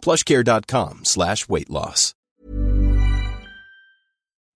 plushcare.com 0.00 1.04
slash 1.04 1.48
weight 1.48 1.70
loss. 1.70 2.14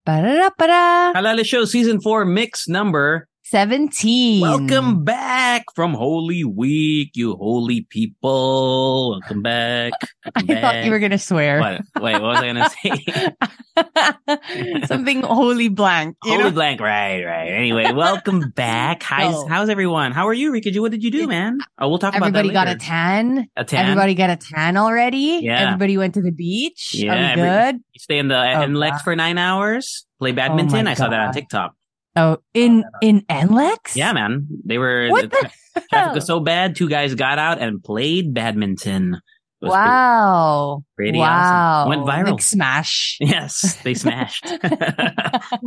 Ba-da-da-ba-da. 0.05 1.13
Halo 1.13 1.31
Halo 1.31 1.43
Show 1.43 1.65
Season 1.65 1.99
4 1.99 2.25
Mix 2.25 2.67
Number 2.67 3.27
17. 3.49 4.41
Welcome 4.41 5.03
back 5.03 5.65
from 5.75 5.93
Holy 5.93 6.43
Week, 6.43 7.11
you 7.13 7.35
holy 7.35 7.81
people. 7.81 9.11
Welcome 9.11 9.43
back. 9.43 9.93
I 10.25 10.41
Welcome 10.41 10.61
thought 10.61 10.83
you 10.83 10.89
were 10.89 10.97
going 10.97 11.11
to 11.11 11.19
swear. 11.19 11.59
What? 11.59 11.81
Wait, 12.01 12.13
what 12.13 12.23
was 12.23 12.39
I 12.39 12.53
going 12.53 12.55
to 14.15 14.81
say? 14.81 14.87
Something 14.87 15.21
holy 15.21 15.67
blank. 15.67 16.17
Holy 16.23 16.45
know? 16.45 16.49
blank. 16.49 16.81
Right, 16.81 17.23
right. 17.23 17.49
Anyway, 17.49 17.91
welcome 17.93 18.49
back. 18.49 19.03
How's, 19.03 19.43
No. 19.43 19.47
how's 19.47 19.69
everyone? 19.69 20.11
How 20.11 20.27
are 20.27 20.33
you, 20.33 20.51
Rica? 20.51 20.71
What 20.81 20.89
did 20.89 21.03
you 21.03 21.11
do, 21.11 21.27
man? 21.27 21.59
Oh, 21.77 21.87
we'll 21.89 21.99
talk 21.99 22.15
Everybody 22.15 22.49
about 22.49 22.65
that 22.65 22.79
got 22.79 22.83
a 22.83 22.83
tan. 22.83 23.47
A 23.55 23.63
tan? 23.63 23.85
Everybody 23.85 24.15
got 24.15 24.31
a 24.31 24.37
tan 24.37 24.75
already. 24.75 25.41
Yeah. 25.43 25.67
Everybody 25.67 25.99
went 25.99 26.15
to 26.15 26.23
the 26.23 26.31
beach. 26.31 26.95
Yeah, 26.95 27.13
every- 27.13 27.43
good? 27.43 27.75
You 27.93 27.99
stay 27.99 28.17
in 28.17 28.27
the 28.27 28.39
oh, 28.39 28.65
NLEX 28.65 28.89
God. 28.89 29.01
for 29.03 29.15
nine 29.15 29.37
hours, 29.37 30.07
play 30.17 30.31
oh, 30.31 30.33
badminton. 30.35 30.85
my 30.85 30.91
I 30.91 30.93
saw 30.95 31.09
that 31.09 31.27
on 31.27 31.31
TikTok. 31.31 31.75
Oh, 32.15 32.37
in 32.53 32.83
in 33.01 33.21
NLEX? 33.29 33.95
Yeah, 33.95 34.13
man. 34.13 34.47
They 34.65 34.77
were 34.77 35.09
What 35.09 35.29
the 35.29 35.49
traffic 35.73 35.87
hell? 35.91 36.13
was 36.15 36.25
so 36.25 36.39
bad. 36.39 36.75
Two 36.75 36.87
guys 36.89 37.13
got 37.15 37.37
out 37.39 37.59
and 37.59 37.83
played 37.83 38.33
badminton. 38.33 39.19
Was 39.61 39.71
pretty- 39.71 39.77
Wow. 39.87 40.83
pretty 40.95 41.17
wow. 41.19 41.85
awesome. 41.85 41.89
Went 41.89 42.01
viral. 42.07 42.31
Like 42.33 42.41
smash. 42.41 43.17
Yes, 43.21 43.75
they 43.83 43.93
smashed. 43.93 44.45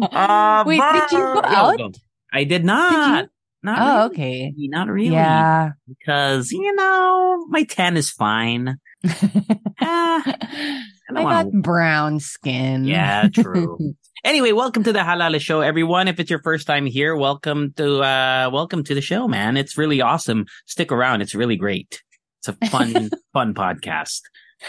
Uh, 0.01 0.65
Wait, 0.67 0.81
did 0.93 1.11
you 1.13 1.19
go 1.19 1.41
out? 1.45 1.81
I 2.33 2.45
did 2.45 2.65
not. 2.65 3.29
Not 3.63 3.79
Oh, 3.81 3.95
really. 3.95 4.07
okay. 4.11 4.53
Not 4.57 4.89
really. 4.89 5.09
Yeah. 5.15 5.71
Because, 5.89 6.53
you 6.53 6.73
know, 6.75 7.45
my 7.49 7.65
tan 7.65 7.97
is 7.97 8.11
fine. 8.11 8.77
Ah, 9.81 10.23
I 10.25 10.83
don't 11.13 11.25
got 11.25 11.51
brown 11.63 12.21
skin. 12.21 12.85
Yeah, 12.85 13.29
true. 13.29 13.95
Anyway, 14.25 14.53
welcome 14.53 14.83
to 14.83 14.93
the 14.93 14.99
Halal 14.99 15.41
Show, 15.41 15.61
everyone. 15.61 16.09
If 16.09 16.19
it's 16.19 16.31
your 16.31 16.43
first 16.43 16.67
time 16.67 16.87
here, 16.87 17.15
welcome 17.15 17.73
to 17.77 18.01
uh 18.01 18.51
welcome 18.53 18.83
to 18.85 18.95
the 18.95 19.01
show, 19.01 19.29
man. 19.29 19.57
It's 19.57 19.79
really 19.79 20.01
awesome. 20.01 20.47
Stick 20.67 20.91
around. 20.91 21.21
It's 21.23 21.35
really 21.35 21.57
great. 21.57 22.03
It's 22.41 22.49
a 22.49 22.67
fun, 22.69 23.11
fun 23.33 23.55
podcast. 23.55 24.21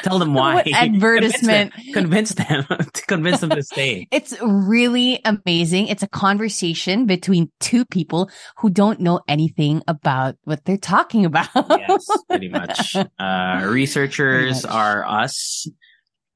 Tell 0.04 0.20
them 0.20 0.36
why. 0.36 0.54
What 0.56 0.68
advertisement. 0.72 1.74
Convince 1.94 2.36
them. 2.36 2.64
Convince 2.68 2.86
them 2.86 2.92
to 2.94 3.06
convince 3.08 3.40
them 3.40 3.50
to 3.50 3.64
stay. 3.64 4.08
It's 4.12 4.40
really 4.40 5.20
amazing. 5.26 5.88
It's 5.88 6.04
a 6.04 6.08
conversation 6.08 7.08
between 7.08 7.52
two 7.60 7.86
people 7.86 8.30
who 8.58 8.70
don't 8.70 9.00
know 9.00 9.20
anything 9.28 9.82
about 9.88 10.36
what 10.44 10.64
they're 10.64 10.78
talking 10.78 11.26
about. 11.26 11.50
yes, 11.56 12.06
pretty 12.30 12.50
much. 12.50 12.96
Uh, 13.18 13.66
researchers 13.68 14.62
Pretty 14.62 14.68
much. 14.68 14.76
are 14.76 15.06
us. 15.08 15.68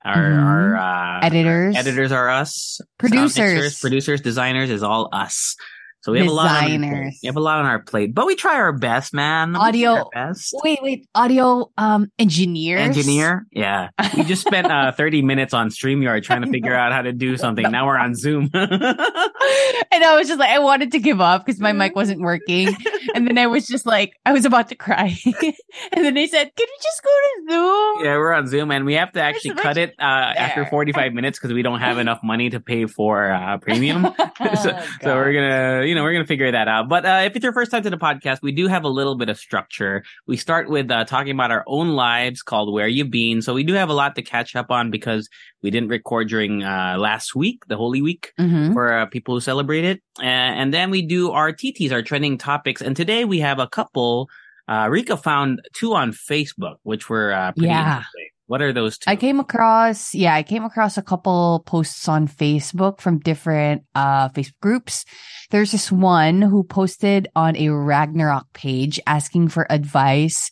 Our, 0.06 0.16
Mhm. 0.16 0.44
our 0.44 0.76
uh, 0.78 1.20
Editors. 1.26 1.76
editors 1.78 2.12
are 2.12 2.30
us. 2.30 2.80
Producers. 2.98 3.38
mixers, 3.54 3.80
producers, 3.80 4.22
designers 4.22 4.70
is 4.70 4.84
all 4.84 5.10
us. 5.14 5.56
So 6.02 6.12
we 6.12 6.20
have 6.20 6.28
a 6.28 6.32
lot 6.32 6.52
on 6.66 6.84
our 6.84 6.90
plate. 6.90 7.14
We 7.24 7.28
have 7.28 7.38
a 7.38 7.40
lot 7.40 7.60
on 7.60 7.66
our 7.66 7.80
plate, 7.80 8.14
but 8.14 8.26
we 8.26 8.36
try 8.36 8.56
our 8.56 8.74
best, 8.74 9.14
man. 9.14 9.56
Audio- 9.56 9.92
our 10.00 10.10
best. 10.14 10.54
Wait, 10.62 10.80
wait. 10.82 11.08
Audio 11.16 11.72
um 11.78 12.08
engineer. 12.20 12.78
Engineer, 12.78 13.46
yeah. 13.54 13.88
We 14.18 14.26
just 14.26 14.46
spent 14.46 14.68
uh, 14.70 14.92
30 14.98 15.22
minutes 15.22 15.54
on 15.54 15.70
StreamYard 15.70 16.24
trying 16.24 16.42
to 16.42 16.50
figure 16.52 16.76
out 16.76 16.92
how 16.92 17.04
to 17.04 17.14
do 17.14 17.38
something. 17.38 17.72
Now 17.72 17.86
we're 17.88 17.98
on 17.98 18.16
Zoom. 18.16 18.50
and 18.54 20.04
I 20.04 20.18
was 20.18 20.28
just 20.28 20.40
like, 20.42 20.50
I 20.50 20.60
wanted 20.60 20.92
to 20.92 21.00
give 21.00 21.22
up 21.22 21.46
because 21.46 21.62
my 21.62 21.72
mic 21.72 21.96
wasn't 21.96 22.20
working. 22.20 22.76
And 23.16 23.28
then 23.28 23.38
I 23.38 23.48
was 23.48 23.68
just 23.68 23.86
like, 23.86 24.14
I 24.26 24.34
was 24.34 24.46
about 24.46 24.70
to 24.70 24.76
cry. 24.76 25.16
and 25.26 26.06
then 26.06 26.14
they 26.14 26.28
said, 26.28 26.52
Can 26.56 26.68
we 26.68 26.78
just 26.82 27.04
go 27.04 27.10
to 27.10 27.52
Zoom? 27.52 28.06
Yeah, 28.06 28.18
we're 28.18 28.34
on 28.34 28.48
Zoom 28.48 28.72
and 28.72 28.86
we 28.86 28.94
have 28.96 29.12
to 29.14 29.22
actually 29.22 29.56
cut 29.56 29.78
it 29.78 29.92
uh, 30.00 30.04
after 30.04 30.66
45 30.66 31.14
minutes 31.14 31.40
because 31.40 31.54
we 31.54 31.62
don't 31.62 31.80
have 31.80 31.98
enough 31.98 32.20
money 32.24 32.50
to 32.50 32.60
pay 32.60 32.86
for 32.86 33.32
uh, 33.32 33.58
premium. 33.58 34.04
so, 34.62 34.72
Oh, 34.74 34.86
so 35.02 35.16
we're 35.16 35.34
gonna, 35.34 35.86
you 35.86 35.96
know, 35.96 36.04
we're 36.04 36.14
gonna 36.14 36.26
figure 36.26 36.52
that 36.52 36.68
out. 36.68 36.90
But 36.90 37.06
uh, 37.06 37.22
if 37.26 37.36
it's 37.36 37.44
your 37.44 37.54
first 37.54 37.72
time 37.72 37.84
to 37.84 37.90
the 37.90 37.98
podcast, 37.98 38.40
we 38.42 38.52
do 38.52 38.68
have 38.68 38.84
a 38.84 38.90
little 38.90 39.16
bit 39.16 39.30
of 39.30 39.38
structure. 39.38 40.04
We 40.28 40.38
start 40.38 40.70
with 40.70 40.90
uh, 40.90 41.06
talking 41.06 41.32
about 41.34 41.52
our 41.52 41.64
own 41.68 41.90
lives, 41.90 42.42
called 42.42 42.74
"Where 42.74 42.88
You 42.88 43.06
Been." 43.06 43.42
So 43.42 43.54
we 43.54 43.64
do 43.64 43.74
have 43.74 43.90
a 43.90 43.94
lot 43.94 44.16
to 44.16 44.22
catch 44.22 44.56
up 44.56 44.72
on 44.72 44.92
because 44.92 45.30
we 45.62 45.72
didn't 45.72 45.90
record 45.90 46.28
during 46.30 46.64
uh, 46.64 46.96
last 47.00 47.36
week, 47.36 47.66
the 47.68 47.78
Holy 47.78 48.02
Week 48.02 48.34
Mhm. 48.40 48.74
for 48.74 48.94
uh, 48.94 49.06
people 49.06 49.36
who 49.36 49.40
celebrate 49.42 49.86
it. 49.86 50.02
And 50.22 50.74
then 50.74 50.92
we 50.92 51.02
do 51.02 51.32
our 51.32 51.52
TTs, 51.54 51.92
our 51.92 52.02
trending 52.02 52.38
topics. 52.38 52.82
And 52.82 52.93
today 52.96 53.26
we 53.26 53.40
have 53.40 53.60
a 53.60 53.68
couple. 53.68 54.30
Uh, 54.68 54.88
Rica 54.90 55.18
found 55.18 55.62
two 55.74 55.94
on 55.94 56.12
Facebook, 56.14 56.76
which 56.84 57.10
were 57.10 57.34
uh, 57.34 57.52
pretty 57.52 57.68
Yeah. 57.68 57.98
interesting. 57.98 58.28
What 58.48 58.62
are 58.62 58.74
those 58.74 58.98
two? 58.98 59.10
I 59.10 59.16
came 59.16 59.40
across, 59.40 60.14
yeah, 60.14 60.36
I 60.36 60.44
came 60.44 60.64
across 60.66 60.98
a 60.98 61.02
couple 61.02 61.64
posts 61.66 62.08
on 62.10 62.28
Facebook 62.28 63.00
from 63.00 63.20
different 63.20 63.84
uh 63.96 64.30
Facebook 64.30 64.60
groups. 64.62 65.06
There's 65.50 65.72
this 65.72 65.92
one 65.92 66.42
who 66.42 66.64
posted 66.64 67.30
on 67.36 67.56
a 67.56 67.70
Ragnarok 67.70 68.52
page 68.54 69.00
asking 69.08 69.48
for 69.48 69.66
advice 69.72 70.52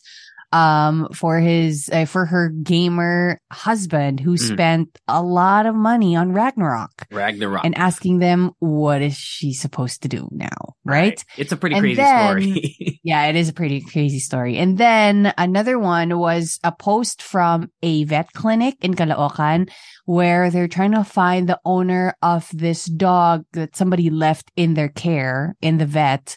um 0.52 1.08
for 1.14 1.38
his 1.40 1.88
uh, 1.92 2.04
for 2.04 2.26
her 2.26 2.48
gamer 2.62 3.40
husband 3.50 4.20
who 4.20 4.34
Mhm. 4.34 4.38
spent 4.52 4.98
a 5.08 5.22
lot 5.22 5.66
of 5.66 5.74
money 5.74 6.14
on 6.16 6.32
Ragnarok 6.32 6.90
Ragnarok. 7.10 7.64
and 7.64 7.76
asking 7.78 8.18
them 8.18 8.50
what 8.58 9.02
is 9.02 9.16
she 9.16 9.52
supposed 9.52 10.02
to 10.02 10.08
do 10.08 10.28
now, 10.32 10.74
right? 10.84 11.24
It's 11.36 11.52
a 11.52 11.56
pretty 11.56 11.76
And 11.76 11.82
crazy 11.82 11.96
then- 11.96 12.26
story. 12.28 12.76
Yeah, 13.04 13.26
it 13.26 13.34
is 13.34 13.48
a 13.48 13.52
pretty 13.52 13.80
crazy 13.80 14.20
story. 14.20 14.56
And 14.58 14.78
then 14.78 15.32
another 15.36 15.76
one 15.76 16.18
was 16.18 16.60
a 16.62 16.70
post 16.70 17.20
from 17.20 17.68
a 17.82 18.04
vet 18.04 18.32
clinic 18.32 18.76
in 18.80 18.94
Caloocan 18.94 19.68
where 20.04 20.50
they're 20.50 20.68
trying 20.68 20.92
to 20.92 21.02
find 21.02 21.48
the 21.48 21.58
owner 21.64 22.14
of 22.22 22.48
this 22.54 22.84
dog 22.84 23.44
that 23.54 23.74
somebody 23.74 24.08
left 24.08 24.52
in 24.56 24.74
their 24.74 24.88
care 24.88 25.56
in 25.60 25.78
the 25.78 25.86
vet 25.86 26.36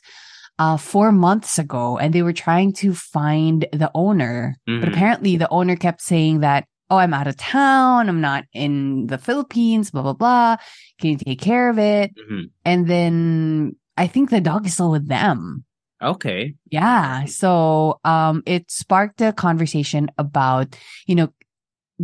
uh 0.59 0.77
four 0.77 1.11
months 1.11 1.59
ago 1.59 1.97
and 1.97 2.13
they 2.13 2.21
were 2.21 2.33
trying 2.33 2.71
to 2.73 2.93
find 2.93 3.65
the 3.73 3.91
owner. 3.93 4.55
But 4.65 4.73
Mhm. 4.73 4.87
apparently 4.93 5.37
the 5.37 5.49
owner 5.49 5.75
kept 5.75 6.01
saying 6.01 6.39
that, 6.41 6.65
Oh, 6.89 6.97
I'm 6.97 7.15
out 7.15 7.25
of 7.27 7.35
town, 7.35 8.07
I'm 8.09 8.21
not 8.21 8.45
in 8.53 9.07
the 9.07 9.17
Philippines, 9.17 9.89
blah 9.91 10.03
blah 10.03 10.13
blah. 10.13 10.57
Can 10.99 11.09
you 11.11 11.17
take 11.17 11.41
care 11.41 11.69
of 11.69 11.79
it? 11.79 12.13
Mhm. 12.15 12.49
And 12.63 12.87
then 12.87 13.75
I 13.97 14.05
think 14.07 14.29
the 14.29 14.39
dog 14.41 14.65
is 14.67 14.73
still 14.75 14.91
with 14.91 15.07
them. 15.07 15.65
Okay. 16.01 16.53
Yeah. 16.69 17.25
So 17.25 17.99
um 18.05 18.43
it 18.45 18.69
sparked 18.69 19.21
a 19.21 19.33
conversation 19.33 20.11
about, 20.17 20.75
you 21.07 21.15
know, 21.15 21.29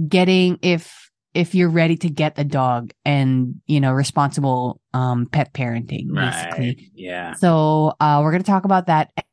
getting 0.07 0.57
if 0.61 1.10
if 1.33 1.55
you're 1.55 1.69
ready 1.69 1.95
to 1.97 2.09
get 2.09 2.37
a 2.37 2.43
dog 2.43 2.91
and, 3.05 3.61
you 3.65 3.79
know, 3.79 3.91
responsible 3.91 4.81
um 4.93 5.27
pet 5.27 5.53
parenting, 5.53 6.13
basically. 6.13 6.91
Yeah. 6.93 7.33
So 7.33 7.93
uh 7.99 8.21
we're 8.23 8.31
gonna 8.31 8.43
talk 8.43 8.65
about 8.65 8.87
that. 8.87 9.11
And 9.15 9.25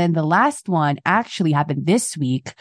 then 0.00 0.12
the 0.12 0.22
last 0.22 0.68
one 0.68 0.98
actually 1.04 1.52
happened 1.52 1.86
this 1.86 2.16
week. 2.16 2.54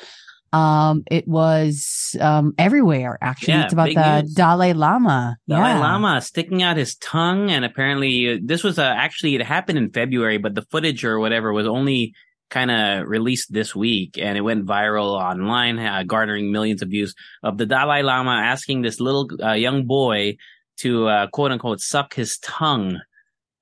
Um 0.53 1.03
it 1.11 1.27
was 1.27 2.15
um 2.19 2.53
everywhere 2.57 3.17
actually. 3.21 3.53
Yeah, 3.53 3.63
it's 3.65 3.73
about 3.73 3.93
the 3.93 4.21
news. 4.21 4.33
Dalai 4.33 4.73
Lama. 4.73 5.37
Dalai 5.47 5.71
yeah. 5.71 5.79
Lama 5.79 6.21
sticking 6.21 6.63
out 6.63 6.77
his 6.77 6.95
tongue, 6.95 7.51
and 7.51 7.65
apparently 7.65 8.33
uh, 8.33 8.37
this 8.41 8.63
was 8.63 8.79
uh, 8.79 8.83
actually 8.83 9.35
it 9.35 9.41
happened 9.41 9.77
in 9.77 9.91
February, 9.91 10.37
but 10.37 10.55
the 10.55 10.63
footage 10.63 11.03
or 11.03 11.19
whatever 11.19 11.51
was 11.53 11.67
only 11.67 12.13
kind 12.49 12.71
of 12.71 13.07
released 13.07 13.51
this 13.51 13.75
week, 13.75 14.17
and 14.17 14.37
it 14.37 14.41
went 14.41 14.65
viral 14.65 15.19
online, 15.19 15.79
uh, 15.79 16.03
garnering 16.03 16.51
millions 16.51 16.81
of 16.81 16.89
views 16.89 17.15
of 17.43 17.57
the 17.57 17.65
Dalai 17.65 18.01
Lama 18.01 18.31
asking 18.31 18.81
this 18.81 18.99
little 18.99 19.29
uh, 19.43 19.53
young 19.53 19.85
boy 19.85 20.37
to 20.77 21.07
uh, 21.07 21.27
quote 21.27 21.51
unquote 21.51 21.81
suck 21.81 22.13
his 22.13 22.37
tongue. 22.39 22.99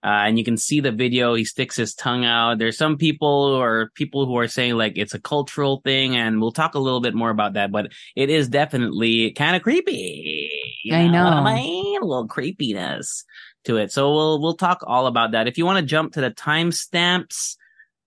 Uh, 0.05 0.27
and 0.27 0.37
you 0.37 0.43
can 0.43 0.57
see 0.57 0.81
the 0.81 0.91
video. 0.91 1.33
He 1.33 1.45
sticks 1.45 1.77
his 1.77 1.95
tongue 1.95 2.25
out. 2.25 2.57
There's 2.57 2.77
some 2.77 2.97
people 2.97 3.29
or 3.29 3.89
people 3.95 4.25
who 4.25 4.37
are 4.37 4.49
saying 4.49 4.73
like 4.73 4.97
it's 4.97 5.13
a 5.13 5.19
cultural 5.19 5.79
thing, 5.85 6.17
and 6.17 6.41
we'll 6.41 6.51
talk 6.51 6.75
a 6.75 6.79
little 6.79 6.99
bit 6.99 7.15
more 7.15 7.29
about 7.29 7.53
that. 7.53 7.71
But 7.71 7.91
it 8.15 8.29
is 8.29 8.49
definitely 8.49 9.31
kind 9.31 9.55
of 9.55 9.61
creepy. 9.61 10.51
You 10.83 10.95
I 10.95 11.03
what 11.05 11.11
know. 11.11 11.25
I 11.25 11.55
mean? 11.55 11.83
A 12.01 12.05
little 12.05 12.27
creepiness 12.27 13.23
to 13.63 13.77
it. 13.77 13.93
So 13.93 14.13
we'll 14.13 14.41
we'll 14.41 14.57
talk 14.57 14.83
all 14.85 15.07
about 15.07 15.31
that. 15.31 15.47
If 15.47 15.57
you 15.57 15.65
want 15.65 15.79
to 15.79 15.85
jump 15.85 16.13
to 16.13 16.21
the 16.21 16.31
timestamps, 16.31 17.55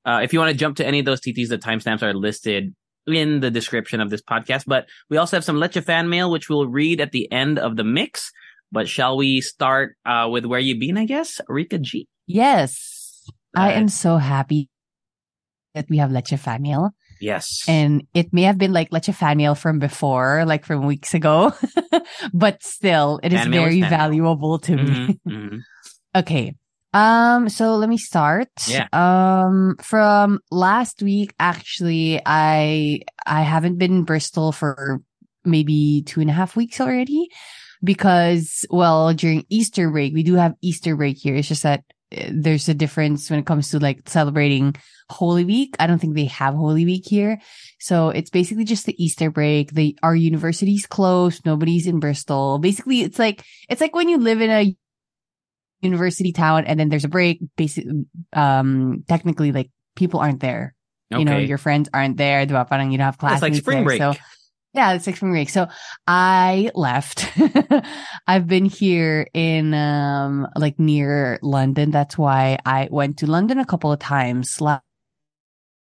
uh, 0.07 0.21
if 0.23 0.33
you 0.33 0.39
want 0.39 0.51
to 0.53 0.57
jump 0.57 0.77
to 0.77 0.87
any 0.87 1.01
of 1.01 1.05
those 1.05 1.21
TTs, 1.21 1.49
the 1.49 1.59
timestamps 1.59 2.03
are 2.03 2.15
listed 2.15 2.75
in 3.07 3.41
the 3.41 3.51
description 3.51 4.01
of 4.01 4.09
this 4.11 4.23
podcast. 4.23 4.65
But 4.67 4.87
we 5.11 5.17
also 5.17 5.37
have 5.37 5.45
some 5.45 5.59
Leche 5.59 5.83
fan 5.85 6.09
mail, 6.09 6.31
which 6.31 6.49
we'll 6.49 6.67
read 6.69 7.01
at 7.01 7.13
the 7.13 7.31
end 7.31 7.59
of 7.59 7.77
the 7.77 7.85
mix. 7.85 8.31
But 8.73 8.89
shall 8.89 9.17
we 9.17 9.41
start 9.41 9.97
uh, 10.07 10.29
with 10.31 10.45
where 10.45 10.59
you've 10.61 10.81
been? 10.81 10.97
I 10.99 11.07
guess 11.07 11.41
Rica 11.49 11.79
G. 11.79 12.09
Yes. 12.27 13.25
I 13.55 13.73
Uh, 13.75 13.79
am 13.79 13.89
so 13.89 14.17
happy 14.19 14.69
that 15.75 15.87
we 15.89 15.99
have 15.99 16.11
Leche 16.11 16.35
fan 16.39 16.63
mail. 16.63 16.91
Yes. 17.21 17.63
And 17.69 18.07
it 18.13 18.33
may 18.33 18.43
have 18.43 18.59
been 18.59 18.73
like 18.73 18.93
Leche 18.93 19.15
fan 19.15 19.37
mail 19.39 19.55
from 19.55 19.79
before, 19.79 20.45
like 20.47 20.65
from 20.67 20.85
weeks 20.85 21.15
ago, 21.15 21.53
but 22.35 22.63
still, 22.63 23.21
it 23.23 23.33
is 23.33 23.41
Fan 23.41 23.51
mail 23.51 23.65
is 23.67 23.75
very 23.79 23.81
valuable 23.89 24.59
to 24.59 24.77
me. 24.77 24.83
Mhm, 24.83 25.19
mhm. 25.29 25.59
Okay. 26.15 26.55
Um, 26.93 27.49
so 27.49 27.77
let 27.77 27.89
me 27.89 27.99
start. 27.99 28.49
Yeah. 28.67 28.89
Um, 28.93 29.77
from 29.83 30.41
last 30.51 31.03
week, 31.03 31.35
actually, 31.39 32.21
I, 32.25 33.01
I 33.27 33.43
haven't 33.43 33.79
been 33.79 33.93
in 33.93 34.05
Bristol 34.05 34.53
for 34.53 35.01
maybe 35.45 36.03
two 36.07 36.21
and 36.21 36.31
a 36.31 36.33
half 36.33 36.57
weeks 36.57 36.81
already 36.81 37.29
because, 37.85 38.65
well, 38.71 39.13
during 39.13 39.45
Easter 39.51 39.91
break, 39.91 40.15
we 40.15 40.23
do 40.23 40.35
have 40.35 40.55
Easter 40.63 40.97
break 40.97 41.19
here. 41.19 41.35
It's 41.35 41.49
just 41.49 41.65
that 41.65 41.85
uh, 42.17 42.31
there's 42.33 42.69
a 42.69 42.75
difference 42.75 43.29
when 43.31 43.41
it 43.41 43.47
comes 43.47 43.71
to 43.71 43.79
like 43.79 44.09
celebrating 44.09 44.75
Holy 45.11 45.45
Week. 45.45 45.77
I 45.79 45.87
don't 45.87 45.99
think 45.99 46.15
they 46.15 46.27
have 46.27 46.55
Holy 46.55 46.85
Week 46.85 47.05
here. 47.07 47.39
So 47.79 48.09
it's 48.09 48.31
basically 48.31 48.65
just 48.65 48.87
the 48.87 49.05
Easter 49.05 49.31
break. 49.31 49.73
The, 49.73 49.99
our 50.03 50.17
university's 50.17 50.87
closed. 50.87 51.45
Nobody's 51.45 51.87
in 51.87 52.01
Bristol. 52.01 52.59
Basically, 52.59 53.03
it's 53.03 53.19
like, 53.19 53.45
it's 53.69 53.81
like 53.81 53.95
when 53.95 54.09
you 54.09 54.17
live 54.19 54.41
in 54.41 54.51
a 54.51 54.77
university 55.81 56.33
town 56.33 56.65
and 56.65 56.79
then 56.79 56.89
there's 56.89 57.05
a 57.05 57.09
break. 57.09 57.41
Basically 57.57 58.05
um 58.33 59.05
technically 59.09 59.53
like 59.53 59.71
people 59.95 60.21
aren't 60.21 60.41
there. 60.41 60.75
You 61.11 61.25
know 61.25 61.39
your 61.39 61.59
friends 61.59 61.89
aren't 61.95 62.17
there. 62.17 62.41
You 62.41 62.47
don't 62.47 62.99
have 63.01 63.19
class 63.19 63.35
it's 63.35 63.43
like 63.43 63.55
spring 63.55 63.79
there. 63.79 63.85
break. 63.85 63.99
so 63.99 64.15
yeah 64.75 64.93
it's 64.93 65.07
like 65.07 65.17
spring 65.17 65.33
break. 65.33 65.51
So 65.51 65.69
i 66.07 66.71
left. 66.75 67.27
I've 68.27 68.47
been 68.47 68.65
here 68.65 69.29
in 69.33 69.73
um 69.75 70.49
like 70.57 70.79
near 70.79 71.39
london. 71.43 71.91
That's 71.91 72.19
why 72.19 72.59
i 72.65 72.89
went 72.91 73.19
to 73.19 73.27
london 73.27 73.59
a 73.59 73.65
couple 73.67 73.93
of 73.93 73.99
times. 73.99 74.61
La- 74.61 74.81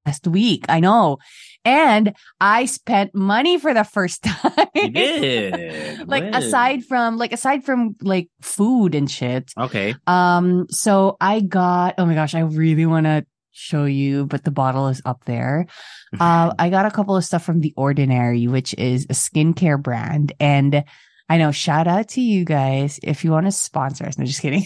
last 0.06 0.28
week 0.28 0.66
i 0.70 0.80
know 0.80 1.18
and 1.66 2.14
i 2.40 2.66
spent 2.66 3.14
money 3.14 3.58
for 3.60 3.74
the 3.74 3.84
first 3.84 4.24
time 4.24 4.68
You 4.76 4.90
did. 4.90 6.08
like 6.08 6.24
Good. 6.24 6.36
aside 6.36 6.86
from 6.86 7.18
like 7.18 7.34
aside 7.34 7.64
from 7.64 7.96
like 8.02 8.30
food 8.42 8.96
and 8.96 9.10
shit 9.10 9.52
Okay. 9.58 9.96
um 10.08 10.68
so 10.70 11.18
i 11.20 11.42
got 11.42 11.96
oh 11.98 12.06
my 12.06 12.14
gosh 12.16 12.34
i 12.36 12.40
really 12.42 12.86
want 12.86 13.06
to 13.06 13.26
show 13.52 13.84
you 13.86 14.26
but 14.26 14.46
the 14.46 14.52
bottle 14.52 14.88
is 14.88 15.02
up 15.06 15.26
there 15.26 15.66
uh 16.20 16.54
i 16.58 16.70
got 16.70 16.86
a 16.86 16.92
couple 16.92 17.16
of 17.18 17.26
stuff 17.26 17.44
from 17.44 17.60
the 17.60 17.74
ordinary 17.76 18.48
which 18.48 18.74
is 18.76 19.04
a 19.06 19.14
skincare 19.14 19.82
brand 19.82 20.32
and 20.40 20.84
i 21.30 21.38
know 21.38 21.52
shout 21.52 21.88
out 21.88 22.08
to 22.10 22.22
you 22.22 22.44
guys 22.44 23.00
if 23.04 23.24
you 23.24 23.32
want 23.32 23.46
to 23.46 23.52
sponsor 23.52 24.06
us 24.06 24.18
no 24.18 24.26
just 24.26 24.42
kidding 24.42 24.66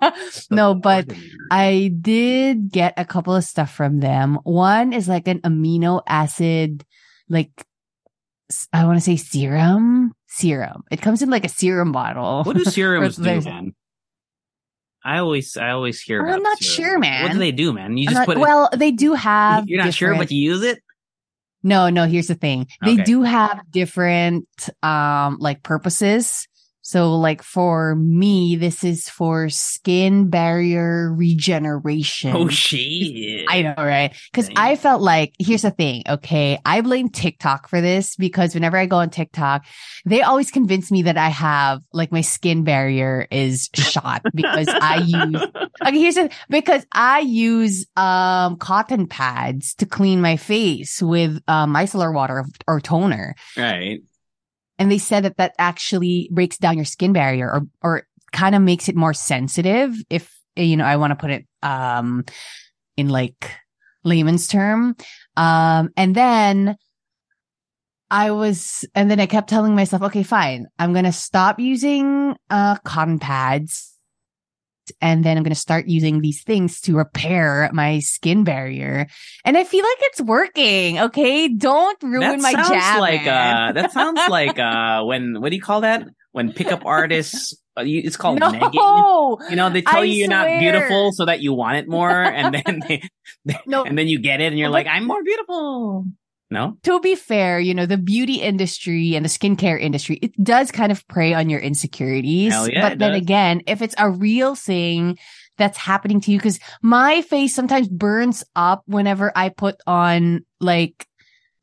no 0.50 0.74
but 0.74 1.10
I 1.50 1.92
did 2.00 2.70
get 2.70 2.94
a 2.96 3.04
couple 3.04 3.34
of 3.34 3.44
stuff 3.44 3.74
from 3.74 4.00
them. 4.00 4.38
One 4.44 4.94
is 4.94 5.06
like 5.06 5.28
an 5.28 5.40
amino 5.40 6.02
acid, 6.06 6.82
like 7.28 7.50
I 8.72 8.86
want 8.86 8.96
to 8.96 9.04
say 9.04 9.16
serum, 9.16 10.14
serum. 10.28 10.84
It 10.90 11.02
comes 11.02 11.20
in 11.20 11.28
like 11.28 11.44
a 11.44 11.50
serum 11.50 11.92
bottle. 11.92 12.44
What 12.44 12.56
do 12.56 12.64
serums 12.64 13.16
do, 13.16 13.40
man? 13.42 13.74
I 15.04 15.18
always, 15.18 15.56
I 15.56 15.70
always 15.70 16.00
hear. 16.00 16.26
I'm 16.26 16.42
not 16.42 16.62
sure, 16.62 16.98
man. 16.98 17.24
What 17.24 17.32
do 17.32 17.38
they 17.38 17.52
do, 17.52 17.72
man? 17.72 17.98
You 17.98 18.06
just 18.06 18.14
not- 18.16 18.26
put 18.26 18.36
it. 18.38 18.40
well, 18.40 18.70
they 18.74 18.92
do 18.92 19.14
have. 19.14 19.64
You're 19.68 19.84
not 19.84 19.92
sure, 19.92 20.14
but 20.16 20.30
you 20.30 20.52
use 20.52 20.62
it. 20.62 20.82
No, 21.62 21.88
no. 21.90 22.06
Here's 22.06 22.26
the 22.28 22.34
thing: 22.34 22.66
they 22.84 22.94
Okay. 22.94 23.04
do 23.04 23.22
have 23.22 23.60
different, 23.70 24.46
um, 24.82 25.38
like 25.40 25.62
purposes. 25.62 26.48
So, 26.82 27.16
like 27.16 27.42
for 27.42 27.94
me, 27.94 28.56
this 28.56 28.82
is 28.82 29.08
for 29.08 29.48
skin 29.48 30.30
barrier 30.30 31.14
regeneration. 31.14 32.34
Oh 32.34 32.48
shit! 32.48 33.46
I 33.48 33.62
know, 33.62 33.74
right? 33.76 34.14
Because 34.30 34.50
I 34.56 34.76
felt 34.76 35.00
like, 35.00 35.34
here's 35.38 35.62
the 35.62 35.70
thing. 35.70 36.02
Okay. 36.08 36.58
I 36.64 36.80
blame 36.80 37.08
TikTok 37.08 37.68
for 37.68 37.80
this 37.80 38.16
because 38.16 38.54
whenever 38.54 38.76
I 38.76 38.86
go 38.86 38.96
on 38.96 39.10
TikTok, 39.10 39.64
they 40.04 40.22
always 40.22 40.50
convince 40.50 40.90
me 40.90 41.02
that 41.02 41.16
I 41.16 41.28
have 41.28 41.82
like 41.92 42.10
my 42.12 42.20
skin 42.20 42.64
barrier 42.64 43.26
is 43.30 43.68
shot 43.74 44.22
because 44.34 44.68
I 44.68 45.02
use, 45.06 45.42
okay, 45.86 45.98
here's 45.98 46.14
the, 46.16 46.30
because 46.48 46.84
I 46.92 47.20
use, 47.20 47.86
um, 47.96 48.56
cotton 48.56 49.06
pads 49.06 49.74
to 49.76 49.86
clean 49.86 50.20
my 50.20 50.36
face 50.36 51.00
with, 51.00 51.40
um, 51.46 51.74
micellar 51.74 52.12
water 52.12 52.44
or 52.66 52.80
toner. 52.80 53.34
right. 53.56 54.00
And 54.78 54.90
they 54.90 54.98
said 54.98 55.24
that 55.24 55.36
that 55.36 55.54
actually 55.58 56.28
breaks 56.32 56.58
down 56.58 56.76
your 56.76 56.84
skin 56.84 57.12
barrier 57.12 57.50
or, 57.50 57.62
or 57.82 58.06
kind 58.32 58.54
of 58.54 58.62
makes 58.62 58.88
it 58.88 58.96
more 58.96 59.14
sensitive. 59.14 59.94
If, 60.08 60.34
you 60.56 60.76
know, 60.76 60.84
I 60.84 60.96
want 60.96 61.12
to 61.12 61.16
put 61.16 61.30
it, 61.30 61.46
um, 61.62 62.24
in 62.96 63.08
like 63.08 63.50
layman's 64.04 64.48
term. 64.48 64.96
Um, 65.36 65.90
and 65.96 66.14
then 66.14 66.76
I 68.10 68.30
was, 68.32 68.84
and 68.94 69.10
then 69.10 69.20
I 69.20 69.26
kept 69.26 69.48
telling 69.48 69.74
myself, 69.74 70.02
okay, 70.02 70.22
fine. 70.22 70.66
I'm 70.78 70.92
going 70.92 71.04
to 71.04 71.12
stop 71.12 71.60
using, 71.60 72.34
uh, 72.50 72.76
cotton 72.84 73.18
pads. 73.18 73.91
And 75.00 75.24
then 75.24 75.36
I'm 75.36 75.42
going 75.42 75.54
to 75.54 75.60
start 75.60 75.86
using 75.86 76.20
these 76.20 76.42
things 76.42 76.80
to 76.82 76.96
repair 76.96 77.70
my 77.72 78.00
skin 78.00 78.44
barrier. 78.44 79.06
And 79.44 79.56
I 79.56 79.64
feel 79.64 79.84
like 79.84 79.98
it's 80.00 80.20
working. 80.20 80.98
Okay. 80.98 81.48
Don't 81.48 82.02
ruin 82.02 82.20
That 82.20 82.40
my 82.40 82.52
sounds 82.52 83.00
like 83.00 83.26
uh, 83.26 83.72
that 83.72 83.92
sounds 83.92 84.20
like 84.28 84.58
uh, 84.58 85.02
when 85.04 85.40
what 85.40 85.50
do 85.50 85.56
you 85.56 85.62
call 85.62 85.82
that? 85.82 86.06
When 86.32 86.52
pickup 86.52 86.82
artists, 86.86 87.54
uh, 87.76 87.84
it's 87.86 88.16
called 88.16 88.40
negging. 88.40 88.74
no, 88.74 89.38
You 89.48 89.56
know, 89.56 89.70
they 89.70 89.82
tell 89.82 90.00
I 90.00 90.04
you 90.04 90.14
you're 90.14 90.28
not 90.28 90.46
beautiful 90.60 91.12
so 91.12 91.24
that 91.26 91.40
you 91.40 91.52
want 91.54 91.76
it 91.78 91.88
more, 91.88 92.10
and 92.10 92.54
then 92.54 92.80
they, 92.88 93.02
no. 93.66 93.84
and 93.84 93.96
then 93.96 94.08
you 94.08 94.18
get 94.18 94.40
it, 94.40 94.46
and 94.46 94.58
you're 94.58 94.68
like, 94.68 94.86
I'm 94.86 95.06
more 95.06 95.22
beautiful. 95.22 96.06
No, 96.52 96.76
to 96.82 97.00
be 97.00 97.14
fair, 97.14 97.58
you 97.58 97.74
know, 97.74 97.86
the 97.86 97.96
beauty 97.96 98.34
industry 98.42 99.14
and 99.16 99.24
the 99.24 99.28
skincare 99.30 99.80
industry, 99.80 100.18
it 100.22 100.32
does 100.42 100.70
kind 100.70 100.92
of 100.92 101.06
prey 101.08 101.32
on 101.32 101.48
your 101.48 101.60
insecurities. 101.60 102.52
Yeah, 102.52 102.88
but 102.90 102.98
then 102.98 103.12
does. 103.12 103.22
again, 103.22 103.62
if 103.66 103.80
it's 103.80 103.94
a 103.98 104.10
real 104.10 104.54
thing 104.54 105.18
that's 105.56 105.78
happening 105.78 106.20
to 106.20 106.30
you, 106.30 106.38
because 106.38 106.60
my 106.82 107.22
face 107.22 107.54
sometimes 107.54 107.88
burns 107.88 108.44
up 108.54 108.82
whenever 108.86 109.32
I 109.34 109.48
put 109.48 109.76
on 109.86 110.44
like 110.60 111.06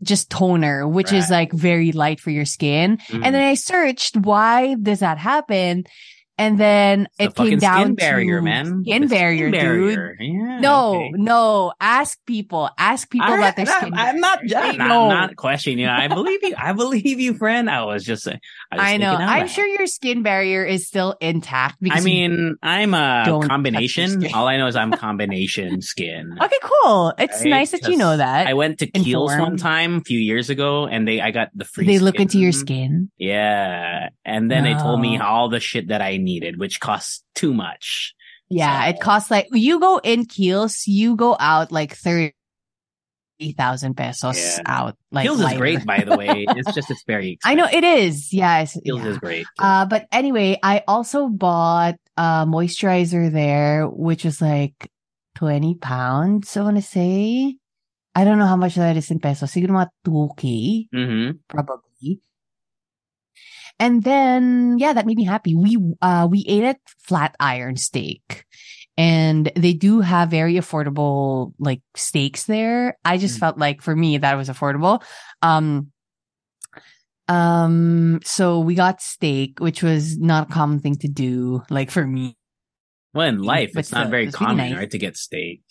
just 0.01 0.29
toner, 0.29 0.87
which 0.87 1.11
is 1.11 1.29
like 1.29 1.51
very 1.51 1.91
light 1.91 2.19
for 2.19 2.29
your 2.31 2.45
skin. 2.45 2.97
Mhm. 3.09 3.25
And 3.25 3.35
then 3.35 3.43
I 3.43 3.55
searched 3.55 4.17
why 4.17 4.75
does 4.75 4.99
that 4.99 5.17
happen? 5.17 5.83
And 6.39 6.57
then 6.57 7.09
It's 7.19 7.33
it 7.33 7.35
came 7.35 7.59
down 7.59 7.81
skin 7.81 7.95
barrier, 7.95 8.39
to 8.39 8.45
man. 8.45 8.83
Skin 8.85 9.01
The 9.01 9.07
barrier, 9.09 9.51
dude. 9.51 9.59
barrier. 9.59 10.15
Yeah, 10.21 10.59
No, 10.61 10.95
okay. 10.95 11.11
no. 11.15 11.73
Ask 11.81 12.17
people. 12.25 12.69
Ask 12.77 13.09
people 13.09 13.27
I, 13.27 13.37
about 13.37 13.57
their 13.57 13.65
skin. 13.65 13.93
am 13.93 14.21
not. 14.21 14.39
I'm 14.39 14.77
not. 14.77 14.89
I'm 14.89 15.09
not 15.09 15.35
questioning 15.35 15.79
you. 15.79 15.89
I 15.89 16.07
believe 16.07 16.39
you. 16.41 16.55
I 16.57 16.71
believe 16.71 17.19
you, 17.19 17.33
friend. 17.33 17.69
I 17.69 17.83
was 17.83 18.05
just 18.05 18.23
saying. 18.23 18.39
I, 18.71 18.93
I 18.93 18.97
know. 18.97 19.15
I'm 19.15 19.41
loud. 19.41 19.49
sure 19.49 19.67
your 19.67 19.85
skin 19.85 20.23
barrier 20.23 20.63
is 20.63 20.87
still 20.87 21.17
intact. 21.19 21.77
I 21.91 21.99
mean, 21.99 22.55
I'm 22.63 22.93
a 22.93 23.25
combination. 23.45 24.25
All 24.33 24.47
I 24.47 24.55
know 24.55 24.67
is 24.67 24.77
I'm 24.77 24.91
combination 24.91 25.81
skin. 25.81 26.37
okay, 26.41 26.55
cool. 26.61 27.13
It's 27.17 27.41
right? 27.41 27.49
nice 27.49 27.71
that 27.71 27.87
you 27.89 27.97
know 27.97 28.15
that. 28.15 28.47
I 28.47 28.53
went 28.53 28.79
to 28.79 28.89
Kiehl's 28.89 29.37
one 29.37 29.57
time 29.57 29.97
a 29.97 30.01
few 30.01 30.19
years 30.19 30.49
ago, 30.49 30.87
and 30.87 31.05
they 31.05 31.19
I 31.19 31.31
got 31.31 31.49
the 31.53 31.65
free. 31.65 31.85
they 31.85 31.99
look 31.99 32.15
into 32.15 32.39
your 32.39 32.53
skin. 32.53 32.69
skin. 32.69 33.11
Yeah, 33.17 34.09
and 34.23 34.49
then 34.49 34.63
they 34.63 34.73
told 34.73 35.01
me 35.01 35.17
ah. 35.19 35.27
all 35.27 35.49
the 35.49 35.59
shit 35.59 35.89
that 35.89 36.01
I 36.01 36.17
needed, 36.29 36.59
which 36.59 36.79
costs 36.79 37.23
too 37.33 37.53
much. 37.53 38.13
Yeah, 38.49 38.83
So- 38.83 38.89
it 38.89 38.97
costs 39.01 39.29
like 39.31 39.47
you 39.51 39.79
go 39.79 39.97
in 40.03 40.25
Kiehl's, 40.25 40.85
you 40.87 41.15
go 41.15 41.37
out 41.39 41.71
like 41.71 41.93
thirty 41.97 42.33
thousand 43.57 43.95
pesos 43.95 44.37
Yeah. 44.37 44.63
out. 44.65 44.95
Like 45.11 45.25
Kiehl's 45.27 45.41
is 45.41 45.57
great, 45.57 45.85
by 45.85 46.03
the 46.03 46.17
way. 46.17 46.45
It's 46.57 46.73
just 46.73 46.91
it's 46.91 47.03
very. 47.07 47.37
I 47.45 47.55
know 47.55 47.67
it 47.71 47.83
is. 47.83 48.33
Yes. 48.33 48.77
Kiehl's 48.85 49.03
yeah. 49.05 49.13
is 49.13 49.17
great. 49.17 49.45
Uh, 49.57 49.85
but 49.85 50.07
anyway, 50.11 50.57
I 50.61 50.83
also 50.87 51.29
bought 51.29 51.95
a 52.17 52.45
moisturizer 52.45 53.31
there, 53.31 53.87
which 53.87 54.25
was 54.25 54.41
like 54.41 54.91
20 55.39 55.75
pounds, 55.79 56.57
I 56.57 56.61
want 56.61 56.75
to 56.77 56.83
say. 56.83 57.55
I 58.15 58.25
don't 58.25 58.39
know 58.39 58.47
how 58.49 58.57
much 58.59 58.75
that 58.75 58.97
is 58.97 59.11
in 59.11 59.19
pesos. 59.23 59.51
Siguro 59.53 59.71
mga 59.71 59.87
2K, 60.03 60.43
mm-hmm. 60.91 61.29
probably. 61.47 61.88
And 63.79 64.03
then, 64.03 64.77
yeah, 64.77 64.93
that 64.93 65.05
made 65.05 65.17
me 65.17 65.23
happy. 65.23 65.55
We, 65.55 65.77
uh, 66.01 66.27
we 66.29 66.43
ate 66.47 66.63
at 66.65 66.79
Flatiron 66.99 67.77
Steak 67.77 68.45
and 68.97 69.49
they 69.55 69.71
do 69.73 70.01
have 70.01 70.29
very 70.29 70.55
affordable, 70.55 71.53
like 71.59 71.81
steaks 71.95 72.43
there. 72.43 72.97
I 73.05 73.17
just 73.17 73.37
Mm. 73.37 73.39
felt 73.39 73.57
like 73.57 73.81
for 73.81 73.95
me, 73.95 74.17
that 74.17 74.35
was 74.35 74.49
affordable. 74.49 75.01
Um, 75.41 75.91
um, 77.27 78.19
so 78.23 78.59
we 78.59 78.75
got 78.75 79.01
steak, 79.01 79.59
which 79.59 79.83
was 79.83 80.17
not 80.17 80.49
a 80.49 80.51
common 80.51 80.79
thing 80.79 80.95
to 80.97 81.07
do, 81.07 81.63
like 81.69 81.91
for 81.91 82.05
me. 82.05 82.35
Well, 83.13 83.27
in 83.27 83.39
life, 83.39 83.71
But 83.73 83.81
it's 83.81 83.91
not 83.91 84.01
still, 84.01 84.11
very 84.11 84.27
it's 84.27 84.39
really 84.39 84.45
common, 84.47 84.69
nice. 84.71 84.77
right, 84.77 84.91
to 84.91 84.97
get 84.97 85.15
steak. 85.15 85.61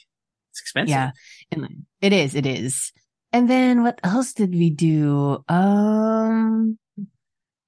It's 0.53 0.61
expensive. 0.61 0.91
Yeah. 0.91 1.11
And 1.53 1.85
it 2.01 2.13
is, 2.13 2.35
it 2.35 2.47
is. 2.47 2.93
And 3.33 3.51
then 3.51 3.83
what 3.83 4.01
else 4.03 4.33
did 4.33 4.55
we 4.55 4.71
do? 4.71 5.45
Um, 5.49 6.79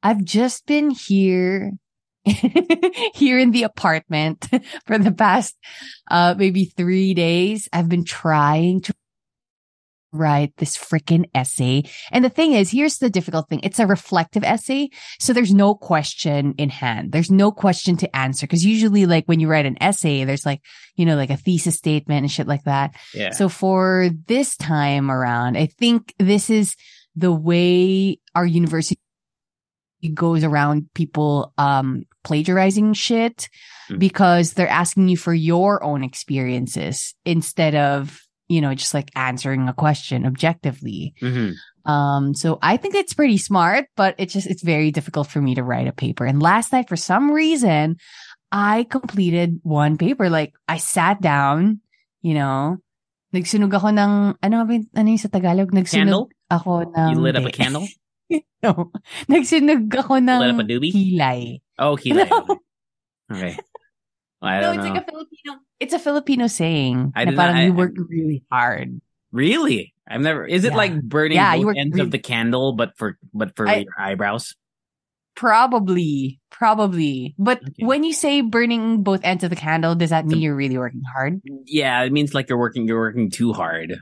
I've 0.02 0.24
just 0.24 0.66
been 0.66 0.90
here, 0.90 1.72
here 2.24 3.38
in 3.38 3.50
the 3.50 3.64
apartment 3.64 4.48
for 4.86 4.98
the 4.98 5.12
past, 5.12 5.56
uh, 6.10 6.34
maybe 6.36 6.64
three 6.64 7.14
days. 7.14 7.68
I've 7.72 7.88
been 7.88 8.04
trying 8.04 8.80
to 8.82 8.94
write 10.12 10.56
this 10.56 10.76
freaking 10.76 11.28
essay. 11.34 11.84
And 12.10 12.24
the 12.24 12.30
thing 12.30 12.52
is, 12.52 12.70
here's 12.70 12.98
the 12.98 13.10
difficult 13.10 13.48
thing. 13.48 13.60
It's 13.62 13.78
a 13.78 13.86
reflective 13.86 14.42
essay. 14.44 14.90
So 15.18 15.32
there's 15.32 15.54
no 15.54 15.74
question 15.74 16.54
in 16.58 16.70
hand. 16.70 17.12
There's 17.12 17.30
no 17.30 17.52
question 17.52 17.96
to 17.98 18.16
answer. 18.16 18.46
Cause 18.46 18.64
usually 18.64 19.06
like 19.06 19.26
when 19.26 19.40
you 19.40 19.48
write 19.48 19.66
an 19.66 19.80
essay, 19.80 20.24
there's 20.24 20.46
like, 20.46 20.62
you 20.96 21.06
know, 21.06 21.16
like 21.16 21.30
a 21.30 21.36
thesis 21.36 21.76
statement 21.76 22.22
and 22.22 22.30
shit 22.30 22.48
like 22.48 22.64
that. 22.64 22.94
Yeah. 23.14 23.30
So 23.30 23.48
for 23.48 24.10
this 24.26 24.56
time 24.56 25.10
around, 25.10 25.56
I 25.56 25.66
think 25.66 26.14
this 26.18 26.50
is 26.50 26.74
the 27.14 27.32
way 27.32 28.18
our 28.34 28.46
university 28.46 29.00
goes 30.08 30.42
around 30.44 30.88
people 30.94 31.52
um 31.60 32.04
plagiarizing 32.24 32.94
shit 32.96 33.48
Mm. 33.90 33.98
because 33.98 34.54
they're 34.54 34.70
asking 34.70 35.08
you 35.10 35.16
for 35.18 35.34
your 35.34 35.82
own 35.82 36.04
experiences 36.06 37.12
instead 37.26 37.74
of 37.74 38.22
you 38.46 38.60
know 38.62 38.70
just 38.72 38.94
like 38.94 39.10
answering 39.18 39.66
a 39.68 39.74
question 39.74 40.24
objectively 40.26 41.12
Mhm. 41.20 41.54
um 41.90 42.34
so 42.34 42.58
i 42.62 42.78
think 42.78 42.94
it's 42.94 43.14
pretty 43.18 43.34
smart 43.36 43.90
but 43.98 44.14
it's 44.18 44.32
just 44.32 44.46
it's 44.46 44.62
very 44.62 44.94
difficult 44.94 45.26
for 45.26 45.42
me 45.42 45.54
to 45.58 45.66
write 45.66 45.90
a 45.90 45.92
paper 45.92 46.22
and 46.24 46.38
last 46.40 46.70
night 46.72 46.86
for 46.88 46.94
some 46.94 47.30
reason 47.34 47.96
i 48.54 48.86
completed 48.90 49.58
one 49.66 49.98
paper 49.98 50.30
like 50.30 50.54
i 50.70 50.78
sat 50.78 51.18
down 51.20 51.82
you 52.22 52.34
know 52.38 52.78
nagsunog 53.34 53.74
ako 53.74 53.90
ng 53.90 54.38
ano 54.38 54.54
ano 54.66 55.08
yung 55.10 55.18
sa 55.18 55.30
tagalog 55.30 55.70
nagsunog 55.74 56.30
Candle? 56.30 56.46
ako 56.50 56.72
ng 56.94 57.10
You 57.14 57.18
lit 57.22 57.34
up 57.38 57.46
a 57.46 57.50
candle? 57.50 57.86
no. 58.62 58.92
Nagsunog 59.28 59.90
ako 59.92 60.14
ng 60.22 60.40
Lit 60.40 60.54
up 60.54 60.60
a 60.60 60.64
doobie? 60.66 60.92
kilay. 60.94 61.40
Oh, 61.78 61.96
kilay. 61.96 62.28
No. 63.30 63.36
Okay. 63.36 63.54
Well, 64.42 64.50
I 64.50 64.60
no, 64.60 64.62
don't 64.62 64.74
it's 64.74 64.84
know. 64.88 64.94
like 64.94 65.02
a 65.02 65.06
Filipino. 65.10 65.50
It's 65.78 65.94
a 65.94 65.98
Filipino 66.02 66.46
saying. 66.48 67.12
I 67.14 67.24
parang 67.30 67.54
not- 67.56 67.62
you 67.62 67.72
I- 67.72 67.76
work 67.78 67.92
really 68.08 68.42
hard. 68.50 69.00
Really? 69.30 69.94
I've 70.08 70.20
never. 70.20 70.42
Is 70.44 70.64
it 70.64 70.72
Yeah. 70.74 70.82
like 70.82 70.98
burning 71.02 71.38
Yeah, 71.38 71.54
both 71.56 71.76
ends 71.78 71.94
really- 71.94 72.06
of 72.06 72.10
the 72.10 72.18
candle, 72.18 72.72
but 72.74 72.98
for 72.98 73.14
but 73.32 73.54
for 73.54 73.68
I- 73.68 73.86
your 73.86 73.94
eyebrows? 73.94 74.56
Probably, 75.36 76.40
probably. 76.50 77.34
But 77.38 77.62
Okay. 77.62 77.84
when 77.86 78.02
you 78.04 78.12
say 78.12 78.42
burning 78.42 79.02
both 79.06 79.20
ends 79.22 79.44
of 79.44 79.50
the 79.50 79.56
candle, 79.56 79.94
does 79.94 80.10
that 80.10 80.26
mean 80.26 80.42
you're 80.42 80.56
really 80.58 80.76
working 80.76 81.02
hard? 81.06 81.40
Yeah, 81.64 82.02
it 82.02 82.12
means 82.12 82.34
like 82.34 82.48
you're 82.50 82.58
working. 82.58 82.86
You're 82.86 82.98
working 82.98 83.30
too 83.30 83.52
hard. 83.54 83.94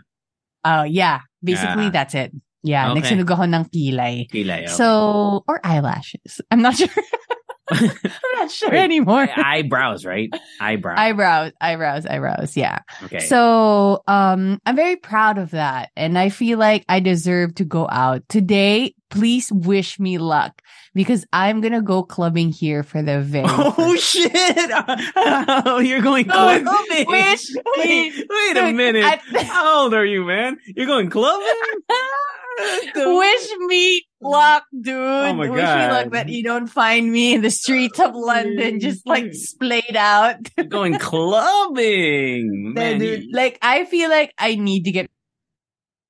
Oh, 0.65 0.83
yeah. 0.83 1.21
Basically, 1.45 1.85
Yeah. 1.85 1.91
that's 1.95 2.15
it. 2.17 2.33
Yeah. 2.63 2.91
Okay. 2.93 3.01
Nagsunog 3.01 3.31
ako 3.31 3.45
ng 3.47 3.65
kilay. 3.71 4.27
Kilay. 4.31 4.65
okay. 4.67 4.75
So, 4.75 5.45
or 5.47 5.61
eyelashes. 5.65 6.41
I'm 6.51 6.63
not 6.63 6.75
sure. 6.77 6.89
I'm 7.71 7.91
not 8.41 8.51
sure 8.51 8.71
Wait, 8.71 8.81
anymore. 8.81 9.29
eyebrows, 9.37 10.07
right? 10.07 10.33
Eyebrows. 10.59 10.97
eyebrows, 10.99 11.53
eyebrows, 11.61 12.07
eyebrows. 12.07 12.57
Yeah. 12.57 12.79
okay. 13.05 13.21
So, 13.21 14.03
um, 14.09 14.59
I'm 14.65 14.75
very 14.75 14.97
proud 14.97 15.37
of 15.37 15.51
that. 15.53 15.91
And 15.95 16.17
I 16.19 16.31
feel 16.31 16.59
like 16.59 16.85
I 16.89 17.01
deserve 17.01 17.55
to 17.57 17.65
go 17.65 17.87
out 17.91 18.27
today. 18.31 18.95
Please 19.11 19.53
wish 19.53 19.99
me 20.01 20.17
luck 20.19 20.61
because 20.95 21.25
I'm 21.33 21.61
going 21.61 21.73
to 21.73 21.81
go 21.81 22.03
clubbing 22.03 22.53
here 22.53 22.83
for 22.83 23.01
the 23.03 23.21
very 23.25 23.45
Oh 23.49 23.97
shit! 23.97 24.33
oh, 25.65 25.79
you're 25.81 26.03
going 26.03 26.25
clubbing. 26.29 26.65
wish 27.09 27.53
wait, 27.77 28.13
me- 28.17 28.25
wait 28.29 28.57
a 28.57 28.73
minute. 28.73 29.21
How 29.49 29.85
old 29.85 29.95
are 29.95 30.05
you, 30.05 30.25
man? 30.25 30.59
You're 30.77 30.85
going 30.87 31.09
clubbing? 31.09 31.47
wish 32.95 33.49
me 33.67 34.03
luck, 34.21 34.65
dude. 34.81 34.97
Oh 34.97 35.35
wish 35.37 35.49
me 35.51 35.57
luck 35.57 36.05
God. 36.05 36.13
that 36.13 36.29
you 36.29 36.43
don't 36.43 36.67
find 36.67 37.11
me 37.11 37.35
in 37.35 37.43
the 37.43 37.51
streets 37.51 38.01
of 38.01 38.15
London 38.15 38.81
just 38.81 39.07
like 39.07 39.33
splayed 39.33 39.97
out. 39.97 40.37
Going 40.69 40.99
clubbing, 40.99 42.73
man. 42.75 42.99
dude, 42.99 43.27
like 43.33 43.59
I 43.63 43.85
feel 43.85 44.11
like 44.11 44.33
I 44.39 44.57
need 44.57 44.85
to 44.85 44.93
get 44.93 45.11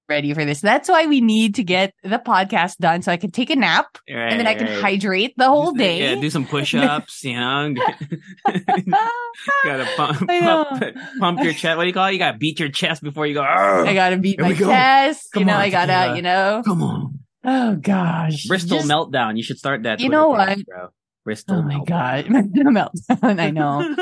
ready 0.09 0.33
for 0.35 0.45
this. 0.45 0.61
That's 0.61 0.89
why 0.89 1.07
we 1.07 1.21
need 1.21 1.55
to 1.57 1.65
get 1.65 1.93
the 2.03 2.19
podcast 2.19 2.79
done 2.79 3.03
so 3.03 3.13
I 3.13 3.17
can 3.17 3.31
take 3.31 3.51
a 3.51 3.57
nap 3.57 3.99
Right, 4.09 4.31
and 4.31 4.41
then 4.41 4.47
I 4.47 4.55
can 4.55 4.67
right. 4.67 4.81
hydrate 4.81 5.35
the 5.37 5.49
whole 5.49 5.73
day. 5.73 6.01
Yeah, 6.15 6.21
do 6.21 6.31
some 6.31 6.47
push-ups. 6.49 7.25
You 7.25 7.35
know, 7.39 7.75
gotta 9.65 9.89
pump, 9.97 10.21
know. 10.29 10.65
pump, 10.69 10.97
pump 11.21 11.41
your 11.43 11.53
chest. 11.53 11.77
What 11.77 11.85
do 11.85 11.89
you 11.89 11.93
call 11.95 12.07
it? 12.09 12.13
You 12.13 12.19
gotta 12.19 12.39
beat 12.39 12.59
your 12.59 12.71
chest 12.71 13.03
before 13.03 13.27
you 13.27 13.35
go. 13.35 13.43
I 13.43 13.93
gotta 13.95 14.17
beat 14.17 14.41
my 14.41 14.53
go. 14.53 14.67
chest. 14.69 15.29
Come 15.33 15.43
you 15.43 15.47
know, 15.47 15.55
on, 15.55 15.61
I 15.61 15.71
gotta, 15.71 15.93
tequila. 15.93 16.17
you 16.17 16.23
know. 16.23 16.63
Come 16.65 16.83
on, 16.83 17.19
Oh 17.45 17.77
gosh. 17.77 18.47
Bristol 18.47 18.79
Just- 18.79 18.89
meltdown. 18.91 19.37
You 19.37 19.43
should 19.43 19.59
start 19.59 19.83
that. 19.85 20.01
You 20.01 20.09
Twitter 20.09 20.21
know 20.21 20.29
what? 20.29 20.59
Oh 21.49 21.63
my 21.63 21.77
meltdown. 21.77 21.87
god. 21.87 22.25
meltdown. 22.27 23.41
I 23.41 23.51
know. 23.51 23.81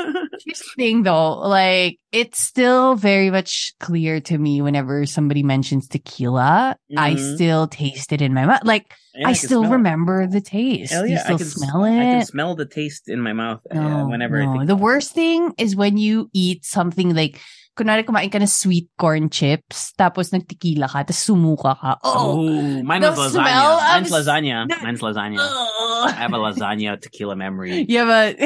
Here's 0.45 0.59
the 0.59 0.71
thing 0.77 1.03
though, 1.03 1.39
like 1.39 1.99
it's 2.11 2.39
still 2.39 2.95
very 2.95 3.29
much 3.29 3.73
clear 3.79 4.19
to 4.21 4.37
me 4.37 4.61
whenever 4.61 5.05
somebody 5.05 5.43
mentions 5.43 5.87
tequila, 5.87 6.77
I 6.95 7.15
Mhm. 7.15 7.35
still 7.35 7.67
taste 7.67 8.13
it 8.13 8.21
in 8.21 8.33
my 8.33 8.45
mouth. 8.45 8.61
Like 8.63 8.93
Yeah, 9.13 9.29
I, 9.29 9.33
can 9.33 9.35
still 9.47 9.61
smell 9.63 9.71
it. 9.73 9.75
remember 9.77 10.27
the 10.27 10.41
taste. 10.41 10.93
Hell 10.93 11.05
yeah, 11.05 11.23
I 11.25 11.35
can 11.35 11.45
smell 11.45 11.83
I 11.83 12.05
can 12.05 12.25
smell 12.25 12.55
the 12.55 12.65
taste 12.65 13.09
in 13.09 13.19
my 13.21 13.33
mouth 13.33 13.61
uh, 13.69 13.75
No, 13.75 14.07
whenever 14.07 14.41
I 14.41 14.45
no. 14.45 14.53
think. 14.53 14.67
The 14.67 14.75
worst 14.75 15.11
thing 15.13 15.53
is 15.57 15.75
when 15.75 15.97
you 15.97 16.29
eat 16.33 16.65
something 16.65 17.13
like 17.15 17.39
kunwari 17.77 18.01
kumain 18.01 18.33
ka 18.33 18.41
ng 18.41 18.49
sweet 18.49 18.89
corn 18.97 19.29
chips, 19.29 19.93
tapos 19.93 20.33
nagtequila 20.33 20.89
ka, 20.89 21.05
tapos 21.05 21.21
sumuka 21.21 21.77
ka. 21.77 22.01
Oh, 22.01 22.41
Oh, 22.41 22.81
mine 22.81 23.05
was 23.05 23.13
lasagna. 23.37 23.77
Mine's 24.01 24.09
lasagna. 24.11 24.57
the- 24.65 24.81
Mine's 24.81 25.01
lasagna. 25.05 25.45
I 25.45 26.11
have 26.17 26.33
a 26.33 26.41
lasagna 26.41 26.97
tequila 26.97 27.37
memory. 27.37 27.85
Yeah, 27.89 28.09
but 28.09 28.41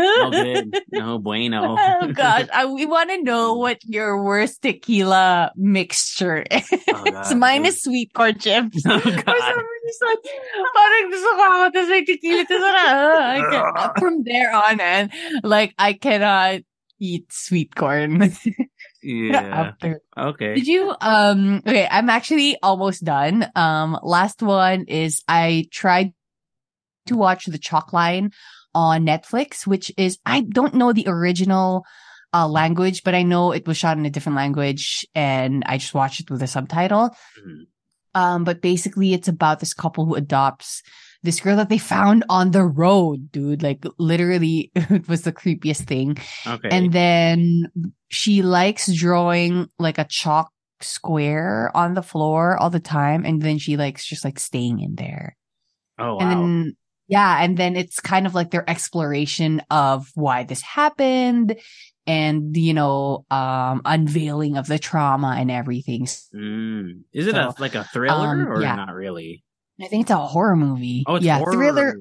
No 0.00 0.30
good. 0.32 0.66
No 0.92 1.18
bueno. 1.20 1.76
oh 1.76 2.08
gosh, 2.16 2.48
I, 2.52 2.64
we 2.64 2.86
want 2.88 3.10
to 3.12 3.20
know 3.22 3.54
what 3.60 3.84
your 3.84 4.24
worst 4.24 4.62
tequila 4.64 5.52
mixture 5.56 6.40
is. 6.50 6.64
Oh, 6.88 7.04
God. 7.04 7.36
Mine 7.36 7.66
is 7.68 7.82
sweet 7.84 8.12
corn 8.16 8.38
chips. 8.40 8.80
Oh, 8.88 8.98
For 8.98 9.10
God. 9.12 9.36
some 9.36 9.60
reason, 9.60 10.16
parang 10.72 11.04
gusto 11.12 11.28
ko 11.36 11.42
ako, 11.44 11.56
tapos 11.76 11.88
may 11.92 12.02
tequila, 12.08 12.42
tapos 12.48 12.64
ah, 12.64 13.92
from 14.00 14.24
there 14.24 14.48
on, 14.56 14.80
and 14.80 15.12
like 15.44 15.74
I 15.78 15.92
cannot 15.92 16.62
eat 17.00 17.32
sweet 17.32 17.74
corn 17.74 18.30
Yeah. 19.02 19.40
after. 19.40 20.00
Okay. 20.16 20.54
Did 20.54 20.66
you 20.66 20.94
um 21.00 21.62
okay, 21.66 21.88
I'm 21.90 22.10
actually 22.10 22.56
almost 22.62 23.04
done. 23.04 23.46
Um 23.54 23.98
last 24.02 24.42
one 24.42 24.84
is 24.84 25.22
I 25.28 25.66
tried 25.70 26.12
to 27.06 27.16
watch 27.16 27.46
the 27.46 27.58
chalk 27.58 27.92
line 27.92 28.30
on 28.74 29.06
Netflix, 29.06 29.66
which 29.66 29.92
is 29.96 30.18
I 30.26 30.42
don't 30.42 30.74
know 30.74 30.92
the 30.92 31.06
original 31.08 31.84
uh 32.32 32.46
language, 32.46 33.02
but 33.02 33.14
I 33.14 33.22
know 33.22 33.52
it 33.52 33.66
was 33.66 33.76
shot 33.76 33.96
in 33.96 34.06
a 34.06 34.10
different 34.10 34.36
language 34.36 35.06
and 35.14 35.62
I 35.66 35.78
just 35.78 35.94
watched 35.94 36.20
it 36.20 36.30
with 36.30 36.42
a 36.42 36.46
subtitle. 36.46 37.10
Mhm. 37.40 37.66
Um 38.14 38.44
but 38.44 38.60
basically 38.60 39.14
it's 39.14 39.28
about 39.28 39.60
this 39.60 39.74
couple 39.74 40.04
who 40.06 40.14
adopts 40.14 40.82
this 41.22 41.40
girl 41.40 41.56
that 41.56 41.68
they 41.68 41.78
found 41.78 42.24
on 42.28 42.50
the 42.52 42.64
road, 42.64 43.30
dude. 43.32 43.62
Like 43.62 43.84
literally 43.98 44.70
it 44.74 45.08
was 45.08 45.22
the 45.22 45.32
creepiest 45.32 45.86
thing. 45.86 46.16
Okay. 46.46 46.68
And 46.70 46.92
then 46.92 47.70
she 48.08 48.42
likes 48.42 48.92
drawing 48.92 49.68
like 49.78 49.98
a 49.98 50.06
chalk 50.08 50.50
square 50.80 51.70
on 51.74 51.94
the 51.94 52.02
floor 52.02 52.56
all 52.56 52.70
the 52.70 52.80
time. 52.80 53.24
And 53.24 53.42
then 53.42 53.58
she 53.58 53.76
likes 53.76 54.06
just 54.06 54.24
like 54.24 54.38
staying 54.38 54.80
in 54.80 54.94
there. 54.96 55.36
oh 55.98 56.14
wow. 56.16 56.18
And 56.20 56.30
then, 56.30 56.76
yeah. 57.08 57.42
And 57.42 57.56
then 57.56 57.76
it's 57.76 58.00
kind 58.00 58.26
of 58.26 58.34
like 58.34 58.50
their 58.50 58.68
exploration 58.68 59.60
of 59.70 60.08
why 60.14 60.44
this 60.44 60.62
happened 60.62 61.56
and, 62.06 62.56
you 62.56 62.72
know, 62.72 63.26
um, 63.30 63.82
unveiling 63.84 64.56
of 64.56 64.66
the 64.66 64.78
trauma 64.78 65.36
and 65.38 65.50
everything. 65.50 66.06
Mm. 66.34 67.02
Is 67.12 67.26
it 67.26 67.34
So, 67.34 67.52
a 67.56 67.60
like 67.60 67.74
a 67.74 67.84
thriller 67.84 68.28
um, 68.28 68.48
or 68.48 68.62
yeah. 68.62 68.76
not 68.76 68.94
really? 68.94 69.42
I 69.80 69.88
think 69.88 70.02
it's 70.02 70.10
a 70.10 70.16
horror 70.16 70.56
movie. 70.56 71.04
Oh, 71.06 71.16
it's 71.16 71.24
yeah. 71.24 71.38
horror. 71.38 71.52
Thriller, 71.52 71.96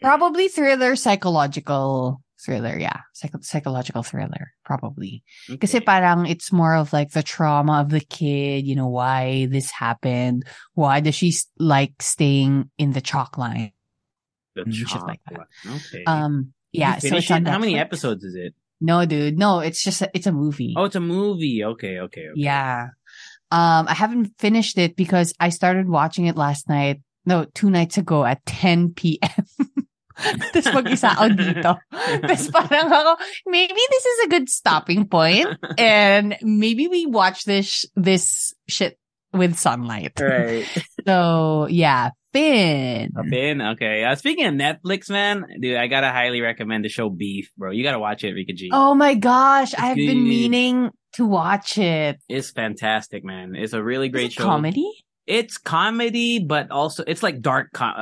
probably 0.00 0.48
thriller, 0.48 0.96
psychological 0.96 2.22
thriller. 2.40 2.78
Yeah. 2.78 3.00
Psycho- 3.12 3.40
psychological 3.42 4.02
thriller, 4.02 4.52
probably. 4.64 5.22
Kasi 5.60 5.78
Okay. 5.78 5.84
parang 5.84 6.26
it's 6.26 6.52
more 6.52 6.74
of 6.74 6.92
like 6.92 7.10
the 7.10 7.22
trauma 7.22 7.80
of 7.80 7.90
the 7.90 8.00
kid, 8.00 8.66
you 8.66 8.76
know, 8.76 8.88
why 8.88 9.46
this 9.50 9.70
happened. 9.70 10.44
Why 10.74 11.00
does 11.00 11.14
she 11.14 11.34
like 11.58 12.00
staying 12.00 12.70
in 12.78 12.92
the 12.92 13.00
chalk 13.00 13.36
line? 13.36 13.72
The 14.54 14.70
shit 14.72 15.02
like 15.02 15.20
that. 15.30 15.46
Okay. 15.66 16.04
Um, 16.06 16.52
yeah. 16.72 16.98
So 16.98 17.16
it's 17.16 17.30
on? 17.30 17.44
How 17.46 17.58
many 17.58 17.78
episodes 17.78 18.24
is 18.24 18.34
it? 18.34 18.54
No, 18.80 19.04
dude. 19.04 19.38
No, 19.38 19.60
it's 19.60 19.82
just, 19.82 20.02
a, 20.02 20.10
it's 20.14 20.26
a 20.26 20.32
movie. 20.32 20.74
Oh, 20.76 20.84
it's 20.84 20.96
a 20.96 21.00
movie. 21.00 21.64
Okay, 21.64 21.98
okay, 21.98 22.28
okay. 22.28 22.38
Yeah. 22.38 22.88
Um, 23.50 23.88
I 23.88 23.94
haven't 23.94 24.38
finished 24.38 24.78
it 24.78 24.94
because 24.94 25.34
I 25.40 25.48
started 25.48 25.88
watching 25.88 26.26
it 26.26 26.36
last 26.36 26.68
night. 26.68 27.02
No, 27.28 27.44
two 27.52 27.68
nights 27.68 28.00
ago 28.00 28.24
at 28.24 28.40
10 28.46 28.96
p.m. 28.96 29.44
Tapos 30.16 30.72
mag-isa 30.72 31.12
ako 31.12 31.28
dito. 31.36 31.70
Tapos 31.92 32.48
parang 32.48 32.88
ako, 32.88 33.12
maybe 33.44 33.76
this 33.76 34.04
is 34.08 34.18
a 34.24 34.28
good 34.32 34.48
stopping 34.48 35.04
point 35.04 35.46
and 35.78 36.40
maybe 36.40 36.88
we 36.88 37.04
watch 37.04 37.44
this, 37.44 37.84
this 37.94 38.56
shit 38.64 38.96
with 39.36 39.60
sunlight. 39.60 40.16
Right. 40.16 40.64
So 41.08 41.68
yeah, 41.70 42.10
Finn. 42.32 43.12
A 43.16 43.24
Finn. 43.24 43.62
Okay. 43.62 44.04
Uh, 44.04 44.14
speaking 44.14 44.44
of 44.44 44.52
Netflix, 44.52 45.08
man, 45.08 45.44
dude, 45.60 45.76
I 45.76 45.86
gotta 45.86 46.08
highly 46.08 46.40
recommend 46.40 46.84
the 46.84 46.88
show 46.88 47.08
Beef, 47.08 47.48
bro. 47.56 47.70
You 47.70 47.82
gotta 47.82 47.98
watch 47.98 48.24
it, 48.24 48.32
Rica 48.32 48.52
G. 48.52 48.68
Oh 48.72 48.92
my 48.94 49.14
gosh, 49.14 49.72
It's 49.72 49.80
I've 49.80 49.96
been 49.96 50.24
meaning 50.24 50.90
to 51.14 51.24
watch 51.24 51.78
it. 51.78 52.20
It's 52.28 52.50
fantastic, 52.50 53.24
man. 53.24 53.54
It's 53.56 53.72
a 53.72 53.82
really 53.82 54.08
great 54.08 54.26
it 54.26 54.32
show. 54.32 54.44
comedy? 54.44 54.88
It's 55.28 55.58
comedy, 55.58 56.38
but 56.38 56.70
also 56.70 57.04
it's 57.06 57.22
like 57.22 57.42
dark. 57.42 57.70
Com- 57.72 57.94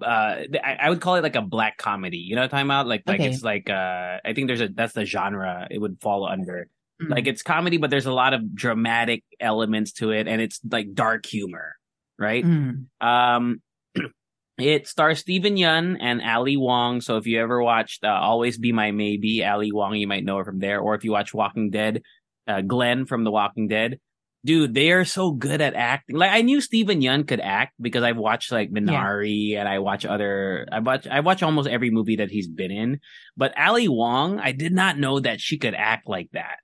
uh, 0.00 0.04
uh, 0.04 0.42
I, 0.62 0.76
I 0.82 0.90
would 0.90 1.00
call 1.00 1.16
it 1.16 1.24
like 1.24 1.34
a 1.34 1.42
black 1.42 1.76
comedy. 1.76 2.18
You 2.18 2.36
know 2.36 2.42
what 2.42 2.44
I'm 2.44 2.50
talking 2.50 2.66
about? 2.66 2.86
Like, 2.86 3.02
like 3.04 3.18
Okay. 3.18 3.28
it's 3.28 3.42
like 3.42 3.68
uh, 3.68 4.18
I 4.24 4.32
think 4.32 4.46
there's 4.46 4.60
a 4.60 4.68
that's 4.68 4.92
the 4.92 5.04
genre 5.04 5.66
it 5.70 5.80
would 5.80 5.98
fall 6.00 6.24
under. 6.24 6.68
Mm. 7.02 7.10
Like 7.10 7.26
it's 7.26 7.42
comedy, 7.42 7.78
but 7.78 7.90
there's 7.90 8.06
a 8.06 8.12
lot 8.12 8.32
of 8.32 8.54
dramatic 8.54 9.24
elements 9.40 9.92
to 9.94 10.12
it, 10.12 10.28
and 10.28 10.40
it's 10.40 10.60
like 10.70 10.94
dark 10.94 11.26
humor, 11.26 11.74
right? 12.16 12.44
Mm. 12.44 12.84
Um, 13.00 13.60
it 14.58 14.86
stars 14.86 15.18
Steven 15.18 15.56
Yeun 15.56 15.96
and 16.00 16.22
Ali 16.22 16.56
Wong. 16.56 17.00
So 17.00 17.16
if 17.16 17.26
you 17.26 17.40
ever 17.40 17.60
watched 17.60 18.04
uh, 18.04 18.08
Always 18.08 18.56
Be 18.56 18.70
My 18.70 18.92
Maybe, 18.92 19.44
Ali 19.44 19.72
Wong, 19.72 19.96
you 19.96 20.06
might 20.06 20.24
know 20.24 20.36
her 20.38 20.44
from 20.44 20.60
there. 20.60 20.78
Or 20.78 20.94
if 20.94 21.02
you 21.02 21.10
watch 21.10 21.34
Walking 21.34 21.70
Dead, 21.70 22.02
uh, 22.46 22.60
Glenn 22.60 23.04
from 23.04 23.24
The 23.24 23.32
Walking 23.32 23.66
Dead. 23.66 23.98
Dude, 24.44 24.72
they 24.72 24.92
are 24.92 25.04
so 25.04 25.32
good 25.32 25.60
at 25.60 25.74
acting. 25.74 26.16
Like 26.16 26.30
I 26.30 26.42
knew 26.42 26.60
Steven 26.60 27.00
Yeun 27.00 27.26
could 27.26 27.40
act 27.40 27.74
because 27.80 28.04
I've 28.04 28.16
watched 28.16 28.52
like 28.52 28.70
Minari 28.70 29.56
and 29.56 29.68
I 29.68 29.80
watch 29.80 30.06
other 30.06 30.66
I 30.70 30.78
watch 30.78 31.06
I 31.08 31.20
watch 31.20 31.42
almost 31.42 31.68
every 31.68 31.90
movie 31.90 32.16
that 32.16 32.30
he's 32.30 32.48
been 32.48 32.70
in. 32.70 33.00
But 33.36 33.52
Ali 33.58 33.88
Wong, 33.88 34.38
I 34.38 34.52
did 34.52 34.72
not 34.72 34.96
know 34.98 35.18
that 35.20 35.40
she 35.40 35.58
could 35.58 35.74
act 35.74 36.08
like 36.08 36.28
that. 36.32 36.56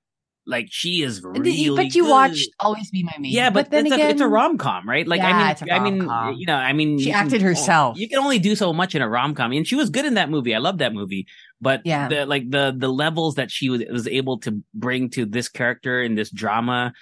Like 0.47 0.67
she 0.71 1.03
is 1.03 1.23
really 1.25 1.71
but 1.75 1.95
you 1.95 2.05
good. 2.05 2.11
watched 2.11 2.51
Always 2.61 2.91
Be 2.91 3.03
My 3.03 3.13
Maybe. 3.19 3.31
Yeah, 3.35 3.49
but, 3.49 3.71
then 3.71 3.87
it's, 3.87 3.95
again, 3.95 4.09
a, 4.09 4.11
it's 4.11 4.21
a 4.21 4.29
rom 4.29 4.59
com, 4.59 4.87
right? 4.87 5.09
Like, 5.09 5.21
Yeah, 5.21 5.55
I 5.73 5.79
mean, 5.81 6.09
I 6.11 6.29
mean, 6.29 6.39
you 6.39 6.45
know, 6.47 6.55
I 6.57 6.75
mean, 6.75 6.99
She 6.99 7.07
can- 7.07 7.15
acted 7.15 7.41
herself. 7.41 7.99
You 7.99 8.09
can 8.11 8.19
only 8.19 8.39
do 8.39 8.55
so 8.55 8.71
much 8.75 8.95
in 8.95 9.01
a 9.01 9.09
rom 9.09 9.35
com, 9.35 9.53
and 9.53 9.67
she 9.67 9.75
was 9.75 9.89
good 9.89 10.05
in 10.05 10.15
that 10.15 10.29
movie. 10.29 10.55
I 10.55 10.59
love 10.59 10.79
that 10.79 10.93
movie, 10.93 11.27
but 11.63 11.81
Yeah. 11.87 12.09
the 12.09 12.27
like 12.27 12.51
the 12.51 12.75
the 12.77 12.91
levels 12.93 13.37
that 13.37 13.51
she 13.51 13.71
was 13.71 13.85
was 13.91 14.07
able 14.07 14.39
to 14.41 14.63
bring 14.75 15.09
to 15.11 15.25
this 15.25 15.49
character 15.49 16.03
in 16.03 16.15
this 16.15 16.31
drama, 16.31 16.93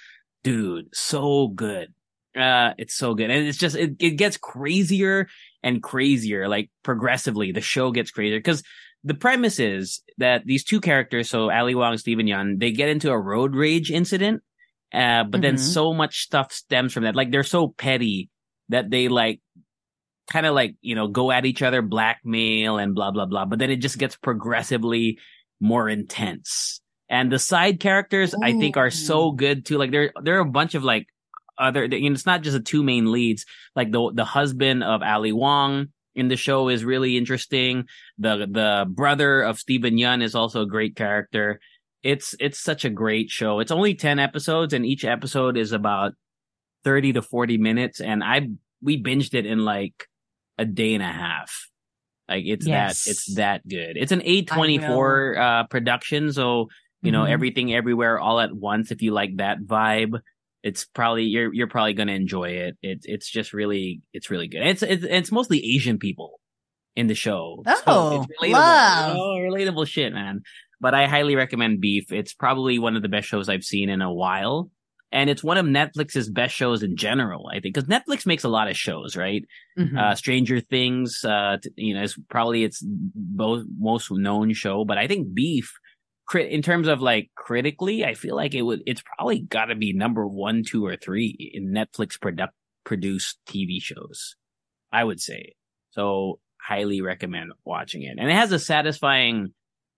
dude, 0.42 0.88
so 0.92 1.48
good. 1.48 1.88
Uh, 2.36 2.72
it's 2.78 2.94
so 2.94 3.14
good, 3.14 3.30
and 3.30 3.46
it's 3.46 3.58
just 3.58 3.76
it, 3.76 3.96
it 3.98 4.12
gets 4.12 4.36
crazier 4.36 5.28
and 5.62 5.82
crazier, 5.82 6.48
like 6.48 6.70
progressively. 6.82 7.52
The 7.52 7.60
show 7.60 7.90
gets 7.90 8.10
crazier 8.10 8.38
because 8.38 8.62
the 9.04 9.14
premise 9.14 9.58
is 9.58 10.02
that 10.18 10.46
these 10.46 10.64
two 10.64 10.80
characters, 10.80 11.28
so 11.28 11.50
Ali 11.50 11.74
Wong 11.74 11.92
and 11.92 12.00
Steven 12.00 12.26
Yeun, 12.26 12.58
they 12.60 12.70
get 12.72 12.88
into 12.88 13.10
a 13.10 13.18
road 13.18 13.54
rage 13.54 13.90
incident. 13.90 14.42
Uh, 14.92 15.24
but 15.24 15.40
then 15.40 15.54
Mhm. 15.54 15.58
so 15.58 15.94
much 15.94 16.20
stuff 16.22 16.52
stems 16.52 16.92
from 16.92 17.04
that. 17.04 17.16
Like 17.16 17.30
they're 17.30 17.42
so 17.44 17.68
petty 17.68 18.28
that 18.68 18.90
they 18.90 19.08
like 19.08 19.40
kind 20.30 20.44
of 20.44 20.54
like, 20.54 20.76
you 20.82 20.94
know, 20.94 21.08
go 21.08 21.30
at 21.30 21.46
each 21.46 21.62
other, 21.62 21.80
blackmail 21.80 22.76
and 22.76 22.94
blah, 22.94 23.10
blah, 23.10 23.24
blah. 23.24 23.46
But 23.46 23.58
then 23.58 23.70
it 23.70 23.76
just 23.76 23.96
gets 23.96 24.16
progressively 24.16 25.18
more 25.60 25.88
intense. 25.88 26.81
And 27.12 27.30
the 27.30 27.38
side 27.38 27.78
characters, 27.78 28.34
I 28.34 28.52
think, 28.58 28.78
are 28.78 28.90
so 28.90 29.32
good 29.32 29.66
too. 29.66 29.76
Like 29.76 29.90
there, 29.90 30.14
there 30.22 30.38
are 30.38 30.40
a 30.40 30.46
bunch 30.46 30.74
of 30.74 30.82
like 30.82 31.08
other, 31.58 31.84
you 31.84 32.08
know, 32.08 32.14
it's 32.14 32.24
not 32.24 32.40
just 32.40 32.56
the 32.56 32.62
two 32.62 32.82
main 32.82 33.12
leads. 33.12 33.44
Like 33.76 33.92
the, 33.92 34.10
the 34.14 34.24
husband 34.24 34.82
of 34.82 35.02
Ali 35.02 35.30
Wong 35.30 35.88
in 36.14 36.28
the 36.28 36.36
show 36.36 36.70
is 36.70 36.86
really 36.86 37.18
interesting. 37.18 37.84
The, 38.16 38.46
the 38.50 38.86
brother 38.88 39.42
of 39.42 39.58
Steven 39.58 39.98
Yeun 39.98 40.22
is 40.22 40.34
also 40.34 40.62
a 40.62 40.66
great 40.66 40.96
character. 40.96 41.60
It's, 42.02 42.34
it's 42.40 42.58
such 42.58 42.86
a 42.86 42.90
great 42.90 43.28
show. 43.28 43.60
It's 43.60 43.70
only 43.70 43.94
10 43.94 44.18
episodes 44.18 44.72
and 44.72 44.86
each 44.86 45.04
episode 45.04 45.58
is 45.58 45.72
about 45.72 46.14
30 46.84 47.12
to 47.12 47.22
40 47.22 47.58
minutes. 47.58 48.00
And 48.00 48.24
I, 48.24 48.48
we 48.80 49.02
binged 49.02 49.34
it 49.34 49.44
in 49.44 49.66
like 49.66 50.08
a 50.56 50.64
day 50.64 50.94
and 50.94 51.02
a 51.02 51.12
half. 51.12 51.68
Like 52.26 52.44
it's 52.46 52.66
Yes. 52.66 53.04
that, 53.04 53.10
it's 53.10 53.34
that 53.34 53.68
good. 53.68 53.98
It's 53.98 54.12
an 54.12 54.20
A24 54.22 55.38
uh, 55.38 55.66
production. 55.66 56.32
So, 56.32 56.68
you 57.02 57.12
know, 57.12 57.24
Mhm. 57.24 57.30
everything 57.30 57.74
everywhere 57.74 58.18
all 58.18 58.40
at 58.40 58.52
once. 58.54 58.90
If 58.90 59.02
you 59.02 59.12
like 59.12 59.36
that 59.36 59.58
vibe, 59.62 60.20
it's 60.62 60.84
probably, 60.84 61.24
you're, 61.24 61.52
you're 61.52 61.66
probably 61.68 61.94
going 61.94 62.08
to 62.08 62.14
enjoy 62.14 62.50
it. 62.50 62.76
It's, 62.82 63.04
it's 63.06 63.28
just 63.30 63.52
really, 63.52 64.02
it's 64.12 64.30
really 64.30 64.48
good. 64.48 64.62
It's, 64.66 64.82
it's, 64.82 65.04
it's 65.04 65.32
mostly 65.32 65.58
Asian 65.74 65.98
people 65.98 66.38
in 66.94 67.08
the 67.08 67.14
show. 67.14 67.62
Oh, 67.86 68.22
it's 68.22 68.40
relatable. 68.40 68.52
love. 68.52 69.16
Oh, 69.18 69.36
relatable 69.40 69.86
shit, 69.86 70.12
man. 70.12 70.42
But 70.80 70.94
I 70.94 71.06
highly 71.06 71.36
recommend 71.36 71.80
Beef. 71.80 72.12
It's 72.12 72.34
probably 72.34 72.78
one 72.78 72.96
of 72.96 73.02
the 73.02 73.08
best 73.08 73.28
shows 73.28 73.48
I've 73.48 73.64
seen 73.64 73.88
in 73.88 74.02
a 74.02 74.12
while. 74.12 74.70
And 75.14 75.28
it's 75.28 75.44
one 75.44 75.58
of 75.58 75.66
Netflix's 75.66 76.30
best 76.30 76.54
shows 76.54 76.82
in 76.82 76.96
general, 76.96 77.46
I 77.52 77.60
think, 77.60 77.74
because 77.74 77.84
Netflix 77.84 78.24
makes 78.24 78.44
a 78.44 78.48
lot 78.48 78.68
of 78.70 78.76
shows, 78.78 79.14
right? 79.14 79.44
Mhm. 79.78 79.98
Uh, 79.98 80.14
Stranger 80.14 80.58
Things, 80.60 81.22
uh, 81.22 81.58
t- 81.62 81.68
you 81.76 81.94
know, 81.94 82.02
is 82.02 82.16
probably 82.30 82.64
its 82.64 82.82
both 82.82 83.64
most 83.78 84.10
known 84.10 84.54
show, 84.54 84.86
but 84.86 84.96
I 84.96 85.06
think 85.08 85.34
Beef, 85.34 85.70
crit 86.32 86.50
in 86.50 86.62
terms 86.62 86.88
of 86.88 87.02
like 87.02 87.30
critically, 87.36 88.04
I 88.06 88.14
feel 88.14 88.34
like 88.34 88.54
it 88.54 88.62
would, 88.62 88.80
it's 88.86 89.02
probably 89.02 89.40
got 89.40 89.66
to 89.66 89.74
be 89.74 89.92
number 89.92 90.26
one, 90.26 90.64
two, 90.64 90.86
or 90.86 90.96
three 90.96 91.52
in 91.52 91.74
Netflix 91.74 92.18
product 92.18 92.54
produced 92.84 93.38
TV 93.46 93.80
shows. 93.80 94.34
I 94.90 95.04
would 95.04 95.20
say. 95.20 95.54
So 95.90 96.38
highly 96.58 97.02
recommend 97.02 97.52
watching 97.66 98.02
it. 98.02 98.16
And 98.18 98.30
it 98.30 98.34
has 98.34 98.50
a 98.52 98.58
satisfying 98.58 99.52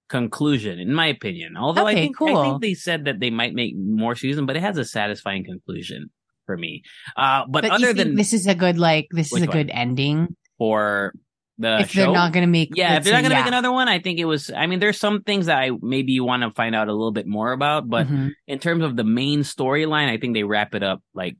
conclusion, 0.08 0.80
in 0.80 0.92
my 0.92 1.06
opinion. 1.06 1.56
Although 1.56 1.86
I 1.86 1.92
Okay, 1.92 2.02
think 2.02 2.22
I 2.22 2.42
think 2.42 2.62
they 2.62 2.74
said 2.74 3.04
that 3.04 3.20
they 3.20 3.30
might 3.30 3.54
make 3.54 3.74
more 3.76 4.16
seasons, 4.16 4.46
but 4.46 4.56
it 4.56 4.62
has 4.62 4.76
a 4.76 4.84
satisfying 4.84 5.44
conclusion 5.44 6.10
for 6.46 6.56
me. 6.56 6.82
Uh, 7.16 7.44
but, 7.48 7.62
but 7.62 7.70
other 7.70 7.92
than 7.92 8.16
this 8.16 8.32
is 8.32 8.46
a 8.46 8.54
good 8.54 8.78
like 8.78 9.06
this 9.10 9.32
is 9.32 9.42
a 9.42 9.46
one? 9.46 9.56
good 9.56 9.70
ending 9.72 10.36
for 10.58 11.12
the 11.58 11.80
if 11.80 11.90
show, 11.90 12.00
they're 12.02 12.12
not 12.12 12.32
gonna 12.32 12.46
make 12.46 12.70
yeah, 12.74 12.96
if 12.96 13.04
they're 13.04 13.12
not 13.12 13.22
gonna 13.22 13.34
make 13.36 13.46
another 13.46 13.70
one, 13.72 13.88
I 13.88 14.00
think 14.00 14.18
it 14.18 14.24
was. 14.24 14.50
I 14.50 14.66
mean, 14.66 14.80
there's 14.80 14.98
some 14.98 15.22
things 15.22 15.46
that 15.46 15.58
I 15.58 15.70
maybe 15.80 16.12
you 16.12 16.24
want 16.24 16.42
to 16.42 16.50
find 16.50 16.74
out 16.74 16.88
a 16.88 16.92
little 16.92 17.12
bit 17.12 17.26
more 17.26 17.52
about, 17.52 17.88
but 17.88 18.08
Mhm. 18.08 18.32
in 18.46 18.58
terms 18.58 18.82
of 18.84 18.96
the 18.96 19.04
main 19.04 19.40
storyline, 19.40 20.08
I 20.08 20.16
think 20.18 20.34
they 20.34 20.42
wrap 20.44 20.74
it 20.74 20.82
up 20.82 21.02
like 21.14 21.36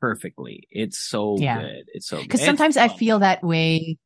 perfectly. 0.00 0.66
It's 0.70 0.98
so 0.98 1.36
Yeah. 1.38 1.60
good. 1.60 1.84
It's 1.94 2.06
so. 2.08 2.20
Because 2.22 2.42
sometimes 2.44 2.76
I 2.76 2.88
feel 2.88 3.20
that 3.20 3.42
way. 3.42 3.96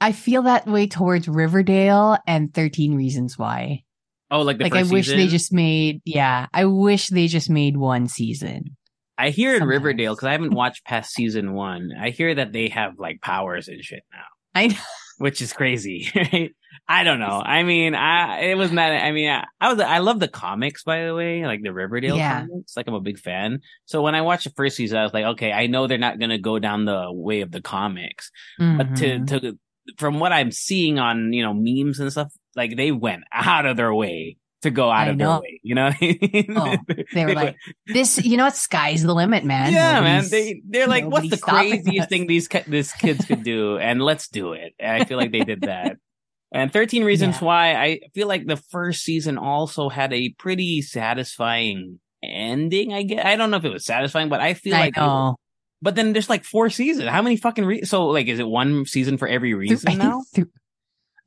I 0.00 0.12
feel 0.12 0.42
that 0.42 0.66
way 0.66 0.86
towards 0.86 1.26
Riverdale 1.26 2.18
and 2.26 2.52
13 2.54 2.94
Reasons 2.94 3.36
Why. 3.38 3.82
oh, 4.30 4.42
like 4.42 4.58
the 4.58 4.64
like 4.64 4.74
I 4.74 4.82
wish 4.82 5.08
they 5.08 5.26
just 5.26 5.52
made, 5.54 6.02
yeah, 6.04 6.46
I 6.52 6.66
wish 6.66 7.08
they 7.08 7.26
just 7.28 7.48
made 7.48 7.76
one 7.78 8.08
season. 8.08 8.76
I 9.16 9.30
hear 9.30 9.54
in 9.54 9.60
sometimes. 9.60 9.70
Riverdale 9.78 10.14
because 10.14 10.26
I 10.28 10.32
haven't 10.32 10.52
watched 10.54 10.84
past 10.84 11.12
season 11.14 11.54
one. 11.54 11.90
I 11.98 12.10
hear 12.10 12.34
that 12.34 12.52
they 12.52 12.68
have 12.68 12.98
like 12.98 13.20
powers 13.22 13.66
and 13.68 13.82
shit 13.82 14.02
now, 14.12 14.22
I 14.58 14.78
which 15.18 15.40
is 15.42 15.52
crazy. 15.52 16.08
Right? 16.14 16.54
I 16.90 17.04
don't 17.04 17.18
know. 17.18 17.42
I 17.44 17.64
mean, 17.64 17.94
I 17.94 18.50
it 18.50 18.54
was 18.56 18.70
not. 18.72 18.92
I 18.92 19.10
mean, 19.12 19.28
I, 19.28 19.44
I 19.60 19.72
was. 19.72 19.80
I 19.80 19.98
love 19.98 20.20
the 20.20 20.28
comics, 20.28 20.84
by 20.84 21.04
the 21.04 21.14
way, 21.14 21.44
like 21.44 21.60
the 21.62 21.72
Riverdale 21.72 22.16
Yeah. 22.16 22.46
comics. 22.46 22.76
Like 22.76 22.86
I'm 22.88 22.94
a 22.94 23.00
big 23.00 23.18
fan. 23.18 23.60
So 23.84 24.00
when 24.00 24.14
I 24.14 24.22
watched 24.22 24.44
the 24.44 24.50
first 24.56 24.76
season, 24.76 24.96
I 24.96 25.02
was 25.02 25.12
like, 25.12 25.24
okay, 25.24 25.52
I 25.52 25.66
know 25.66 25.86
they're 25.86 25.98
not 25.98 26.18
gonna 26.18 26.38
go 26.38 26.58
down 26.58 26.84
the 26.86 27.08
way 27.12 27.40
of 27.42 27.50
the 27.50 27.60
comics, 27.60 28.30
but 28.58 28.96
to 28.96 29.18
Mhm. 29.18 29.26
to 29.28 29.58
from 29.98 30.18
what 30.20 30.32
I'm 30.32 30.50
seeing 30.52 30.98
on 30.98 31.32
you 31.32 31.42
know 31.42 31.52
memes 31.52 32.00
and 32.00 32.10
stuff, 32.12 32.32
like 32.56 32.76
they 32.76 32.92
went 32.92 33.24
out 33.32 33.66
of 33.66 33.76
their 33.76 33.92
way 33.92 34.36
to 34.62 34.70
go 34.70 34.90
out 34.90 35.08
I 35.08 35.10
of 35.10 35.18
their 35.18 35.28
way. 35.40 35.60
You 35.62 35.74
know, 35.74 35.86
what 35.86 35.96
I 36.00 36.18
mean? 36.32 36.46
Oh, 36.56 36.76
they 37.14 37.26
were 37.26 37.34
like, 37.34 37.56
this, 37.86 38.24
you 38.24 38.36
know 38.36 38.44
what? 38.44 38.56
Sky's 38.56 39.02
the 39.02 39.14
limit, 39.14 39.44
man. 39.44 39.72
yeah, 39.72 40.00
man. 40.00 40.24
They 40.28 40.62
they're 40.68 40.86
like, 40.88 41.04
what's 41.06 41.30
the 41.30 41.36
craziest 41.38 42.04
us." 42.04 42.08
thing 42.08 42.26
these 42.26 42.48
these 42.66 42.92
kids 42.92 43.24
could 43.24 43.42
do, 43.42 43.78
and 43.78 44.02
let's 44.02 44.28
do 44.28 44.52
it. 44.54 44.74
And 44.78 45.02
I 45.02 45.04
feel 45.04 45.16
like 45.18 45.32
they 45.32 45.40
did 45.44 45.62
that. 45.62 45.96
And 46.50 46.72
13 46.72 47.04
Reasons 47.04 47.36
Yeah. 47.36 47.44
Why, 47.44 47.74
I 47.74 48.00
feel 48.14 48.26
like 48.26 48.46
the 48.46 48.56
first 48.56 49.02
season 49.02 49.36
also 49.36 49.90
had 49.90 50.14
a 50.14 50.30
pretty 50.30 50.80
satisfying 50.80 52.00
ending. 52.22 52.92
I 52.94 53.02
get. 53.02 53.26
I 53.26 53.36
don't 53.36 53.50
know 53.50 53.58
if 53.58 53.66
it 53.66 53.72
was 53.72 53.84
satisfying, 53.84 54.30
but 54.30 54.40
I 54.40 54.54
feel 54.54 54.74
I 54.74 54.78
like. 54.80 54.96
it- 54.96 55.00
know. 55.00 55.36
but 55.82 55.94
then 55.94 56.14
there's 56.14 56.30
like 56.30 56.44
four 56.44 56.70
seasons. 56.70 57.06
How 57.10 57.20
many 57.20 57.36
fucking 57.36 57.66
re- 57.66 57.84
so 57.84 58.06
like 58.06 58.28
is 58.28 58.38
it 58.38 58.48
one 58.48 58.86
season 58.86 59.18
for 59.18 59.28
every 59.28 59.52
reason 59.52 59.98
now? 59.98 60.22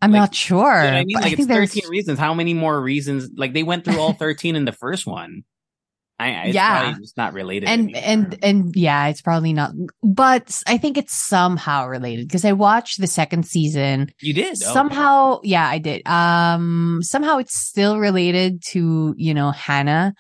I'm 0.02 0.12
Like, 0.12 0.20
not 0.20 0.36
sure. 0.36 0.84
You 0.84 0.92
know 0.92 0.98
I 0.98 1.04
mean, 1.06 1.16
like 1.16 1.26
I 1.26 1.30
think 1.30 1.40
it's 1.40 1.48
there's 1.48 1.74
13 1.74 1.90
reasons. 1.90 2.20
How 2.20 2.34
many 2.34 2.54
more 2.54 2.82
reasons? 2.82 3.30
Like 3.36 3.54
they 3.54 3.64
went 3.64 3.86
through 3.86 4.00
all 4.00 4.14
13 4.14 4.56
in 4.56 4.66
the 4.66 4.72
first 4.72 5.06
one. 5.06 5.44
I, 6.20 6.30
it's 6.50 6.56
Yeah. 6.56 6.82
probably 6.82 7.02
just 7.02 7.18
not 7.18 7.34
related. 7.34 7.68
and 7.70 7.90
anymore. 7.96 8.02
and 8.06 8.38
and 8.44 8.76
yeah, 8.76 9.08
it's 9.08 9.22
probably 9.22 9.54
not, 9.54 9.72
but 10.04 10.62
I 10.68 10.78
think 10.78 10.98
it's 10.98 11.14
somehow 11.14 11.88
related 11.88 12.28
because 12.28 12.46
I 12.46 12.54
watched 12.54 13.02
the 13.02 13.08
second 13.08 13.46
season. 13.46 14.12
you 14.22 14.34
did. 14.34 14.58
Somehow, 14.58 15.40
yeah, 15.44 15.68
I 15.68 15.80
did. 15.80 16.06
Um, 16.08 17.00
somehow 17.02 17.40
it's 17.40 17.58
still 17.58 17.98
related 17.98 18.62
to 18.74 19.16
you 19.18 19.34
know 19.34 19.50
Hannah. 19.50 20.14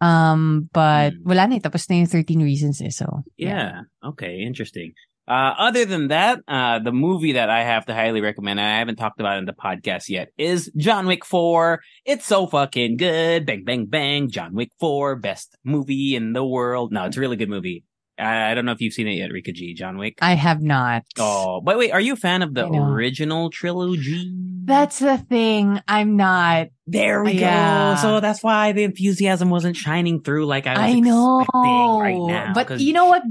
Um, 0.00 0.68
but 0.72 1.14
Hmm. 1.14 1.22
wala 1.30 1.46
na, 1.46 1.56
eh, 1.56 1.62
tapos 1.62 1.86
na 1.90 1.96
yung 2.02 2.06
13 2.10 2.42
reasons 2.42 2.82
eh, 2.82 2.90
so 2.90 3.22
Yeah. 3.38 3.82
Okay. 4.02 4.42
Interesting. 4.42 4.94
Uh, 5.32 5.54
other 5.56 5.86
than 5.86 6.08
that, 6.08 6.40
uh, 6.46 6.78
the 6.78 6.92
movie 6.92 7.32
that 7.32 7.48
I 7.48 7.62
have 7.64 7.86
to 7.86 7.94
highly 7.94 8.20
recommend, 8.20 8.60
and 8.60 8.68
I 8.68 8.78
haven't 8.80 8.96
talked 8.96 9.18
about 9.18 9.38
in 9.38 9.46
the 9.46 9.54
podcast 9.54 10.10
yet, 10.10 10.28
is 10.36 10.70
John 10.76 11.06
Wick 11.06 11.24
4. 11.24 11.80
It's 12.04 12.26
so 12.26 12.46
fucking 12.46 12.98
good. 12.98 13.46
Bang, 13.46 13.64
bang, 13.64 13.86
bang. 13.86 14.28
John 14.30 14.54
Wick 14.54 14.72
4, 14.78 15.16
best 15.16 15.56
movie 15.64 16.14
in 16.16 16.34
the 16.34 16.44
world. 16.44 16.92
No, 16.92 17.04
it's 17.06 17.16
a 17.16 17.20
really 17.20 17.36
good 17.36 17.48
movie. 17.48 17.82
I, 18.18 18.50
I 18.50 18.54
don't 18.54 18.66
know 18.66 18.72
if 18.72 18.82
you've 18.82 18.92
seen 18.92 19.08
it 19.08 19.12
yet, 19.14 19.32
Rica 19.32 19.52
G. 19.52 19.72
John 19.72 19.96
Wick. 19.96 20.18
I 20.20 20.34
have 20.34 20.60
not. 20.60 21.04
oh, 21.18 21.62
but 21.62 21.78
wait, 21.78 21.92
are 21.92 22.00
you 22.00 22.12
a 22.12 22.16
fan 22.16 22.42
of 22.42 22.52
the 22.52 22.66
original 22.66 23.48
trilogy? 23.48 24.30
That's 24.64 24.98
the 24.98 25.16
thing. 25.16 25.80
I'm 25.88 26.16
not. 26.16 26.68
there 26.86 27.24
we 27.24 27.32
Yeah. 27.32 27.94
go. 27.94 28.02
So 28.02 28.20
that's 28.20 28.42
why 28.42 28.72
the 28.72 28.84
enthusiasm 28.84 29.48
wasn't 29.48 29.76
shining 29.76 30.20
through 30.22 30.44
like 30.44 30.66
I 30.66 30.72
was 30.74 30.94
I 30.96 31.00
know. 31.00 31.46
right 31.54 32.18
now. 32.18 32.52
but 32.54 32.78
you 32.80 32.92
know 32.92 33.06
what? 33.06 33.22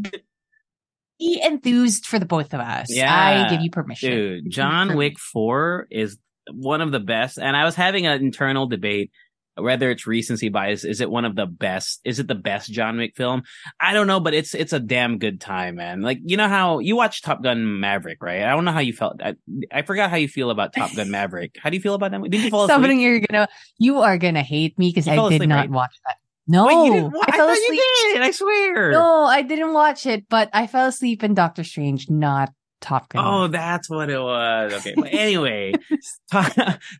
Be 1.21 1.41
enthused 1.41 2.05
for 2.05 2.19
the 2.19 2.25
both 2.25 2.53
of 2.53 2.59
us. 2.59 2.87
Yeah. 2.89 3.45
I 3.45 3.49
give 3.49 3.61
you 3.61 3.69
permission. 3.69 4.11
Dude, 4.11 4.49
John 4.49 4.97
Wick 4.97 5.19
4 5.19 5.87
is 5.89 6.17
one 6.51 6.81
of 6.81 6.91
the 6.91 6.99
best. 6.99 7.37
And 7.37 7.55
I 7.55 7.63
was 7.63 7.75
having 7.75 8.07
an 8.07 8.21
internal 8.21 8.67
debate 8.67 9.11
whether 9.55 9.91
it's 9.91 10.07
recency 10.07 10.49
bias. 10.49 10.83
Is 10.83 11.01
it 11.01 11.09
one 11.09 11.25
of 11.25 11.35
the 11.35 11.45
best? 11.45 12.01
Is 12.03 12.19
it 12.19 12.27
the 12.27 12.35
best 12.35 12.71
John 12.71 12.97
Wick 12.97 13.15
film? 13.15 13.43
I 13.79 13.93
don't 13.93 14.07
know, 14.07 14.19
but 14.19 14.33
it's 14.33 14.53
it's 14.53 14.73
a 14.73 14.79
damn 14.79 15.17
good 15.17 15.41
time, 15.41 15.75
man. 15.75 16.01
Like 16.01 16.19
you 16.23 16.37
know 16.37 16.47
how 16.47 16.79
you 16.79 16.95
watch 16.95 17.21
Top 17.21 17.43
Gun 17.43 17.79
Maverick, 17.79 18.21
right? 18.21 18.43
I 18.43 18.51
don't 18.51 18.65
know 18.65 18.71
how 18.71 18.79
you 18.79 18.93
felt. 18.93 19.21
I, 19.21 19.35
I 19.71 19.81
forgot 19.81 20.09
how 20.09 20.17
you 20.17 20.27
feel 20.27 20.49
about 20.49 20.73
Top 20.73 20.93
Gun 20.95 21.11
Maverick. 21.11 21.57
How 21.61 21.69
do 21.69 21.75
you 21.75 21.81
feel 21.81 21.95
about 21.95 22.11
that? 22.11 22.21
Did 22.23 22.41
you 22.41 22.49
fall 22.49 22.65
asleep? 22.65 22.75
Something 22.75 22.99
you're 22.99 23.19
gonna, 23.19 23.47
you 23.77 23.99
are 23.99 24.17
gonna 24.17 24.43
hate 24.43 24.77
me 24.79 24.89
because 24.89 25.07
I 25.07 25.15
did 25.15 25.33
asleep, 25.33 25.49
not 25.49 25.55
right? 25.55 25.69
watch 25.69 25.95
that. 26.07 26.15
No, 26.47 26.65
Wait, 26.65 26.85
you 26.87 26.93
didn't 26.93 27.13
wa- 27.13 27.23
I, 27.27 27.35
fell 27.37 27.47
thought 27.47 27.57
asleep. 27.57 27.81
did. 28.13 28.21
I 28.21 28.31
swear. 28.31 28.91
No, 28.91 29.23
I 29.25 29.41
didn't 29.41 29.73
watch 29.73 30.05
it, 30.05 30.25
but 30.29 30.49
I 30.53 30.67
fell 30.67 30.87
asleep 30.87 31.23
in 31.23 31.33
Doctor 31.33 31.63
Strange, 31.63 32.09
not 32.09 32.51
Top 32.81 33.09
Gun. 33.09 33.23
Oh, 33.25 33.47
that's 33.47 33.89
what 33.89 34.09
it 34.09 34.19
was. 34.19 34.73
Okay. 34.73 34.93
But 34.97 35.13
anyway, 35.13 35.73
Top, 36.31 36.51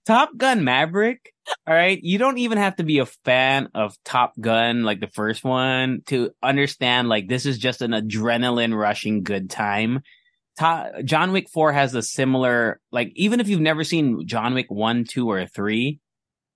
Top 0.06 0.38
Gun 0.38 0.64
Maverick. 0.64 1.34
All 1.68 1.74
right. 1.74 2.00
You 2.02 2.18
don't 2.20 2.38
even 2.38 2.60
have 2.60 2.76
to 2.78 2.84
be 2.84 3.00
a 3.00 3.06
fan 3.26 3.70
of 3.74 3.96
Top 4.06 4.34
Gun, 4.40 4.84
like 4.84 5.00
the 5.00 5.08
first 5.08 5.44
one, 5.44 6.02
to 6.06 6.30
understand 6.44 7.10
like 7.10 7.28
this 7.28 7.46
is 7.48 7.58
just 7.58 7.82
an 7.82 7.92
adrenaline 7.92 8.78
rushing 8.78 9.24
good 9.24 9.50
time. 9.50 10.02
To- 10.60 11.02
John 11.04 11.32
Wick 11.32 11.50
4 11.50 11.74
has 11.74 11.96
a 11.96 12.04
similar, 12.04 12.80
like, 12.92 13.12
even 13.16 13.40
if 13.40 13.48
you've 13.50 13.60
never 13.60 13.84
seen 13.84 14.28
John 14.28 14.54
Wick 14.54 14.68
1, 14.70 15.06
2, 15.06 15.30
or 15.30 15.48
3, 15.48 16.00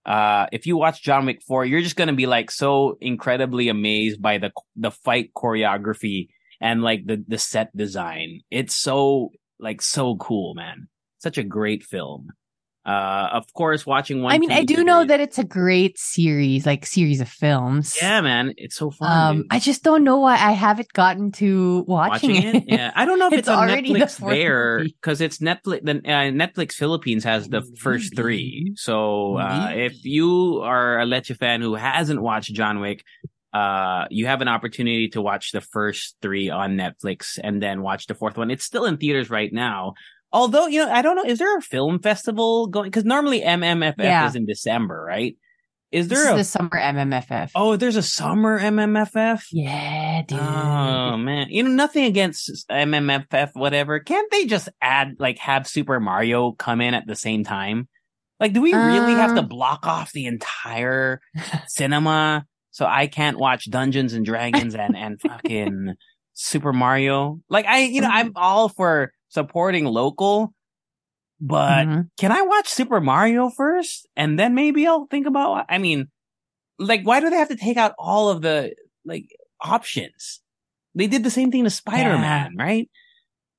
uh, 0.05 0.47
if 0.51 0.67
you 0.67 0.77
watch 0.77 1.01
John 1.01 1.25
Wick 1.25 1.41
4, 1.47 1.65
you're 1.65 1.81
just 1.81 1.95
going 1.95 2.09
to 2.09 2.13
be 2.13 2.27
like 2.27 2.51
so 2.51 2.97
incredibly 3.01 3.69
amazed 3.69 4.21
by 4.21 4.37
the, 4.37 4.51
the 4.75 4.91
fight 4.91 5.31
choreography 5.35 6.29
and 6.61 6.83
like 6.83 7.05
the, 7.05 7.23
the 7.27 7.37
set 7.37 7.75
design. 7.75 8.41
It's 8.51 8.75
so, 8.75 9.31
like, 9.59 9.81
so 9.81 10.15
cool, 10.17 10.53
man. 10.53 10.87
Such 11.19 11.37
a 11.37 11.43
great 11.43 11.83
film. 11.83 12.29
Uh, 12.85 13.29
of 13.33 13.51
course, 13.53 13.83
watching 13.83 14.21
one. 14.21 14.31
I 14.31 14.37
mean, 14.37 14.51
I 14.51 14.63
do 14.63 14.75
three- 14.75 14.83
know 14.83 15.03
that 15.03 15.19
it's 15.19 15.39
a 15.39 15.43
great 15.43 15.97
series, 15.97 16.67
like 16.67 16.85
series 16.85 17.19
of 17.19 17.27
films. 17.27 17.97
Yeah, 17.99 18.21
man. 18.21 18.53
It's 18.57 18.75
so 18.75 18.91
fun. 18.91 19.11
Um, 19.11 19.37
dude. 19.37 19.47
I 19.49 19.59
just 19.59 19.83
don't 19.83 20.03
know 20.03 20.17
why 20.19 20.33
I 20.33 20.51
haven't 20.51 20.93
gotten 20.93 21.31
to 21.33 21.83
watching, 21.87 22.35
watching 22.35 22.55
it. 22.55 22.63
Yeah, 22.67 22.91
I 22.95 23.05
don't 23.05 23.17
know 23.17 23.27
if 23.31 23.33
it's, 23.33 23.39
It's 23.39 23.47
on 23.49 23.69
already 23.69 23.91
Netflix 23.91 24.19
fourth 24.19 24.33
there 24.33 24.83
because 24.83 25.19
it's 25.19 25.39
Netflix. 25.39 25.83
The 25.83 25.97
uh, 25.97 26.29
Netflix 26.31 26.73
Philippines 26.73 27.23
has 27.23 27.47
the 27.49 27.63
first 27.79 28.15
three. 28.15 28.73
So 28.75 29.37
uh, 29.37 29.69
Maybe. 29.69 29.81
if 29.85 30.05
you 30.05 30.61
are 30.61 30.99
a 30.99 31.05
Leche 31.07 31.31
fan 31.39 31.61
who 31.61 31.73
hasn't 31.73 32.21
watched 32.21 32.53
John 32.53 32.81
Wick, 32.81 33.03
uh, 33.51 34.05
you 34.11 34.27
have 34.27 34.41
an 34.41 34.47
opportunity 34.49 35.07
to 35.07 35.21
watch 35.21 35.53
the 35.53 35.61
first 35.61 36.17
three 36.21 36.49
on 36.49 36.75
Netflix 36.75 37.39
and 37.41 37.63
then 37.63 37.81
watch 37.81 38.05
the 38.05 38.13
fourth 38.13 38.37
one. 38.37 38.51
It's 38.51 38.65
still 38.65 38.85
in 38.85 38.97
theaters 38.97 39.29
right 39.29 39.51
now. 39.51 39.93
Although 40.35 40.67
you 40.67 40.85
know, 40.85 40.91
I 40.91 41.01
don't 41.01 41.15
know. 41.15 41.23
Is 41.23 41.39
there 41.39 41.57
a 41.57 41.61
film 41.61 41.99
festival 41.99 42.67
going? 42.67 42.87
Because 42.91 43.05
normally 43.05 43.41
MMFF 43.41 43.95
Yeah. 43.97 44.27
is 44.27 44.35
in 44.35 44.45
December, 44.45 45.03
right? 45.07 45.35
Is 45.91 46.09
This 46.09 46.19
there 46.19 46.27
is 46.29 46.33
a 46.33 46.37
the 46.39 46.43
summer 46.43 46.71
MMFF. 46.71 47.51
oh? 47.55 47.77
There's 47.77 47.95
a 47.95 48.01
summer 48.03 48.59
MMFF. 48.59 49.43
yeah, 49.53 50.23
dude. 50.27 50.37
Oh 50.39 51.15
man, 51.15 51.47
you 51.49 51.63
know 51.63 51.69
nothing 51.69 52.03
against 52.03 52.67
MMFF, 52.69 53.51
whatever. 53.53 53.99
Can't 54.01 54.29
they 54.29 54.45
just 54.45 54.67
add 54.81 55.15
like 55.19 55.37
have 55.39 55.67
Super 55.67 55.99
Mario 56.01 56.51
come 56.51 56.81
in 56.81 56.93
at 56.93 57.07
the 57.07 57.15
same 57.15 57.43
time? 57.45 57.87
Like, 58.41 58.51
do 58.51 58.61
we 58.61 58.73
really 58.73 59.13
have 59.13 59.35
to 59.35 59.41
Um, 59.41 59.47
block 59.47 59.87
off 59.87 60.11
the 60.11 60.25
entire 60.25 61.21
cinema 61.67 62.45
so 62.71 62.85
I 62.85 63.07
can't 63.07 63.37
watch 63.39 63.69
Dungeons 63.69 64.13
and 64.13 64.25
Dragons 64.25 64.75
and 64.75 64.97
and 64.97 65.21
fucking 65.21 65.93
Super 66.33 66.73
Mario? 66.73 67.39
Like, 67.49 67.65
I 67.65 67.79
you 67.83 68.01
know 68.01 68.09
I'm 68.11 68.33
all 68.35 68.67
for 68.69 69.13
supporting 69.35 69.85
local, 69.85 70.53
but 71.39 71.85
Mhm. 71.85 72.09
can 72.17 72.31
I 72.31 72.41
watch 72.41 72.67
Super 72.69 72.99
Mario 73.01 73.49
first 73.51 74.07
and 74.15 74.39
then 74.39 74.55
maybe 74.55 74.87
I'll 74.87 75.05
think 75.11 75.27
about? 75.27 75.65
I 75.69 75.77
mean, 75.77 76.07
like, 76.79 77.03
why 77.03 77.19
do 77.19 77.29
they 77.29 77.37
have 77.37 77.49
to 77.53 77.55
take 77.67 77.77
out 77.77 77.93
all 77.99 78.29
of 78.29 78.41
the 78.41 78.73
like 79.05 79.27
options? 79.61 80.41
They 80.95 81.07
did 81.07 81.23
the 81.23 81.29
same 81.29 81.51
thing 81.51 81.65
to 81.65 81.69
Spider 81.69 82.17
Man, 82.17 82.55
right? 82.57 82.89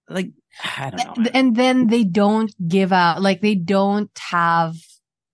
Like, 0.08 0.32
I 0.78 0.90
don't 0.90 1.04
know. 1.04 1.14
And- 1.16 1.36
and 1.36 1.48
then 1.56 1.86
they 1.88 2.02
don't 2.04 2.50
give 2.66 2.92
out 2.92 3.22
like 3.22 3.40
they 3.40 3.54
don't 3.54 4.10
have 4.32 4.74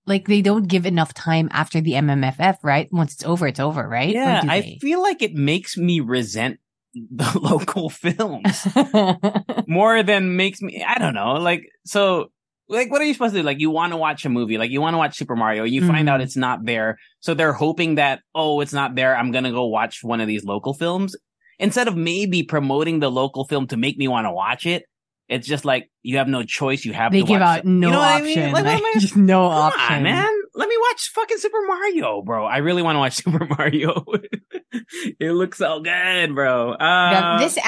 like 0.05 0.27
they 0.27 0.43
don't 0.43 0.67
give 0.67 0.85
enough 0.85 1.15
time 1.15 1.49
after 1.53 1.81
the 1.81 1.95
MMFF, 1.95 2.59
right? 2.65 2.89
Once 2.91 3.15
it's 3.15 3.23
over, 3.25 3.47
it's 3.47 3.61
over, 3.61 3.87
right? 3.89 4.11
Yeah, 4.13 4.43
I 4.49 4.79
feel 4.81 5.01
like 5.01 5.23
it 5.23 5.35
makes 5.35 5.77
me 5.79 6.01
resent 6.01 6.59
the 7.11 7.39
local 7.41 7.89
films 7.91 8.67
more 9.67 10.03
than 10.03 10.37
makes 10.37 10.61
me. 10.61 10.85
I 10.87 10.99
don't 10.99 11.15
know. 11.15 11.35
Like, 11.35 11.63
so. 11.85 12.27
Like, 12.69 12.91
what 12.91 13.03
are 13.03 13.05
you 13.05 13.13
supposed 13.13 13.35
to 13.35 13.41
do? 13.41 13.45
Like, 13.45 13.61
you 13.61 13.71
want 13.71 13.93
to 13.93 13.99
watch 13.99 14.25
a 14.25 14.31
movie, 14.31 14.57
like 14.57 14.71
you 14.71 14.81
want 14.81 14.95
to 14.95 14.99
watch 14.99 15.17
Super 15.19 15.37
Mario, 15.37 15.65
you 15.65 15.87
find 15.87 16.09
Mhm. 16.09 16.11
out 16.11 16.21
it's 16.23 16.37
not 16.39 16.65
there. 16.65 16.97
So 17.21 17.35
they're 17.35 17.53
hoping 17.53 17.97
that, 17.97 18.21
oh, 18.35 18.61
it's 18.63 18.73
not 18.73 18.95
there. 18.95 19.15
I'm 19.15 19.31
going 19.31 19.45
to 19.45 19.51
go 19.51 19.67
watch 19.67 20.03
one 20.03 20.23
of 20.23 20.27
these 20.27 20.43
local 20.45 20.73
films. 20.73 21.15
Instead 21.59 21.87
of 21.87 21.97
maybe 21.97 22.45
promoting 22.45 23.01
the 23.01 23.11
local 23.11 23.45
film 23.45 23.67
to 23.67 23.77
make 23.77 23.99
me 23.99 24.09
want 24.09 24.25
to 24.27 24.33
watch 24.33 24.65
it, 24.65 24.85
it's 25.29 25.47
just 25.47 25.67
like 25.67 25.91
you 26.03 26.17
have 26.17 26.29
no 26.29 26.45
choice. 26.45 26.85
You 26.87 26.95
have 26.95 27.13
they 27.13 27.21
to 27.21 27.27
give 27.27 27.41
watch 27.41 27.59
out 27.59 27.65
no 27.67 27.89
you 27.89 27.93
know 27.93 27.99
what 27.99 28.09
I 28.09 28.21
option. 28.21 28.43
mean? 28.45 28.53
Like, 28.53 28.65
am 28.67 28.85
I- 28.85 28.93
just 29.01 29.17
no 29.17 29.49
Come 29.51 29.59
option. 29.59 29.97
on, 29.97 30.03
man. 30.05 30.33
Let 30.55 30.69
me 30.69 30.77
watch 30.79 31.11
fucking 31.15 31.39
Super 31.39 31.61
Mario, 31.67 32.23
bro. 32.23 32.47
I 32.47 32.59
really 32.59 32.83
want 32.83 32.97
to 32.97 33.01
watch 33.01 33.15
Super 33.17 33.45
Mario. 33.59 34.03
it 35.21 35.33
looks 35.33 35.59
so 35.59 35.81
good, 35.81 36.35
bro. 36.35 36.73
Uh, 36.73 37.39
this 37.39 37.59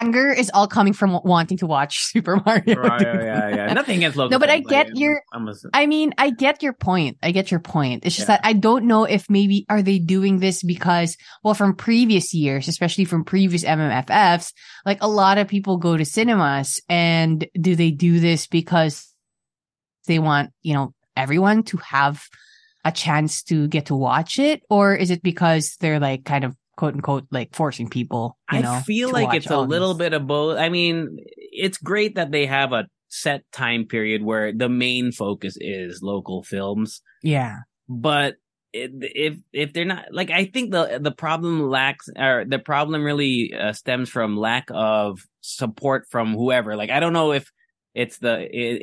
anger 0.00 0.30
is 0.30 0.50
all 0.54 0.68
coming 0.68 0.92
from 0.92 1.18
wanting 1.24 1.58
to 1.58 1.66
watch 1.66 1.98
Super 2.04 2.40
Mario. 2.44 2.76
Right, 2.76 3.02
yeah, 3.02 3.48
yeah. 3.48 3.72
Nothing 3.74 3.96
against 3.96 4.16
local. 4.16 4.30
No, 4.30 4.38
but 4.38 4.50
I 4.50 4.60
get 4.60 4.96
your- 4.96 5.22
I'm 5.32 5.48
a, 5.48 5.54
I 5.74 5.86
mean, 5.86 6.14
I 6.18 6.30
get 6.30 6.62
your 6.62 6.72
point. 6.72 7.18
I 7.22 7.32
get 7.32 7.50
your 7.50 7.60
point. 7.60 8.04
It's 8.04 8.14
just 8.16 8.28
Yeah. 8.28 8.36
that 8.36 8.46
I 8.46 8.52
don't 8.52 8.84
know 8.84 9.04
if 9.04 9.28
maybe 9.28 9.66
are 9.68 9.82
they 9.82 9.98
doing 9.98 10.38
this 10.38 10.62
because, 10.62 11.16
well, 11.42 11.54
from 11.54 11.74
previous 11.74 12.32
years, 12.32 12.68
especially 12.68 13.04
from 13.04 13.24
previous 13.24 13.64
MMFFs, 13.64 14.52
like 14.86 14.98
a 15.02 15.08
lot 15.08 15.38
of 15.38 15.48
people 15.48 15.78
go 15.78 15.96
to 15.96 16.04
cinemas 16.04 16.80
and 16.88 17.46
do 17.60 17.74
they 17.74 17.90
do 17.90 18.20
this 18.20 18.46
because 18.46 19.12
they 20.06 20.18
want, 20.18 20.50
you 20.62 20.74
know, 20.74 20.94
everyone 21.16 21.64
to 21.64 21.76
have 21.78 22.22
a 22.84 22.92
chance 22.92 23.42
to 23.44 23.68
get 23.68 23.86
to 23.86 23.94
watch 23.94 24.38
it? 24.38 24.62
Or 24.70 24.94
is 24.94 25.10
it 25.10 25.22
because 25.22 25.76
they're 25.80 26.00
like 26.00 26.24
kind 26.24 26.44
of 26.44 26.56
quote 26.76 26.94
unquote 26.94 27.26
like 27.30 27.54
forcing 27.54 27.88
people, 27.88 28.38
you 28.52 28.60
know? 28.60 28.72
I 28.72 28.82
feel 28.82 29.10
like 29.10 29.34
it's 29.34 29.50
a 29.50 29.58
little 29.58 29.94
these? 29.94 29.98
bit 29.98 30.12
of 30.14 30.26
both. 30.26 30.58
I 30.58 30.68
mean, 30.68 31.18
it's 31.36 31.78
great 31.78 32.14
that 32.14 32.30
they 32.30 32.46
have 32.46 32.72
a 32.72 32.86
set 33.08 33.42
time 33.52 33.86
period 33.86 34.22
where 34.22 34.52
the 34.52 34.68
main 34.68 35.12
focus 35.12 35.56
is 35.60 36.02
local 36.02 36.42
films. 36.42 37.02
Yeah. 37.22 37.58
but 37.88 38.36
if 38.72 39.36
if 39.52 39.72
they're 39.72 39.84
not 39.84 40.06
like 40.12 40.30
I 40.30 40.44
think 40.44 40.72
the 40.72 40.98
the 41.00 41.10
problem 41.10 41.68
lacks 41.70 42.08
or 42.16 42.44
the 42.46 42.58
problem 42.58 43.02
really 43.02 43.54
uh, 43.58 43.72
stems 43.72 44.10
from 44.10 44.36
lack 44.36 44.66
of 44.70 45.20
support 45.40 46.06
from 46.10 46.34
whoever. 46.34 46.76
Like 46.76 46.90
I 46.90 47.00
don't 47.00 47.14
know 47.14 47.32
if 47.32 47.50
it's 48.02 48.18
the 48.18 48.34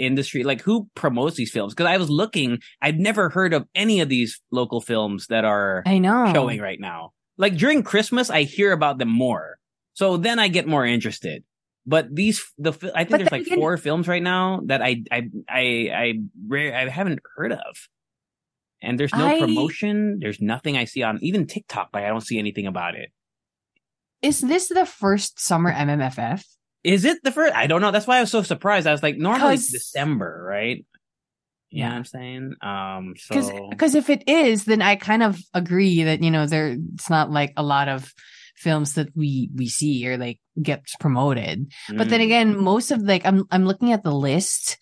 industry 0.09 0.43
like 0.43 0.61
who 0.61 0.87
promotes 0.93 1.35
these 1.37 1.51
films 1.51 1.73
because 1.73 1.87
I 1.87 1.97
was 1.97 2.09
looking 2.09 2.59
I've 2.81 2.97
never 2.97 3.29
heard 3.29 3.53
of 3.53 3.65
any 3.73 4.01
of 4.01 4.09
these 4.09 4.41
local 4.51 4.81
films 4.81 5.27
that 5.27 5.45
are 5.45 5.83
I 5.85 5.97
know. 5.99 6.31
showing 6.33 6.59
right 6.59 6.79
now. 6.79 7.13
Like 7.37 7.55
during 7.57 7.81
Christmas 7.83 8.29
I 8.29 8.43
hear 8.43 8.71
about 8.71 8.97
them 8.97 9.09
more. 9.09 9.57
So 9.93 10.17
then 10.17 10.37
I 10.39 10.47
get 10.49 10.67
more 10.67 10.85
interested. 10.85 11.43
But 11.87 12.13
these 12.13 12.43
the 12.57 12.71
I 12.95 13.03
think 13.05 13.09
But 13.11 13.17
there's 13.19 13.31
like 13.31 13.45
again- 13.47 13.59
four 13.59 13.77
films 13.77 14.07
right 14.07 14.23
now 14.23 14.61
that 14.65 14.81
I 14.81 15.03
I 15.11 15.29
I 15.47 15.63
I 16.03 16.13
rare 16.47 16.75
I 16.75 16.89
haven't 16.89 17.19
heard 17.35 17.53
of. 17.53 17.73
And 18.81 18.99
there's 18.99 19.13
no 19.13 19.27
I- 19.27 19.39
promotion. 19.39 20.19
There's 20.19 20.41
nothing 20.41 20.77
I 20.77 20.85
see 20.85 21.03
on 21.03 21.19
even 21.21 21.47
TikTok. 21.47 21.89
Like 21.93 22.03
I 22.03 22.09
don't 22.09 22.25
see 22.25 22.37
anything 22.39 22.67
about 22.67 22.95
it. 22.95 23.09
Is 24.21 24.41
this 24.41 24.67
the 24.69 24.85
first 24.85 25.39
summer 25.39 25.71
MMFF? 25.71 26.43
Is 26.85 27.03
it 27.05 27.23
the 27.23 27.31
first? 27.31 27.55
I 27.55 27.67
don't 27.67 27.81
know. 27.81 27.91
That's 27.91 28.07
why 28.07 28.17
I 28.17 28.21
was 28.21 28.31
so 28.31 28.43
surprised. 28.43 28.87
I 28.87 28.91
was 28.91 29.03
like, 29.03 29.17
normally 29.17 29.55
it's 29.55 29.71
December, 29.71 30.43
right? 30.47 30.85
You 31.71 31.83
know 31.83 31.87
Yeah. 31.87 31.89
what 31.89 31.95
I'm 31.97 32.05
saying? 32.05 32.55
Um, 32.61 33.15
Because 33.29 33.51
so 33.51 33.67
because 33.69 33.95
if 33.95 34.09
it 34.09 34.23
is, 34.27 34.65
then 34.65 34.81
I 34.81 34.95
kind 34.95 35.23
of 35.23 35.39
agree 35.53 36.03
that 36.03 36.21
you 36.21 36.31
know 36.31 36.45
there 36.45 36.77
it's 36.93 37.09
not 37.09 37.31
like 37.31 37.53
a 37.57 37.63
lot 37.63 37.89
of 37.89 38.13
films 38.55 38.93
that 38.93 39.09
we 39.15 39.49
we 39.55 39.67
see 39.67 40.07
or 40.07 40.17
like 40.17 40.39
gets 40.61 40.95
promoted. 40.97 41.71
But 41.97 42.09
then 42.09 42.21
mm, 42.21 42.25
again, 42.25 42.57
most 42.57 42.91
of 42.91 43.01
like 43.01 43.25
I'm 43.25 43.45
I'm 43.51 43.65
looking 43.65 43.91
at 43.93 44.03
the 44.03 44.13
list 44.13 44.77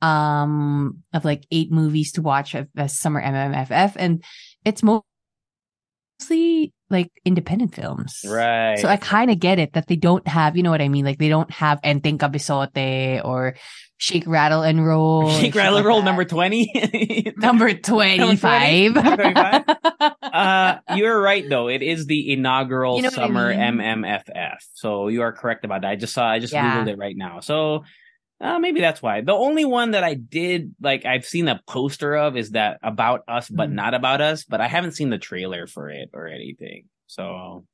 um 0.00 1.02
of 1.12 1.24
like 1.24 1.44
eight 1.50 1.72
movies 1.72 2.12
to 2.12 2.22
watch 2.22 2.54
of 2.54 2.68
as 2.76 2.98
summer 2.98 3.20
MMFF, 3.20 3.94
and 3.96 4.22
it's 4.64 4.82
mostly 4.82 6.72
like 6.90 7.10
independent 7.24 7.74
films. 7.74 8.24
Right. 8.26 8.78
So 8.78 8.88
I 8.88 8.96
kind 8.96 9.30
of 9.30 9.38
get 9.38 9.58
it 9.58 9.74
that 9.74 9.86
they 9.86 9.96
don't 9.96 10.26
have, 10.26 10.56
you 10.56 10.62
know 10.62 10.70
what 10.70 10.80
I 10.82 10.88
mean? 10.88 11.04
Like 11.04 11.18
they 11.18 11.28
don't 11.28 11.50
have 11.50 11.80
Enteng 11.82 12.18
Kabisote 12.18 13.24
or 13.24 13.56
Shake, 14.00 14.28
Rattle, 14.28 14.62
and 14.62 14.86
Roll. 14.86 15.28
Shake, 15.30 15.46
and 15.46 15.56
rattle, 15.56 15.74
like 15.74 15.84
roll 15.84 15.98
that. 15.98 16.04
number 16.04 16.24
20. 16.24 17.32
Number 17.36 17.74
25. 17.74 18.94
Number 18.94 19.22
25? 19.32 19.64
uh, 20.22 20.78
you're 20.94 21.20
right 21.20 21.48
though. 21.48 21.68
It 21.68 21.82
is 21.82 22.06
the 22.06 22.32
inaugural 22.32 22.96
You 22.96 23.02
know 23.02 23.08
what 23.08 23.18
I 23.18 23.26
summer 23.26 23.48
mean? 23.50 23.78
MMFF. 23.80 24.56
So 24.74 25.08
you 25.08 25.22
are 25.22 25.32
correct 25.32 25.64
about 25.64 25.82
that. 25.82 25.90
I 25.90 25.96
just 25.96 26.14
saw, 26.14 26.28
I 26.30 26.38
just 26.38 26.52
Yeah. 26.52 26.76
Googled 26.84 26.88
it 26.90 26.98
right 26.98 27.16
now. 27.16 27.40
So 27.40 27.84
uh, 28.40 28.58
maybe 28.58 28.80
that's 28.80 29.02
why. 29.02 29.20
The 29.20 29.32
only 29.34 29.64
one 29.64 29.92
that 29.92 30.04
I 30.04 30.14
did, 30.14 30.74
like, 30.80 31.04
I've 31.04 31.24
seen 31.24 31.48
a 31.48 31.60
poster 31.66 32.14
of 32.16 32.36
is 32.36 32.50
that 32.52 32.78
About 32.82 33.22
Us, 33.28 33.48
but 33.48 33.70
Mm. 33.70 33.74
not 33.74 33.94
About 33.94 34.20
Us, 34.20 34.44
but 34.44 34.60
I 34.60 34.68
haven't 34.68 34.92
seen 34.92 35.10
the 35.10 35.18
trailer 35.18 35.66
for 35.66 35.90
it 35.90 36.10
or 36.12 36.28
anything. 36.28 36.84
So, 37.06 37.64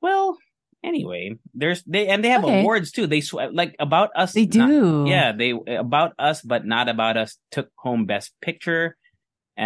well, 0.00 0.36
anyway, 0.84 1.36
there's, 1.54 1.82
they, 1.84 2.08
and 2.08 2.22
they 2.24 2.28
have 2.30 2.44
Okay. 2.44 2.60
awards 2.60 2.92
too. 2.92 3.06
They, 3.06 3.20
sw- 3.20 3.50
like, 3.52 3.74
About 3.78 4.10
Us. 4.14 4.32
they 4.32 4.46
not- 4.46 4.68
do. 4.68 5.04
yeah, 5.08 5.32
they 5.32 5.50
about 5.50 6.12
us, 6.18 6.42
but 6.42 6.64
not 6.66 6.88
about 6.88 7.16
us. 7.16 7.38
Took 7.50 7.70
home 7.76 8.04
best 8.06 8.32
picture, 8.40 8.96
uh, 9.58 9.60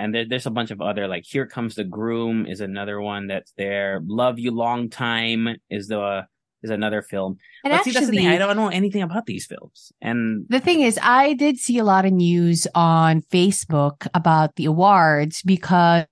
and 0.00 0.14
there, 0.14 0.24
there's 0.28 0.46
a 0.46 0.50
bunch 0.50 0.70
of 0.70 0.80
other 0.80 1.06
like 1.08 1.24
"Here 1.26 1.46
Comes 1.46 1.74
the 1.74 1.84
Groom" 1.84 2.46
is 2.46 2.60
another 2.60 3.00
one 3.00 3.26
that's 3.26 3.52
there. 3.58 4.00
"Love 4.06 4.38
You 4.38 4.50
Long 4.50 4.88
Time" 4.90 5.56
is 5.70 5.88
the 5.88 6.26
is 6.64 6.70
another 6.70 7.02
film. 7.02 7.36
And 7.62 7.70
but 7.72 7.84
see, 7.84 7.92
that's 7.92 8.06
the 8.06 8.06
actually, 8.06 8.16
thing. 8.24 8.28
I 8.28 8.38
don't 8.38 8.56
know 8.56 8.68
anything 8.68 9.02
about 9.02 9.26
these 9.26 9.46
films, 9.46 9.92
and 10.00 10.46
The 10.48 10.60
thing 10.60 10.80
is, 10.80 10.98
I 11.02 11.34
did 11.34 11.58
see 11.58 11.78
a 11.78 11.84
lot 11.84 12.04
of 12.06 12.12
news 12.12 12.66
on 12.74 13.22
Facebook 13.30 14.08
about 14.14 14.56
the 14.56 14.64
awards 14.64 15.42
because 15.42 16.06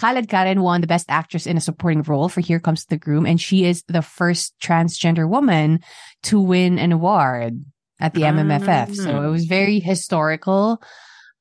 Khaled 0.00 0.28
Karen 0.28 0.62
won 0.62 0.80
the 0.80 0.86
Best 0.86 1.06
Actress 1.10 1.46
in 1.46 1.56
a 1.58 1.60
Supporting 1.60 2.02
Role 2.02 2.28
for 2.30 2.40
Here 2.40 2.60
Comes 2.60 2.86
the 2.86 2.96
Groom, 2.96 3.26
and 3.26 3.40
she 3.40 3.64
is 3.64 3.82
the 3.88 4.00
first 4.02 4.54
transgender 4.62 5.28
woman 5.28 5.80
to 6.24 6.40
win 6.40 6.78
an 6.78 6.92
award 6.92 7.62
at 8.00 8.14
the 8.14 8.22
MMFF. 8.22 8.94
So 8.96 9.10
Ah. 9.10 9.26
it 9.26 9.30
was 9.30 9.44
very 9.44 9.80
historical, 9.80 10.80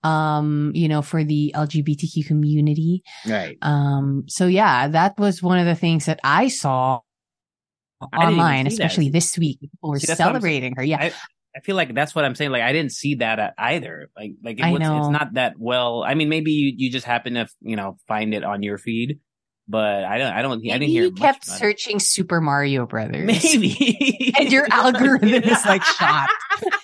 um, 0.04 0.72
you 0.76 0.88
know, 0.88 1.02
for 1.02 1.24
the 1.24 1.54
LGBTQ 1.56 2.28
community. 2.28 3.04
right. 3.26 3.58
Um, 3.62 4.26
so 4.28 4.48
yeah, 4.48 4.90
that 4.90 5.18
was 5.18 5.42
one 5.42 5.58
of 5.60 5.66
the 5.66 5.76
things 5.76 6.06
that 6.06 6.20
I 6.24 6.50
saw 6.50 6.68
I 6.68 6.82
didn't 6.82 7.00
even 7.00 7.13
online, 8.16 8.70
see 8.70 8.78
that. 8.78 8.86
especially 8.86 9.10
this 9.10 9.38
week. 9.38 9.60
People 9.62 9.92
were 9.92 10.00
See, 10.00 10.14
celebrating 10.14 10.76
her. 10.76 10.84
Yeah. 10.84 10.98
I, 11.02 11.14
I 11.56 11.60
feel 11.60 11.76
like 11.76 11.94
that's 11.94 12.16
what 12.16 12.26
I'm 12.26 12.36
saying. 12.36 12.52
Like 12.52 12.64
I 12.64 12.74
didn't 12.74 12.92
see 12.94 13.16
that 13.16 13.54
either. 13.58 14.10
Like 14.16 14.32
like 14.44 14.60
it 14.60 14.66
I 14.66 14.72
was, 14.72 14.80
know. 14.80 14.98
it's 15.00 15.10
not 15.10 15.34
that 15.36 15.54
well. 15.58 16.04
I 16.04 16.16
mean, 16.16 16.30
maybe 16.30 16.52
you, 16.52 16.74
you 16.76 16.92
just 16.92 17.06
happen 17.06 17.36
to 17.36 17.48
you 17.62 17.76
know 17.76 17.98
find 18.08 18.34
it 18.34 18.44
on 18.44 18.64
your 18.64 18.78
feed, 18.80 19.20
but 19.68 20.04
I 20.04 20.18
don't 20.18 20.34
I 20.34 20.42
don't 20.42 20.60
I 20.68 20.78
didn't 20.80 20.90
hear. 20.90 21.04
you 21.04 21.12
kept 21.12 21.48
it. 21.48 21.52
searching 21.52 22.00
Super 22.00 22.42
Mario 22.42 22.86
Brothers. 22.88 23.26
Maybe. 23.26 24.34
And 24.38 24.52
your 24.52 24.66
algorithm 24.72 25.30
is 25.30 25.66
like 25.66 25.84
shot. 25.84 26.30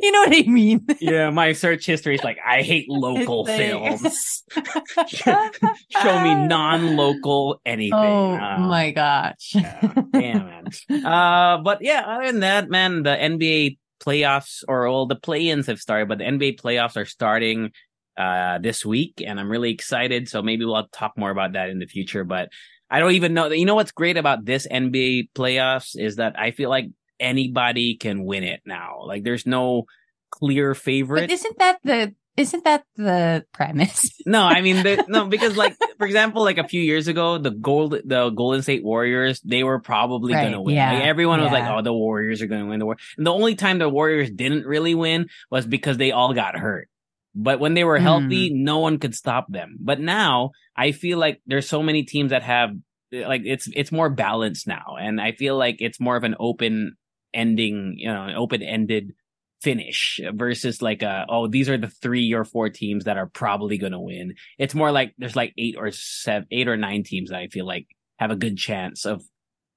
you 0.02 0.12
know 0.12 0.20
what 0.20 0.36
I 0.36 0.42
mean? 0.48 0.86
yeah, 1.00 1.30
my 1.30 1.52
search 1.52 1.86
history 1.86 2.14
is 2.14 2.24
like 2.24 2.38
I 2.46 2.62
hate 2.62 2.86
local 2.88 3.46
films. 3.46 4.44
Show 5.06 6.22
me 6.22 6.34
non-local 6.46 7.60
anything. 7.66 7.92
Oh 7.94 8.34
Uh, 8.34 8.58
my 8.58 8.90
gosh. 8.90 9.52
yeah, 9.54 9.80
damn 10.12 10.46
man. 10.46 11.04
Uh, 11.04 11.58
but 11.58 11.78
yeah, 11.82 12.04
other 12.06 12.26
than 12.26 12.40
that, 12.40 12.68
man, 12.70 13.02
the 13.02 13.10
NBA 13.10 13.78
playoffs 14.00 14.62
or 14.68 14.88
well, 14.88 15.06
the 15.06 15.16
play-ins 15.16 15.66
have 15.66 15.78
started, 15.78 16.08
but 16.08 16.18
the 16.18 16.24
NBA 16.24 16.60
playoffs 16.60 16.96
are 16.96 17.04
starting 17.04 17.70
uh 18.16 18.58
this 18.58 18.84
week, 18.84 19.22
and 19.24 19.38
I'm 19.38 19.50
really 19.50 19.70
excited. 19.70 20.28
So 20.28 20.42
maybe 20.42 20.64
we'll 20.64 20.86
talk 20.92 21.12
more 21.16 21.30
about 21.30 21.52
that 21.52 21.70
in 21.70 21.78
the 21.78 21.86
future. 21.86 22.24
But 22.24 22.48
I 22.90 22.98
don't 22.98 23.12
even 23.12 23.34
know. 23.34 23.48
You 23.48 23.64
know 23.66 23.74
what's 23.76 23.92
great 23.92 24.16
about 24.16 24.44
this 24.44 24.66
NBA 24.66 25.30
playoffs 25.34 25.96
is 25.98 26.16
that 26.16 26.38
I 26.38 26.50
feel 26.50 26.70
like 26.70 26.86
anybody 27.20 27.96
can 27.96 28.24
win 28.24 28.42
it 28.44 28.60
now. 28.66 29.02
Like 29.04 29.22
there's 29.24 29.46
no 29.46 29.84
clear 30.30 30.74
favorite. 30.74 31.22
But 31.28 31.30
isn't 31.30 31.58
that 31.58 31.78
the 31.84 32.14
isn't 32.36 32.64
that 32.64 32.84
the 32.96 33.44
premise? 33.52 34.10
No, 34.26 34.42
I 34.44 34.60
mean, 34.60 34.82
the, 34.82 35.04
no, 35.08 35.26
because 35.26 35.56
like, 35.56 35.76
for 35.98 36.06
example, 36.06 36.42
like 36.44 36.58
a 36.58 36.66
few 36.68 36.80
years 36.80 37.08
ago, 37.08 37.36
the 37.38 37.50
gold, 37.50 37.96
the 38.04 38.30
Golden 38.30 38.62
State 38.62 38.84
Warriors, 38.84 39.40
they 39.40 39.64
were 39.64 39.80
probably 39.80 40.34
Right, 40.34 40.42
going 40.42 40.52
to 40.52 40.60
win. 40.60 40.76
yeah, 40.76 40.92
Like 40.92 41.02
everyone 41.04 41.40
was 41.40 41.50
like, 41.50 41.64
oh, 41.64 41.82
the 41.82 41.92
Warriors 41.92 42.40
are 42.40 42.46
going 42.46 42.62
to 42.62 42.68
win 42.68 42.78
the 42.78 42.84
war. 42.86 42.96
And 43.18 43.26
the 43.26 43.32
only 43.32 43.56
time 43.56 43.78
the 43.78 43.88
Warriors 43.88 44.30
didn't 44.30 44.64
really 44.66 44.94
win 44.94 45.26
was 45.50 45.66
because 45.66 45.96
they 45.96 46.12
all 46.12 46.32
got 46.32 46.56
hurt. 46.56 46.88
But 47.34 47.60
when 47.60 47.74
they 47.74 47.84
were 47.84 47.98
healthy, 47.98 48.50
Mm. 48.50 48.62
no 48.62 48.78
one 48.78 48.98
could 48.98 49.14
stop 49.14 49.46
them. 49.50 49.76
But 49.80 50.00
now 50.00 50.50
I 50.76 50.92
feel 50.92 51.18
like 51.18 51.40
there's 51.46 51.68
so 51.68 51.82
many 51.82 52.04
teams 52.04 52.30
that 52.30 52.42
have 52.42 52.70
like 53.12 53.42
it's 53.44 53.68
it's 53.74 53.90
more 53.90 54.08
balanced 54.10 54.68
now, 54.68 54.96
and 55.00 55.20
I 55.20 55.32
feel 55.32 55.56
like 55.58 55.76
it's 55.80 55.98
more 55.98 56.16
of 56.16 56.22
an 56.24 56.36
open 56.38 56.92
ending, 57.34 57.94
you 57.98 58.12
know, 58.12 58.24
an 58.24 58.36
open 58.36 58.62
ended 58.62 59.14
finish 59.62 60.20
versus 60.32 60.80
like 60.80 61.02
uh 61.02 61.26
oh 61.28 61.46
these 61.46 61.68
are 61.68 61.76
the 61.76 61.88
three 61.88 62.32
or 62.32 62.44
four 62.44 62.70
teams 62.70 63.04
that 63.04 63.18
are 63.18 63.26
probably 63.26 63.78
going 63.78 63.92
to 63.92 64.00
win. 64.00 64.34
It's 64.58 64.74
more 64.74 64.90
like 64.90 65.14
there's 65.18 65.36
like 65.36 65.52
eight 65.58 65.76
or 65.78 65.90
seven, 65.90 66.48
eight 66.50 66.68
or 66.68 66.76
nine 66.76 67.02
teams 67.02 67.30
that 67.30 67.38
I 67.38 67.48
feel 67.48 67.66
like 67.66 67.86
have 68.18 68.30
a 68.30 68.36
good 68.36 68.56
chance 68.56 69.04
of 69.04 69.22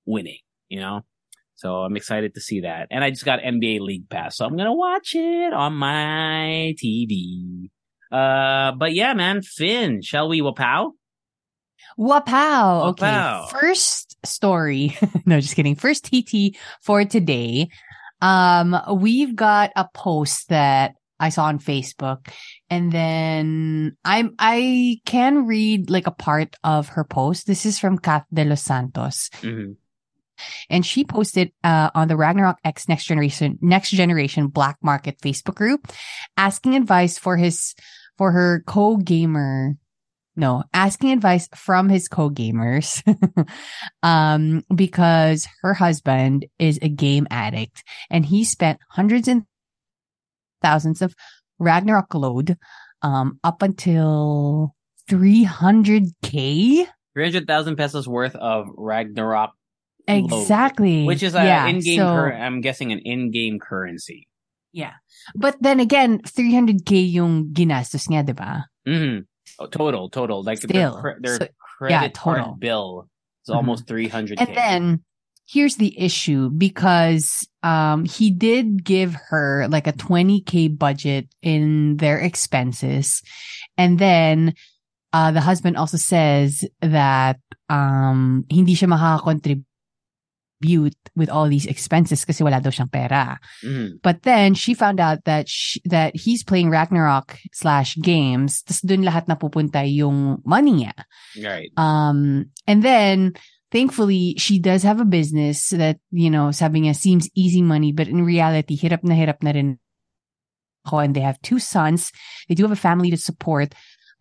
winning. 0.06 0.40
You 0.70 0.80
know. 0.80 1.02
So 1.56 1.78
I'm 1.78 1.96
excited 1.96 2.34
to 2.34 2.42
see 2.42 2.62
that. 2.62 2.88
And 2.92 3.04
I 3.04 3.10
just 3.10 3.24
got 3.24 3.40
NBA 3.40 3.80
League 3.80 4.10
Pass, 4.10 4.38
so 4.38 4.46
I'm 4.46 4.58
gonna 4.58 4.74
watch 4.74 5.16
it 5.16 5.54
on 5.54 5.74
my 5.74 6.76
TV. 6.84 7.70
Uh, 8.12 8.74
but 8.74 8.94
yeah, 8.94 9.14
man, 9.14 9.42
Finn, 9.42 10.02
shall 10.02 10.30
we 10.30 10.42
wapow? 10.42 10.92
Wapow. 11.98 12.90
Okay. 12.92 13.46
First 13.50 14.13
story. 14.26 14.98
no, 15.26 15.40
just 15.40 15.56
kidding. 15.56 15.76
First 15.76 16.06
TT 16.06 16.56
for 16.82 17.04
today. 17.06 17.70
Um, 18.22 18.76
we've 18.96 19.36
got 19.36 19.72
a 19.76 19.86
post 19.94 20.50
that 20.50 20.96
I 21.20 21.30
saw 21.30 21.46
on 21.46 21.60
Facebook 21.60 22.28
and 22.70 22.92
then 22.92 23.96
I'm, 24.04 24.34
I 24.40 25.00
can 25.06 25.46
read 25.46 25.90
like 25.90 26.08
a 26.08 26.12
part 26.12 26.56
of 26.64 26.90
her 26.90 27.04
post. 27.04 27.48
This 27.48 27.66
is 27.66 27.80
from 27.80 27.98
Kath 27.98 28.26
de 28.34 28.46
los 28.46 28.62
Santos 28.62 29.30
Mhm. 29.42 29.76
and 30.70 30.86
she 30.86 31.04
posted 31.06 31.52
uh, 31.64 31.92
on 31.96 32.08
the 32.08 32.16
Ragnarok 32.18 32.58
X 32.64 32.88
Next 32.90 33.06
Generation 33.06 33.58
Next 33.62 33.92
Generation 33.92 34.48
Black 34.48 34.78
Market 34.82 35.20
Facebook 35.22 35.56
group 35.56 35.92
asking 36.36 36.76
advice 36.76 37.18
for 37.18 37.38
his 37.38 37.76
for 38.18 38.32
her 38.32 38.64
co-gamer 38.66 39.76
no 40.36 40.64
asking 40.74 41.12
advice 41.12 41.48
from 41.56 41.90
his 41.90 42.08
co-gamers 42.08 43.02
um 44.04 44.64
because 44.74 45.48
her 45.62 45.74
husband 45.74 46.46
is 46.60 46.80
a 46.82 46.90
game 46.90 47.28
addict 47.30 47.84
and 48.10 48.26
he 48.26 48.44
spent 48.44 48.80
hundreds 48.90 49.28
and 49.28 49.44
thousands 50.62 51.02
of 51.02 51.14
Ragnarok 51.60 52.14
load 52.16 52.58
um 53.02 53.40
up 53.44 53.62
until 53.62 54.74
300k 55.10 56.88
300,000 57.14 57.76
pesos 57.76 58.08
worth 58.08 58.36
of 58.36 58.68
Ragnarok, 58.76 59.52
Load, 60.10 60.32
exactly 60.34 61.06
which 61.06 61.22
is 61.22 61.36
a 61.36 61.44
yeah, 61.44 61.68
in-game, 61.68 62.00
so- 62.00 62.06
cur- 62.14 62.34
I'm 62.34 62.62
guessing 62.62 62.92
an 62.92 63.00
in-game 63.06 63.60
currency. 63.60 64.28
Yeah. 64.74 64.94
But 65.36 65.62
then 65.62 65.80
again, 65.80 66.20
300k 66.26 67.14
yung 67.14 67.54
ginastos 67.54 68.10
niya, 68.10 68.26
di 68.26 68.34
ba? 68.34 68.66
Oh, 69.60 69.68
total, 69.68 70.10
total. 70.10 70.44
Like 70.44 70.58
Still. 70.60 71.02
their, 71.02 71.18
their 71.22 71.38
So- 71.38 71.48
credit 71.78 71.94
yeah, 71.94 72.08
total. 72.14 72.46
card 72.56 72.60
bill 72.60 73.08
is 73.46 73.52
Mhm. 73.52 73.56
almost 73.56 73.86
300k. 73.88 74.42
And 74.48 74.56
then 74.58 74.84
here's 75.48 75.76
the 75.76 75.92
issue 76.00 76.50
because 76.50 77.46
um 77.64 78.06
he 78.06 78.32
did 78.32 78.84
give 78.84 79.16
her 79.30 79.68
like 79.70 79.88
a 79.88 79.94
20k 79.94 80.68
budget 80.78 81.28
in 81.42 81.98
their 81.98 82.18
expenses. 82.20 83.22
And 83.78 84.00
then 84.00 84.54
uh 85.12 85.32
the 85.32 85.42
husband 85.42 85.78
also 85.78 85.98
says 85.98 86.64
that 86.82 87.40
um 87.70 88.46
hindi 88.50 88.76
siya 88.76 88.88
with 90.64 91.30
all 91.30 91.48
these 91.52 91.68
expenses 91.68 92.24
kasi 92.26 92.44
wala 92.44 92.64
daw 92.64 92.72
siyang 92.72 92.92
pera. 92.92 93.38
Mhm. 93.62 94.00
But 94.02 94.24
then 94.24 94.56
she 94.56 94.74
found 94.74 95.04
out 95.04 95.28
that 95.28 95.52
sh 95.52 95.78
that 95.86 96.16
he's 96.16 96.44
playing 96.44 96.72
Ragnarok 96.72 97.38
slash 97.52 98.00
games. 98.00 98.64
Tapos 98.64 98.82
dun 98.82 99.04
lahat 99.04 99.28
napupunta 99.28 99.84
yung 99.84 100.42
money 100.48 100.88
niya. 100.88 100.96
right. 101.44 101.70
Um, 101.76 102.50
and 102.66 102.84
then 102.84 103.36
thankfully 103.74 104.36
she 104.38 104.58
does 104.60 104.84
have 104.84 105.02
a 105.02 105.08
business 105.08 105.70
that, 105.76 106.00
you 106.14 106.30
know, 106.30 106.52
sabi 106.52 106.88
niya 106.88 106.96
seems 106.96 107.30
easy 107.36 107.62
money, 107.62 107.92
but 107.92 108.08
in 108.08 108.24
reality, 108.24 108.78
hirap 108.78 109.04
na 109.04 109.16
hirap 109.18 109.44
na 109.44 109.52
rin 109.52 109.80
ako 110.86 111.00
and 111.00 111.16
they 111.16 111.24
have 111.24 111.42
two 111.42 111.60
sons. 111.60 112.12
They 112.48 112.56
do 112.56 112.64
have 112.64 112.76
a 112.76 112.80
family 112.80 113.12
to 113.12 113.18
support. 113.18 113.74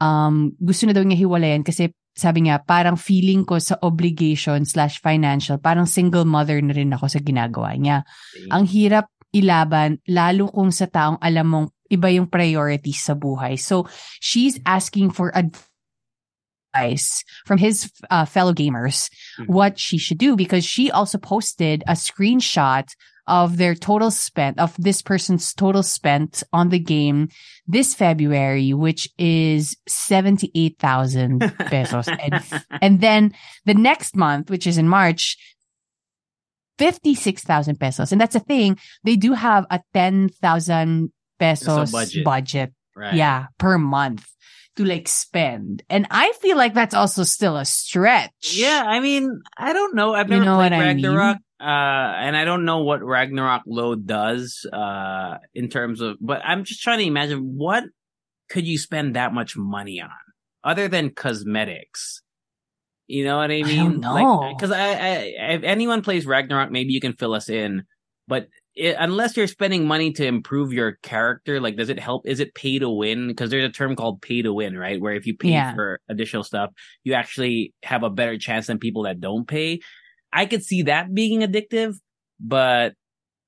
Um, 0.03 0.55
gusto 0.59 0.87
na 0.87 0.95
daw 0.95 1.03
niya 1.07 1.27
hiwalayan 1.27 1.63
kasi 1.63 1.95
sabi 2.12 2.44
niya, 2.44 2.61
parang 2.61 3.01
feeling 3.01 3.42
ko 3.42 3.57
sa 3.57 3.81
obligation 3.81 4.68
slash 4.68 5.01
financial, 5.01 5.57
parang 5.57 5.88
single 5.88 6.29
mother 6.29 6.61
na 6.61 6.77
rin 6.77 6.92
ako 6.92 7.09
sa 7.09 7.20
ginagawa 7.25 7.72
niya 7.77 8.05
ang 8.53 8.68
hirap 8.68 9.09
ilaban 9.33 9.96
lalo 10.07 10.53
kung 10.53 10.68
sa 10.68 10.87
taong 10.87 11.16
alam 11.18 11.48
mong 11.48 11.68
iba 11.88 12.09
yung 12.12 12.29
priorities 12.29 13.05
sa 13.05 13.16
buhay. 13.16 13.57
So, 13.57 13.88
she's 14.20 14.61
asking 14.64 15.12
for 15.16 15.33
advice 15.33 15.72
advice 16.75 17.25
from 17.47 17.59
his 17.59 17.91
uh, 18.11 18.25
fellow 18.25 18.53
gamers 18.53 19.11
Mhm. 19.39 19.47
what 19.49 19.79
she 19.79 19.99
should 19.99 20.19
do 20.19 20.37
because 20.37 20.65
she 20.65 20.91
also 20.91 21.19
posted 21.19 21.83
a 21.87 21.93
screenshot 21.93 22.89
of 23.29 23.57
their 23.57 23.75
total 23.75 24.11
spent 24.11 24.59
of 24.59 24.75
this 24.79 25.01
person's 25.01 25.55
total 25.55 25.83
spent 25.83 26.43
on 26.53 26.71
the 26.71 26.79
game 26.79 27.29
this 27.69 27.95
February, 27.95 28.75
which 28.75 29.09
is 29.17 29.77
78,000 29.87 31.39
pesos. 31.71 32.09
and, 32.09 32.43
and 32.81 33.01
then 33.01 33.33
the 33.65 33.75
next 33.75 34.17
month, 34.17 34.51
which 34.51 34.67
is 34.67 34.77
in 34.77 34.89
March, 34.89 35.37
56,000 36.79 37.79
pesos. 37.79 38.11
And 38.11 38.21
that's 38.21 38.35
a 38.35 38.41
thing. 38.41 38.77
They 39.05 39.15
do 39.17 39.35
have 39.35 39.67
a 39.71 39.81
10,000 39.95 41.13
pesos 41.39 41.93
budget. 41.93 42.25
budget. 42.25 42.73
right. 42.97 43.15
Yeah, 43.15 43.47
per 43.59 43.79
month 43.79 44.27
to 44.77 44.85
like 44.85 45.09
spend. 45.09 45.83
And 45.89 46.07
I 46.11 46.33
feel 46.41 46.57
like 46.57 46.75
that's 46.75 46.95
also 46.95 47.25
still 47.25 47.57
a 47.57 47.65
stretch. 47.65 48.55
Yeah, 48.55 48.85
I 48.87 49.01
mean, 49.01 49.41
I 49.57 49.73
don't 49.73 49.95
know. 49.95 50.15
I've 50.15 50.29
You 50.29 50.35
never 50.37 50.45
know 50.45 50.57
played 50.57 50.73
what 50.73 50.81
I 50.81 50.95
mean? 50.95 51.05
Ragnarok, 51.05 51.37
uh, 51.61 51.65
and 51.65 52.37
I 52.37 52.45
don't 52.45 52.65
know 52.65 52.83
what 52.83 53.03
Ragnarok 53.03 53.63
load 53.67 54.07
does, 54.07 54.67
uh, 54.73 55.39
in 55.55 55.69
terms 55.69 56.01
of. 56.01 56.17
But 56.21 56.43
I'm 56.45 56.65
just 56.65 56.83
trying 56.83 56.99
to 56.99 57.05
imagine 57.05 57.57
what 57.57 57.85
could 58.49 58.67
you 58.67 58.79
spend 58.79 59.17
that 59.17 59.33
much 59.33 59.57
money 59.57 60.01
on, 60.01 60.11
other 60.65 60.89
than 60.89 61.11
cosmetics. 61.11 62.23
You 63.07 63.25
know 63.25 63.37
what 63.37 63.51
I 63.51 63.61
I 63.61 63.63
mean? 63.63 64.01
don't 64.01 64.01
know. 64.01 64.55
Because 64.57 64.71
I, 64.71 64.89
I, 64.89 65.17
if 65.55 65.63
anyone 65.65 66.03
plays 66.03 66.25
Ragnarok, 66.25 66.71
maybe 66.71 66.93
you 66.93 67.01
can 67.01 67.13
fill 67.13 67.35
us 67.35 67.49
in. 67.49 67.85
But 68.29 68.49
it, 68.75 68.97
unless 68.99 69.37
you're 69.37 69.47
spending 69.47 69.87
money 69.87 70.13
to 70.13 70.25
improve 70.27 70.73
your 70.73 70.99
character, 71.03 71.61
like, 71.61 71.77
does 71.77 71.89
it 71.91 71.99
help? 71.99 72.27
Is 72.27 72.41
it 72.41 72.55
pay 72.55 72.79
to 72.79 72.89
win? 72.89 73.29
Because 73.29 73.51
there's 73.51 73.69
a 73.69 73.73
term 73.73 73.97
called 73.97 74.23
pay 74.23 74.43
to 74.43 74.53
win, 74.53 74.77
right? 74.79 75.01
Where 75.01 75.15
if 75.15 75.27
you 75.27 75.37
pay 75.37 75.51
Yeah. 75.51 75.75
for 75.75 76.01
additional 76.09 76.43
stuff, 76.45 76.71
you 77.05 77.13
actually 77.15 77.75
have 77.83 78.03
a 78.03 78.11
better 78.11 78.39
chance 78.39 78.67
than 78.69 78.79
people 78.79 79.03
that 79.03 79.21
don't 79.21 79.47
pay. 79.47 79.81
I 80.33 80.47
could 80.47 80.65
see 80.65 80.83
that 80.83 81.13
being 81.13 81.41
addictive, 81.41 81.95
but 82.41 82.95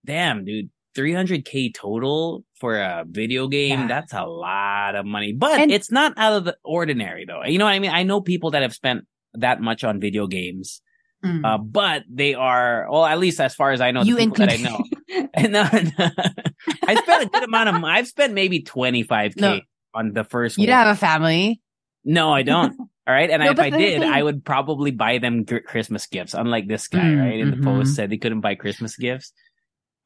damn, 0.05 0.45
dude, 0.45 0.69
300k 0.95 1.73
total 1.75 2.45
for 2.61 2.77
a 2.77 3.05
video 3.09 3.49
game, 3.49 3.81
Yeah. 3.81 3.87
that's 3.89 4.13
a 4.13 4.25
lot 4.25 4.95
of 4.95 5.07
money. 5.07 5.33
But 5.33 5.59
And- 5.61 5.73
it's 5.73 5.91
not 5.91 6.13
out 6.17 6.35
of 6.35 6.45
the 6.45 6.57
ordinary 6.63 7.25
though. 7.25 7.43
You 7.45 7.59
know 7.59 7.65
what 7.65 7.73
I 7.75 7.79
mean? 7.79 7.91
I 7.91 8.03
know 8.03 8.21
people 8.21 8.51
that 8.53 8.63
have 8.63 8.75
spent 8.75 9.05
that 9.33 9.61
much 9.61 9.83
on 9.83 10.01
video 10.01 10.27
games. 10.27 10.81
Mm. 11.25 11.41
Uh, 11.45 11.59
but 11.59 12.05
they 12.13 12.35
are, 12.35 12.87
well, 12.91 13.07
at 13.07 13.19
least 13.19 13.41
as 13.41 13.55
far 13.55 13.73
as 13.73 13.81
I 13.81 13.91
know, 13.93 14.03
the 14.05 14.09
you 14.13 14.17
people 14.17 14.37
that 14.45 14.53
I 14.53 14.57
know. 14.61 14.79
no, 15.49 15.65
no. 15.65 16.09
I 16.87 16.95
spent 17.01 17.25
a 17.25 17.29
good 17.33 17.45
amount 17.45 17.69
of, 17.71 17.83
I've 17.83 18.07
spent 18.09 18.35
maybe 18.35 18.61
25k 18.63 19.37
No. 19.41 19.61
on 19.95 20.13
the 20.13 20.25
first 20.25 20.59
you 20.59 20.67
don't 20.67 20.77
have 20.77 20.95
a 20.95 21.01
family. 21.01 21.63
No, 22.05 22.33
I 22.33 22.43
don't. 22.43 22.77
All 23.07 23.13
right. 23.15 23.31
And 23.31 23.43
No, 23.43 23.51
if 23.53 23.59
I 23.59 23.71
did, 23.71 24.01
thing- 24.01 24.11
I 24.11 24.23
would 24.23 24.45
probably 24.45 24.91
buy 24.91 25.19
them 25.19 25.45
gr- 25.45 25.65
Christmas 25.65 26.07
gifts, 26.07 26.35
unlike 26.35 26.69
this 26.69 26.89
guy, 26.89 27.01
Mm, 27.01 27.21
right? 27.21 27.41
In 27.41 27.51
the 27.51 27.57
mhm. 27.57 27.65
post 27.65 27.95
said 27.97 28.13
he 28.13 28.19
couldn't 28.19 28.41
buy 28.41 28.55
Christmas 28.55 28.97
gifts. 28.97 29.33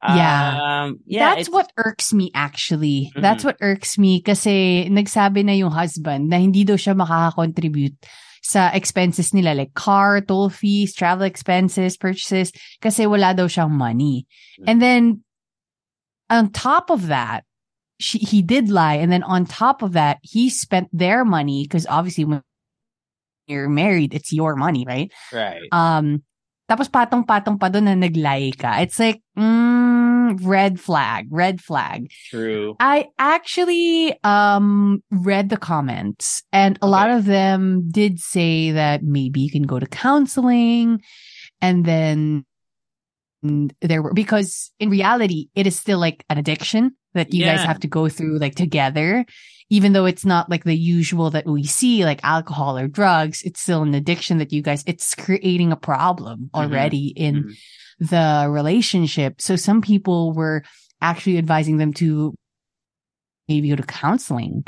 Yeah. 0.02 0.58
Um, 0.86 1.00
yeah. 1.06 1.34
That's 1.34 1.50
what 1.50 1.72
irks 1.76 2.12
me 2.14 2.30
actually. 2.34 3.10
That's 3.18 3.42
Mhm. 3.42 3.46
what 3.50 3.56
irks 3.60 3.98
me 3.98 4.22
kasi 4.22 4.86
nagsabi 4.86 5.42
na 5.44 5.58
yung 5.58 5.74
husband 5.74 6.30
na 6.30 6.38
hindi 6.38 6.62
daw 6.62 6.78
siya 6.78 6.94
makaka-contribute 6.94 7.98
sa 8.42 8.70
expenses 8.72 9.34
nila 9.34 9.54
like 9.54 9.74
car, 9.74 10.20
toll 10.20 10.50
fees, 10.50 10.94
travel 10.94 11.24
expenses, 11.24 11.96
purchases 11.96 12.52
kasi 12.80 13.06
wala 13.06 13.34
daw 13.34 13.46
siyang 13.46 13.70
money. 13.70 14.26
And 14.66 14.82
then 14.82 15.24
on 16.30 16.50
top 16.50 16.90
of 16.90 17.08
that, 17.08 17.44
she, 17.98 18.18
he 18.18 18.42
did 18.42 18.70
lie 18.70 18.94
and 18.94 19.10
then 19.10 19.22
on 19.22 19.44
top 19.44 19.82
of 19.82 19.92
that, 19.92 20.18
he 20.22 20.50
spent 20.50 20.88
their 20.92 21.24
money 21.24 21.64
because 21.64 21.86
obviously 21.88 22.24
when 22.24 22.42
you're 23.46 23.68
married, 23.68 24.14
it's 24.14 24.32
your 24.32 24.54
money, 24.54 24.84
right? 24.86 25.10
Right. 25.32 25.66
Um, 25.72 26.22
tapos 26.68 26.92
patong-patong 26.92 27.56
pa 27.56 27.72
doon 27.72 27.88
na 27.88 27.96
naglie 27.96 28.52
ka. 28.52 28.76
It's 28.84 29.00
like, 29.00 29.24
mm, 29.32 30.36
red 30.44 30.78
flag, 30.78 31.26
red 31.30 31.60
flag. 31.60 32.12
True. 32.28 32.76
I 32.78 33.08
actually 33.18 34.12
um 34.24 35.02
read 35.10 35.48
the 35.48 35.56
comments 35.56 36.42
and 36.52 36.78
a 36.82 36.88
lot 36.88 37.10
of 37.10 37.24
them 37.24 37.88
did 37.88 38.20
say 38.20 38.70
that 38.72 39.02
maybe 39.02 39.40
you 39.40 39.50
can 39.50 39.64
go 39.64 39.78
to 39.78 39.86
counseling 39.86 41.00
and 41.60 41.84
then 41.84 42.44
there 43.80 44.02
were 44.02 44.12
because 44.12 44.70
in 44.78 44.90
reality 44.90 45.48
it 45.54 45.66
is 45.66 45.78
still 45.78 45.98
like 45.98 46.24
an 46.28 46.38
addiction 46.38 46.92
that 47.14 47.32
you 47.32 47.44
guys 47.44 47.62
have 47.62 47.78
to 47.80 47.88
go 47.88 48.08
through 48.08 48.38
like 48.38 48.54
together 48.54 49.24
even 49.70 49.92
though 49.92 50.06
it's 50.06 50.24
not 50.24 50.48
like 50.48 50.64
the 50.64 50.74
usual 50.76 51.30
that 51.30 51.46
we 51.46 51.64
see 51.64 52.04
like 52.04 52.20
alcohol 52.22 52.78
or 52.78 52.88
drugs 52.88 53.42
it's 53.42 53.60
still 53.60 53.82
an 53.82 53.94
addiction 53.94 54.38
that 54.38 54.52
you 54.52 54.62
guys 54.62 54.82
it's 54.86 55.14
creating 55.14 55.72
a 55.72 55.76
problem 55.76 56.50
Mhm. 56.54 56.60
already 56.60 57.08
in 57.08 57.44
Mhm. 57.44 57.54
the 58.10 58.46
relationship. 58.50 59.40
So 59.40 59.56
some 59.56 59.82
people 59.82 60.32
were 60.32 60.62
actually 61.00 61.38
advising 61.38 61.76
them 61.78 61.92
to 61.94 62.34
maybe 63.48 63.70
go 63.70 63.76
to 63.76 63.82
counseling. 63.82 64.64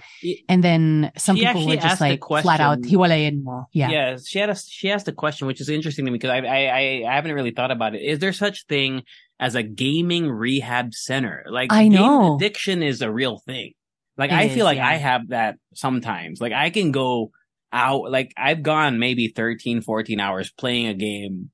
And 0.49 0.65
then 0.65 1.13
some 1.19 1.37
She 1.37 1.45
people 1.45 1.67
were 1.67 1.77
just 1.77 2.01
like 2.01 2.21
flat 2.25 2.61
out, 2.61 2.79
question- 2.81 2.99
hiwalayan 2.99 3.43
mo. 3.45 3.67
Yeah. 3.73 3.91
Yeah, 3.91 4.17
she 4.27 4.39
had 4.39 4.49
a 4.49 4.57
she 4.57 4.91
asked 4.91 5.07
a 5.07 5.13
question 5.13 5.47
which 5.47 5.61
is 5.61 5.69
interesting 5.69 6.07
to 6.07 6.11
me 6.11 6.17
because 6.19 6.31
I 6.31 6.39
I 6.39 6.61
I- 6.81 7.05
I 7.11 7.15
haven't 7.15 7.33
really 7.33 7.51
thought 7.53 7.71
about 7.71 7.95
it. 7.95 8.01
Is 8.03 8.19
there 8.21 8.33
such 8.33 8.65
thing 8.67 9.03
as 9.39 9.55
a 9.55 9.63
gaming 9.63 10.29
rehab 10.31 10.95
center? 10.95 11.45
Like 11.51 11.73
I 11.73 11.89
know. 11.89 12.37
addiction 12.37 12.83
is 12.83 13.03
a 13.03 13.11
real 13.13 13.39
thing. 13.45 13.73
Like 14.21 14.31
It 14.31 14.35
I 14.35 14.43
is, 14.45 14.55
feel 14.55 14.65
like 14.67 14.77
yeah. 14.77 14.89
I 14.89 14.95
have 14.97 15.29
that 15.29 15.57
sometimes. 15.75 16.41
Like 16.41 16.53
I 16.53 16.71
can 16.71 16.93
go 16.93 17.33
out 17.73 18.11
like 18.11 18.33
I've 18.37 18.63
gone 18.63 18.99
maybe 18.99 19.29
13 19.35 19.81
14 19.81 20.21
hours 20.21 20.53
playing 20.53 20.87
a 20.89 20.95
game 20.95 21.51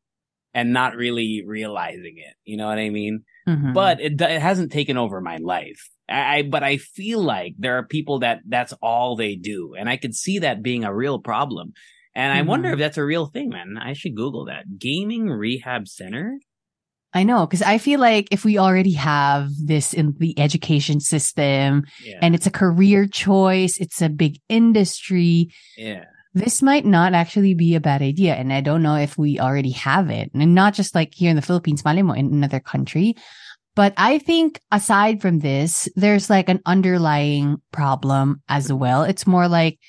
and 0.52 0.72
not 0.72 0.96
really 0.96 1.42
realizing 1.46 2.16
it. 2.16 2.34
You 2.44 2.56
know 2.58 2.66
what 2.66 2.78
I 2.78 2.90
mean? 2.90 3.22
Mhm. 3.48 3.72
but 3.74 4.00
it, 4.00 4.20
it 4.20 4.40
hasn't 4.42 4.72
taken 4.72 4.96
over 4.96 5.20
my 5.20 5.36
life. 5.36 5.88
I, 6.08 6.38
I 6.38 6.42
but 6.42 6.64
I 6.64 6.78
feel 6.78 7.22
like 7.22 7.54
there 7.58 7.78
are 7.78 7.86
people 7.86 8.18
that 8.20 8.40
that's 8.48 8.72
all 8.82 9.14
they 9.16 9.36
do, 9.36 9.74
and 9.78 9.88
I 9.88 9.96
could 9.96 10.14
see 10.16 10.40
that 10.40 10.62
being 10.64 10.82
a 10.84 10.92
real 10.94 11.20
problem. 11.20 11.72
And 12.14 12.32
I 12.32 12.42
wonder 12.42 12.70
Mhm. 12.70 12.72
if 12.72 12.78
that's 12.80 12.98
a 12.98 13.04
real 13.04 13.26
thing, 13.26 13.50
man. 13.50 13.78
I 13.80 13.92
should 13.92 14.16
Google 14.16 14.46
that. 14.46 14.64
Gaming 14.78 15.26
rehab 15.28 15.86
center. 15.86 16.38
I 17.14 17.22
know, 17.22 17.46
because 17.46 17.62
I 17.62 17.78
feel 17.78 18.00
like 18.00 18.28
if 18.30 18.44
we 18.44 18.58
already 18.58 18.92
have 18.92 19.48
this 19.56 19.94
in 19.94 20.14
the 20.18 20.38
education 20.38 21.00
system 21.00 21.84
Yeah, 22.04 22.18
and 22.20 22.34
it's 22.34 22.46
a 22.46 22.50
career 22.50 23.06
choice, 23.06 23.78
it's 23.78 24.02
a 24.02 24.08
big 24.10 24.38
industry, 24.48 25.48
yeah, 25.78 26.04
this 26.36 26.60
might 26.60 26.84
not 26.84 27.14
actually 27.14 27.54
be 27.54 27.74
a 27.74 27.80
bad 27.80 28.02
idea. 28.02 28.34
And 28.34 28.52
I 28.52 28.60
don't 28.60 28.82
know 28.82 28.96
if 28.96 29.16
we 29.16 29.40
already 29.40 29.72
have 29.72 30.10
it. 30.10 30.30
And 30.34 30.54
not 30.54 30.74
just 30.74 30.94
like 30.94 31.14
here 31.14 31.30
in 31.30 31.36
the 31.36 31.42
Philippines, 31.42 31.82
Malimo 31.82 32.14
in 32.14 32.26
another 32.26 32.60
country. 32.60 33.16
But 33.74 33.94
I 33.96 34.18
think 34.18 34.60
aside 34.70 35.22
from 35.22 35.40
this, 35.40 35.88
there's 35.96 36.28
like 36.28 36.50
an 36.50 36.60
underlying 36.66 37.62
problem 37.72 38.42
as 38.48 38.70
well. 38.70 39.04
It's 39.04 39.26
more 39.26 39.48
like, 39.48 39.80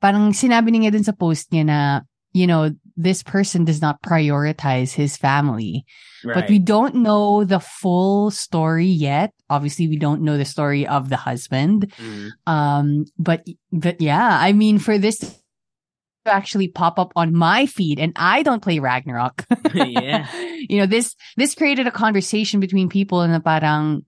parang 0.00 0.30
sinabi 0.30 0.70
niya 0.70 0.92
dun 0.92 1.02
sa 1.02 1.12
post 1.12 1.50
niya 1.50 1.66
na, 1.66 2.00
you 2.32 2.46
know, 2.46 2.70
this 2.96 3.22
person 3.22 3.64
does 3.64 3.80
not 3.80 4.02
prioritize 4.02 4.92
his 4.92 5.16
family. 5.16 5.84
right. 6.24 6.34
But 6.34 6.48
we 6.48 6.58
don't 6.58 6.96
know 6.96 7.44
the 7.44 7.60
full 7.60 8.30
story 8.30 8.86
yet. 8.86 9.32
Obviously, 9.50 9.88
we 9.88 9.96
don't 9.96 10.22
know 10.22 10.38
the 10.38 10.44
story 10.44 10.86
of 10.86 11.08
the 11.08 11.16
husband. 11.16 11.92
Mhm. 11.98 12.30
Um, 12.46 13.04
but 13.18 13.44
but 13.72 14.00
yeah, 14.00 14.38
I 14.40 14.52
mean, 14.52 14.78
for 14.78 14.98
this 14.98 15.18
to 15.18 16.32
actually 16.32 16.68
pop 16.68 16.98
up 16.98 17.12
on 17.16 17.34
my 17.34 17.66
feed, 17.66 17.98
and 17.98 18.12
I 18.16 18.42
don't 18.42 18.62
play 18.62 18.78
Ragnarok. 18.78 19.44
Yeah. 19.74 20.26
you 20.68 20.78
know 20.78 20.86
this 20.86 21.16
this 21.36 21.54
created 21.54 21.86
a 21.86 21.90
conversation 21.90 22.60
between 22.60 22.88
people, 22.88 23.22
and 23.22 23.34
the 23.34 23.40
parang, 23.40 24.04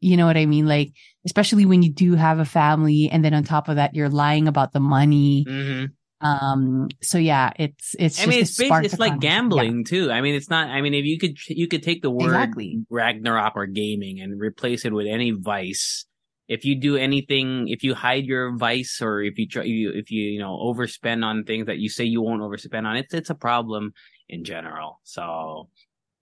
you 0.00 0.16
know 0.16 0.26
what 0.26 0.36
I 0.36 0.46
mean, 0.46 0.66
like 0.66 0.92
especially 1.24 1.66
when 1.66 1.82
you 1.82 1.90
do 1.92 2.14
have 2.14 2.38
a 2.38 2.44
family, 2.44 3.08
and 3.10 3.24
then 3.24 3.34
on 3.34 3.42
top 3.42 3.68
of 3.68 3.76
that, 3.76 3.94
you're 3.96 4.08
lying 4.08 4.46
about 4.46 4.72
the 4.72 4.78
money. 4.80 5.44
Mhm. 5.48 5.90
Um, 6.20 6.88
so 7.02 7.18
yeah, 7.18 7.52
it's 7.56 7.94
it's. 7.98 8.18
I 8.18 8.22
just 8.24 8.28
mean, 8.28 8.40
it's 8.40 8.56
basically, 8.56 8.86
it's 8.86 8.98
like 8.98 9.20
gambling 9.20 9.84
too. 9.84 10.10
I 10.10 10.20
mean, 10.20 10.34
it's 10.34 10.48
not. 10.48 10.68
I 10.68 10.80
mean, 10.80 10.94
if 10.94 11.04
you 11.04 11.18
could 11.18 11.36
you 11.48 11.68
could 11.68 11.82
take 11.82 12.02
the 12.02 12.10
word 12.10 12.26
Exactly. 12.26 12.84
Ragnarok 12.88 13.52
or 13.56 13.66
gaming 13.66 14.20
and 14.20 14.40
replace 14.40 14.84
it 14.84 14.92
with 14.92 15.06
any 15.06 15.32
vice. 15.32 16.06
If 16.48 16.64
you 16.64 16.76
do 16.76 16.96
anything, 16.96 17.66
if 17.68 17.82
you 17.82 17.94
hide 17.94 18.24
your 18.24 18.56
vice 18.56 19.02
or 19.02 19.20
if 19.20 19.36
you 19.36 19.48
try, 19.48 19.64
you, 19.64 19.90
if 19.90 20.12
you, 20.12 20.22
you 20.22 20.38
know, 20.38 20.56
overspend 20.56 21.24
on 21.24 21.42
things 21.42 21.66
that 21.66 21.78
you 21.78 21.88
say 21.88 22.04
you 22.04 22.22
won't 22.22 22.40
overspend 22.40 22.86
on, 22.86 22.96
it's, 22.96 23.12
it's 23.12 23.30
a 23.30 23.34
problem 23.34 23.92
in 24.28 24.44
general. 24.44 25.00
So, 25.02 25.70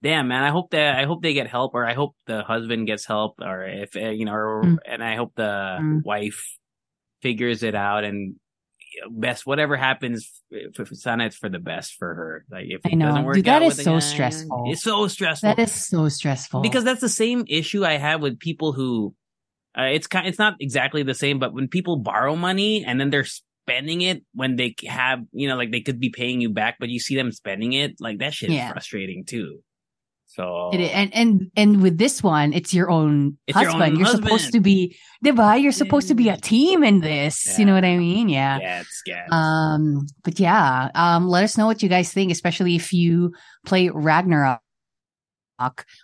damn, 0.03 0.28
man, 0.28 0.42
I 0.42 0.49
hope 0.49 0.70
that, 0.70 0.99
I 0.99 1.05
hope 1.05 1.22
they 1.22 1.34
get 1.34 1.47
help 1.47 1.74
or 1.74 1.86
I 1.86 1.92
hope 1.92 2.16
the 2.24 2.42
husband 2.42 2.86
gets 2.86 3.05
help 3.05 3.34
or 3.42 3.64
if, 3.66 3.95
uh, 3.97 4.09
you 4.09 4.24
know, 4.24 4.32
or, 4.32 4.64
Mm. 4.64 4.78
and 4.86 5.05
I 5.05 5.16
hope 5.16 5.34
the 5.36 5.76
Mm. 5.78 6.03
wife 6.03 6.42
figures 7.20 7.62
it 7.62 7.74
out 7.74 8.05
and 8.05 8.36
best, 9.11 9.47
whatever 9.47 9.76
happens, 9.76 10.30
for, 10.74 10.84
for 10.84 10.95
Sana, 10.95 11.26
it's 11.26 11.36
for 11.36 11.49
the 11.49 11.59
best 11.59 11.95
for 11.99 12.14
her. 12.14 12.45
Like, 12.51 12.66
if 12.68 12.80
I 12.84 12.90
it 12.90 12.97
know. 12.97 13.07
doesn't 13.07 13.24
work 13.24 13.36
Dude, 13.36 13.45
that 13.47 13.62
out 13.62 13.66
is 13.66 13.76
with 13.78 13.84
so 13.84 13.95
guy, 13.95 13.99
stressful. 14.01 14.64
It's 14.68 14.82
so 14.82 15.07
stressful 15.09 15.49
That 15.55 15.59
is 15.59 15.72
so 15.72 16.09
stressful 16.09 16.61
because 16.61 16.84
that's 16.84 17.01
the 17.01 17.09
same 17.09 17.45
issue 17.49 17.84
I 17.84 17.95
have 17.95 18.20
with 18.20 18.38
people 18.38 18.72
who 18.72 19.14
uh, 19.76 19.84
it's 19.84 20.07
kind 20.07 20.26
it's 20.26 20.38
not 20.38 20.55
exactly 20.61 21.03
the 21.03 21.14
same 21.14 21.38
but 21.40 21.53
when 21.53 21.66
people 21.66 21.97
borrow 21.97 22.36
money 22.36 22.84
and 22.84 23.01
then 23.01 23.11
they're 23.11 23.24
spending 23.24 24.03
it 24.03 24.22
when 24.34 24.57
they 24.57 24.74
have, 24.86 25.20
you 25.32 25.49
know, 25.49 25.57
like 25.57 25.72
they 25.72 25.80
could 25.80 25.99
be 25.99 26.11
paying 26.11 26.40
you 26.40 26.51
back, 26.51 26.76
but 26.78 26.90
you 26.90 27.01
see 27.01 27.16
them 27.16 27.32
spending 27.32 27.72
it, 27.72 27.95
like 27.99 28.18
that 28.18 28.34
shit 28.34 28.51
Yeah. 28.51 28.66
is 28.66 28.72
frustrating 28.72 29.24
too. 29.24 29.61
So 30.35 30.70
It, 30.72 30.80
and 30.80 31.14
and 31.14 31.51
and 31.55 31.80
with 31.80 31.97
this 31.97 32.20
one, 32.22 32.53
it's 32.53 32.74
your 32.74 32.91
own 32.91 33.39
It's 33.47 33.55
your 33.55 33.70
husband. 33.70 33.93
own 33.93 33.99
You're 33.99 34.09
supposed 34.09 34.51
to 34.53 34.61
be, 34.61 34.97
diba? 35.24 35.62
You're 35.62 35.70
supposed 35.70 36.09
to 36.09 36.14
be 36.14 36.28
a 36.28 36.37
team 36.37 36.82
in 36.82 37.01
this. 37.01 37.57
You 37.57 37.64
know 37.64 37.74
what 37.74 37.85
I 37.85 37.97
mean? 37.97 38.28
Yeah. 38.28 38.59
yeah, 38.59 38.80
it's 38.80 39.03
yeah. 39.07 39.26
Um, 39.30 40.07
but 40.24 40.41
yeah, 40.41 40.91
um, 40.97 41.28
let 41.28 41.45
us 41.45 41.57
know 41.57 41.66
what 41.66 41.82
you 41.85 41.89
guys 41.89 42.12
think, 42.12 42.32
especially 42.32 42.74
if 42.74 42.93
you 42.93 43.32
play 43.64 43.91
Ragnarok. 43.91 44.61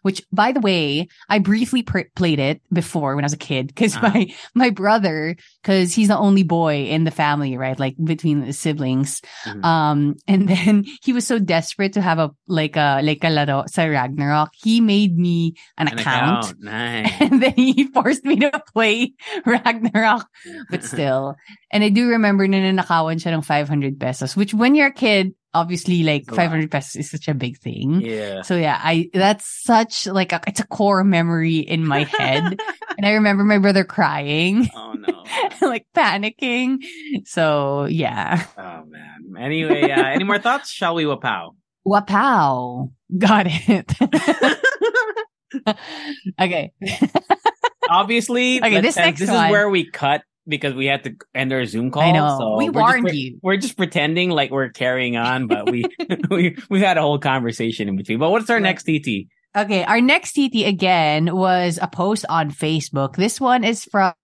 Which, 0.02 0.22
by 0.32 0.52
the 0.52 0.60
way, 0.60 1.08
I 1.28 1.38
briefly 1.38 1.82
pr- 1.82 2.10
played 2.14 2.38
it 2.38 2.62
before 2.72 3.14
when 3.16 3.24
I 3.24 3.26
was 3.28 3.34
a 3.34 3.40
kid 3.40 3.68
because 3.68 3.96
Uh-huh. 3.96 4.10
my 4.14 4.26
my 4.54 4.70
brother, 4.70 5.36
because 5.62 5.92
he's 5.94 6.08
the 6.08 6.16
only 6.18 6.42
boy 6.42 6.86
in 6.86 7.04
the 7.04 7.10
family, 7.10 7.56
right? 7.56 7.78
Like 7.78 7.96
between 7.98 8.40
the 8.46 8.52
siblings. 8.52 9.20
Mhm. 9.46 9.64
Um, 9.64 9.98
and 10.28 10.48
then 10.52 10.84
he 11.02 11.12
was 11.12 11.26
so 11.26 11.38
desperate 11.38 11.94
to 11.94 12.00
have 12.02 12.18
a 12.18 12.30
like 12.46 12.76
a 12.76 13.00
like 13.02 13.24
a 13.24 13.30
laro 13.30 13.64
sa 13.66 13.84
Ragnarok, 13.90 14.50
he 14.54 14.80
made 14.80 15.18
me 15.18 15.54
an, 15.78 15.88
An 15.88 15.98
account. 15.98 16.44
account. 16.54 16.60
Nice. 16.62 17.10
And 17.20 17.42
then 17.42 17.54
he 17.58 17.90
forced 17.90 18.24
me 18.24 18.36
to 18.46 18.62
play 18.72 19.12
Ragnarok 19.46 20.26
but 20.70 20.84
still. 20.84 21.34
And 21.72 21.82
I 21.84 21.88
do 21.90 22.08
remember 22.08 22.46
na 22.46 22.58
nanakawan 22.62 23.18
siya 23.18 23.34
ng 23.34 23.42
500 23.42 23.98
pesos, 23.98 24.36
which 24.36 24.54
when 24.54 24.74
you're 24.74 24.90
a 24.90 24.94
kid, 24.94 25.34
obviously 25.54 26.02
like 26.02 26.22
It's 26.22 26.28
a 26.30 26.32
lot. 26.32 26.42
500 26.42 26.70
pesos 26.70 26.96
is 26.96 27.10
such 27.10 27.28
a 27.28 27.34
big 27.34 27.58
thing. 27.58 28.00
yeah. 28.00 28.42
So 28.42 28.56
yeah, 28.56 28.78
I, 28.82 29.10
that's 29.12 29.46
such 29.64 30.06
like 30.06 30.32
a, 30.32 30.40
it's 30.46 30.60
a 30.60 30.66
core 30.66 31.04
memory 31.04 31.58
in 31.58 31.86
my 31.86 32.04
head. 32.04 32.42
and 32.96 33.06
I 33.06 33.10
remember 33.12 33.44
my 33.44 33.58
brother 33.58 33.84
crying, 33.84 34.68
Oh 34.74 34.94
no. 34.94 35.24
like 35.68 35.86
panicking. 35.94 36.78
So 37.24 37.84
yeah. 37.86 38.44
Oh 38.56 38.84
man. 38.86 39.34
Anyway, 39.38 39.90
uh, 39.90 40.04
any 40.04 40.24
more 40.24 40.38
thoughts? 40.38 40.70
Shall 40.70 40.94
we 40.94 41.04
wapow? 41.04 41.54
Wapow. 41.86 42.90
Got 43.18 43.46
it. 43.48 43.92
okay. 46.40 46.72
Obviously, 47.88 48.58
Okay, 48.58 48.80
this 48.80 48.96
next 48.96 49.20
this 49.20 49.30
one. 49.30 49.46
is 49.46 49.50
where 49.50 49.68
we 49.68 49.90
cut 49.90 50.22
because 50.50 50.74
we 50.74 50.86
had 50.86 51.04
to 51.04 51.16
end 51.34 51.52
our 51.52 51.64
Zoom 51.64 51.90
call. 51.90 52.02
I 52.02 52.12
know. 52.12 52.36
So 52.38 52.56
We 52.58 52.66
just 52.66 52.76
warned 52.76 53.06
pre- 53.06 53.16
you. 53.16 53.38
We're 53.42 53.56
just 53.56 53.76
pretending 53.76 54.30
like 54.30 54.50
we're 54.50 54.68
carrying 54.70 55.16
on, 55.16 55.46
but 55.46 55.70
we 55.70 55.84
we 56.30 56.56
we 56.68 56.80
had 56.80 56.98
a 56.98 57.02
whole 57.02 57.18
conversation 57.18 57.88
in 57.88 57.96
between. 57.96 58.18
But 58.18 58.30
what's 58.30 58.50
our 58.50 58.56
Right. 58.56 58.62
next 58.62 58.82
TT? 58.84 59.28
Okay, 59.56 59.82
our 59.82 60.00
next 60.00 60.34
TT 60.34 60.64
again 60.66 61.34
was 61.34 61.78
a 61.82 61.88
post 61.88 62.24
on 62.28 62.52
Facebook. 62.52 63.16
This 63.16 63.40
one 63.40 63.64
is 63.64 63.84
from 63.84 64.14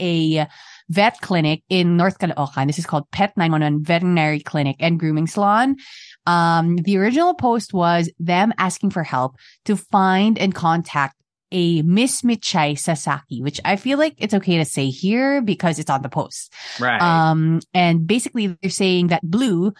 a 0.00 0.46
vet 0.88 1.20
clinic 1.20 1.62
in 1.68 1.98
North 1.98 2.18
Caloocan. 2.18 2.66
This 2.66 2.78
is 2.78 2.86
called 2.86 3.10
Pet 3.10 3.34
911 3.36 3.84
Veterinary 3.84 4.40
Clinic 4.40 4.76
and 4.80 4.98
Grooming 4.98 5.26
Salon. 5.26 5.76
Um, 6.24 6.76
the 6.76 6.96
original 6.96 7.34
post 7.34 7.74
was 7.74 8.10
them 8.18 8.54
asking 8.56 8.90
for 8.90 9.02
help 9.02 9.36
to 9.66 9.76
find 9.76 10.38
and 10.38 10.54
contact 10.54 11.14
a 11.52 11.82
Miss 11.82 12.22
Michai 12.22 12.78
Sasaki, 12.78 13.42
which 13.42 13.60
I 13.64 13.76
feel 13.76 13.98
like 13.98 14.14
it's 14.18 14.34
okay 14.34 14.58
to 14.58 14.64
say 14.64 14.88
here 14.90 15.42
because 15.42 15.78
it's 15.78 15.90
on 15.90 16.02
the 16.02 16.08
post. 16.08 16.52
Right. 16.78 17.00
Um, 17.00 17.60
and 17.74 18.06
basically 18.06 18.46
they're 18.62 18.70
saying 18.70 19.08
that 19.08 19.22
Blue, 19.22 19.72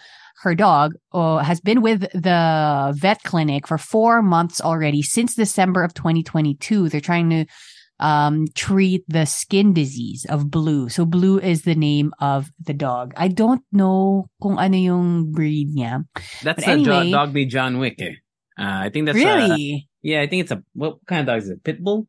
her 0.43 0.55
dog, 0.55 0.93
uh, 1.13 1.37
has 1.37 1.61
been 1.61 1.81
with 1.81 2.01
the 2.13 2.93
vet 2.97 3.23
clinic 3.23 3.67
for 3.67 3.77
four 3.77 4.21
months 4.21 4.59
already 4.59 5.01
since 5.01 5.35
December 5.35 5.83
of 5.83 5.93
2022. 5.93 6.89
They're 6.89 6.99
trying 6.99 7.29
to 7.29 7.45
um, 7.99 8.47
treat 8.55 9.03
the 9.07 9.25
skin 9.25 9.73
disease 9.73 10.25
of 10.27 10.49
Blue. 10.49 10.89
So 10.89 11.05
Blue 11.05 11.39
is 11.39 11.61
the 11.61 11.75
name 11.75 12.11
of 12.19 12.49
the 12.59 12.73
dog. 12.73 13.13
I 13.15 13.27
don't 13.27 13.61
know 13.71 14.25
kung 14.41 14.57
ano 14.57 14.75
yung 14.75 15.31
breed 15.31 15.75
niya. 15.75 16.05
that's 16.41 16.65
but 16.65 16.67
a 16.67 16.71
anyway- 16.71 17.11
dog 17.11 17.33
named 17.33 17.51
John 17.51 17.77
Wick. 17.77 18.01
Eh? 18.01 18.15
Uh, 18.57 18.85
I 18.85 18.89
think 18.89 19.05
that's 19.05 19.17
a- 19.17 19.23
really? 19.23 19.87
Yeah, 20.01 20.21
I 20.21 20.27
think 20.27 20.41
it's 20.41 20.51
a 20.51 20.63
what 20.73 20.97
kind 21.07 21.21
of 21.21 21.27
dog 21.27 21.37
is 21.43 21.49
it? 21.49 21.63
Pit 21.63 21.83
bull 21.83 22.07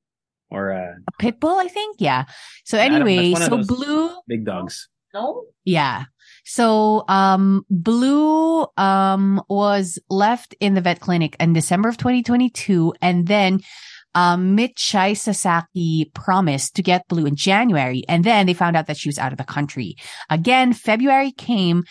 or 0.51 0.71
a 0.71 0.97
a 1.09 1.13
pit 1.19 1.41
bull, 1.41 1.59
I 1.59 1.69
think. 1.69 1.97
Yeah. 1.99 2.25
So 2.65 2.79
I 2.79 2.89
don't 2.89 3.01
know. 3.01 3.07
anyway, 3.07 3.31
It's 3.31 3.41
one 3.41 3.43
of 3.43 3.49
so 3.49 3.57
those- 3.57 3.67
Blue 3.67 4.11
big 4.29 4.45
dogs? 4.45 4.89
No. 5.15 5.45
Yeah. 5.65 6.05
So, 6.45 7.05
um, 7.07 7.67
Blue, 7.69 8.67
um, 8.79 9.43
was 9.49 9.99
left 10.09 10.55
in 10.59 10.73
the 10.75 10.81
vet 10.81 11.01
clinic 11.01 11.37
in 11.39 11.53
December 11.53 11.91
of 11.91 11.99
2022. 11.99 12.95
And 13.03 13.27
then, 13.27 13.61
um, 14.15 14.57
Michai 14.57 15.15
Sasaki 15.17 16.11
promised 16.15 16.75
to 16.77 16.83
get 16.83 17.07
Blue 17.09 17.27
in 17.27 17.37
January. 17.37 18.05
And 18.09 18.25
then 18.25 18.47
they 18.47 18.55
found 18.55 18.75
out 18.75 18.87
that 18.87 18.97
she 18.97 19.09
was 19.11 19.19
out 19.19 19.33
of 19.33 19.39
the 19.39 19.45
country. 19.45 19.97
Again, 20.31 20.73
February 20.73 21.31
came 21.33 21.85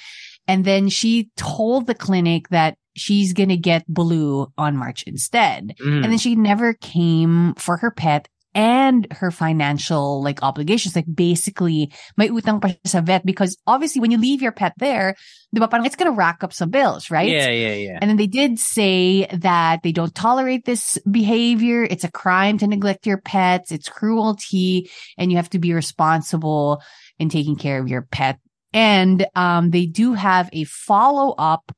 and 0.47 0.66
then 0.66 0.89
she 0.89 1.30
told 1.38 1.86
the 1.86 1.93
clinic 1.95 2.49
that 2.49 2.76
she's 2.96 3.34
going 3.34 3.50
to 3.50 3.58
get 3.58 3.86
Blue 3.88 4.52
on 4.58 4.78
March 4.78 5.04
instead. 5.04 5.74
Mhm. 5.80 6.04
And 6.04 6.12
then 6.12 6.18
she 6.18 6.36
never 6.36 6.74
came 6.74 7.54
for 7.56 7.78
her 7.78 7.92
pet 7.92 8.28
and 8.54 9.08
her 9.12 9.32
financial 9.32 10.22
like 10.22 10.44
obligations. 10.44 10.94
Like 10.94 11.08
basically, 11.08 11.92
may 12.18 12.28
utang 12.28 12.62
pa 12.62 12.76
sa 12.84 13.00
vet 13.00 13.26
because 13.26 13.56
obviously 13.66 14.02
when 14.02 14.12
you 14.12 14.18
leave 14.18 14.42
your 14.42 14.52
pet 14.52 14.74
there, 14.76 15.16
di 15.56 15.60
ba, 15.60 15.70
parang 15.70 15.86
it's 15.86 15.96
gonna 15.96 16.12
rack 16.12 16.44
up 16.44 16.52
some 16.52 16.70
bills, 16.70 17.10
right? 17.10 17.32
Yeah, 17.32 17.50
yeah, 17.50 17.76
yeah. 17.76 18.00
And 18.02 18.10
then 18.10 18.18
they 18.18 18.28
did 18.28 18.60
say 18.60 19.26
that 19.32 19.84
they 19.84 19.94
don't 19.94 20.14
tolerate 20.14 20.66
this 20.66 21.00
behavior. 21.10 21.84
It's 21.84 22.04
a 22.04 22.12
crime 22.12 22.58
to 22.60 22.68
neglect 22.68 23.08
your 23.08 23.24
pets. 23.24 23.72
It's 23.72 23.88
cruelty 23.88 24.92
and 25.18 25.32
you 25.32 25.38
have 25.38 25.50
to 25.52 25.60
be 25.60 25.72
responsible 25.72 26.84
in 27.20 27.30
taking 27.30 27.56
care 27.56 27.80
of 27.80 27.88
your 27.88 28.02
pet. 28.02 28.39
And, 28.74 29.28
um, 29.36 29.72
they 29.72 29.86
do 29.86 30.14
have 30.14 30.50
a 30.52 30.64
follow 30.66 31.36
up. 31.38 31.72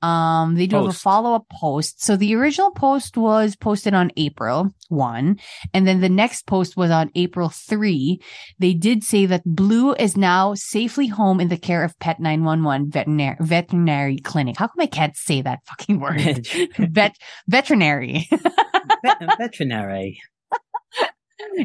Um, 0.00 0.54
they 0.54 0.66
do 0.66 0.76
have 0.76 0.86
a 0.86 0.92
follow 0.92 1.34
up 1.34 1.46
post. 1.50 2.02
So 2.04 2.16
the 2.16 2.34
original 2.34 2.70
post 2.70 3.16
was 3.16 3.56
posted 3.56 3.94
on 3.94 4.12
April 4.16 4.70
1. 4.88 5.38
And 5.74 5.86
then 5.86 6.00
the 6.00 6.08
next 6.08 6.46
post 6.46 6.76
was 6.76 6.90
on 6.90 7.10
April 7.14 7.48
3. 7.48 8.20
They 8.58 8.74
did 8.74 9.02
say 9.02 9.26
that 9.26 9.42
Blue 9.44 9.94
is 9.94 10.16
now 10.16 10.54
safely 10.54 11.08
home 11.08 11.40
in 11.40 11.48
the 11.48 11.56
care 11.56 11.82
of 11.82 11.98
Pet 11.98 12.20
911 12.20 12.90
veterinary, 12.90 13.36
veterinary 13.40 14.18
clinic. 14.18 14.56
How 14.56 14.68
come 14.68 14.80
I 14.80 14.86
can't 14.86 15.16
say 15.16 15.42
that 15.42 15.60
fucking 15.66 15.98
word? 15.98 16.46
Vet, 16.78 17.16
veterinary. 17.48 18.28
Vet- 19.02 19.38
veterinary. 19.38 20.20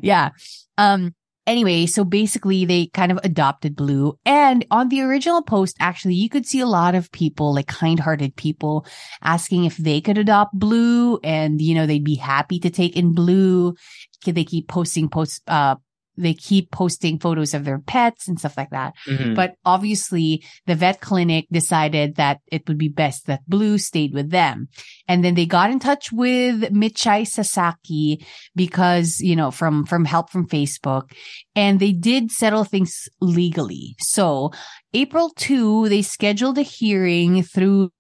yeah. 0.02 0.30
Um, 0.78 1.14
anyway, 1.46 1.86
so 1.86 2.04
basically 2.04 2.66
they 2.66 2.88
kind 2.88 3.12
of 3.12 3.20
adopted 3.24 3.76
Blue. 3.76 4.18
And 4.26 4.66
on 4.72 4.90
the 4.90 5.02
original 5.02 5.42
post, 5.42 5.76
actually, 5.80 6.16
you 6.16 6.30
could 6.30 6.46
see 6.46 6.60
a 6.60 6.66
lot 6.66 6.96
of 6.96 7.12
people, 7.12 7.54
like 7.54 7.68
kind 7.68 8.00
hearted 8.00 8.36
people 8.36 8.86
asking 9.22 9.66
if 9.66 9.78
they 9.78 10.02
could 10.02 10.18
adopt 10.18 10.58
Blue 10.58 11.20
and, 11.24 11.62
you 11.62 11.76
know, 11.76 11.86
they'd 11.86 12.04
be 12.04 12.16
happy 12.16 12.60
to 12.60 12.70
take 12.70 12.96
in 12.96 13.14
Blue. 13.14 13.76
Could 14.24 14.36
they 14.36 14.46
keep 14.46 14.68
posting 14.68 15.10
posts, 15.10 15.42
uh, 15.48 15.76
they 16.18 16.34
keep 16.34 16.72
posting 16.72 17.20
photos 17.20 17.54
of 17.54 17.66
their 17.66 17.80
pets 17.80 18.28
and 18.28 18.40
stuff 18.40 18.58
like 18.58 18.70
that. 18.70 18.94
Mhm. 19.08 19.36
But 19.36 19.56
obviously 19.66 20.44
the 20.66 20.76
vet 20.76 21.02
clinic 21.02 21.48
decided 21.52 22.16
that 22.16 22.40
it 22.52 22.68
would 22.68 22.78
be 22.78 22.90
best 22.90 23.26
that 23.28 23.48
Blue 23.48 23.78
stayed 23.78 24.14
with 24.14 24.30
them. 24.30 24.68
And 25.08 25.24
then 25.24 25.36
they 25.36 25.46
got 25.46 25.72
in 25.72 25.80
touch 25.80 26.12
with 26.12 26.62
Michai 26.72 27.28
Sasaki 27.28 28.26
because, 28.56 29.20
you 29.22 29.36
know, 29.36 29.52
from, 29.52 29.86
from 29.86 30.06
help 30.06 30.30
from 30.30 30.48
Facebook 30.48 31.12
and 31.56 31.80
they 31.80 31.92
did 31.92 32.32
settle 32.32 32.64
things 32.64 33.10
legally. 33.20 33.96
So 34.00 34.52
April 34.94 35.32
2, 35.36 35.90
they 35.90 36.02
scheduled 36.02 36.58
a 36.58 36.62
hearing 36.62 37.44
through 37.44 37.92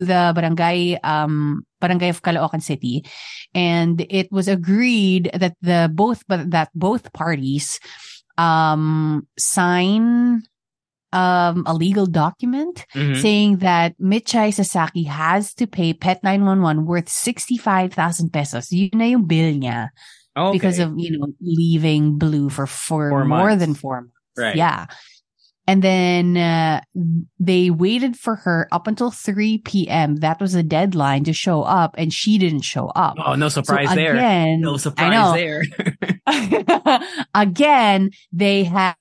the 0.00 0.32
barangay, 0.34 0.98
um, 1.04 1.64
barangay 1.82 2.08
of 2.14 2.22
Caloocan 2.22 2.62
City. 2.62 3.02
And 3.50 4.06
it 4.08 4.30
was 4.30 4.46
agreed 4.46 5.28
that 5.34 5.58
the 5.60 5.90
both, 5.92 6.22
but 6.30 6.54
that 6.54 6.70
both 6.78 7.10
parties, 7.12 7.82
um, 8.38 9.26
sign, 9.38 10.42
um, 11.12 11.64
a 11.66 11.74
legal 11.74 12.06
document 12.06 12.86
Mhm. 12.96 13.20
saying 13.20 13.52
that 13.60 13.92
Michai 14.00 14.48
Sasaki 14.54 15.04
has 15.04 15.52
to 15.60 15.66
pay 15.66 15.92
Pet 15.92 16.22
911 16.24 16.86
worth 16.86 17.10
65,000 17.10 18.32
pesos. 18.32 18.72
Yun 18.72 18.96
na 18.96 19.04
yung 19.12 19.26
bill 19.28 19.52
niya 19.52 19.92
Okay. 20.32 20.56
because 20.56 20.78
of, 20.80 20.96
you 20.96 21.12
know, 21.18 21.28
leaving 21.44 22.16
Blue 22.16 22.48
for, 22.48 22.64
for 22.64 23.10
Four 23.12 23.24
more 23.28 23.52
months. 23.52 23.60
than 23.60 23.74
four 23.76 24.00
months. 24.08 24.16
Right. 24.38 24.56
Yeah. 24.56 24.86
And 25.66 25.80
then 25.80 26.36
uh, 26.36 26.80
they 27.38 27.70
waited 27.70 28.16
for 28.16 28.34
her 28.36 28.68
up 28.72 28.88
until 28.88 29.12
3 29.12 29.58
p.m. 29.58 30.16
That 30.16 30.40
was 30.40 30.56
a 30.56 30.62
deadline 30.62 31.22
to 31.24 31.32
show 31.32 31.62
up, 31.62 31.94
and 31.96 32.12
she 32.12 32.36
didn't 32.36 32.62
show 32.62 32.88
up. 32.88 33.14
Oh, 33.24 33.36
no 33.36 33.48
surprise 33.48 33.90
so 33.90 33.94
there. 33.94 34.14
again, 34.14 34.60
No 34.60 34.74
I 34.74 34.76
surprise 34.78 35.34
there. 35.34 35.62
again, 37.34 38.10
they 38.32 38.64
had 38.64 38.96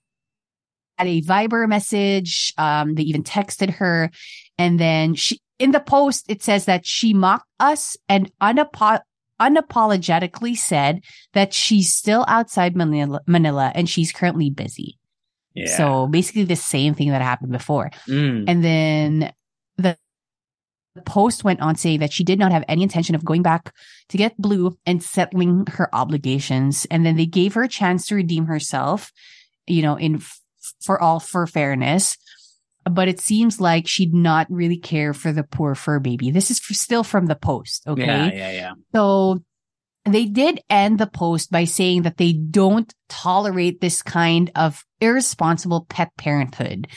a 0.99 1.21
Viber 1.23 1.67
message. 1.67 2.53
Um, 2.57 2.93
they 2.93 3.03
even 3.03 3.23
texted 3.23 3.71
her. 3.75 4.11
And 4.57 4.79
then 4.79 5.15
she, 5.15 5.39
in 5.57 5.71
the 5.71 5.79
post, 5.79 6.25
it 6.29 6.43
says 6.43 6.65
that 6.65 6.85
she 6.85 7.13
mocked 7.13 7.47
us 7.59 7.97
and 8.07 8.31
unapo- 8.39 9.01
unapologetically 9.39 10.55
said 10.55 11.01
that 11.33 11.53
she's 11.53 11.93
still 11.93 12.23
outside 12.27 12.75
Manila, 12.75 13.21
Manila 13.25 13.71
and 13.73 13.89
she's 13.89 14.11
currently 14.11 14.51
busy. 14.51 14.99
Yeah. 15.53 15.75
So 15.77 16.07
basically 16.07 16.45
the 16.45 16.55
same 16.55 16.93
thing 16.93 17.09
that 17.09 17.21
happened 17.21 17.51
before. 17.51 17.91
Mm. 18.07 18.45
And 18.47 18.63
then 18.63 19.33
the 19.77 19.97
the 20.95 21.01
post 21.01 21.43
went 21.43 21.61
on 21.61 21.75
saying 21.75 21.99
that 21.99 22.11
she 22.11 22.23
did 22.23 22.37
not 22.37 22.51
have 22.51 22.65
any 22.67 22.83
intention 22.83 23.15
of 23.15 23.23
going 23.23 23.41
back 23.41 23.73
to 24.09 24.17
get 24.17 24.37
blue 24.37 24.77
and 24.85 25.01
settling 25.01 25.65
her 25.71 25.93
obligations. 25.95 26.85
And 26.91 27.05
then 27.05 27.15
they 27.15 27.25
gave 27.25 27.53
her 27.53 27.63
a 27.63 27.69
chance 27.69 28.07
to 28.07 28.15
redeem 28.15 28.45
herself, 28.47 29.11
you 29.67 29.81
know, 29.81 29.95
in 29.95 30.15
f- 30.15 30.41
for 30.83 31.01
all 31.01 31.19
for 31.19 31.47
fairness. 31.47 32.17
But 32.83 33.07
it 33.07 33.19
seems 33.21 33.61
like 33.61 33.87
she'd 33.87 34.13
not 34.13 34.47
really 34.49 34.77
care 34.77 35.13
for 35.13 35.31
the 35.31 35.43
poor 35.43 35.75
fur 35.75 35.99
baby. 35.99 36.31
This 36.31 36.51
is 36.51 36.59
f- 36.59 36.75
still 36.75 37.03
from 37.03 37.27
the 37.27 37.35
post. 37.35 37.87
Okay. 37.87 38.05
Yeah, 38.05 38.31
yeah, 38.33 38.51
yeah. 38.51 38.71
So 38.93 39.43
they 40.05 40.25
did 40.25 40.59
end 40.69 40.99
the 40.99 41.07
post 41.07 41.51
by 41.51 41.65
saying 41.65 42.03
that 42.03 42.17
they 42.17 42.33
don't 42.33 42.93
tolerate 43.07 43.81
this 43.81 44.01
kind 44.01 44.51
of 44.55 44.83
irresponsible 44.99 45.85
pet 45.89 46.09
parenthood 46.17 46.87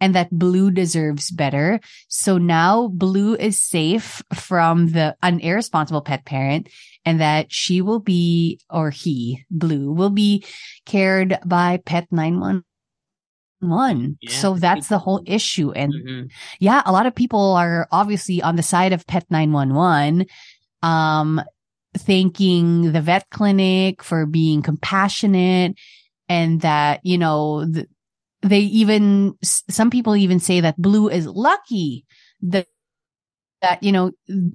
and 0.00 0.14
that 0.14 0.30
Blue 0.30 0.70
deserves 0.70 1.30
better. 1.30 1.80
So 2.08 2.38
now 2.38 2.88
Blue 2.88 3.34
is 3.34 3.60
safe 3.60 4.22
from 4.34 4.88
the 4.88 5.16
an 5.22 5.40
irresponsible 5.40 6.02
pet 6.02 6.24
parent 6.24 6.68
and 7.04 7.20
that 7.20 7.52
she 7.52 7.82
will 7.82 8.00
be 8.00 8.60
or 8.70 8.90
he, 8.90 9.44
Blue, 9.50 9.92
will 9.92 10.10
be 10.10 10.44
cared 10.86 11.38
by 11.44 11.80
Pet 11.84 12.06
911. 12.12 12.62
Yeah. 14.20 14.30
So 14.30 14.54
that's 14.54 14.88
the 14.88 14.98
whole 14.98 15.22
issue. 15.26 15.72
And 15.72 15.92
Mhm. 15.94 16.30
yeah, 16.60 16.82
a 16.86 16.92
lot 16.92 17.06
of 17.06 17.14
people 17.14 17.54
are 17.54 17.88
obviously 17.90 18.42
on 18.42 18.56
the 18.56 18.62
side 18.62 18.92
of 18.92 19.06
Pet 19.06 19.24
911, 19.30 20.26
um, 20.82 21.40
thanking 21.96 22.92
the 22.92 23.00
vet 23.00 23.28
clinic 23.30 24.02
for 24.02 24.26
being 24.26 24.62
compassionate 24.62 25.76
and 26.28 26.60
that, 26.62 27.00
you 27.04 27.18
know, 27.18 27.66
th- 27.72 27.86
they 28.42 28.60
even, 28.60 29.34
some 29.42 29.90
people 29.90 30.16
even 30.16 30.40
say 30.40 30.60
that 30.60 30.80
Blue 30.80 31.08
is 31.08 31.26
lucky 31.26 32.04
that, 32.42 32.66
that, 33.60 33.82
you 33.82 33.92
know, 33.92 34.10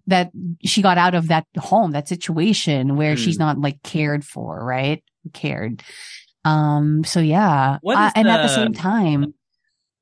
that 0.08 0.32
she 0.66 0.82
got 0.82 0.98
out 0.98 1.16
of 1.16 1.28
that 1.30 1.46
home, 1.58 1.92
that 1.92 2.08
situation 2.08 2.98
where 2.98 3.16
Mm. 3.16 3.18
she's 3.24 3.40
not 3.40 3.58
like 3.60 3.82
cared 3.84 4.26
for, 4.26 4.64
right? 4.66 5.04
Cared. 5.34 5.84
Um, 6.44 7.04
so 7.06 7.20
yeah. 7.20 7.78
Uh, 7.86 8.12
and 8.16 8.28
at 8.28 8.38
the 8.42 8.48
the- 8.48 8.56
same 8.56 8.74
time, 8.74 9.34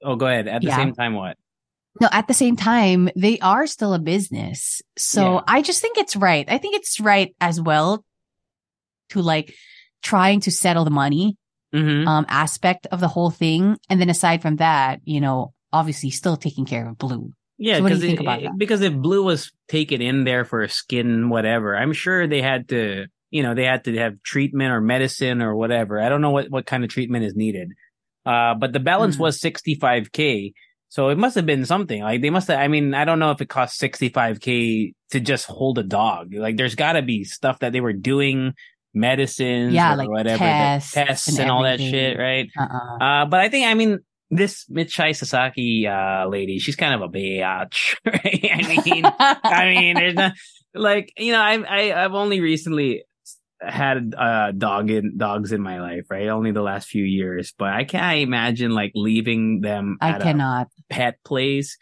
Oh, 0.03 0.15
go 0.15 0.27
ahead. 0.27 0.47
At 0.47 0.61
the 0.61 0.67
Yeah. 0.67 0.75
same 0.75 0.93
time, 0.93 1.15
what? 1.15 1.35
No, 2.01 2.09
at 2.11 2.27
the 2.27 2.33
same 2.33 2.55
time, 2.55 3.09
they 3.15 3.39
are 3.39 3.65
still 3.67 3.93
a 3.93 3.99
business. 3.99 4.81
So 4.97 5.35
Yeah. 5.35 5.41
I 5.47 5.61
just 5.61 5.81
think 5.81 5.97
it's 5.97 6.15
right. 6.15 6.45
I 6.49 6.57
think 6.57 6.75
it's 6.75 6.99
right 6.99 7.33
as 7.39 7.59
well 7.61 8.03
to 9.09 9.21
like 9.21 9.53
trying 10.01 10.39
to 10.41 10.51
settle 10.51 10.83
the 10.85 10.91
money 10.91 11.37
Mm-hmm. 11.73 12.07
um 12.07 12.25
aspect 12.29 12.87
of 12.91 13.01
the 13.01 13.07
whole 13.09 13.31
thing. 13.31 13.75
And 13.89 13.99
then 13.99 14.09
aside 14.09 14.41
from 14.41 14.57
that, 14.57 15.01
you 15.03 15.19
know, 15.19 15.53
obviously 15.73 16.09
still 16.09 16.37
taking 16.37 16.65
care 16.65 16.87
of 16.87 16.97
Blue. 16.97 17.31
Yeah, 17.57 17.77
So 17.77 17.83
what 17.83 17.89
do 17.89 17.95
you 17.95 17.99
because 18.01 18.07
think 18.07 18.19
about 18.21 18.41
that? 18.43 18.57
because 18.57 18.81
if 18.81 18.93
Blue 18.93 19.23
was 19.23 19.51
taken 19.67 20.01
in 20.01 20.23
there 20.23 20.45
for 20.45 20.61
a 20.61 20.69
skin 20.69 21.27
whatever, 21.29 21.75
I'm 21.75 21.91
sure 21.91 22.27
they 22.27 22.41
had 22.41 22.69
to, 22.69 23.07
you 23.29 23.43
know, 23.43 23.55
they 23.55 23.65
had 23.65 23.83
to 23.85 23.97
have 23.97 24.21
treatment 24.23 24.71
or 24.71 24.79
medicine 24.79 25.41
or 25.41 25.53
whatever. 25.55 25.99
I 25.99 26.07
don't 26.07 26.21
know 26.21 26.31
what 26.31 26.49
what 26.49 26.65
kind 26.65 26.83
of 26.85 26.89
treatment 26.89 27.25
is 27.25 27.35
needed. 27.35 27.71
Uh, 28.25 28.53
but 28.55 28.71
the 28.71 28.79
balance 28.79 29.17
Mhm. 29.17 29.19
was 29.19 29.41
65k, 29.41 30.53
so 30.89 31.09
it 31.09 31.17
must 31.17 31.35
have 31.35 31.45
been 31.45 31.65
something. 31.65 32.01
Like 32.01 32.21
they 32.21 32.29
must 32.29 32.47
have. 32.47 32.59
I 32.59 32.67
mean, 32.67 32.93
I 32.93 33.05
don't 33.05 33.19
know 33.19 33.31
if 33.31 33.41
it 33.41 33.49
cost 33.49 33.79
65k 33.81 34.93
to 35.11 35.19
just 35.19 35.45
hold 35.47 35.77
a 35.77 35.83
dog. 35.83 36.33
Like 36.33 36.57
there's 36.57 36.75
got 36.75 36.93
to 36.93 37.01
be 37.01 37.23
stuff 37.23 37.59
that 37.59 37.73
they 37.73 37.81
were 37.81 37.93
doing, 37.93 38.53
medicines, 38.93 39.73
Yeah, 39.73 39.93
or 39.93 39.97
like 39.97 40.09
whatever, 40.09 40.39
tests 40.39 40.93
tests 40.93 41.27
and, 41.27 41.39
and 41.39 41.51
all 41.51 41.63
that 41.63 41.79
shit, 41.79 42.17
right? 42.17 42.49
Uh-uh. 42.57 43.03
Uh, 43.03 43.25
but 43.25 43.41
I 43.41 43.49
think, 43.49 43.67
I 43.67 43.73
mean, 43.73 43.99
this 44.31 44.65
Michai 44.69 45.15
Sasaki, 45.15 45.85
uh, 45.87 46.27
lady, 46.27 46.59
she's 46.59 46.75
kind 46.75 46.95
of 46.95 47.01
a 47.01 47.11
bitch. 47.11 47.95
right? 48.05 48.49
I 48.51 48.83
mean, 48.85 49.05
I 49.43 49.65
mean, 49.75 49.95
there's 49.95 50.15
not, 50.15 50.33
like, 50.73 51.13
you 51.17 51.31
know, 51.31 51.41
I, 51.41 51.57
I, 51.57 52.05
I've 52.05 52.13
only 52.13 52.41
recently 52.41 53.03
had, 53.61 54.13
uh, 54.17 54.51
dog 54.51 54.91
in, 54.91 55.17
dogs 55.17 55.51
in 55.51 55.61
my 55.61 55.79
life, 55.81 56.05
right? 56.09 56.27
Only 56.27 56.51
the 56.51 56.61
last 56.61 56.87
few 56.89 57.03
years, 57.03 57.53
but 57.57 57.69
I 57.69 57.83
can't 57.83 58.19
imagine 58.19 58.71
like 58.71 58.91
leaving 58.95 59.61
them 59.61 59.97
I 60.01 60.09
at 60.09 60.21
cannot. 60.21 60.67
a 60.67 60.93
pet 60.93 61.23
place. 61.23 61.77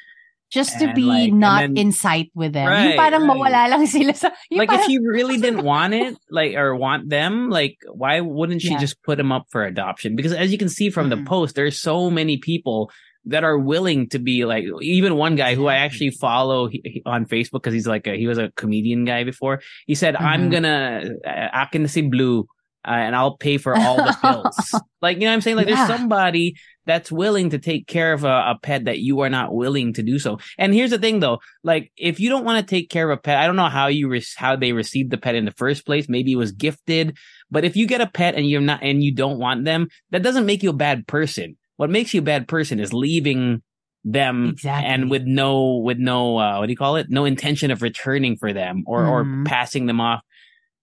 Just 0.51 0.78
to 0.82 0.93
be 0.93 1.01
like, 1.01 1.34
not 1.34 1.61
then- 1.61 1.78
in 1.78 1.91
sight 1.91 2.30
with 2.36 2.53
them. 2.53 2.67
Right, 2.67 2.89
yung 2.89 2.97
parang 2.97 3.28
right. 3.28 3.38
mawala 3.38 3.69
lang 3.71 3.88
sila 3.88 4.13
sa, 4.13 4.30
Like, 4.51 4.69
parang, 4.69 4.82
if 4.82 4.86
she 4.86 4.99
really 4.99 5.38
didn't 5.41 5.63
want 5.65 5.95
it, 5.95 6.15
like, 6.30 6.53
or 6.53 6.76
want 6.76 7.09
them, 7.09 7.49
like, 7.49 7.78
why 7.91 8.21
wouldn't 8.21 8.61
she 8.61 8.69
Yeah. 8.69 8.78
just 8.78 9.01
put 9.01 9.17
them 9.17 9.32
up 9.32 9.47
for 9.49 9.63
adoption? 9.65 10.15
Because 10.15 10.32
as 10.32 10.51
you 10.51 10.59
can 10.59 10.69
see 10.69 10.91
from 10.91 11.07
Mhm. 11.07 11.09
the 11.09 11.24
post, 11.28 11.55
there's 11.55 11.82
so 11.82 12.11
many 12.11 12.38
people 12.38 12.91
that 13.26 13.43
are 13.43 13.57
willing 13.57 14.09
to 14.09 14.19
be 14.19 14.45
like, 14.45 14.65
even 14.82 15.15
one 15.15 15.36
guy 15.36 15.55
who 15.55 15.67
I 15.67 15.78
actually 15.78 16.11
follow 16.11 16.69
on 17.05 17.26
Facebook 17.26 17.53
because 17.63 17.74
he's 17.74 17.88
like 17.88 18.05
a, 18.07 18.15
he 18.17 18.28
was 18.28 18.38
a 18.38 18.51
comedian 18.55 19.05
guy 19.05 19.24
before. 19.24 19.61
He 19.88 19.95
said, 19.95 20.15
I'm 20.15 20.49
Mhm. 20.49 20.51
gonna, 20.51 21.09
uh, 21.26 21.49
akin 21.53 21.84
na 21.84 21.88
si 21.88 22.01
Blue, 22.01 22.41
uh, 22.86 22.91
and 22.91 23.15
I'll 23.15 23.38
pay 23.38 23.57
for 23.57 23.76
all 23.78 23.95
the 23.95 24.17
bills. 24.21 24.82
like, 25.01 25.17
you 25.17 25.21
know 25.21 25.28
what 25.28 25.34
I'm 25.36 25.41
saying? 25.41 25.55
Like, 25.57 25.69
Yeah. 25.69 25.76
there's 25.88 25.97
somebody 25.99 26.55
that's 26.86 27.09
willing 27.09 27.51
to 27.51 27.59
take 27.59 27.88
care 27.88 28.11
of 28.11 28.26
a, 28.26 28.28
a 28.28 28.59
pet 28.61 28.84
that 28.86 28.99
you 28.99 29.21
are 29.21 29.30
not 29.30 29.55
willing 29.55 29.93
to 29.93 30.03
do 30.03 30.19
so. 30.19 30.39
And 30.57 30.74
here's 30.74 30.89
the 30.89 30.99
thing 30.99 31.21
though, 31.21 31.39
like 31.63 31.93
if 31.95 32.19
you 32.19 32.28
don't 32.30 32.43
want 32.43 32.59
to 32.59 32.69
take 32.69 32.89
care 32.89 33.09
of 33.09 33.17
a 33.17 33.21
pet, 33.21 33.38
I 33.38 33.47
don't 33.47 33.55
know 33.55 33.69
how 33.69 33.88
you 33.88 34.09
re- 34.09 34.21
how 34.36 34.57
they 34.57 34.74
received 34.74 35.09
the 35.11 35.17
pet 35.17 35.36
in 35.36 35.45
the 35.45 35.51
first 35.51 35.86
place. 35.86 36.09
Maybe 36.09 36.34
it 36.34 36.36
was 36.36 36.51
gifted, 36.51 37.15
but 37.49 37.63
if 37.63 37.78
you 37.78 37.88
get 37.88 38.01
a 38.01 38.07
pet 38.07 38.36
and 38.36 38.45
you're 38.49 38.59
not 38.59 38.84
and 38.84 39.01
you 39.01 39.15
don't 39.15 39.39
want 39.39 39.63
them, 39.63 39.88
that 40.11 40.24
doesn't 40.24 40.45
make 40.45 40.61
you 40.61 40.71
a 40.71 40.74
bad 40.74 41.07
person. 41.07 41.55
What 41.84 41.89
makes 41.89 42.13
you 42.13 42.21
a 42.21 42.23
bad 42.23 42.47
person 42.47 42.79
is 42.79 42.93
leaving 42.93 43.61
them 44.05 44.51
Exactly. 44.51 44.89
and 44.89 45.09
with 45.11 45.23
no 45.23 45.75
with 45.79 45.97
no 45.97 46.38
uh, 46.38 46.59
what 46.59 46.67
do 46.67 46.71
you 46.71 46.77
call 46.77 46.95
it? 46.95 47.09
No 47.09 47.25
intention 47.25 47.71
of 47.71 47.81
returning 47.81 48.38
for 48.38 48.53
them 48.53 48.84
or 48.88 49.05
or 49.05 49.25
Mhm. 49.25 49.45
passing 49.45 49.86
them 49.86 49.99
off. 49.99 50.21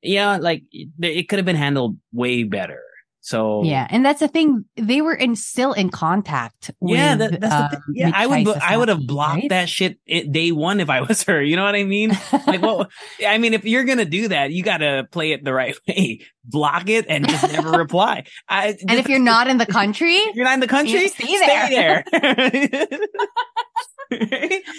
Yeah, 0.03 0.37
like 0.37 0.63
it 1.01 1.31
could 1.31 1.39
have 1.39 1.47
been 1.47 1.57
handled 1.57 1.97
way 2.13 2.43
better. 2.43 2.81
So 3.23 3.63
Yeah, 3.65 3.87
and 3.91 4.05
that's 4.05 4.21
the 4.21 4.29
thing. 4.29 4.65
They 4.77 5.03
were 5.03 5.15
in 5.15 5.37
still 5.37 5.73
in 5.73 5.91
contact. 5.91 6.71
Yeah, 6.81 7.17
with, 7.17 7.31
that, 7.31 7.41
that's 7.41 7.55
the 7.55 7.69
thing. 7.77 7.83
Yeah, 7.95 8.07
um, 8.09 8.13
I 8.17 8.27
would. 8.27 8.49
I 8.49 8.77
would 8.77 8.89
have 8.89 9.07
blocked 9.07 9.43
right? 9.43 9.49
that 9.51 9.69
shit 9.69 9.99
it, 10.07 10.33
day 10.33 10.53
one 10.53 10.81
if 10.81 10.89
I 10.89 11.03
was 11.03 11.23
her. 11.25 11.43
You 11.43 11.57
know 11.57 11.65
what 11.65 11.75
I 11.75 11.85
mean? 11.85 12.19
Like, 12.47 12.63
well, 12.63 12.89
I 13.27 13.39
mean, 13.39 13.53
if 13.53 13.65
you're 13.65 13.85
gonna 13.85 14.07
do 14.07 14.29
that, 14.29 14.53
you 14.53 14.63
gotta 14.63 15.07
play 15.11 15.33
it 15.33 15.45
the 15.45 15.53
right 15.53 15.77
way. 15.89 16.21
Block 16.45 16.89
it 16.89 17.05
and 17.09 17.29
just 17.29 17.53
never 17.53 17.71
reply. 17.71 18.25
I, 18.49 18.77
and 18.89 18.99
if 18.99 19.09
you're 19.09 19.19
not 19.19 19.47
in 19.47 19.59
the 19.59 19.67
country, 19.67 20.15
if 20.15 20.35
you're 20.35 20.47
not 20.47 20.55
in 20.55 20.61
the 20.61 20.67
country, 20.67 21.09
stay 21.09 21.39
there. 21.39 22.05
there. 22.11 22.87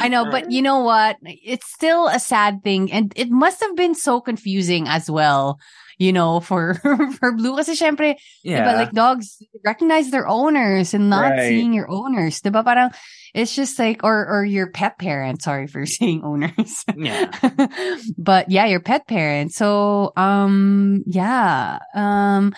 I 0.02 0.08
know, 0.10 0.26
but 0.30 0.52
you 0.52 0.62
know 0.64 0.80
what? 0.80 1.18
It's 1.24 1.72
still 1.72 2.08
a 2.08 2.20
sad 2.20 2.64
thing, 2.64 2.92
and 2.92 3.14
it 3.16 3.30
must 3.30 3.62
have 3.62 3.76
been 3.76 3.94
so 3.94 4.20
confusing 4.20 4.88
as 4.88 5.10
well. 5.10 5.60
You 6.02 6.10
know, 6.10 6.42
for 6.42 6.74
for 7.22 7.30
Blue, 7.38 7.54
kasi 7.54 7.78
syempre, 7.78 8.18
yeah, 8.42 8.66
diba, 8.66 8.74
like 8.74 8.92
dogs 8.98 9.38
recognize 9.62 10.10
their 10.10 10.26
owners 10.26 10.98
and 10.98 11.14
not 11.14 11.38
Right. 11.38 11.46
seeing 11.54 11.78
your 11.78 11.86
owners. 11.94 12.42
Diba, 12.42 12.66
parang 12.66 12.90
it's 13.38 13.54
just 13.54 13.78
like, 13.78 14.02
or 14.02 14.26
or 14.26 14.42
your 14.42 14.74
pet 14.74 14.98
parent. 14.98 15.46
Sorry 15.46 15.70
for 15.70 15.86
saying 15.98 16.26
owners. 16.26 16.82
yeah, 16.98 17.30
but 18.18 18.50
yeah, 18.50 18.66
your 18.66 18.82
pet 18.82 19.06
parent. 19.06 19.54
So, 19.54 20.10
um, 20.18 21.06
yeah, 21.06 21.78
um, 21.94 22.58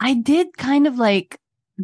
I 0.00 0.16
did 0.16 0.56
kind 0.56 0.88
of 0.88 0.96
like 0.96 1.36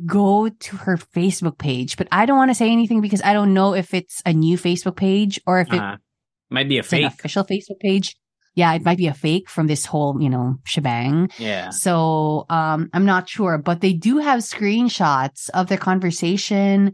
go 0.08 0.48
to 0.48 0.76
her 0.88 0.96
Facebook 0.96 1.60
page, 1.60 2.00
but 2.00 2.08
I 2.08 2.24
don't 2.24 2.40
want 2.40 2.48
to 2.50 2.56
say 2.56 2.72
anything 2.72 3.04
because 3.04 3.20
I 3.20 3.36
don't 3.36 3.52
know 3.52 3.76
if 3.76 3.92
it's 3.92 4.24
a 4.24 4.32
new 4.32 4.56
Facebook 4.56 4.96
page 4.96 5.40
or 5.44 5.60
if 5.60 5.68
uh, 5.72 6.00
might 6.48 6.68
be 6.72 6.80
a 6.80 6.82
fake. 6.82 7.04
official 7.04 7.44
Facebook 7.44 7.80
page. 7.84 8.16
Yeah, 8.56 8.72
it 8.72 8.84
might 8.84 8.96
be 8.98 9.06
a 9.06 9.14
fake 9.14 9.50
from 9.50 9.66
this 9.68 9.84
whole, 9.84 10.20
you 10.20 10.30
know, 10.30 10.56
shebang. 10.64 11.30
Yeah, 11.38 11.68
So, 11.70 12.46
um, 12.48 12.88
I'm 12.94 13.04
not 13.04 13.28
sure, 13.28 13.58
but 13.58 13.82
they 13.82 13.92
do 13.92 14.18
have 14.18 14.40
screenshots 14.40 15.50
of 15.52 15.68
their 15.68 15.78
conversation. 15.78 16.92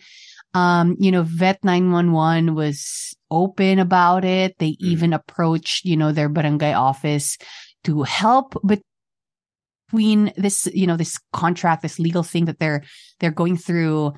Um, 0.54 0.96
you 0.98 1.10
know, 1.12 1.22
Vet 1.22 1.64
911 1.64 2.54
was 2.54 3.14
open 3.30 3.78
about 3.78 4.24
it. 4.24 4.58
They 4.58 4.72
Mm. 4.72 4.76
even 4.80 5.12
approached, 5.14 5.84
you 5.84 5.96
know, 5.96 6.10
their 6.12 6.28
barangay 6.28 6.74
office 6.74 7.38
to 7.84 8.02
help 8.02 8.60
between 9.90 10.32
this, 10.36 10.68
you 10.74 10.86
know, 10.86 10.96
this 10.96 11.18
contract, 11.32 11.82
this 11.82 11.98
legal 11.98 12.22
thing 12.22 12.46
that 12.46 12.58
they're, 12.58 12.82
they're 13.20 13.30
going 13.30 13.56
through. 13.56 14.12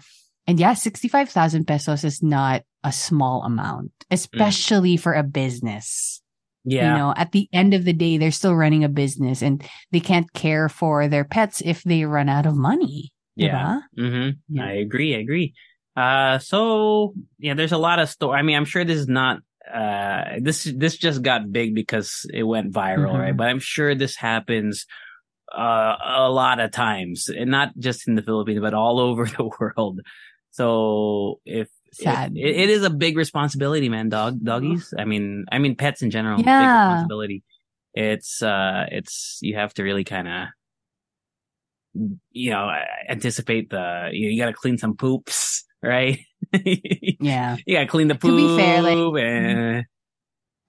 And 0.47 0.59
yeah, 0.59 0.75
65,000 0.75 1.67
pesos 1.67 2.05
is 2.05 2.23
not 2.23 2.63
a 2.83 2.91
small 2.93 3.43
amount, 3.45 3.93
especially 4.11 4.97
for 4.97 5.13
a 5.13 5.23
business 5.23 6.21
yeah. 6.65 6.93
you 6.93 6.99
know 6.99 7.15
at 7.17 7.33
the 7.33 7.49
end 7.53 7.75
of 7.75 7.85
the 7.85 7.93
day 7.93 8.17
they're 8.19 8.31
still 8.31 8.55
running 8.55 8.85
a 8.85 8.89
business 8.89 9.43
and 9.43 9.63
they 9.93 10.01
can't 10.01 10.33
care 10.33 10.69
for 10.69 11.09
their 11.09 11.25
pets 11.25 11.63
if 11.65 11.83
they 11.85 12.05
run 12.05 12.29
out 12.29 12.47
of 12.47 12.57
money 12.57 13.13
Yeah. 13.37 13.81
diba? 13.97 14.11
hmm 14.11 14.31
Yeah. 14.49 14.67
I 14.67 14.73
agree. 14.73 15.15
I 15.15 15.19
agree. 15.19 15.55
Uh, 15.97 16.39
so 16.39 17.15
yeah, 17.39 17.55
there's 17.55 17.73
a 17.73 17.79
lot 17.79 17.99
of 18.01 18.09
story. 18.09 18.39
I 18.39 18.43
mean, 18.43 18.57
I'm 18.57 18.65
sure 18.65 18.85
this 18.85 18.99
is 18.99 19.07
not, 19.09 19.39
uh, 19.73 20.39
this, 20.41 20.65
this 20.65 20.97
just 20.97 21.23
got 21.23 21.53
big 21.53 21.75
because 21.75 22.27
it 22.33 22.43
went 22.43 22.73
viral, 22.73 23.13
Mhm. 23.15 23.19
right? 23.21 23.37
But 23.37 23.47
I'm 23.49 23.61
sure 23.61 23.95
this 23.95 24.17
happens 24.17 24.87
uh, 25.55 25.97
a 26.27 26.31
lot 26.31 26.59
of 26.59 26.73
times, 26.73 27.29
and 27.29 27.51
not 27.51 27.79
just 27.79 28.09
in 28.09 28.17
the 28.17 28.23
Philippines, 28.23 28.59
but 28.61 28.75
all 28.75 28.99
over 29.09 29.25
the 29.27 29.49
world. 29.59 30.01
So 30.51 31.39
if 31.45 31.69
Sad. 31.95 32.33
it, 32.37 32.57
it 32.57 32.71
is 32.71 32.83
a 32.83 32.91
big 32.91 33.17
responsibility, 33.17 33.89
man, 33.89 34.09
dog, 34.09 34.43
doggies. 34.43 34.93
I 34.99 35.05
mean, 35.05 35.45
I 35.51 35.59
mean, 35.59 35.77
pets 35.77 36.03
in 36.03 36.11
general, 36.11 36.39
big 36.39 36.47
Yeah. 36.47 36.89
responsibility. 36.89 37.43
It's, 37.95 38.43
uh, 38.43 38.87
it's, 38.91 39.39
you 39.43 39.57
have 39.57 39.73
to 39.75 39.83
really 39.83 40.05
kind 40.05 40.29
of, 40.29 40.49
you 42.33 42.51
know, 42.51 42.71
anticipate 43.09 43.71
the, 43.71 44.11
you, 44.13 44.31
you 44.31 44.39
got 44.43 44.47
to 44.47 44.53
clean 44.53 44.79
some 44.79 44.97
poops, 44.97 45.65
right? 45.83 46.19
Yeah 46.53 46.61
you 46.65 47.17
Yeah. 47.21 47.57
got 47.69 47.81
to 47.81 47.87
clean 47.87 48.09
the 48.09 48.15
poop 48.15 48.31
To 48.31 48.37
be 48.37 48.49
fair, 48.57 48.83
like, 48.83 48.99
and 49.23 49.85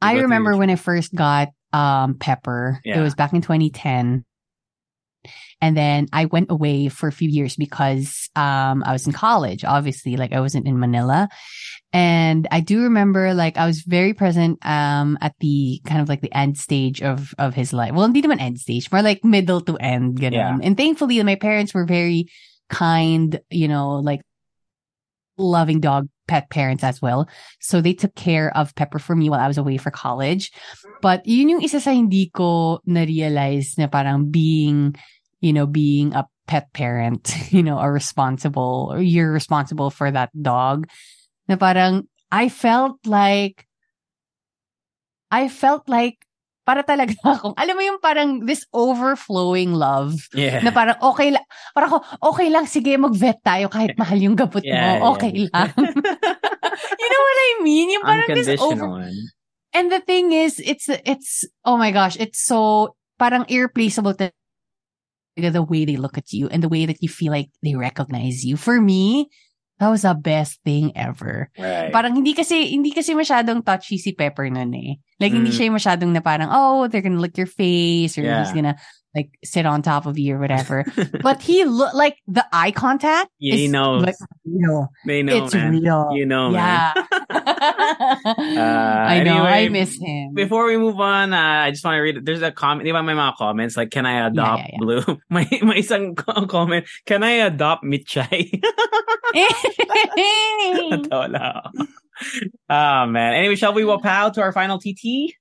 I 0.02 0.14
remember 0.14 0.56
when 0.56 0.70
I 0.70 0.76
first 0.76 1.14
got 1.14 1.50
um 1.74 2.16
Pepper. 2.16 2.80
It 2.86 3.00
was 3.00 3.16
back 3.16 3.34
in 3.34 3.42
2010. 3.42 4.24
And 5.62 5.76
then 5.76 6.08
I 6.14 6.26
went 6.26 6.52
away 6.52 6.90
for 6.90 7.08
a 7.08 7.16
few 7.16 7.30
years 7.30 7.56
because 7.56 8.30
um 8.36 8.84
I 8.86 8.92
was 8.92 9.08
in 9.08 9.14
college, 9.14 9.64
obviously, 9.64 10.18
like 10.18 10.34
I 10.34 10.40
wasn't 10.42 10.68
in 10.68 10.80
Manila. 10.80 11.30
And 11.94 12.48
I 12.52 12.60
do 12.60 12.84
remember 12.84 13.34
like 13.34 13.58
I 13.58 13.66
was 13.66 13.82
very 13.82 14.14
present 14.14 14.60
um 14.66 15.18
at 15.22 15.34
the 15.40 15.82
kind 15.86 16.02
of 16.02 16.10
like 16.10 16.22
the 16.22 16.34
end 16.36 16.58
stage 16.58 17.02
of 17.02 17.34
of 17.38 17.54
his 17.54 17.74
life. 17.74 17.94
Well, 17.94 18.06
hindi 18.06 18.22
naman 18.22 18.42
end 18.42 18.60
stage, 18.60 18.92
more 18.92 19.02
like 19.02 19.24
middle 19.24 19.62
to 19.62 19.78
end, 19.78 20.20
ganun. 20.20 20.34
Yeah. 20.34 20.58
And 20.62 20.76
thankfully 20.78 21.22
my 21.24 21.36
parents 21.36 21.74
were 21.74 21.86
very 21.86 22.28
kind, 22.70 23.40
you 23.50 23.68
know, 23.68 24.00
like 24.04 24.22
loving 25.38 25.80
dog 25.80 26.08
pet 26.28 26.50
parents 26.50 26.84
as 26.84 27.02
well. 27.02 27.30
So 27.60 27.82
they 27.82 27.94
took 27.94 28.16
care 28.16 28.56
of 28.58 28.74
Pepper 28.76 29.00
for 29.00 29.16
me 29.16 29.30
while 29.30 29.40
I 29.40 29.48
was 29.48 29.58
away 29.58 29.78
for 29.78 29.92
college. 29.92 30.52
But 31.02 31.26
yun 31.26 31.50
yung 31.50 31.62
isa 31.62 31.80
sa 31.80 31.92
hindi 31.92 32.32
ko 32.34 32.80
na-realize 32.86 33.78
na 33.78 33.88
parang 33.88 34.32
being, 34.32 34.96
you 35.46 35.54
know, 35.54 35.70
being 35.70 36.18
a 36.18 36.26
pet 36.50 36.74
parent, 36.74 37.30
you 37.54 37.62
know, 37.62 37.78
a 37.78 37.86
responsible, 37.86 38.90
or 38.90 39.02
you're 39.02 39.32
responsible 39.32 39.94
for 39.94 40.10
that 40.10 40.34
dog. 40.34 40.90
Na 41.46 41.56
parang, 41.56 42.10
I 42.34 42.50
felt 42.50 42.98
like, 43.06 43.70
I 45.30 45.46
felt 45.46 45.86
like, 45.86 46.26
para 46.66 46.82
talaga 46.82 47.14
akong, 47.38 47.54
alam 47.62 47.78
mo 47.78 47.84
yung 47.86 48.02
parang 48.02 48.50
this 48.50 48.66
overflowing 48.74 49.78
love 49.78 50.18
yeah. 50.34 50.66
na 50.66 50.74
parang 50.74 50.98
okay 50.98 51.30
lang, 51.30 51.46
parang 51.78 51.94
ako, 51.94 52.00
okay 52.34 52.50
lang, 52.50 52.66
sige, 52.66 52.98
mag-vet 52.98 53.38
tayo 53.46 53.70
kahit 53.70 53.94
mahal 54.02 54.18
yung 54.18 54.34
gabot 54.34 54.66
Yeah, 54.66 54.74
mo, 54.74 54.90
yeah. 54.98 55.10
okay 55.14 55.34
lang. 55.46 55.70
you 57.02 57.08
know 57.14 57.22
what 57.22 57.38
I 57.38 57.52
mean? 57.62 57.94
Yung 57.94 58.02
parang 58.02 58.34
this 58.34 58.50
over, 58.58 59.06
and 59.78 59.94
the 59.94 60.02
thing 60.02 60.34
is, 60.34 60.58
it's, 60.58 60.90
it's, 60.90 61.46
oh 61.62 61.78
my 61.78 61.94
gosh, 61.94 62.18
it's 62.18 62.42
so, 62.42 62.98
parang 63.22 63.46
irreplaceable 63.46 64.18
to 64.18 64.34
the 65.36 65.64
way 65.64 65.84
they 65.86 65.98
look 65.98 66.18
at 66.18 66.32
you 66.32 66.48
and 66.48 66.64
the 66.64 66.70
way 66.72 66.86
that 66.86 67.04
you 67.04 67.10
feel 67.10 67.32
like 67.32 67.50
they 67.62 67.76
recognize 67.76 68.44
you. 68.46 68.56
For 68.58 68.80
me, 68.80 69.28
that 69.80 69.92
was 69.92 70.04
the 70.08 70.16
best 70.16 70.64
thing 70.64 70.96
ever. 70.96 71.52
Right. 71.60 71.92
Parang 71.92 72.16
hindi 72.16 72.32
kasi, 72.34 72.72
hindi 72.72 72.92
kasi 72.96 73.12
masyadong 73.12 73.66
touchy 73.66 74.00
si 74.00 74.16
Pepper 74.16 74.48
nun 74.50 74.72
eh. 74.74 74.96
Like, 75.20 75.36
hindi 75.36 75.52
Mm. 75.52 75.56
siya 75.56 75.66
yung 75.68 75.78
masyadong 75.80 76.12
na 76.16 76.24
parang, 76.24 76.48
oh, 76.52 76.88
they're 76.88 77.04
gonna 77.04 77.20
lick 77.20 77.36
your 77.36 77.48
face 77.52 78.16
or 78.18 78.24
Yeah. 78.24 78.40
he's 78.44 78.56
gonna 78.56 78.80
like 79.16 79.32
sit 79.44 79.66
on 79.66 79.82
top 79.82 80.06
of 80.06 80.20
you 80.20 80.36
or 80.36 80.40
whatever. 80.40 80.86
but 81.22 81.42
he 81.42 81.64
look 81.64 81.94
like 81.94 82.18
the 82.28 82.46
eye 82.52 82.72
contact. 82.72 83.32
Yeah, 83.40 83.56
he 83.56 83.68
knows. 83.68 84.04
Like, 84.04 84.16
real. 84.46 84.90
they 85.06 85.24
know, 85.24 85.46
it's 85.46 85.54
man. 85.54 85.72
real. 85.72 86.10
You 86.14 86.26
know, 86.26 86.52
man. 86.52 86.94
yeah. 86.94 86.94
I 88.28 89.22
know. 89.24 89.46
anyway, 89.46 89.66
I 89.66 89.70
miss 89.70 89.98
him. 89.98 90.34
Before 90.34 90.66
we 90.66 90.78
move 90.78 91.00
on, 91.00 91.34
uh, 91.34 91.38
I 91.38 91.72
just 91.72 91.84
want 91.86 91.96
to 91.96 92.02
read. 92.02 92.26
There's 92.26 92.42
a 92.42 92.52
comment. 92.52 92.86
Di 92.86 92.92
ba 92.92 93.02
may 93.02 93.14
mga 93.14 93.38
comments 93.38 93.78
like, 93.78 93.90
"Can 93.90 94.06
I 94.06 94.28
adopt 94.28 94.60
yeah, 94.60 94.68
yeah. 94.74 94.80
Blue?" 94.80 95.20
may 95.30 95.48
may 95.64 95.82
isang 95.82 96.16
comment. 96.16 96.86
Can 97.06 97.24
I 97.24 97.48
adopt 97.48 97.84
Mitchay? 97.84 98.62
Natawa 100.92 101.32
lang 101.32 101.42
ako. 101.42 101.70
oh 102.70 103.06
man. 103.08 103.34
Anyway, 103.34 103.56
shall 103.56 103.74
we 103.74 103.84
wapow 103.84 104.32
to 104.34 104.42
our 104.42 104.52
final 104.52 104.80
TT? 104.80 105.36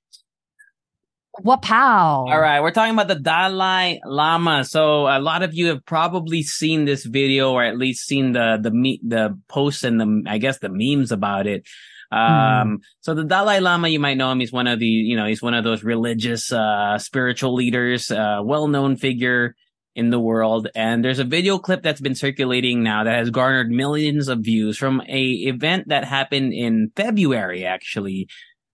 Wapow. 1.43 2.31
All 2.31 2.39
right, 2.39 2.61
we're 2.61 2.71
talking 2.71 2.93
about 2.93 3.07
the 3.07 3.15
Dalai 3.15 3.99
Lama. 4.05 4.63
So 4.63 5.07
a 5.07 5.19
lot 5.19 5.43
of 5.43 5.53
you 5.53 5.67
have 5.67 5.85
probably 5.85 6.43
seen 6.43 6.85
this 6.85 7.03
video, 7.05 7.51
or 7.51 7.63
at 7.63 7.77
least 7.77 8.07
seen 8.07 8.31
the 8.31 8.57
the 8.61 8.71
me- 8.71 9.01
the 9.05 9.39
posts 9.47 9.83
and 9.83 9.99
the 9.99 10.23
I 10.27 10.37
guess 10.37 10.59
the 10.59 10.69
memes 10.71 11.11
about 11.11 11.47
it. 11.47 11.67
Um, 12.11 12.79
so 13.01 13.13
the 13.13 13.25
Dalai 13.25 13.59
Lama, 13.59 13.89
you 13.89 13.99
might 13.99 14.17
know 14.17 14.31
him. 14.31 14.39
He's 14.39 14.53
one 14.53 14.67
of 14.67 14.79
the 14.79 14.85
you 14.85 15.17
know 15.17 15.25
he's 15.25 15.41
one 15.41 15.53
of 15.53 15.63
those 15.63 15.83
religious, 15.83 16.51
uh, 16.51 16.97
spiritual 16.99 17.53
leaders, 17.53 18.11
uh, 18.11 18.39
well 18.43 18.67
known 18.67 18.95
figure 18.95 19.55
in 19.95 20.09
the 20.09 20.19
world. 20.19 20.67
And 20.75 21.03
there's 21.03 21.19
a 21.19 21.23
video 21.23 21.57
clip 21.57 21.81
that's 21.81 22.01
been 22.01 22.15
circulating 22.15 22.83
now 22.83 23.05
that 23.05 23.15
has 23.15 23.29
garnered 23.29 23.69
millions 23.69 24.27
of 24.27 24.39
views 24.39 24.77
from 24.77 25.01
a 25.07 25.23
event 25.47 25.87
that 25.87 26.03
happened 26.03 26.53
in 26.53 26.91
February, 26.95 27.65
actually. 27.65 28.27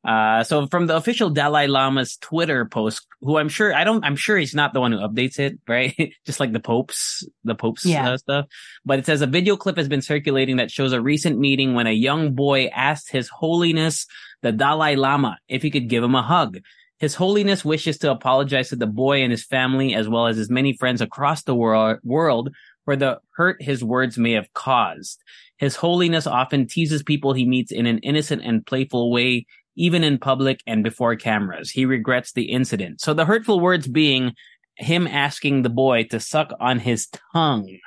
Uh, 0.04 0.44
so 0.44 0.66
from 0.68 0.88
the 0.88 0.96
official 0.96 1.30
Dalai 1.30 1.68
Lama's 1.68 2.18
Twitter 2.18 2.66
post, 2.66 3.06
who 3.22 3.38
I'm 3.38 3.50
sure, 3.50 3.74
I 3.74 3.84
don't, 3.84 4.04
I'm 4.04 4.16
sure 4.16 4.38
he's 4.38 4.56
not 4.56 4.74
the 4.74 4.82
one 4.82 4.92
who 4.92 4.98
updates 4.98 5.38
it, 5.38 5.60
right? 5.68 6.14
Just 6.26 6.40
like 6.40 6.54
the 6.54 6.60
Pope's, 6.60 7.24
the 7.44 7.54
Pope's 7.54 7.86
Yeah. 7.86 8.12
uh, 8.12 8.18
stuff. 8.18 8.46
But 8.84 8.98
it 9.00 9.06
says 9.06 9.22
a 9.22 9.28
video 9.28 9.56
clip 9.56 9.78
has 9.78 9.88
been 9.88 10.02
circulating 10.02 10.58
that 10.58 10.72
shows 10.72 10.92
a 10.92 11.02
recent 11.02 11.38
meeting 11.38 11.76
when 11.76 11.86
a 11.86 11.92
young 11.92 12.34
boy 12.34 12.66
asked 12.68 13.12
His 13.12 13.30
Holiness, 13.30 14.08
the 14.42 14.52
Dalai 14.52 14.96
Lama, 14.96 15.38
if 15.48 15.62
he 15.62 15.70
could 15.70 15.88
give 15.88 16.04
him 16.04 16.16
a 16.16 16.24
hug. 16.24 16.58
His 16.98 17.16
Holiness 17.16 17.64
wishes 17.64 17.98
to 18.00 18.12
apologize 18.12 18.70
to 18.70 18.76
the 18.76 18.88
boy 18.88 19.22
and 19.22 19.32
his 19.32 19.44
family, 19.44 19.94
as 19.94 20.08
well 20.08 20.28
as 20.28 20.38
his 20.38 20.50
many 20.50 20.74
friends 20.78 21.02
across 21.02 21.44
the 21.44 21.56
wor- 21.56 22.00
world 22.04 22.50
for 22.86 22.96
the 22.96 23.20
hurt 23.36 23.62
his 23.62 23.84
words 23.84 24.18
may 24.18 24.32
have 24.32 24.52
caused. 24.54 25.20
His 25.58 25.76
Holiness 25.76 26.26
often 26.26 26.66
teases 26.68 27.04
people 27.04 27.34
he 27.34 27.46
meets 27.46 27.72
in 27.72 27.86
an 27.86 28.00
innocent 28.00 28.42
and 28.44 28.66
playful 28.66 29.12
way, 29.12 29.46
even 29.76 30.04
in 30.04 30.18
public 30.18 30.62
and 30.68 30.84
before 30.84 31.16
cameras. 31.16 31.72
He 31.72 31.86
regrets 31.86 32.34
the 32.34 32.52
incident. 32.52 33.02
So 33.02 33.14
the 33.14 33.26
hurtful 33.26 33.60
words 33.60 33.88
being 33.88 34.34
him 34.76 35.08
asking 35.08 35.62
the 35.62 35.70
boy 35.70 36.04
to 36.06 36.20
suck 36.20 36.52
on 36.60 36.80
his 36.80 37.08
tongue, 37.34 37.78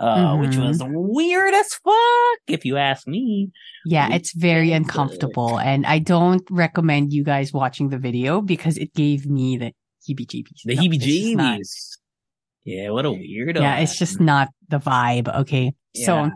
uh, 0.00 0.36
which 0.36 0.52
Mhm. 0.52 0.66
was 0.66 0.82
weird 0.84 1.54
as 1.54 1.74
fuck, 1.74 2.38
if 2.48 2.64
you 2.64 2.76
ask 2.76 3.06
me. 3.06 3.50
Yeah, 3.84 4.12
it's 4.12 4.34
very 4.34 4.72
uncomfortable. 4.72 5.58
And 5.58 5.86
I 5.86 5.98
don't 6.00 6.42
recommend 6.50 7.12
you 7.12 7.22
guys 7.24 7.52
watching 7.52 7.88
the 7.90 7.98
video 7.98 8.40
because 8.42 8.76
it 8.76 8.92
gave 8.94 9.26
me 9.26 9.56
the 9.56 9.72
heebie 10.08 10.26
jeebies. 10.26 10.62
The 10.64 10.76
heebie-jeebies. 10.76 11.98
Yeah, 12.64 12.90
what 12.90 13.06
a 13.06 13.10
weirdo. 13.10 13.60
Yeah, 13.60 13.78
it's 13.78 13.98
just 13.98 14.20
not 14.20 14.48
the 14.68 14.78
vibe. 14.78 15.32
Okay. 15.42 15.72
So, 15.96 16.30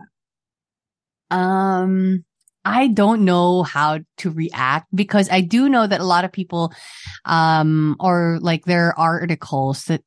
um, 1.31 2.25
I 2.67 2.89
don't 2.89 3.25
know 3.25 3.63
how 3.63 4.01
to 4.19 4.31
react 4.31 4.89
because 4.93 5.31
I 5.31 5.41
do 5.41 5.69
know 5.69 5.87
that 5.87 6.01
a 6.01 6.05
lot 6.05 6.25
of 6.25 6.33
people, 6.33 6.73
um, 7.25 7.95
or 8.01 8.39
like 8.43 8.65
there 8.65 8.89
are 8.99 8.99
articles 8.99 9.85
that 9.85 10.03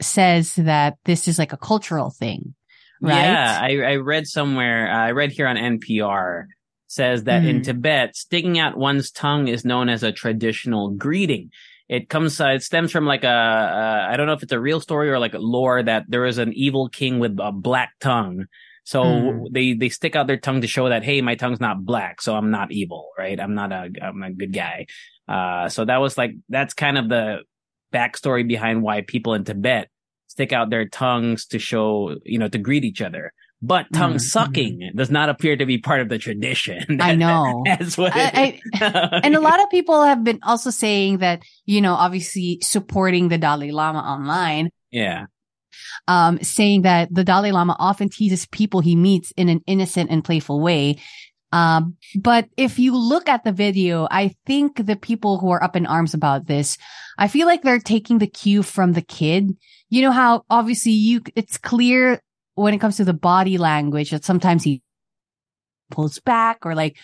says 0.00 0.54
that 0.56 0.98
this 1.06 1.26
is 1.26 1.38
like 1.38 1.54
a 1.54 1.56
cultural 1.56 2.10
thing, 2.10 2.54
right? 3.00 3.24
Yeah, 3.24 3.58
I, 3.60 3.92
I 3.92 3.96
read 3.96 4.26
somewhere, 4.26 4.92
uh, 4.92 4.98
I 4.98 5.12
read 5.12 5.32
here 5.32 5.46
on 5.46 5.56
NPR, 5.56 6.44
says 6.88 7.24
that 7.24 7.44
in 7.44 7.60
Mm. 7.60 7.64
Tibet, 7.64 8.16
sticking 8.16 8.58
out 8.58 8.76
one's 8.76 9.10
tongue 9.10 9.48
is 9.48 9.64
known 9.64 9.88
as 9.88 10.02
a 10.02 10.12
traditional 10.12 10.90
greeting. 10.90 11.50
It 11.88 12.10
comes, 12.10 12.38
uh, 12.38 12.48
it 12.48 12.62
stems 12.62 12.92
from 12.92 13.06
like 13.06 13.24
a, 13.24 13.28
uh, 13.28 14.06
I 14.10 14.18
don't 14.18 14.26
know 14.26 14.34
if 14.34 14.42
it's 14.42 14.52
a 14.52 14.60
real 14.60 14.80
story 14.80 15.08
or 15.10 15.18
like 15.18 15.32
a 15.32 15.38
lore 15.38 15.82
that 15.82 16.04
there 16.08 16.20
was 16.20 16.36
an 16.36 16.52
evil 16.52 16.90
king 16.90 17.18
with 17.18 17.38
a 17.40 17.50
black 17.50 17.92
tongue. 17.98 18.44
So 18.88 19.02
Mm. 19.04 19.52
they, 19.52 19.74
they 19.74 19.90
stick 19.90 20.16
out 20.16 20.26
their 20.28 20.38
tongue 20.38 20.62
to 20.62 20.66
show 20.66 20.88
that, 20.88 21.04
hey, 21.04 21.20
my 21.20 21.34
tongue's 21.34 21.60
not 21.60 21.84
black, 21.84 22.22
so 22.22 22.34
I'm 22.34 22.50
not 22.50 22.72
evil, 22.72 23.10
right? 23.18 23.38
I'm 23.38 23.54
not 23.54 23.70
a, 23.70 23.90
I'm 24.00 24.22
a 24.22 24.32
good 24.32 24.54
guy. 24.54 24.86
Uh, 25.28 25.68
so 25.68 25.84
that 25.84 25.98
was 25.98 26.16
like, 26.16 26.32
that's 26.48 26.72
kind 26.72 26.96
of 26.96 27.10
the 27.10 27.40
backstory 27.92 28.48
behind 28.48 28.80
why 28.80 29.02
people 29.02 29.34
in 29.34 29.44
Tibet 29.44 29.90
stick 30.28 30.54
out 30.54 30.70
their 30.70 30.88
tongues 30.88 31.44
to 31.48 31.58
show, 31.58 32.16
you 32.24 32.38
know, 32.38 32.48
to 32.48 32.56
greet 32.56 32.82
each 32.86 33.02
other. 33.02 33.34
But 33.60 33.92
tongue 33.92 34.14
Mhm, 34.14 34.20
sucking 34.22 34.92
does 34.96 35.10
not 35.10 35.28
appear 35.28 35.54
to 35.54 35.66
be 35.66 35.76
part 35.76 36.00
of 36.00 36.08
the 36.08 36.16
tradition. 36.16 36.80
I 37.02 37.14
know. 37.14 37.64
That's 37.66 37.98
what 37.98 38.16
I- 38.16 38.60
it 38.80 39.22
and 39.22 39.34
a 39.36 39.40
lot 39.40 39.60
of 39.62 39.68
people 39.68 40.02
have 40.02 40.24
been 40.24 40.38
also 40.42 40.70
saying 40.70 41.18
that, 41.18 41.42
you 41.66 41.82
know, 41.82 41.92
obviously 41.92 42.58
supporting 42.62 43.28
the 43.28 43.36
Dalai 43.36 43.70
Lama 43.70 43.98
online, 43.98 44.70
yeah. 44.90 45.26
Um, 46.06 46.38
saying 46.42 46.82
that 46.82 47.12
the 47.12 47.24
Dalai 47.24 47.52
Lama 47.52 47.76
often 47.78 48.08
teases 48.08 48.46
people 48.46 48.80
he 48.80 48.96
meets 48.96 49.30
in 49.32 49.48
an 49.48 49.60
innocent 49.66 50.10
and 50.10 50.24
playful 50.24 50.60
way. 50.60 50.98
Um, 51.50 51.96
but 52.16 52.48
if 52.56 52.78
you 52.78 52.94
look 52.96 53.28
at 53.28 53.44
the 53.44 53.52
video, 53.52 54.06
I 54.10 54.34
think 54.44 54.84
the 54.84 54.96
people 54.96 55.38
who 55.38 55.50
are 55.50 55.62
up 55.62 55.76
in 55.76 55.86
arms 55.86 56.12
about 56.12 56.46
this, 56.46 56.76
I 57.16 57.28
feel 57.28 57.46
like 57.46 57.62
they're 57.62 57.78
taking 57.78 58.18
the 58.18 58.26
cue 58.26 58.62
from 58.62 58.92
the 58.92 59.02
kid. 59.02 59.56
You 59.88 60.02
know 60.02 60.12
how 60.12 60.44
obviously 60.50 60.92
you, 60.92 61.22
it's 61.34 61.56
clear 61.56 62.20
when 62.54 62.74
it 62.74 62.78
comes 62.78 62.96
to 62.96 63.04
the 63.04 63.14
body 63.14 63.56
language 63.56 64.10
that 64.10 64.24
sometimes 64.24 64.64
he 64.64 64.82
pulls 65.90 66.18
back 66.20 66.66
or 66.66 66.74
like 66.74 66.98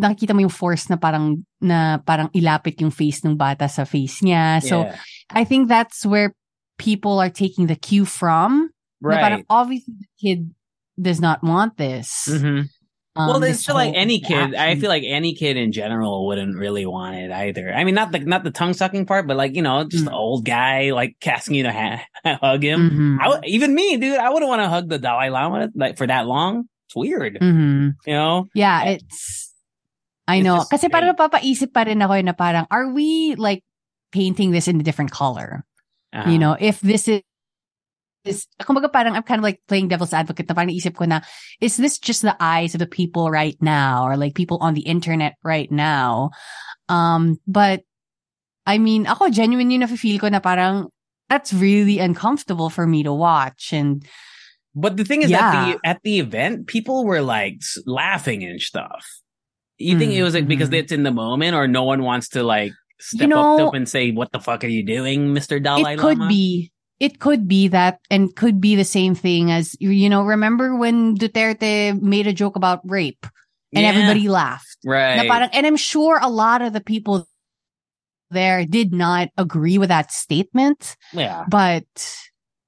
nakikita 0.00 0.34
mo 0.34 0.44
yung 0.44 0.52
force 0.52 0.90
na 0.90 0.96
parang 0.96 1.44
na 1.60 1.98
parang 2.04 2.28
ilapit 2.36 2.80
yung 2.80 2.92
face 2.92 3.24
ng 3.24 3.36
bata 3.36 3.68
sa 3.68 3.84
face 3.84 4.20
niya. 4.20 4.60
So 4.60 4.84
yeah. 4.84 4.96
I 5.32 5.44
think 5.44 5.68
that's 5.68 6.04
where 6.04 6.34
people 6.78 7.18
are 7.18 7.30
taking 7.30 7.66
the 7.66 7.76
cue 7.76 8.04
from. 8.04 8.70
Right. 9.00 9.20
parang 9.20 9.44
obviously 9.50 9.94
the 10.00 10.08
kid 10.18 10.50
does 11.00 11.20
not 11.20 11.44
want 11.44 11.76
this. 11.76 12.26
Mhm. 12.32 12.68
Um, 13.16 13.28
well, 13.28 13.42
it's 13.44 13.64
feel 13.64 13.74
like 13.76 13.94
any 13.96 14.20
kid. 14.20 14.54
I 14.54 14.76
feel 14.76 14.88
like 14.92 15.04
any 15.06 15.32
kid 15.34 15.56
in 15.56 15.72
general 15.72 16.26
wouldn't 16.26 16.56
really 16.56 16.84
want 16.84 17.16
it 17.16 17.30
either. 17.32 17.72
I 17.72 17.84
mean, 17.84 17.94
not 17.94 18.12
the 18.12 18.20
not 18.20 18.44
the 18.44 18.50
tongue 18.50 18.72
sucking 18.76 19.04
part, 19.06 19.26
but 19.28 19.36
like 19.36 19.54
you 19.56 19.62
know, 19.62 19.84
just 19.84 20.04
Mm. 20.04 20.08
the 20.08 20.16
old 20.16 20.44
guy 20.44 20.92
like 20.92 21.16
asking 21.24 21.56
you 21.56 21.64
to 21.64 21.72
ha- 21.72 22.04
hug 22.44 22.62
him. 22.64 22.80
Mhm. 22.90 23.16
I 23.24 23.28
would, 23.28 23.44
even 23.48 23.72
me, 23.74 23.96
dude, 23.96 24.18
I 24.20 24.28
wouldn't 24.28 24.48
want 24.48 24.60
to 24.60 24.68
hug 24.68 24.88
the 24.88 24.98
Dalai 24.98 25.28
Lama 25.32 25.68
like 25.74 25.96
for 25.96 26.06
that 26.08 26.26
long. 26.26 26.68
It's 26.88 26.96
weird, 26.96 27.38
Mhm. 27.40 27.94
you 28.06 28.12
know. 28.12 28.48
Yeah, 28.54 28.96
it's 28.96 29.52
I 30.28 30.36
It's 30.36 30.44
know. 30.44 30.56
just 30.60 30.70
Kasi 30.72 30.88
parang 30.92 31.14
napapaisip 31.16 31.72
pa 31.72 31.84
rin 31.88 32.00
ako 32.04 32.20
na 32.20 32.32
parang 32.36 32.66
are 32.70 32.92
we 32.92 33.32
like 33.36 33.64
painting 34.12 34.50
this 34.52 34.68
in 34.68 34.80
a 34.80 34.84
different 34.84 35.10
color? 35.12 35.64
Uh-huh. 36.16 36.30
You 36.30 36.38
know, 36.40 36.56
if 36.58 36.80
this 36.80 37.08
is 37.08 37.20
is 38.26 38.46
kumbaga 38.60 38.90
parang 38.90 39.14
I'm 39.14 39.22
kind 39.22 39.38
of 39.38 39.46
like 39.46 39.60
playing 39.68 39.86
devil's 39.88 40.12
advocate 40.12 40.48
na 40.48 40.54
parang 40.56 40.74
isip 40.74 40.96
ko 40.96 41.04
na 41.06 41.20
is 41.62 41.76
this 41.78 41.98
just 42.00 42.22
the 42.26 42.34
eyes 42.40 42.74
of 42.74 42.80
the 42.82 42.90
people 42.90 43.30
right 43.30 43.54
now 43.62 44.02
or 44.02 44.16
like 44.16 44.34
people 44.34 44.58
on 44.60 44.74
the 44.74 44.82
internet 44.82 45.38
right 45.46 45.70
now 45.70 46.34
um 46.90 47.38
but 47.46 47.86
I 48.66 48.82
mean 48.82 49.06
ako 49.06 49.30
genuine 49.30 49.70
yung 49.70 49.86
nafe-feel 49.86 50.18
ko 50.18 50.26
na 50.26 50.42
parang 50.42 50.90
that's 51.30 51.54
really 51.54 52.02
uncomfortable 52.02 52.66
for 52.66 52.86
me 52.86 53.06
to 53.06 53.14
watch 53.14 53.70
and 53.70 54.02
But 54.76 55.00
the 55.00 55.08
thing 55.08 55.22
is, 55.24 55.32
Yeah. 55.32 55.40
at 55.40 55.52
the 55.56 55.70
at 55.88 55.98
the 56.04 56.20
event, 56.20 56.68
people 56.68 57.08
were 57.08 57.24
like 57.24 57.64
laughing 57.88 58.44
and 58.44 58.60
stuff. 58.60 59.08
You 59.80 59.96
think 59.96 60.12
Mm, 60.12 60.20
it 60.20 60.22
was 60.22 60.36
like 60.36 60.44
because 60.44 60.68
mhm. 60.68 60.84
it's 60.84 60.92
in 60.92 61.00
the 61.00 61.16
moment, 61.16 61.56
or 61.56 61.64
no 61.64 61.88
one 61.88 62.04
wants 62.04 62.28
to 62.36 62.44
like 62.44 62.76
step 62.98 63.20
You 63.22 63.26
know, 63.28 63.68
up 63.68 63.74
and 63.74 63.88
say, 63.88 64.10
"What 64.12 64.32
the 64.32 64.40
fuck 64.40 64.64
are 64.64 64.68
you 64.68 64.84
doing, 64.84 65.32
Mister 65.32 65.60
Dalai 65.60 65.82
Lama? 65.82 65.92
it 65.92 65.98
could 65.98 66.18
Lama?" 66.18 66.28
be 66.28 66.72
it 66.98 67.20
could 67.20 67.46
be 67.46 67.68
that 67.68 68.00
and 68.10 68.34
could 68.34 68.58
be 68.60 68.74
the 68.74 68.84
same 68.84 69.14
thing 69.14 69.50
as 69.50 69.76
you- 69.78 69.90
you 69.90 70.08
know 70.08 70.22
remember 70.22 70.74
when 70.74 71.14
Duterte 71.16 72.00
made 72.00 72.26
a 72.26 72.32
joke 72.32 72.56
about 72.56 72.80
rape 72.88 73.26
and 73.74 73.84
Yeah, 73.84 73.90
everybody 73.90 74.28
laughed 74.28 74.78
right. 74.84 75.28
Parang, 75.28 75.50
and 75.52 75.66
I'm 75.66 75.76
sure 75.76 76.18
a 76.22 76.30
lot 76.30 76.62
of 76.62 76.72
the 76.72 76.80
people 76.80 77.28
there 78.30 78.64
did 78.64 78.92
not 78.92 79.28
agree 79.36 79.76
with 79.78 79.90
that 79.90 80.10
statement, 80.10 80.96
yeah. 81.12 81.44
but 81.48 81.84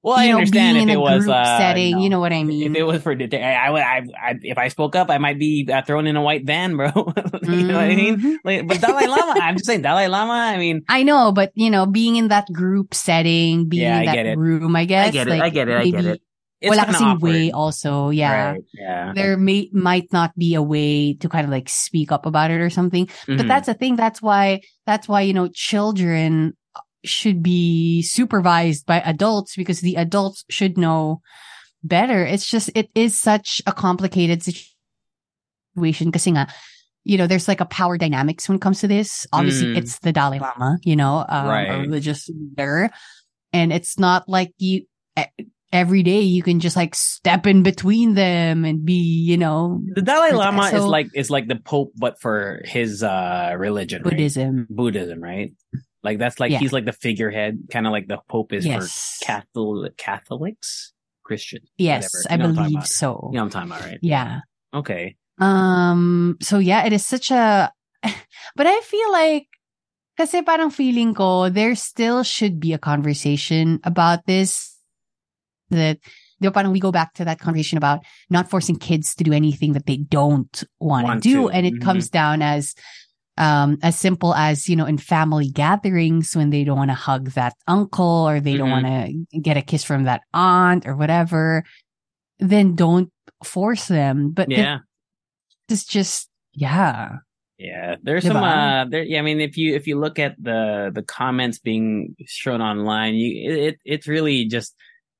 Well, 0.02 0.14
I 0.14 0.24
you 0.26 0.30
know, 0.32 0.38
understand 0.38 0.76
being 0.76 0.76
if 0.76 0.82
in 0.84 0.90
it 0.90 0.96
a 0.96 1.00
was 1.00 1.24
group 1.24 1.34
uh, 1.34 1.58
setting, 1.58 1.98
you 1.98 2.08
know 2.08 2.20
what 2.20 2.32
I 2.32 2.44
mean? 2.44 2.70
If 2.70 2.76
it 2.76 2.82
was 2.84 3.02
for 3.02 3.16
Duterte, 3.16 3.42
I, 3.42 3.66
I 3.66 3.70
would. 3.70 3.82
I, 3.82 3.96
I, 4.22 4.34
if 4.42 4.56
I 4.56 4.68
spoke 4.68 4.94
up, 4.94 5.10
I 5.10 5.18
might 5.18 5.38
be 5.38 5.68
uh, 5.72 5.82
thrown 5.82 6.06
in 6.06 6.14
a 6.16 6.22
white 6.22 6.46
van, 6.46 6.76
bro. 6.76 6.86
you 6.94 7.64
know 7.66 7.74
what 7.74 7.90
I 7.90 7.94
mean? 7.94 8.16
Mhm. 8.20 8.36
Like, 8.44 8.68
but 8.68 8.80
Dalai 8.80 9.06
Lama, 9.06 9.34
I'm 9.40 9.56
just 9.56 9.66
saying 9.66 9.82
Dalai 9.82 10.06
Lama. 10.06 10.32
I 10.32 10.56
mean, 10.56 10.82
I 10.88 11.02
know, 11.02 11.32
but 11.32 11.50
you 11.54 11.70
know, 11.70 11.84
being 11.84 12.16
in 12.16 12.28
that 12.28 12.46
group 12.52 12.94
setting, 12.94 13.68
being 13.68 13.82
Yeah, 13.82 13.98
in 14.00 14.04
that 14.06 14.14
get 14.14 14.38
room, 14.38 14.76
I 14.76 14.84
guess. 14.84 15.08
I 15.08 15.10
get 15.10 15.26
it, 15.26 15.30
like, 15.32 15.42
I 15.42 15.48
get 15.50 15.68
it, 15.68 15.76
I 15.76 15.84
get 15.84 15.94
maybe 16.04 16.08
it. 16.10 16.22
it's 16.60 16.70
Wala 16.76 16.84
kinda 16.84 16.98
kasing 16.98 17.20
way 17.20 17.50
also, 17.50 18.10
yeah. 18.10 18.52
Right, 18.52 18.64
yeah. 18.74 19.12
There 19.14 19.36
may 19.36 19.70
might 19.72 20.12
not 20.12 20.36
be 20.36 20.54
a 20.54 20.62
way 20.62 21.14
to 21.14 21.28
kind 21.28 21.44
of 21.44 21.50
like 21.50 21.68
speak 21.68 22.12
up 22.12 22.26
about 22.26 22.50
it 22.50 22.60
or 22.60 22.70
something. 22.70 23.08
But 23.26 23.46
Mhm. 23.46 23.48
that's 23.48 23.66
the 23.66 23.74
thing. 23.74 23.96
That's 23.96 24.20
why, 24.22 24.60
that's 24.86 25.08
why, 25.08 25.22
you 25.22 25.32
know, 25.32 25.48
children 25.48 26.54
should 27.04 27.42
be 27.42 28.02
supervised 28.02 28.86
by 28.86 29.00
adults 29.00 29.56
because 29.56 29.80
the 29.80 29.94
adults 29.96 30.44
should 30.50 30.76
know 30.78 31.20
better. 31.84 32.24
It's 32.24 32.46
just, 32.46 32.70
it 32.74 32.90
is 32.94 33.18
such 33.18 33.62
a 33.66 33.72
complicated 33.72 34.42
situation 34.42 36.12
kasi 36.12 36.30
nga, 36.32 36.48
you 37.04 37.16
know, 37.16 37.26
there's 37.26 37.48
like 37.48 37.60
a 37.60 37.66
power 37.66 37.96
dynamics 37.96 38.48
when 38.48 38.56
it 38.56 38.60
comes 38.62 38.80
to 38.80 38.88
this. 38.88 39.26
Obviously, 39.32 39.68
Mm. 39.74 39.78
it's 39.78 39.98
the 40.00 40.12
Dalai 40.12 40.38
Lama, 40.40 40.78
you 40.82 40.96
know, 40.96 41.24
um, 41.28 41.46
Right. 41.46 41.68
a 41.70 41.78
religious 41.80 42.28
leader. 42.28 42.90
And 43.52 43.72
it's 43.72 43.98
not 43.98 44.28
like 44.28 44.52
you, 44.58 44.84
every 45.72 46.02
day 46.02 46.20
you 46.22 46.42
can 46.42 46.60
just 46.60 46.76
like 46.76 46.94
step 46.94 47.46
in 47.46 47.62
between 47.62 48.14
them 48.14 48.64
and 48.64 48.84
be, 48.84 48.94
you 49.24 49.36
know, 49.38 49.80
the 49.94 50.02
Dalai 50.02 50.30
But- 50.32 50.38
Lama 50.38 50.64
is 50.68 50.84
like 50.84 51.08
is 51.14 51.30
like 51.30 51.46
the 51.48 51.56
Pope, 51.56 51.92
but 51.96 52.20
for 52.20 52.60
his 52.64 53.02
uh 53.02 53.54
religion, 53.56 54.02
right? 54.02 54.10
Buddhism. 54.10 54.66
Buddhism, 54.68 55.22
right? 55.22 55.52
Like 56.02 56.18
that's 56.18 56.38
like 56.38 56.52
Yeah. 56.52 56.58
he's 56.58 56.72
like 56.72 56.84
the 56.84 56.92
figurehead, 56.92 57.68
kind 57.70 57.86
of 57.86 57.92
like 57.92 58.06
the 58.08 58.18
Pope 58.28 58.52
is 58.52 58.64
Yes. 58.66 59.18
for 59.20 59.24
Catholic 59.26 59.96
Catholics, 59.96 60.92
Christian. 61.24 61.60
Yes. 61.76 62.08
I 62.30 62.34
You 62.34 62.38
know 62.38 62.44
I'm 62.50 62.54
believe 62.54 62.86
so. 62.86 63.30
You 63.32 63.38
know 63.38 63.44
I'm 63.44 63.50
talking 63.50 63.70
about, 63.70 63.82
right? 63.82 63.98
Yeah. 64.02 64.40
Okay. 64.72 65.16
Um, 65.38 66.36
so 66.40 66.58
yeah, 66.58 66.84
it 66.86 66.92
is 66.92 67.06
such 67.06 67.30
a, 67.30 67.72
but 68.56 68.66
I 68.66 68.80
feel 68.80 69.10
like, 69.12 69.46
kasi 70.16 70.42
parang 70.42 70.70
feeling 70.70 71.14
ko, 71.14 71.48
there 71.48 71.74
still 71.74 72.22
should 72.22 72.58
be 72.58 72.72
a 72.72 72.78
conversation 72.78 73.78
about 73.84 74.26
this. 74.26 74.74
That, 75.70 75.98
ba, 76.40 76.50
parang 76.50 76.72
we 76.72 76.80
go 76.80 76.90
back 76.90 77.14
to 77.14 77.24
that 77.26 77.38
conversation 77.38 77.76
about 77.78 78.00
not 78.30 78.48
forcing 78.50 78.78
kids 78.78 79.14
to 79.16 79.24
do 79.24 79.32
anything 79.32 79.74
that 79.74 79.86
they 79.86 79.98
don't 79.98 80.64
want 80.80 81.04
to 81.06 81.08
Want 81.08 81.22
do. 81.22 81.34
to. 81.46 81.50
And 81.50 81.66
it 81.66 81.74
Mhm. 81.74 81.82
comes 81.82 82.08
down 82.08 82.40
as, 82.42 82.74
um, 83.38 83.78
as 83.82 83.98
simple 83.98 84.34
as, 84.34 84.68
you 84.68 84.76
know, 84.76 84.84
in 84.86 84.98
family 84.98 85.48
gatherings 85.48 86.34
when 86.36 86.50
they 86.50 86.64
don't 86.64 86.76
want 86.78 86.90
to 86.90 86.94
hug 86.94 87.30
that 87.30 87.54
uncle 87.66 88.28
or 88.28 88.40
they 88.40 88.56
don't 88.56 88.68
Mhm. 88.68 88.82
want 88.82 88.86
to 89.32 89.40
get 89.40 89.56
a 89.56 89.62
kiss 89.62 89.84
from 89.84 90.04
that 90.04 90.22
aunt 90.34 90.86
or 90.86 90.96
whatever, 90.96 91.64
then 92.38 92.74
don't 92.74 93.10
force 93.44 93.86
them. 93.88 94.30
But 94.32 94.50
Yeah. 94.50 94.78
it's 95.68 95.84
just 95.86 96.28
yeah 96.52 97.18
Yeah, 97.58 97.96
there's 98.02 98.24
some. 98.24 98.36
Uh, 98.36 98.84
there. 98.86 99.02
Yeah, 99.02 99.18
I 99.18 99.22
mean, 99.22 99.40
if 99.40 99.56
you 99.58 99.74
if 99.74 99.86
you 99.88 99.98
look 99.98 100.18
at 100.18 100.36
the 100.40 100.90
the 100.94 101.02
comments 101.02 101.58
being 101.58 102.14
shown 102.26 102.60
online, 102.62 103.14
you 103.14 103.30
it 103.66 103.78
it's 103.84 104.06
really 104.06 104.44
just 104.46 104.74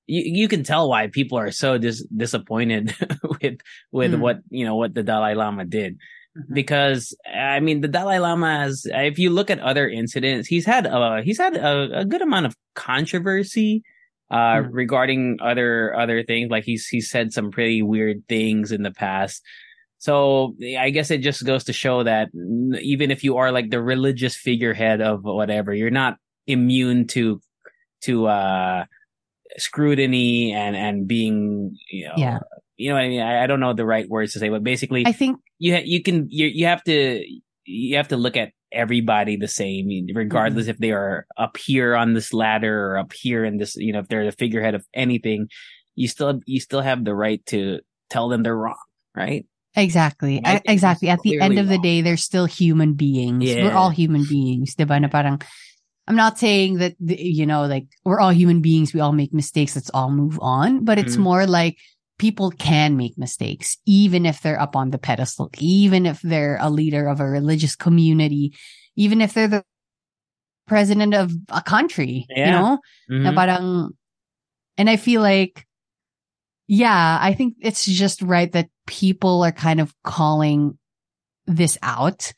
you 0.07 0.23
you 0.43 0.47
can 0.49 0.63
tell 0.63 0.89
why 0.89 1.09
people 1.09 1.37
are 1.37 1.51
so 1.51 1.79
dis- 1.79 2.07
disappointed 2.17 2.95
with 3.43 3.59
with 3.91 4.13
Mm. 4.15 4.21
what 4.21 4.39
you 4.51 4.65
know 4.65 4.77
what 4.77 4.95
the 4.95 5.03
Dalai 5.03 5.35
Lama 5.35 5.65
did 5.67 5.99
Mhm. 6.39 6.55
because 6.55 7.17
I 7.27 7.61
mean 7.61 7.81
the 7.81 7.89
Dalai 7.89 8.19
Lama 8.19 8.59
has 8.61 8.87
if 8.87 9.19
you 9.19 9.31
look 9.31 9.51
at 9.51 9.59
other 9.61 9.89
incidents, 9.89 10.47
he's 10.49 10.65
had 10.67 10.87
uh 10.87 11.23
he's 11.23 11.39
had 11.39 11.57
a, 11.57 12.01
a 12.01 12.05
good 12.05 12.23
amount 12.23 12.47
of 12.47 12.55
controversy 12.75 13.83
uh 14.31 14.61
Mm. 14.63 14.69
regarding 14.73 15.39
other 15.41 15.95
other 15.97 16.23
things 16.23 16.51
like 16.51 16.65
he's 16.65 16.87
he's 16.87 17.11
said 17.11 17.33
some 17.33 17.51
pretty 17.51 17.83
weird 17.83 18.23
things 18.29 18.73
in 18.73 18.83
the 18.83 18.91
past. 18.93 19.43
So 19.99 20.55
I 20.79 20.91
guess 20.91 21.11
it 21.11 21.23
just 21.23 21.45
goes 21.45 21.65
to 21.65 21.73
show 21.73 22.05
that 22.05 22.29
even 22.81 23.11
if 23.11 23.25
you 23.25 23.39
are 23.39 23.51
like 23.51 23.71
the 23.71 23.83
religious 23.83 24.37
figurehead 24.37 25.01
of 25.01 25.25
whatever, 25.25 25.75
you're 25.75 25.91
not 25.91 26.19
immune 26.47 27.07
to 27.09 27.41
to 28.03 28.27
uh 28.29 28.85
scrutiny 29.57 30.53
and 30.53 30.77
and 30.77 31.09
being 31.09 31.77
you 31.91 32.07
know 32.07 32.15
Yeah. 32.17 32.39
you 32.77 32.91
know 32.91 32.97
I 32.97 33.09
mean 33.09 33.21
I, 33.21 33.43
I 33.45 33.47
don't 33.47 33.61
know 33.61 33.73
the 33.73 33.87
right 33.87 34.09
words 34.09 34.33
to 34.35 34.39
say 34.39 34.49
but 34.51 34.63
basically 34.63 35.05
i 35.07 35.13
think 35.13 35.41
you 35.59 35.75
ha- 35.75 35.83
you 35.85 36.03
can 36.03 36.27
you 36.31 36.47
you 36.47 36.67
have 36.67 36.83
to 36.85 37.25
you 37.65 37.97
have 37.97 38.09
to 38.09 38.17
look 38.17 38.37
at 38.37 38.53
everybody 38.73 39.37
the 39.37 39.49
same 39.49 39.89
regardless 40.15 40.65
Mm-hmm. 40.65 40.71
if 40.71 40.79
they 40.79 40.93
are 40.93 41.27
up 41.37 41.57
here 41.57 41.97
on 41.97 42.13
this 42.13 42.33
ladder 42.35 42.93
or 42.93 42.99
up 42.99 43.13
here 43.13 43.45
in 43.45 43.57
this 43.57 43.77
you 43.77 43.93
know 43.93 44.01
if 44.01 44.09
they're 44.09 44.27
the 44.27 44.33
figurehead 44.33 44.75
of 44.75 44.85
anything 44.93 45.49
you 45.97 46.07
still 46.07 46.41
you 46.47 46.61
still 46.61 46.83
have 46.83 47.05
the 47.05 47.15
right 47.15 47.41
to 47.47 47.81
tell 48.11 48.29
them 48.29 48.43
they're 48.43 48.57
wrong 48.57 48.77
right? 49.17 49.47
Exactly. 49.77 50.41
I 50.45 50.49
I- 50.49 50.53
think 50.59 50.63
he's 50.67 50.73
exactly. 50.75 51.09
At 51.09 51.21
the 51.23 51.41
end 51.41 51.59
of 51.59 51.69
the 51.69 51.79
day 51.79 52.01
they're 52.03 52.17
still 52.19 52.47
human 52.47 52.95
beings. 52.95 53.45
We're 53.45 53.73
all 53.73 53.91
human 53.91 54.25
beings. 54.25 54.75
Diba 54.75 55.01
na 55.01 55.09
parang 55.09 55.41
i'm 56.09 56.17
not 56.17 56.39
saying 56.41 56.79
that 56.81 56.97
you 57.01 57.45
know 57.47 57.67
like 57.69 57.87
we're 58.05 58.19
all 58.19 58.33
human 58.33 58.61
beings. 58.61 58.93
We 58.93 59.01
all 59.01 59.13
make 59.13 59.33
mistakes. 59.33 59.77
Let's 59.77 59.91
all 59.95 60.11
move 60.11 60.39
on. 60.43 60.85
But 60.85 60.99
it's 60.99 61.17
Mhm. 61.17 61.21
more 61.31 61.47
like 61.47 61.77
people 62.19 62.51
can 62.51 62.97
make 62.97 63.17
mistakes 63.17 63.79
even 63.87 64.27
if 64.27 64.43
they're 64.43 64.61
up 64.61 64.75
on 64.75 64.91
the 64.91 64.99
pedestal 64.99 65.51
even 65.59 66.05
if 66.05 66.21
they're 66.23 66.59
a 66.61 66.69
leader 66.71 67.07
of 67.07 67.21
a 67.21 67.27
religious 67.27 67.75
community 67.75 68.53
even 68.97 69.23
if 69.23 69.35
they're 69.35 69.49
the 69.49 69.65
president 70.67 71.15
of 71.15 71.33
a 71.51 71.63
country 71.63 72.27
you 72.35 72.51
know 72.51 72.79
na 73.23 73.31
Mhm. 73.31 73.37
parang, 73.37 73.67
and 74.77 74.87
I 74.91 74.97
feel 74.97 75.23
like, 75.23 75.67
yeah, 76.69 77.19
I 77.21 77.33
think 77.35 77.57
it's 77.61 77.85
just 77.85 78.23
right 78.23 78.51
that 78.53 78.69
people 78.87 79.43
are 79.43 79.53
kind 79.55 79.81
of 79.81 79.95
calling 80.05 80.79
this 81.49 81.79
out. 81.83 82.31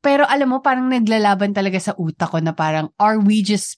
Pero 0.00 0.24
alam 0.24 0.54
mo, 0.54 0.58
parang 0.62 0.88
naglalaban 0.88 1.52
talaga 1.52 1.82
sa 1.82 1.92
utak 1.98 2.30
ko 2.30 2.38
na 2.38 2.54
parang, 2.54 2.88
are 3.02 3.18
we 3.18 3.42
just 3.42 3.76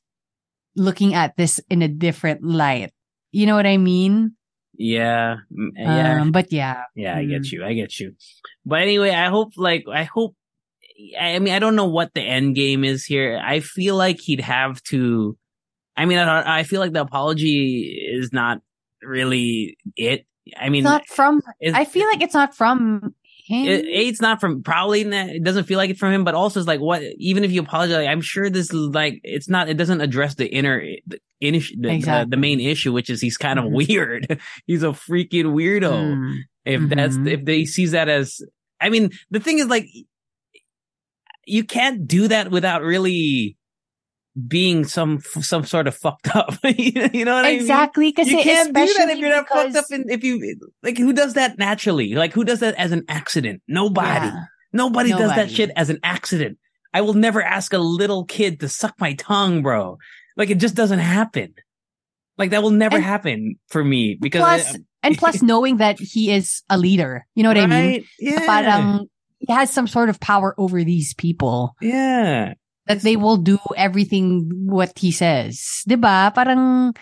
looking 0.76 1.14
at 1.16 1.34
this 1.40 1.58
in 1.72 1.80
a 1.80 1.88
different 1.88 2.44
light? 2.44 2.92
You 3.32 3.46
know 3.48 3.56
what 3.56 3.66
I 3.66 3.80
mean? 3.80 4.36
Yeah 4.76 5.36
mm, 5.52 5.70
yeah 5.76 6.20
Um, 6.22 6.32
but 6.32 6.52
yeah. 6.52 6.84
Yeah, 6.94 7.16
I 7.16 7.24
get 7.24 7.42
Mm. 7.42 7.52
you. 7.52 7.64
I 7.64 7.74
get 7.74 7.98
you. 7.98 8.14
But 8.64 8.82
anyway, 8.82 9.10
I 9.10 9.28
hope 9.28 9.52
like 9.56 9.84
I 9.92 10.04
hope 10.04 10.36
I 11.18 11.38
mean 11.38 11.52
I 11.54 11.58
don't 11.58 11.76
know 11.76 11.88
what 11.88 12.14
the 12.14 12.22
end 12.22 12.54
game 12.54 12.84
is 12.84 13.04
here. 13.04 13.40
I 13.42 13.60
feel 13.60 13.96
like 13.96 14.20
he'd 14.20 14.40
have 14.40 14.82
to 14.94 15.36
I 15.96 16.04
mean 16.06 16.18
I, 16.18 16.60
I 16.60 16.62
feel 16.62 16.80
like 16.80 16.92
the 16.92 17.00
apology 17.02 17.98
is 18.12 18.32
not 18.32 18.60
really 19.02 19.76
it. 19.96 20.26
I 20.56 20.68
mean 20.68 20.84
It's 20.84 20.90
not 20.90 21.06
from, 21.08 21.42
I 21.74 21.84
feel 21.84 22.06
like 22.08 22.22
it's 22.22 22.34
not 22.34 22.54
from 22.54 23.14
it, 23.48 23.84
a 23.84 24.08
it's 24.08 24.20
not 24.20 24.40
from 24.40 24.62
probably 24.62 25.02
it 25.02 25.44
doesn't 25.44 25.64
feel 25.64 25.76
like 25.76 25.90
it 25.90 25.98
from 25.98 26.12
him 26.12 26.24
but 26.24 26.34
also 26.34 26.60
it's 26.60 26.66
like 26.66 26.80
what 26.80 27.02
even 27.18 27.44
if 27.44 27.52
you 27.52 27.60
apologize 27.60 28.06
i'm 28.08 28.20
sure 28.20 28.48
this 28.48 28.72
is 28.72 28.94
like 28.94 29.20
it's 29.22 29.48
not 29.48 29.68
it 29.68 29.74
doesn't 29.74 30.00
address 30.00 30.34
the 30.36 30.46
inner 30.46 30.80
the, 31.06 31.20
the, 31.40 31.56
exactly. 31.90 32.24
the, 32.24 32.26
the 32.30 32.36
main 32.36 32.60
issue 32.60 32.92
which 32.92 33.10
is 33.10 33.20
he's 33.20 33.36
kind 33.36 33.58
of 33.58 33.66
mm-hmm. 33.66 33.74
weird 33.74 34.40
he's 34.66 34.82
a 34.82 34.88
freaking 34.88 35.52
weirdo 35.54 35.92
mm. 35.92 36.38
if 36.64 36.80
mm-hmm. 36.80 36.88
that's 36.98 37.16
if 37.16 37.44
they 37.44 37.64
sees 37.64 37.90
that 37.90 38.08
as 38.08 38.40
i 38.80 38.88
mean 38.88 39.10
the 39.30 39.40
thing 39.40 39.58
is 39.58 39.66
like 39.66 39.86
you 41.46 41.64
can't 41.64 42.06
do 42.06 42.28
that 42.28 42.50
without 42.50 42.82
really 42.82 43.56
being 44.48 44.84
some 44.84 45.20
some 45.20 45.64
sort 45.64 45.86
of 45.86 45.94
fucked 45.94 46.34
up. 46.34 46.54
you 46.64 47.24
know 47.24 47.34
what 47.34 47.46
exactly, 47.46 47.46
I 47.46 47.50
mean? 47.50 47.60
Exactly, 47.60 48.10
because 48.10 48.28
you 48.28 48.42
can't 48.42 48.74
do 48.74 48.94
that 48.98 49.10
if 49.10 49.18
you're 49.18 49.30
not 49.30 49.46
because... 49.46 49.72
fucked 49.72 49.76
up. 49.76 49.90
And 49.90 50.10
if 50.10 50.24
you 50.24 50.58
like, 50.82 50.98
who 50.98 51.12
does 51.12 51.34
that 51.34 51.58
naturally? 51.58 52.14
Like, 52.14 52.32
who 52.32 52.44
does 52.44 52.60
that 52.60 52.74
as 52.74 52.92
an 52.92 53.04
accident? 53.08 53.62
Nobody. 53.68 54.26
Yeah. 54.26 54.44
Nobody, 54.72 55.10
Nobody 55.10 55.28
does 55.28 55.36
that 55.36 55.50
shit 55.52 55.70
as 55.76 55.88
an 55.88 56.00
accident. 56.02 56.58
I 56.92 57.02
will 57.02 57.14
never 57.14 57.40
ask 57.40 57.72
a 57.72 57.78
little 57.78 58.24
kid 58.24 58.60
to 58.60 58.68
suck 58.68 58.94
my 58.98 59.14
tongue, 59.14 59.62
bro. 59.62 59.98
Like, 60.36 60.50
it 60.50 60.58
just 60.58 60.74
doesn't 60.74 60.98
happen. 60.98 61.54
Like 62.36 62.50
that 62.50 62.64
will 62.64 62.70
never 62.70 62.96
and 62.96 63.04
happen 63.04 63.56
for 63.68 63.84
me 63.84 64.18
because 64.20 64.40
plus, 64.40 64.74
um, 64.74 64.86
and 65.04 65.16
plus 65.16 65.40
knowing 65.42 65.76
that 65.76 66.00
he 66.00 66.32
is 66.32 66.62
a 66.68 66.76
leader, 66.76 67.24
you 67.36 67.44
know 67.44 67.50
what 67.50 67.58
right? 67.58 67.70
I 67.70 67.82
mean? 67.82 68.00
Um, 68.00 68.06
yeah. 68.18 68.38
Parang 68.40 69.06
he 69.38 69.52
has 69.52 69.70
some 69.70 69.86
sort 69.86 70.08
of 70.08 70.18
power 70.18 70.52
over 70.58 70.82
these 70.82 71.14
people. 71.14 71.76
Yeah 71.80 72.54
that 72.86 73.00
they 73.00 73.16
will 73.16 73.36
do 73.36 73.58
everything 73.76 74.50
what 74.66 74.98
he 74.98 75.10
says. 75.10 75.82
Diba? 75.88 76.34
Parang 76.34 76.94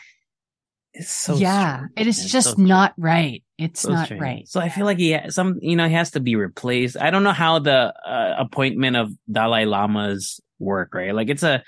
it's 0.94 1.10
so 1.10 1.36
yeah, 1.36 1.76
strange. 1.76 1.92
it 1.96 2.06
is 2.06 2.18
it's 2.24 2.32
just 2.32 2.56
so 2.56 2.62
not 2.62 2.92
right. 2.98 3.42
It's 3.56 3.80
so 3.80 3.92
not 3.92 4.06
strange. 4.06 4.20
right. 4.22 4.48
So 4.48 4.60
I 4.60 4.68
feel 4.68 4.84
like 4.84 4.98
he 4.98 5.10
has 5.10 5.34
some, 5.34 5.58
you 5.62 5.76
know, 5.76 5.88
he 5.88 5.94
has 5.94 6.10
to 6.12 6.20
be 6.20 6.36
replaced. 6.36 6.96
I 7.00 7.10
don't 7.10 7.24
know 7.24 7.32
how 7.32 7.60
the 7.60 7.94
uh, 8.06 8.34
appointment 8.38 8.96
of 8.96 9.10
Dalai 9.30 9.64
Lamas 9.64 10.40
work, 10.58 10.94
right? 10.94 11.14
Like 11.14 11.30
it's 11.30 11.42
a, 11.42 11.62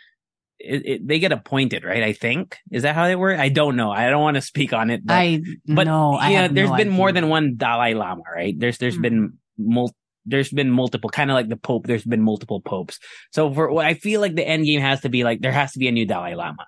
it, 0.58 0.86
it, 0.86 1.08
they 1.08 1.18
get 1.18 1.32
appointed, 1.32 1.84
right? 1.84 2.02
I 2.02 2.12
think 2.12 2.58
is 2.70 2.82
that 2.82 2.94
how 2.94 3.06
they 3.06 3.16
work. 3.16 3.38
I 3.38 3.48
don't 3.48 3.76
know. 3.76 3.90
I 3.90 4.10
don't 4.10 4.22
want 4.22 4.36
to 4.36 4.42
speak 4.42 4.72
on 4.72 4.90
it. 4.90 5.04
But, 5.04 5.14
I 5.14 5.40
but 5.66 5.86
no, 5.86 6.20
yeah, 6.20 6.48
there's 6.48 6.70
no 6.70 6.76
been 6.76 6.88
idea. 6.88 6.96
more 6.96 7.12
than 7.12 7.28
one 7.28 7.56
Dalai 7.56 7.94
Lama, 7.94 8.22
right? 8.34 8.54
There's 8.58 8.78
there's 8.78 8.94
mm-hmm. 8.94 9.02
been 9.02 9.38
multiple 9.58 9.98
there's 10.26 10.50
been 10.50 10.70
multiple, 10.70 11.10
kind 11.10 11.30
of 11.30 11.34
like 11.34 11.48
the 11.48 11.56
Pope, 11.56 11.86
there's 11.86 12.04
been 12.04 12.22
multiple 12.22 12.60
popes. 12.60 12.98
So 13.32 13.52
for 13.52 13.80
I 13.80 13.94
feel 13.94 14.20
like 14.20 14.34
the 14.34 14.46
end 14.46 14.64
game 14.64 14.80
has 14.80 15.00
to 15.02 15.08
be 15.08 15.24
like, 15.24 15.40
there 15.40 15.52
has 15.52 15.72
to 15.72 15.78
be 15.78 15.88
a 15.88 15.92
new 15.92 16.06
Dalai 16.06 16.34
Lama 16.34 16.66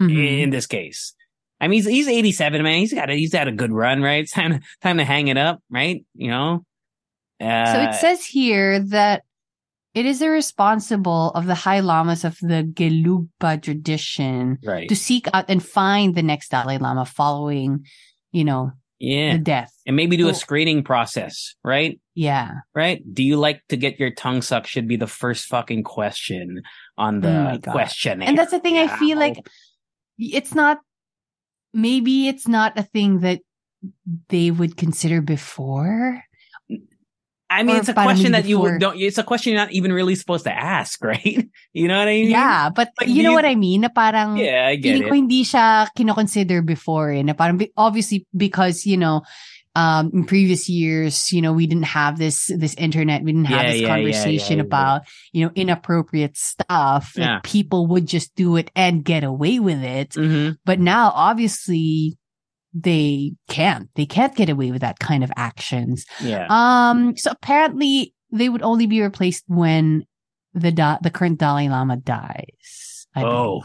mm-hmm. 0.00 0.18
in 0.18 0.50
this 0.50 0.66
case. 0.66 1.14
I 1.60 1.68
mean, 1.68 1.78
he's, 1.82 1.86
he's 1.86 2.08
87, 2.08 2.62
man. 2.62 2.80
He's 2.80 2.92
got 2.92 3.10
a, 3.10 3.14
he's 3.14 3.32
had 3.32 3.48
a 3.48 3.52
good 3.52 3.72
run, 3.72 4.02
right? 4.02 4.22
It's 4.22 4.32
time, 4.32 4.60
time 4.82 4.98
to 4.98 5.04
hang 5.04 5.28
it 5.28 5.38
up, 5.38 5.62
right? 5.70 6.04
You 6.14 6.28
know? 6.28 6.64
Uh, 7.40 7.72
so 7.72 7.80
it 7.80 7.94
says 7.94 8.24
here 8.24 8.80
that 8.80 9.22
it 9.94 10.04
is 10.04 10.18
the 10.18 10.28
responsible 10.28 11.30
of 11.30 11.46
the 11.46 11.54
high 11.54 11.80
lamas 11.80 12.24
of 12.24 12.38
the 12.40 12.70
Gelugpa 12.70 13.62
tradition 13.62 14.58
right. 14.62 14.88
to 14.88 14.94
seek 14.96 15.26
out 15.32 15.46
and 15.48 15.64
find 15.64 16.14
the 16.14 16.22
next 16.22 16.50
Dalai 16.50 16.76
Lama 16.76 17.06
following, 17.06 17.86
you 18.30 18.44
know, 18.44 18.72
yeah. 18.98 19.32
the 19.32 19.38
death. 19.38 19.72
And 19.86 19.96
maybe 19.96 20.16
do 20.16 20.28
a 20.28 20.34
screening 20.34 20.82
process, 20.82 21.54
right? 21.64 22.00
Yeah. 22.14 22.52
Right? 22.74 23.02
Do 23.12 23.22
you 23.22 23.36
like 23.36 23.62
to 23.68 23.76
get 23.76 24.00
your 24.00 24.10
tongue 24.10 24.42
sucked 24.42 24.68
should 24.68 24.88
be 24.88 24.96
the 24.96 25.06
first 25.06 25.46
fucking 25.46 25.84
question 25.84 26.62
on 26.96 27.20
the 27.20 27.60
oh 27.64 27.70
questionnaire. 27.70 28.28
And 28.28 28.38
that's 28.38 28.50
the 28.50 28.60
thing 28.60 28.76
yeah. 28.76 28.88
I 28.90 28.98
feel 28.98 29.18
like 29.18 29.46
it's 30.18 30.54
not 30.54 30.78
maybe 31.72 32.28
it's 32.28 32.48
not 32.48 32.78
a 32.78 32.82
thing 32.82 33.20
that 33.20 33.40
they 34.28 34.50
would 34.50 34.76
consider 34.76 35.20
before. 35.20 36.22
I 37.56 37.62
mean, 37.62 37.76
it's 37.76 37.88
a 37.88 37.94
question 37.94 38.32
that 38.32 38.44
before. 38.44 38.72
you 38.72 38.78
don't, 38.78 39.00
it's 39.00 39.18
a 39.18 39.22
question 39.24 39.52
you're 39.52 39.62
not 39.62 39.72
even 39.72 39.92
really 39.92 40.14
supposed 40.14 40.44
to 40.44 40.52
ask, 40.52 41.02
right? 41.04 41.48
You 41.72 41.88
know 41.88 41.98
what 41.98 42.08
I 42.08 42.20
mean? 42.20 42.30
Yeah, 42.30 42.68
but 42.68 42.92
like, 43.00 43.08
you 43.08 43.22
know 43.22 43.30
you, 43.30 43.36
what 43.36 43.44
I 43.46 43.54
mean? 43.54 43.80
Na 43.80 43.88
parang, 43.88 44.36
yeah, 44.36 44.66
I 44.68 44.76
get 44.76 45.00
it. 45.00 45.08
ko 45.08 45.14
hindi 45.14 45.44
siya 45.44 45.88
kinoconsider 45.96 46.60
before 46.60 47.12
eh, 47.12 47.22
na 47.22 47.32
parang, 47.32 47.60
obviously 47.76 48.26
because, 48.36 48.84
you 48.84 48.96
know, 48.96 49.22
um, 49.76 50.10
in 50.12 50.24
previous 50.24 50.68
years, 50.68 51.32
you 51.32 51.42
know, 51.42 51.52
we 51.52 51.66
didn't 51.66 51.84
have 51.92 52.18
this, 52.18 52.46
this 52.48 52.74
internet. 52.74 53.22
We 53.22 53.32
didn't 53.32 53.52
have 53.52 53.64
yeah, 53.64 53.72
this 53.72 53.80
yeah, 53.82 53.88
conversation 53.88 54.56
yeah, 54.58 54.64
about, 54.64 55.02
you 55.32 55.44
know, 55.44 55.52
inappropriate 55.54 56.36
stuff. 56.36 57.12
Like 57.16 57.42
people 57.42 57.86
would 57.88 58.06
just 58.06 58.34
do 58.36 58.56
it 58.56 58.70
and 58.74 59.04
get 59.04 59.22
away 59.22 59.60
with 59.60 59.82
it. 59.84 60.10
Mm-hmm. 60.10 60.52
But 60.64 60.80
now, 60.80 61.12
obviously, 61.14 62.16
they 62.78 63.32
can't. 63.48 63.88
They 63.94 64.06
can't 64.06 64.36
get 64.36 64.50
away 64.50 64.70
with 64.70 64.82
that 64.82 64.98
kind 64.98 65.24
of 65.24 65.32
actions. 65.36 66.04
Yeah. 66.20 66.46
Um. 66.50 67.16
So 67.16 67.30
apparently, 67.30 68.14
they 68.30 68.48
would 68.48 68.62
only 68.62 68.86
be 68.86 69.00
replaced 69.00 69.44
when 69.46 70.04
the 70.52 70.72
da- 70.72 70.98
the 71.02 71.10
current 71.10 71.38
Dalai 71.38 71.68
Lama 71.68 71.96
dies. 71.96 73.06
I 73.14 73.22
oh, 73.22 73.62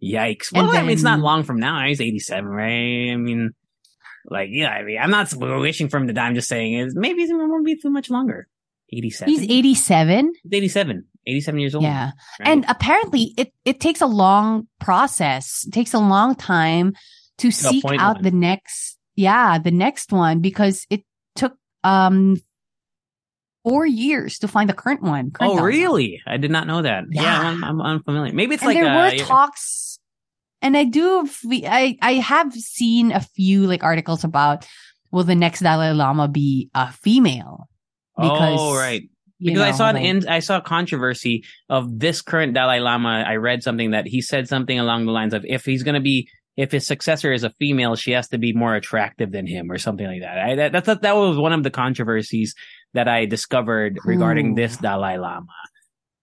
believe. 0.00 0.14
yikes! 0.14 0.52
Well, 0.52 0.68
then, 0.68 0.76
I 0.76 0.82
mean, 0.82 0.92
it's 0.92 1.02
not 1.02 1.18
long 1.18 1.42
from 1.42 1.58
now. 1.58 1.84
He's 1.84 2.00
eighty-seven, 2.00 2.46
right? 2.46 3.12
I 3.12 3.16
mean, 3.16 3.50
like, 4.26 4.50
yeah. 4.52 4.70
I 4.70 4.84
mean, 4.84 4.98
I'm 5.00 5.10
not 5.10 5.34
wishing 5.34 5.88
for 5.88 5.96
him 5.96 6.06
to 6.06 6.12
die. 6.12 6.26
I'm 6.26 6.36
just 6.36 6.48
saying, 6.48 6.74
is 6.74 6.94
maybe 6.94 7.22
it 7.22 7.30
won't 7.32 7.66
be 7.66 7.76
too 7.76 7.90
much 7.90 8.08
longer. 8.08 8.46
87. 8.92 9.32
He's 9.32 9.42
eighty 9.50 9.74
seven. 9.74 10.32
Eighty 10.52 10.68
seven. 10.68 11.06
87 11.26 11.58
years 11.58 11.74
old. 11.74 11.84
Yeah. 11.84 12.10
Right? 12.38 12.48
And 12.48 12.64
apparently 12.68 13.32
it, 13.38 13.52
it 13.64 13.80
takes 13.80 14.02
a 14.02 14.06
long 14.06 14.68
process. 14.78 15.64
It 15.66 15.72
takes 15.72 15.94
a 15.94 15.98
long 15.98 16.34
time 16.34 16.92
to 17.38 17.50
seek 17.50 17.84
out 17.84 18.22
the 18.22 18.30
next, 18.30 18.98
yeah, 19.16 19.58
the 19.58 19.70
next 19.70 20.12
one 20.12 20.40
because 20.40 20.86
it 20.90 21.02
took, 21.34 21.54
um, 21.82 22.36
four 23.64 23.86
years 23.86 24.38
to 24.40 24.48
find 24.48 24.68
the 24.68 24.74
current 24.74 25.02
one. 25.02 25.30
Current 25.30 25.60
oh, 25.60 25.64
really? 25.64 26.20
I 26.26 26.36
did 26.36 26.50
not 26.50 26.66
know 26.66 26.82
that. 26.82 27.04
Yeah, 27.10 27.22
yeah 27.22 27.40
I'm, 27.40 27.64
I'm, 27.64 27.80
unfamiliar. 27.80 28.32
Maybe 28.32 28.54
it's 28.54 28.62
and 28.62 28.74
like 28.74 28.76
there 28.76 28.92
uh, 28.92 29.10
were 29.10 29.16
talks, 29.18 29.98
and 30.60 30.76
I 30.76 30.84
do. 30.84 31.28
I 31.50 31.96
I 32.00 32.12
have 32.14 32.52
seen 32.52 33.10
a 33.10 33.20
few 33.20 33.66
like 33.66 33.82
articles 33.82 34.22
about 34.22 34.66
will 35.14 35.24
the 35.24 35.34
next 35.34 35.60
Dalai 35.60 35.92
Lama 35.92 36.28
be 36.28 36.70
a 36.74 36.92
female? 36.92 37.68
Because, 38.16 38.58
oh, 38.60 38.76
right. 38.76 39.02
Because 39.40 39.58
know, 39.58 39.64
I 39.64 39.70
saw 39.72 39.88
an 39.88 39.96
like, 39.96 40.04
in, 40.04 40.28
I 40.28 40.40
saw 40.40 40.58
a 40.58 40.60
controversy 40.60 41.44
of 41.68 41.98
this 41.98 42.20
current 42.20 42.54
Dalai 42.54 42.80
Lama. 42.80 43.24
I 43.26 43.36
read 43.36 43.62
something 43.62 43.92
that 43.92 44.06
he 44.06 44.22
said 44.22 44.48
something 44.48 44.78
along 44.78 45.06
the 45.06 45.12
lines 45.12 45.34
of 45.34 45.44
if 45.46 45.64
he's 45.64 45.82
going 45.82 45.94
to 45.94 46.00
be 46.00 46.28
if 46.56 46.70
his 46.70 46.86
successor 46.86 47.32
is 47.32 47.42
a 47.42 47.50
female, 47.58 47.96
she 47.96 48.12
has 48.12 48.28
to 48.28 48.38
be 48.38 48.52
more 48.52 48.74
attractive 48.74 49.32
than 49.32 49.46
him 49.46 49.70
or 49.70 49.78
something 49.78 50.06
like 50.06 50.20
that. 50.20 50.38
I, 50.38 50.54
that, 50.56 50.84
that, 50.84 51.02
that 51.02 51.16
was 51.16 51.36
one 51.36 51.52
of 51.52 51.62
the 51.62 51.70
controversies 51.70 52.54
that 52.92 53.08
I 53.08 53.26
discovered 53.26 53.98
regarding 54.04 54.52
Ooh. 54.52 54.54
this 54.54 54.76
Dalai 54.76 55.16
Lama. 55.16 55.46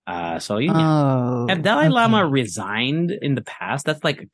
Uh, 0.08 0.40
so 0.40 0.58
yeah. 0.58 0.72
Oh, 0.74 1.48
have 1.50 1.62
Dalai 1.62 1.86
okay. 1.86 1.90
Lama 1.90 2.26
resigned 2.26 3.12
in 3.12 3.36
the 3.36 3.42
past? 3.42 3.86
That's 3.86 4.04
like, 4.04 4.28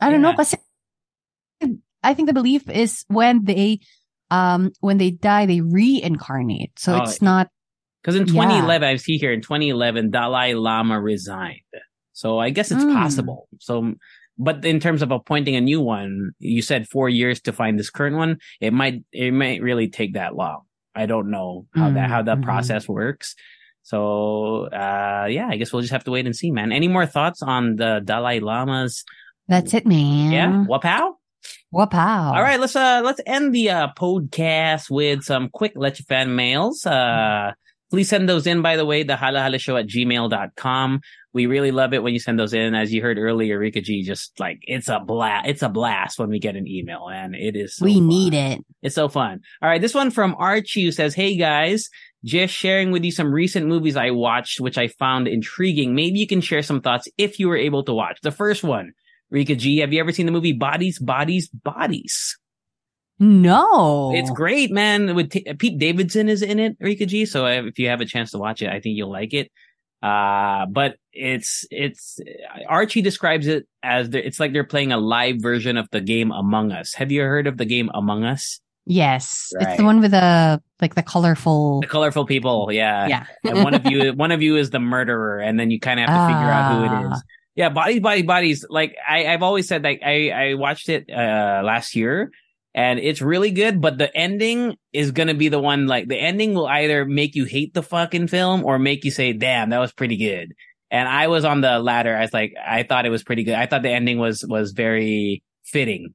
I 0.00 0.10
don't 0.10 0.22
yeah. 0.22 0.30
know. 0.30 0.36
Kasi 0.36 0.56
I 2.02 2.14
think 2.14 2.28
the 2.28 2.34
belief 2.34 2.68
is 2.70 3.04
when 3.08 3.44
they, 3.44 3.80
um, 4.30 4.72
when 4.80 4.96
they 4.98 5.10
die, 5.10 5.46
they 5.46 5.60
reincarnate. 5.60 6.78
So 6.78 6.94
oh, 6.94 7.02
it's 7.02 7.20
not. 7.20 7.48
Because 8.02 8.16
in 8.16 8.26
2011, 8.26 8.86
yeah. 8.86 8.92
I 8.92 8.96
see 8.96 9.18
here 9.18 9.32
in 9.32 9.42
2011, 9.42 10.10
Dalai 10.10 10.54
Lama 10.54 11.00
resigned. 11.00 11.60
So 12.12 12.38
I 12.38 12.50
guess 12.50 12.70
it's 12.70 12.84
mm. 12.84 12.94
possible. 12.94 13.48
So 13.58 13.94
but 14.38 14.64
in 14.64 14.80
terms 14.80 15.02
of 15.02 15.10
appointing 15.10 15.56
a 15.56 15.60
new 15.60 15.80
one, 15.80 16.32
you 16.38 16.62
said 16.62 16.88
four 16.88 17.08
years 17.08 17.40
to 17.42 17.52
find 17.52 17.78
this 17.78 17.90
current 17.90 18.16
one. 18.16 18.38
It 18.60 18.72
might 18.72 19.02
it 19.12 19.32
might 19.32 19.62
really 19.62 19.88
take 19.88 20.14
that 20.14 20.36
long. 20.36 20.62
I 20.94 21.06
don't 21.06 21.30
know 21.30 21.66
how 21.74 21.86
mm-hmm. 21.86 21.94
that 21.94 22.10
how 22.10 22.22
that 22.22 22.36
mm-hmm. 22.36 22.44
process 22.44 22.88
works. 22.88 23.34
So 23.82 24.66
uh 24.66 25.26
yeah, 25.30 25.48
I 25.48 25.56
guess 25.56 25.72
we'll 25.72 25.82
just 25.82 25.92
have 25.92 26.04
to 26.04 26.10
wait 26.10 26.26
and 26.26 26.36
see, 26.36 26.50
man. 26.50 26.72
Any 26.72 26.88
more 26.88 27.06
thoughts 27.06 27.42
on 27.42 27.76
the 27.76 28.00
Dalai 28.04 28.40
Lama's? 28.40 29.04
That's 29.48 29.74
it, 29.74 29.86
man. 29.86 30.32
Yeah, 30.32 30.64
wapow. 30.68 31.12
Wapow. 31.72 32.34
All 32.34 32.42
right, 32.42 32.60
let's 32.60 32.76
uh 32.76 33.02
let's 33.04 33.20
end 33.26 33.54
the 33.54 33.70
uh 33.70 33.88
podcast 33.98 34.90
with 34.90 35.22
some 35.22 35.48
quick 35.50 35.72
Leche 35.76 36.02
Fan 36.08 36.34
mails. 36.34 36.84
Uh 36.84 37.52
Please 37.90 38.08
send 38.08 38.28
those 38.28 38.46
in, 38.46 38.62
by 38.62 38.76
the 38.76 38.84
way, 38.84 39.04
the 39.04 39.16
Halo 39.16 39.40
Halo 39.40 39.58
show 39.58 39.76
at 39.76 39.86
gmail.com. 39.86 41.00
We 41.32 41.46
really 41.46 41.70
love 41.70 41.92
it 41.92 42.02
when 42.02 42.14
you 42.14 42.18
send 42.18 42.38
those 42.38 42.54
in. 42.54 42.74
As 42.74 42.92
you 42.92 43.02
heard 43.02 43.18
earlier, 43.18 43.58
Rica 43.58 43.80
G 43.80 44.02
just 44.02 44.38
like, 44.40 44.58
it's 44.62 44.88
a 44.88 44.98
blast. 44.98 45.46
It's 45.46 45.62
a 45.62 45.68
blast 45.68 46.18
when 46.18 46.30
we 46.30 46.38
get 46.38 46.56
an 46.56 46.66
email 46.66 47.08
and 47.08 47.34
it 47.34 47.54
is. 47.54 47.76
So 47.76 47.84
we 47.84 47.94
fun. 47.94 48.08
need 48.08 48.34
it. 48.34 48.64
It's 48.82 48.94
so 48.94 49.08
fun. 49.08 49.40
All 49.62 49.68
right. 49.68 49.80
This 49.80 49.94
one 49.94 50.10
from 50.10 50.34
Archie 50.38 50.84
who 50.84 50.92
says, 50.92 51.14
Hey 51.14 51.36
guys, 51.36 51.88
just 52.24 52.54
sharing 52.54 52.90
with 52.90 53.04
you 53.04 53.12
some 53.12 53.32
recent 53.32 53.66
movies 53.66 53.96
I 53.96 54.10
watched, 54.10 54.60
which 54.60 54.78
I 54.78 54.88
found 54.88 55.28
intriguing. 55.28 55.94
Maybe 55.94 56.18
you 56.18 56.26
can 56.26 56.40
share 56.40 56.62
some 56.62 56.80
thoughts 56.80 57.06
if 57.16 57.38
you 57.38 57.48
were 57.48 57.56
able 57.56 57.84
to 57.84 57.94
watch. 57.94 58.18
The 58.22 58.32
first 58.32 58.64
one, 58.64 58.92
Rica 59.30 59.54
G, 59.54 59.78
have 59.78 59.92
you 59.92 60.00
ever 60.00 60.12
seen 60.12 60.26
the 60.26 60.32
movie 60.32 60.52
Bodies, 60.52 60.98
Bodies, 60.98 61.48
Bodies? 61.48 62.36
No, 63.18 64.12
it's 64.14 64.30
great, 64.30 64.70
man. 64.70 65.14
With 65.14 65.30
T- 65.30 65.46
Pete 65.58 65.78
Davidson 65.78 66.28
is 66.28 66.42
in 66.42 66.58
it, 66.58 66.76
Rica 66.80 67.06
G. 67.06 67.24
So 67.24 67.46
if 67.46 67.78
you 67.78 67.88
have 67.88 68.00
a 68.00 68.04
chance 68.04 68.32
to 68.32 68.38
watch 68.38 68.60
it, 68.62 68.68
I 68.68 68.80
think 68.80 68.96
you'll 68.96 69.10
like 69.12 69.32
it. 69.32 69.50
Uh, 70.02 70.66
but 70.66 70.96
it's 71.12 71.64
it's 71.70 72.20
Archie 72.68 73.00
describes 73.00 73.46
it 73.46 73.66
as 73.82 74.08
it's 74.12 74.38
like 74.38 74.52
they're 74.52 74.64
playing 74.64 74.92
a 74.92 74.98
live 74.98 75.36
version 75.40 75.78
of 75.78 75.88
the 75.90 76.00
game 76.02 76.30
Among 76.30 76.70
Us. 76.72 76.92
Have 76.94 77.10
you 77.10 77.22
heard 77.22 77.46
of 77.46 77.56
the 77.56 77.64
game 77.64 77.90
Among 77.94 78.24
Us? 78.24 78.60
Yes, 78.84 79.52
it's 79.58 79.78
the 79.78 79.84
one 79.84 80.00
with 80.00 80.12
the 80.12 80.62
like 80.80 80.94
the 80.94 81.02
colorful. 81.02 81.80
The 81.80 81.88
colorful 81.88 82.24
people, 82.26 82.70
yeah. 82.70 83.08
Yeah, 83.08 83.26
and 83.44 83.64
one 83.64 83.74
of 83.74 83.86
you 83.86 84.12
one 84.12 84.30
of 84.30 84.42
you 84.42 84.56
is 84.56 84.70
the 84.70 84.78
murderer 84.78 85.40
and 85.40 85.58
then 85.58 85.70
you 85.70 85.80
kind 85.80 85.98
of 85.98 86.08
have 86.08 86.28
to 86.28 86.34
figure 86.34 86.50
out 86.52 86.72
who 86.76 86.84
it 86.84 87.10
Ah. 87.14 87.20
yeah 87.56 87.68
bodies 87.70 88.00
bodies 88.00 88.22
bodies 88.24 88.66
like 88.68 88.94
I, 89.08 89.26
i've 89.26 89.42
always 89.42 89.66
said 89.66 89.82
like 89.82 90.02
i 90.04 90.28
i 90.30 90.54
watched 90.54 90.88
it 90.90 91.10
uh 91.10 91.62
last 91.64 91.96
year 91.96 92.30
and 92.76 93.00
it's 93.00 93.22
really 93.22 93.50
good 93.50 93.80
but 93.80 93.98
the 93.98 94.14
ending 94.16 94.76
is 94.92 95.10
gonna 95.10 95.34
be 95.34 95.48
the 95.48 95.58
one 95.58 95.86
like 95.86 96.06
the 96.06 96.18
ending 96.20 96.54
will 96.54 96.66
either 96.66 97.04
make 97.04 97.34
you 97.34 97.44
hate 97.44 97.74
the 97.74 97.82
fucking 97.82 98.28
film 98.28 98.64
or 98.64 98.78
make 98.78 99.04
you 99.04 99.10
say 99.10 99.32
damn 99.32 99.70
that 99.70 99.78
was 99.78 99.92
pretty 99.92 100.18
good 100.18 100.52
and 100.90 101.08
i 101.08 101.26
was 101.26 101.44
on 101.44 101.62
the 101.62 101.78
latter 101.80 102.14
i 102.14 102.20
was 102.20 102.32
like 102.32 102.52
i 102.64 102.84
thought 102.84 103.06
it 103.06 103.10
was 103.10 103.24
pretty 103.24 103.42
good 103.42 103.54
i 103.54 103.66
thought 103.66 103.82
the 103.82 103.90
ending 103.90 104.18
was 104.18 104.44
was 104.46 104.72
very 104.72 105.42
fitting 105.64 106.14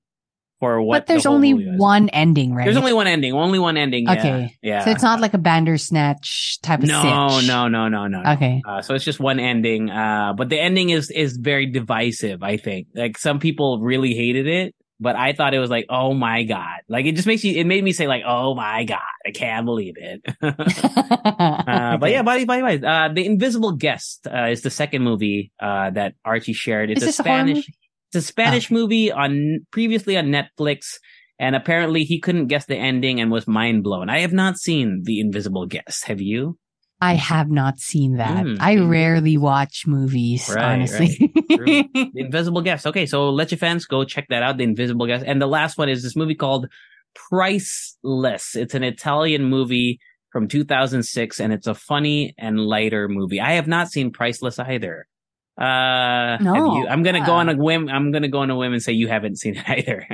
for 0.62 0.80
what 0.80 1.00
but 1.00 1.08
there's 1.08 1.24
the 1.24 1.30
only 1.30 1.54
one 1.76 2.08
ending, 2.10 2.54
right? 2.54 2.66
there's 2.66 2.78
only 2.78 2.94
one 2.94 3.08
ending 3.08 3.34
only 3.34 3.58
one 3.58 3.78
ending. 3.78 4.08
Okay. 4.08 4.56
yeah 4.62 4.86
so 4.86 4.92
it's 4.92 5.02
not 5.02 5.20
like 5.20 5.34
a 5.34 5.40
Bandersnatch 5.40 6.62
type 6.62 6.84
of 6.84 6.86
no 6.88 7.02
sitch. 7.02 7.48
no 7.48 7.68
no 7.68 7.88
no 7.88 7.88
no 7.88 8.22
no. 8.22 8.34
Okay. 8.34 8.62
Uh, 8.64 8.80
so 8.84 8.94
it's 8.94 9.04
just 9.04 9.20
one 9.20 9.40
ending. 9.40 9.90
Uh, 9.90 10.34
but 10.38 10.50
the 10.50 10.60
ending 10.60 10.92
is 10.92 11.10
is 11.10 11.36
very 11.36 11.66
divisive. 11.66 12.44
I 12.44 12.58
think 12.58 12.90
like 12.94 13.18
some 13.18 13.40
people 13.40 13.80
really 13.80 14.14
hated 14.14 14.46
it, 14.46 14.76
but 15.02 15.16
I 15.16 15.34
thought 15.34 15.56
it 15.56 15.60
was 15.60 15.72
like, 15.72 15.88
oh 15.90 16.14
my 16.14 16.44
god, 16.44 16.82
like 16.88 17.06
it 17.08 17.16
just 17.16 17.28
makes 17.28 17.44
you. 17.44 17.60
It 17.60 17.66
made 17.66 17.84
me 17.84 17.92
say 17.92 18.08
like, 18.08 18.22
oh 18.26 18.54
my 18.54 18.84
god, 18.84 19.00
I 19.26 19.32
can't 19.32 19.66
believe 19.66 19.96
it. 19.98 20.22
uh, 20.42 21.98
But 21.98 22.12
yeah, 22.12 22.22
body 22.22 22.46
body 22.46 22.62
body. 22.62 22.86
Uh, 22.86 23.10
the 23.14 23.26
Invisible 23.26 23.74
Guest 23.74 24.28
uh, 24.28 24.46
is 24.46 24.62
the 24.62 24.70
second 24.70 25.02
movie 25.02 25.52
uh, 25.60 25.90
that 25.90 26.14
Archie 26.24 26.54
shared. 26.54 26.92
It's 26.92 27.02
Is 27.02 27.08
a 27.08 27.10
a 27.10 27.14
Spanish. 27.14 27.56
movie? 27.56 27.76
It's 28.14 28.24
a 28.24 28.28
Spanish 28.28 28.70
movie 28.72 29.12
on 29.12 29.66
previously 29.72 30.18
on 30.18 30.26
Netflix. 30.28 30.98
And 31.40 31.56
apparently 31.56 32.04
he 32.04 32.20
couldn't 32.20 32.48
guess 32.48 32.68
the 32.68 32.76
ending 32.78 33.20
and 33.20 33.32
was 33.32 33.48
mind 33.48 33.84
blown. 33.84 34.10
I 34.10 34.20
have 34.20 34.34
not 34.34 34.60
seen 34.60 35.02
The 35.06 35.20
Invisible 35.20 35.66
Guest. 35.66 36.06
Have 36.06 36.22
you? 36.22 36.60
I 37.02 37.16
have 37.16 37.50
not 37.50 37.80
seen 37.80 38.18
that. 38.18 38.46
Mm, 38.46 38.58
I 38.60 38.78
rarely 38.78 39.36
watch 39.38 39.88
movies, 39.88 40.48
Right, 40.54 40.64
honestly. 40.76 41.34
The 41.50 42.12
Invisible 42.16 42.62
Guest. 42.62 42.86
Okay, 42.88 43.06
so 43.08 43.30
let 43.32 43.52
your 43.52 43.58
fans 43.58 43.86
go 43.86 44.04
check 44.04 44.28
that 44.30 44.44
out. 44.44 44.58
The 44.58 44.64
Invisible 44.64 45.08
Guest. 45.08 45.26
And 45.28 45.42
the 45.42 45.48
last 45.48 45.78
one 45.78 45.90
is 45.90 46.04
this 46.04 46.16
movie 46.16 46.36
called 46.36 46.68
Priceless. 47.16 48.56
It's 48.56 48.76
an 48.76 48.84
Italian 48.84 49.46
movie 49.46 50.00
from 50.32 50.48
2006, 50.48 51.40
and 51.40 51.52
it's 51.52 51.68
a 51.68 51.74
funny 51.76 52.34
and 52.38 52.60
lighter 52.60 53.08
movie. 53.10 53.42
I 53.42 53.54
have 53.54 53.68
not 53.68 53.90
seen 53.90 54.12
Priceless 54.12 54.60
either. 54.60 55.08
Uh, 55.58 56.38
No, 56.40 56.78
you? 56.78 56.88
I'm 56.88 57.04
gonna 57.04 57.26
go 57.26 57.34
on 57.34 57.50
a 57.50 57.56
whim. 57.56 57.90
I'm 57.90 58.12
gonna 58.12 58.30
go 58.30 58.40
on 58.40 58.50
a 58.50 58.56
whim 58.56 58.74
and 58.74 58.82
say 58.82 58.94
you 58.94 59.08
haven't 59.08 59.38
seen 59.38 59.56
it 59.58 59.68
either. 59.70 60.08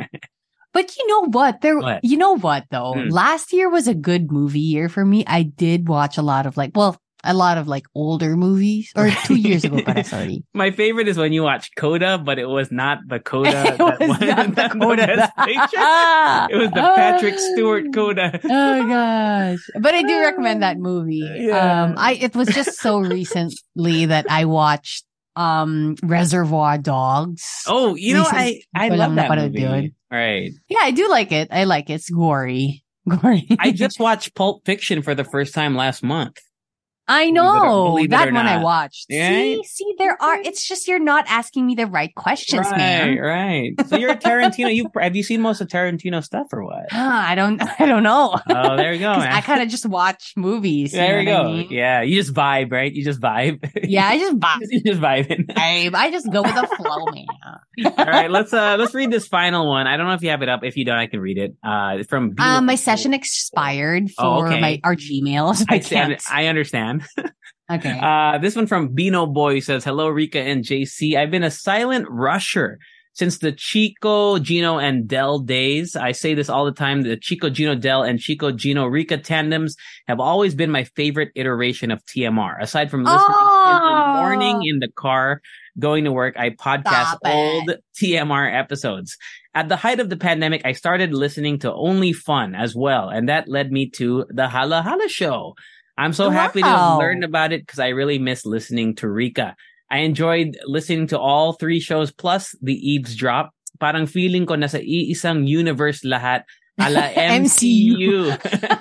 But 0.73 0.95
you 0.97 1.07
know 1.07 1.25
what? 1.29 1.61
There, 1.61 1.79
What? 1.79 2.03
you 2.03 2.17
know 2.17 2.37
what 2.37 2.65
though? 2.69 2.93
Hmm. 2.93 3.09
Last 3.09 3.51
year 3.53 3.69
was 3.69 3.87
a 3.87 3.95
good 3.95 4.31
movie 4.31 4.59
year 4.59 4.89
for 4.89 5.03
me. 5.05 5.23
I 5.25 5.43
did 5.43 5.87
watch 5.87 6.17
a 6.17 6.21
lot 6.21 6.45
of 6.45 6.55
like, 6.57 6.71
well, 6.75 6.97
a 7.23 7.33
lot 7.33 7.57
of 7.57 7.67
like 7.67 7.83
older 7.95 8.37
movies, 8.37 8.91
or 8.95 9.09
two 9.25 9.35
years 9.47 9.63
ago, 9.65 9.81
but 9.83 10.05
sorry. 10.05 10.43
My 10.53 10.69
favorite 10.71 11.07
is 11.07 11.17
when 11.17 11.33
you 11.33 11.41
watch 11.43 11.71
Coda, 11.75 12.17
but 12.19 12.37
it 12.37 12.45
was 12.45 12.71
not 12.71 12.99
the 13.07 13.19
Coda. 13.19 13.49
It 13.73 13.77
that 13.79 13.99
was 13.99 14.09
won 14.09 14.19
not 14.27 14.47
the 14.55 14.61
the 14.69 14.69
Coda 14.79 15.05
that- 15.35 16.49
It 16.51 16.55
was 16.57 16.69
the 16.69 16.93
Patrick 16.95 17.39
Stewart 17.39 17.91
Coda. 17.93 18.39
Oh 18.43 18.87
gosh. 18.87 19.59
But 19.79 19.93
I 19.95 20.03
do 20.03 20.19
recommend 20.21 20.61
that 20.61 20.77
movie. 20.77 21.25
Yeah. 21.25 21.83
Um 21.89 21.95
I 21.97 22.13
it 22.13 22.35
was 22.35 22.49
just 22.49 22.79
so 22.79 22.99
recently 22.99 24.05
that 24.05 24.27
I 24.29 24.45
watched 24.45 25.03
um 25.35 25.95
Reservoir 26.03 26.77
Dogs. 26.77 27.63
Oh, 27.67 27.95
you 27.95 28.13
know, 28.13 28.25
I 28.29 28.61
I 28.75 28.89
love 28.89 29.15
that 29.15 29.29
movie. 29.35 29.93
Right. 30.11 30.51
Yeah, 30.69 30.79
I 30.81 30.91
do 30.91 31.09
like 31.09 31.31
it. 31.31 31.49
I 31.51 31.65
like 31.65 31.89
it. 31.89 31.93
It's 31.93 32.09
gory. 32.09 32.83
Gory. 33.09 33.47
I 33.59 33.71
just 33.71 34.01
watched 34.01 34.35
Pulp 34.35 34.65
Fiction 34.65 35.01
for 35.01 35.15
the 35.15 35.23
first 35.23 35.53
time 35.53 35.75
last 35.75 36.03
month. 36.03 36.39
I 37.07 37.25
Believe 37.25 37.29
it 37.29 37.33
know 37.35 37.85
believe 37.91 38.05
it 38.05 38.09
that 38.11 38.27
or 38.29 38.33
one 38.33 38.47
I 38.47 38.61
watched. 38.61 39.05
Yeah. 39.09 39.29
See, 39.29 39.63
see, 39.63 39.95
there 39.97 40.21
are. 40.21 40.39
It's 40.41 40.67
just 40.67 40.87
you're 40.87 40.99
not 40.99 41.25
asking 41.27 41.65
me 41.65 41.75
the 41.75 41.87
right 41.87 42.13
questions, 42.15 42.67
right, 42.67 42.77
man. 42.77 43.17
right. 43.17 43.71
So 43.87 43.95
you're 43.95 44.11
a 44.11 44.17
Tarantino. 44.17 44.73
You 44.75 44.89
have 44.99 45.15
you 45.15 45.23
seen 45.23 45.39
most 45.41 45.61
of 45.61 45.67
Tarantino 45.69 46.21
stuff 46.23 46.47
or 46.51 46.65
what? 46.65 46.87
Ah, 46.91 47.27
I 47.29 47.35
don't. 47.35 47.61
I 47.79 47.85
don't 47.85 48.03
know. 48.03 48.37
Oh, 48.49 48.75
there 48.75 48.93
you 48.93 48.99
go. 48.99 49.11
I 49.17 49.39
kind 49.41 49.61
of 49.61 49.69
just 49.69 49.85
watch 49.85 50.33
movies. 50.35 50.91
there 50.91 51.19
you 51.21 51.25
know 51.27 51.37
what 51.37 51.43
go. 51.43 51.49
I 51.49 51.53
mean? 51.53 51.67
Yeah, 51.69 52.01
you 52.01 52.15
just 52.21 52.33
vibe, 52.33 52.71
right? 52.71 52.91
You 52.91 53.03
just 53.05 53.21
vibe. 53.21 53.69
Yeah, 53.83 54.05
I 54.07 54.17
just 54.19 54.37
vibe. 54.37 54.59
you 54.69 54.81
just 54.81 54.99
vibing. 54.99 55.45
I, 55.55 55.89
I 55.93 56.11
just 56.11 56.29
go 56.31 56.41
with 56.43 56.55
the 56.55 56.67
flow, 56.75 57.05
man. 57.13 57.25
All 57.97 58.05
right, 58.05 58.29
let's 58.29 58.51
uh 58.53 58.75
let's 58.77 58.93
read 58.93 59.11
this 59.11 59.27
final 59.27 59.67
one. 59.69 59.87
I 59.87 59.95
don't 59.97 60.07
know 60.07 60.13
if 60.13 60.23
you 60.23 60.29
have 60.31 60.41
it 60.41 60.49
up. 60.49 60.61
If 60.63 60.75
you 60.75 60.83
don't, 60.83 60.97
I 60.97 61.07
can 61.07 61.19
read 61.21 61.37
it. 61.37 61.55
Uh, 61.63 62.03
from 62.09 62.33
Um, 62.39 62.65
my 62.65 62.75
session 62.75 63.13
expired 63.13 64.09
for 64.11 64.25
Oh, 64.25 64.45
okay. 64.45 64.59
my 64.59 64.81
our 64.83 64.95
Gmail. 64.95 65.63
I, 65.69 65.75
I 65.75 65.79
can't. 65.79 66.21
I 66.29 66.47
understand. 66.47 66.96
okay. 67.71 67.99
Uh, 68.01 68.37
this 68.39 68.55
one 68.55 68.67
from 68.67 68.89
Bino 68.93 69.25
Boy 69.25 69.59
says, 69.59 69.83
"Hello, 69.83 70.09
Rica 70.09 70.39
and 70.39 70.63
JC. 70.63 71.15
I've 71.15 71.31
been 71.31 71.43
a 71.43 71.51
silent 71.51 72.05
rusher 72.09 72.79
since 73.13 73.39
the 73.39 73.51
Chico, 73.51 74.37
Gino, 74.37 74.77
and 74.77 75.07
Del 75.07 75.39
days. 75.39 75.95
I 75.95 76.11
say 76.11 76.35
this 76.35 76.49
all 76.49 76.65
the 76.65 76.71
time. 76.71 77.01
The 77.01 77.17
Chico, 77.17 77.49
Gino, 77.49 77.73
Del, 77.73 78.03
and 78.03 78.19
Chico, 78.19 78.51
Gino, 78.51 78.85
Rica 78.85 79.17
tandems 79.17 79.75
have 80.07 80.19
always 80.19 80.53
been 80.53 80.69
my 80.69 80.83
favorite 80.83 81.29
iteration 81.35 81.89
of 81.89 82.05
TMR. 82.05 82.61
Aside 82.61 82.91
from 82.91 83.03
listening 83.03 83.21
in 83.21 83.33
the 83.33 83.81
Oh. 83.89 84.13
morning 84.21 84.59
in 84.65 84.79
the 84.79 84.89
car 84.95 85.41
going 85.79 86.03
to 86.05 86.11
work, 86.11 86.35
I 86.37 86.51
podcast 86.51 87.17
old 87.25 87.71
TMR 87.99 88.47
episodes." 88.53 89.17
At 89.55 89.69
the 89.69 89.75
height 89.75 89.99
of 89.99 90.11
the 90.11 90.17
pandemic, 90.17 90.61
I 90.65 90.73
started 90.73 91.15
listening 91.15 91.57
to 91.59 91.73
Only 91.73 92.13
Fun 92.13 92.53
as 92.53 92.75
well, 92.75 93.09
and 93.09 93.27
that 93.27 93.47
led 93.47 93.71
me 93.71 93.89
to 93.95 94.25
the 94.29 94.47
Halo 94.49 94.83
Halo 94.83 95.07
Show. 95.07 95.55
I'm 95.97 96.13
so 96.13 96.29
happy 96.29 96.61
to 96.61 96.67
Wow. 96.67 96.99
learned 96.99 97.23
about 97.23 97.51
it 97.51 97.65
because 97.65 97.79
I 97.79 97.89
really 97.89 98.19
miss 98.19 98.45
listening 98.45 98.95
to 99.01 99.09
Rica. 99.09 99.55
I 99.89 99.99
enjoyed 100.05 100.57
listening 100.65 101.07
to 101.07 101.19
all 101.19 101.53
three 101.53 101.79
shows 101.79 102.11
plus 102.11 102.53
the 102.61 102.75
eavesdrop. 102.75 103.51
Parang 103.79 104.05
feeling 104.05 104.45
ko 104.45 104.53
nasa 104.55 104.81
iisang 104.81 105.47
universe 105.47 106.01
lahat 106.05 106.43
ala 106.77 107.09
MCU. 107.41 108.29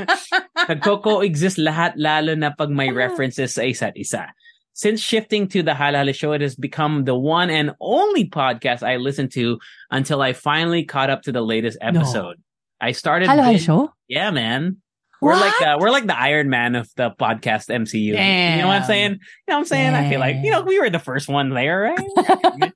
Nagko-coexist 0.69 1.57
lahat 1.57 1.95
lalo 1.97 2.35
na 2.35 2.53
pag 2.53 2.69
may 2.69 2.91
ah. 2.91 2.97
references 2.97 3.55
sa 3.57 3.62
isa't 3.64 3.97
isa. 3.97 4.29
Since 4.77 5.01
shifting 5.01 5.49
to 5.57 5.64
the 5.64 5.73
Halo 5.73 6.05
Halo 6.05 6.12
Show, 6.12 6.37
it 6.37 6.45
has 6.45 6.53
become 6.53 7.09
the 7.09 7.17
one 7.17 7.49
and 7.49 7.73
only 7.81 8.29
podcast 8.29 8.85
I 8.85 9.01
listen 9.01 9.33
to 9.33 9.57
until 9.89 10.21
I 10.21 10.37
finally 10.37 10.85
caught 10.85 11.09
up 11.09 11.25
to 11.25 11.33
the 11.33 11.41
latest 11.41 11.81
episode. 11.81 12.37
I 12.77 12.93
started. 12.93 13.33
Bin- 13.33 13.57
show. 13.57 13.97
Yeah, 14.05 14.29
man. 14.31 14.85
We're 15.23 15.35
like 15.35 15.61
uh, 15.62 15.77
we're 15.81 15.91
like 15.91 16.07
the 16.07 16.19
Iron 16.19 16.51
Man 16.51 16.75
of 16.75 16.89
the 16.97 17.11
podcast 17.11 17.69
MCU. 17.71 17.95
You 18.57 18.62
know 18.62 18.67
what 18.69 18.83
I'm 18.83 18.85
saying? 18.85 19.12
You 19.12 19.19
know 19.49 19.55
what 19.55 19.59
I'm 19.59 19.64
saying? 19.64 19.95
I 19.95 20.11
feel 20.11 20.21
like 20.21 20.37
you 20.43 20.51
know 20.51 20.62
we 20.62 20.79
were 20.79 20.91
the 20.91 20.99
first 20.99 21.29
one 21.29 21.51
there, 21.51 21.95
right? 21.97 22.73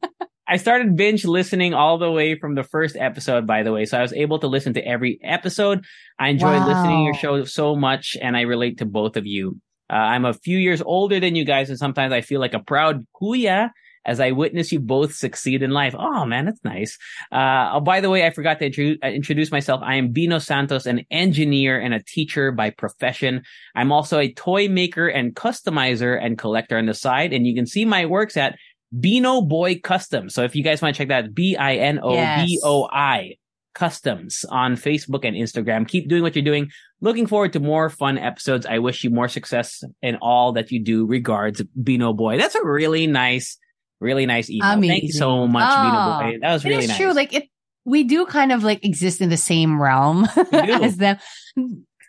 I 0.49 0.57
started 0.57 0.97
binge 0.97 1.24
listening 1.24 1.74
all 1.74 1.99
the 1.99 2.11
way 2.11 2.36
from 2.38 2.57
the 2.57 2.64
first 2.64 2.97
episode, 2.97 3.47
by 3.47 3.62
the 3.62 3.72
way. 3.72 3.84
So 3.84 3.99
I 3.99 4.03
was 4.03 4.12
able 4.12 4.41
to 4.41 4.49
listen 4.49 4.74
to 4.74 4.84
every 4.84 5.20
episode. 5.22 5.84
I 6.18 6.28
enjoy 6.28 6.59
Wow. 6.59 6.66
listening 6.66 6.99
to 6.99 7.05
your 7.05 7.14
show 7.14 7.45
so 7.45 7.76
much, 7.76 8.16
and 8.20 8.36
I 8.36 8.41
relate 8.43 8.78
to 8.78 8.84
both 8.86 9.16
of 9.16 9.26
you. 9.26 9.61
Uh, 9.93 9.97
I'm 9.97 10.24
a 10.24 10.32
few 10.34 10.59
years 10.59 10.82
older 10.82 11.20
than 11.20 11.36
you 11.36 11.45
guys, 11.45 11.68
and 11.68 11.78
sometimes 11.78 12.12
I 12.12 12.20
feel 12.22 12.41
like 12.41 12.55
a 12.55 12.59
proud 12.61 13.07
kuya 13.20 13.70
as 14.05 14.20
I 14.20 14.30
witness 14.30 14.72
you 14.72 14.80
both 14.80 15.14
succeed 15.14 15.62
in 15.62 15.70
life. 15.70 15.94
Oh 15.98 16.24
man, 16.24 16.46
that's 16.46 16.64
nice. 16.64 16.98
Uh, 17.30 17.70
oh, 17.74 17.80
by 17.80 18.01
the 18.01 18.11
way, 18.11 18.26
I 18.26 18.30
forgot 18.30 18.59
to 18.61 18.66
intro- 18.66 18.96
uh, 19.03 19.09
introduce 19.09 19.51
myself. 19.51 19.80
I 19.84 19.96
am 19.96 20.12
Bino 20.12 20.38
Santos, 20.38 20.86
an 20.86 21.05
engineer 21.11 21.78
and 21.78 21.94
a 21.94 22.03
teacher 22.03 22.53
by 22.53 22.70
profession. 22.70 23.42
I'm 23.74 23.92
also 23.92 24.18
a 24.18 24.32
toy 24.32 24.68
maker 24.68 25.09
and 25.09 25.34
customizer 25.34 26.18
and 26.20 26.38
collector 26.38 26.78
on 26.78 26.86
the 26.86 26.94
side, 26.94 27.32
and 27.32 27.46
you 27.46 27.55
can 27.55 27.66
see 27.66 27.84
my 27.84 28.07
works 28.07 28.36
at 28.36 28.57
Bino 28.98 29.42
Boy 29.42 29.78
Customs. 29.78 30.34
So 30.34 30.42
if 30.42 30.57
you 30.57 30.64
guys 30.64 30.82
want 30.82 30.94
to 30.94 30.98
check 30.98 31.09
that, 31.09 31.34
B 31.34 31.57
I 31.57 31.76
N 31.76 32.01
O 32.03 32.14
B 32.44 32.61
O 32.64 32.88
I 32.90 33.36
Customs 33.72 34.44
on 34.51 34.74
Facebook 34.74 35.24
and 35.24 35.36
Instagram. 35.36 35.86
Keep 35.86 36.09
doing 36.09 36.24
what 36.24 36.34
you're 36.34 36.44
doing. 36.44 36.70
Looking 37.01 37.28
forward 37.28 37.53
to 37.53 37.61
more 37.61 37.88
fun 37.88 38.18
episodes. 38.18 38.66
I 38.66 38.80
wish 38.80 39.05
you 39.05 39.11
more 39.11 39.28
success 39.28 39.84
in 40.03 40.16
all 40.16 40.53
that 40.55 40.72
you 40.72 40.82
do. 40.82 41.07
Regards, 41.07 41.62
Bino 41.80 42.12
Boy. 42.12 42.36
That's 42.36 42.57
a 42.57 42.64
really 42.64 43.07
nice, 43.07 43.57
really 44.01 44.26
nice 44.26 44.51
email. 44.51 44.80
Thank 44.80 45.03
you 45.05 45.12
so 45.12 45.46
much, 45.46 45.64
Oh, 45.68 46.20
Boy. 46.24 46.38
That 46.40 46.53
was 46.53 46.64
really 46.64 46.84
is 46.84 46.88
nice. 46.88 46.96
true. 46.96 47.12
Like 47.12 47.32
it, 47.34 47.48
we 47.84 48.05
do 48.05 48.26
kind 48.26 48.53
of 48.53 48.62
like 48.64 48.84
exist 48.84 49.20
in 49.20 49.28
the 49.30 49.36
same 49.36 49.80
realm 49.80 50.26
as 50.53 50.96
them. 50.96 51.18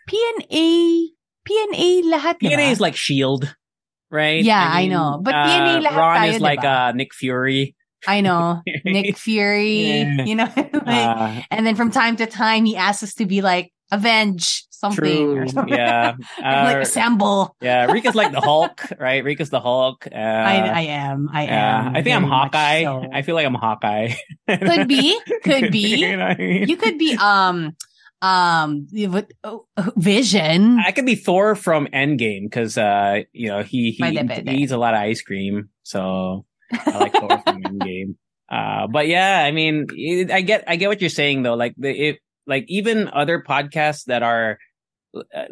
PNA, 0.08 1.06
PNA 1.48 2.02
lahat, 2.10 2.38
PNA 2.40 2.56
diba? 2.56 2.70
is 2.72 2.80
like 2.80 2.96
Shield, 2.96 3.54
right? 4.10 4.42
Yeah, 4.42 4.64
I 4.70 4.86
know. 4.88 5.20
But 5.22 5.34
PNA 5.34 5.84
lahat 5.86 5.96
Ron 5.96 6.16
tayo, 6.20 6.34
is 6.34 6.40
like 6.40 6.64
uh, 6.64 6.92
Nick 6.92 7.14
Fury. 7.14 7.74
I 8.06 8.20
know 8.20 8.62
Nick 8.84 9.16
Fury. 9.16 9.82
Yeah. 10.02 10.24
You 10.24 10.34
know, 10.34 10.52
like, 10.56 10.86
Uh, 10.86 11.40
and 11.50 11.66
then 11.66 11.76
from 11.76 11.90
time 11.90 12.16
to 12.16 12.26
time 12.26 12.64
he 12.64 12.76
asks 12.76 13.02
us 13.02 13.14
to 13.14 13.26
be 13.26 13.42
like 13.42 13.72
avenge 13.92 14.64
something 14.70 15.38
or 15.38 15.46
something. 15.46 15.74
Yeah. 15.74 16.14
like 16.42 16.76
Uh, 16.76 16.80
assemble. 16.80 17.54
yeah. 17.60 17.86
Rica's 17.86 18.16
like 18.16 18.32
the 18.32 18.40
Hulk, 18.40 18.82
right? 18.98 19.22
Rica's 19.22 19.50
the 19.50 19.60
Hulk. 19.60 20.08
Uh, 20.10 20.16
I, 20.16 20.56
I 20.56 20.80
am. 20.82 21.28
I 21.32 21.44
am. 21.46 21.94
I 21.94 22.02
think 22.02 22.16
I'm 22.16 22.24
Hawkeye. 22.24 22.82
so. 22.82 23.04
I 23.12 23.22
feel 23.22 23.36
like 23.36 23.46
I'm 23.46 23.54
Hawkeye. 23.54 24.14
could 24.48 24.88
be. 24.88 25.20
Could 25.44 25.70
be. 25.70 25.96
you 26.00 26.16
know 26.16 26.24
I 26.24 26.36
mean? 26.36 26.68
You 26.68 26.76
could 26.76 26.98
be 26.98 27.16
um 27.16 27.76
um 28.22 28.86
oh, 29.44 29.66
Vision. 29.96 30.78
I 30.84 30.92
could 30.92 31.06
be 31.06 31.14
Thor 31.16 31.54
from 31.54 31.86
Endgame 31.88 32.44
because 32.44 32.78
uh 32.78 33.22
you 33.32 33.48
know 33.48 33.62
he 33.62 33.90
he, 33.92 34.02
he 34.02 34.50
eats 34.62 34.72
a 34.72 34.78
lot 34.78 34.94
of 34.94 35.00
ice 35.00 35.22
cream, 35.22 35.70
so 35.82 36.44
I 36.72 36.98
like 36.98 37.12
Thor 37.12 37.42
from 37.44 37.62
Endgame. 37.62 38.14
Uh, 38.48 38.86
but 38.86 39.08
yeah, 39.08 39.42
I 39.42 39.50
mean, 39.50 39.86
it, 39.90 40.30
I 40.30 40.42
get 40.42 40.64
I 40.68 40.76
get 40.76 40.88
what 40.88 41.00
you're 41.00 41.10
saying 41.10 41.42
though. 41.42 41.54
Like 41.54 41.74
the 41.76 41.90
if 41.90 42.18
like 42.46 42.64
even 42.68 43.08
other 43.08 43.40
podcasts 43.46 44.04
that 44.04 44.22
are 44.22 44.58
uh, 45.14 45.44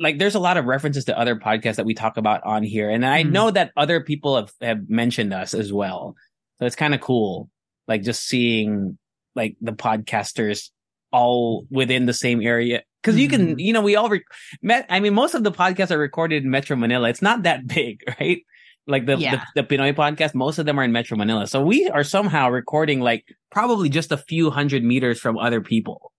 like 0.00 0.18
there's 0.18 0.34
a 0.34 0.38
lot 0.40 0.56
of 0.56 0.64
references 0.64 1.04
to 1.04 1.18
other 1.18 1.36
podcasts 1.36 1.76
that 1.76 1.84
we 1.84 1.92
talk 1.94 2.16
about 2.16 2.42
on 2.44 2.62
here, 2.62 2.88
and 2.88 3.04
I 3.04 3.22
Mhm. 3.22 3.32
know 3.32 3.50
that 3.50 3.70
other 3.76 4.00
people 4.00 4.36
have 4.36 4.50
have 4.62 4.88
mentioned 4.88 5.32
us 5.34 5.52
as 5.54 5.72
well. 5.72 6.14
So 6.58 6.66
it's 6.66 6.76
kind 6.76 6.94
of 6.94 7.00
cool, 7.00 7.50
like 7.86 8.02
just 8.02 8.26
seeing 8.26 8.98
like 9.34 9.56
the 9.60 9.72
podcasters 9.72 10.70
all 11.12 11.66
within 11.70 12.06
the 12.06 12.12
same 12.14 12.40
area. 12.40 12.82
Cause 13.02 13.16
you 13.16 13.28
can, 13.28 13.56
Mhm. 13.56 13.60
you 13.60 13.72
know, 13.74 13.82
we 13.82 13.96
all, 13.96 14.08
rec- 14.08 14.22
met, 14.62 14.86
I 14.88 14.98
mean, 15.00 15.12
most 15.12 15.34
of 15.34 15.44
the 15.44 15.52
podcasts 15.52 15.90
are 15.90 15.98
recorded 15.98 16.42
in 16.42 16.50
Metro 16.50 16.74
Manila. 16.76 17.08
It's 17.10 17.20
not 17.20 17.42
that 17.42 17.66
big, 17.66 18.00
right? 18.20 18.38
Like 18.86 19.04
the, 19.06 19.16
Yeah. 19.18 19.42
the, 19.54 19.62
the 19.62 19.76
Pinoy 19.76 19.92
podcast, 19.94 20.34
most 20.34 20.58
of 20.58 20.64
them 20.66 20.78
are 20.80 20.84
in 20.84 20.92
Metro 20.92 21.16
Manila. 21.18 21.46
So 21.46 21.62
we 21.62 21.88
are 21.90 22.02
somehow 22.04 22.48
recording 22.48 23.00
like 23.00 23.24
probably 23.50 23.88
just 23.90 24.10
a 24.12 24.16
few 24.16 24.50
hundred 24.50 24.82
meters 24.82 25.20
from 25.20 25.36
other 25.38 25.60
people 25.60 26.12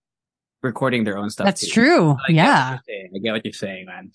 recording 0.66 1.04
their 1.04 1.16
own 1.16 1.30
stuff. 1.30 1.46
That's 1.46 1.66
too. 1.66 1.70
true. 1.70 2.16
Yeah. 2.28 2.78
you're. 2.86 3.10
I 3.14 3.18
get 3.18 3.32
what 3.32 3.44
you're 3.44 3.52
saying, 3.52 3.86
man. 3.86 4.12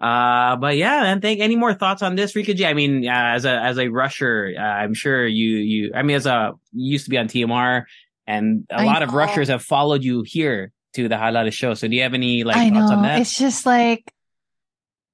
Uh, 0.00 0.56
but 0.56 0.76
yeah, 0.76 1.02
man. 1.02 1.20
Think 1.20 1.40
any 1.40 1.54
more 1.54 1.74
thoughts 1.74 2.02
on 2.02 2.16
this, 2.16 2.34
Rica 2.34 2.54
G? 2.54 2.66
I 2.66 2.74
mean, 2.74 3.06
uh, 3.06 3.12
as 3.12 3.44
a 3.44 3.52
as 3.52 3.78
a 3.78 3.86
rusher, 3.88 4.52
uh, 4.58 4.60
I'm 4.60 4.94
sure 4.94 5.24
you 5.24 5.58
you. 5.58 5.92
I 5.94 6.02
mean, 6.02 6.16
as 6.16 6.26
a 6.26 6.54
you 6.72 6.92
used 6.92 7.04
to 7.04 7.10
be 7.10 7.18
on 7.18 7.28
TMR, 7.28 7.84
and 8.26 8.66
a 8.68 8.80
I 8.80 8.84
lot 8.84 9.04
of 9.04 9.14
rushers 9.14 9.46
have 9.48 9.62
followed 9.62 10.02
you 10.02 10.22
here 10.26 10.72
to 10.94 11.08
the 11.08 11.16
Halo 11.16 11.40
Halo 11.40 11.50
show. 11.50 11.74
So 11.74 11.88
do 11.88 11.94
you 11.94 12.02
have 12.02 12.14
any 12.14 12.44
like 12.44 12.56
I 12.56 12.70
thoughts 12.70 12.90
know. 12.90 12.96
on 12.96 13.02
that? 13.02 13.20
It's 13.20 13.38
just 13.38 13.64
like, 13.64 14.12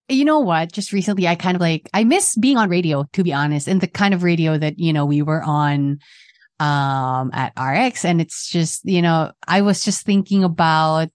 you 0.09 0.24
know 0.24 0.41
what? 0.41 0.72
Just 0.72 0.93
recently, 0.93 1.29
I 1.29 1.35
kind 1.35 1.55
of 1.55 1.61
like, 1.61 1.89
I 1.93 2.05
miss 2.05 2.37
being 2.37 2.57
on 2.57 2.68
radio, 2.68 3.05
to 3.12 3.22
be 3.22 3.33
honest, 3.33 3.68
and 3.68 3.81
the 3.81 3.87
kind 3.87 4.14
of 4.14 4.22
radio 4.22 4.59
that, 4.59 4.79
you 4.79 4.93
know, 4.93 5.07
we 5.07 5.22
were 5.22 5.43
on, 5.43 5.99
um, 6.61 7.31
at 7.33 7.53
RX. 7.59 8.05
And 8.05 8.21
it's 8.21 8.49
just, 8.51 8.85
you 8.85 9.03
know, 9.03 9.33
I 9.47 9.63
was 9.63 9.83
just 9.83 10.05
thinking 10.05 10.45
about 10.45 11.09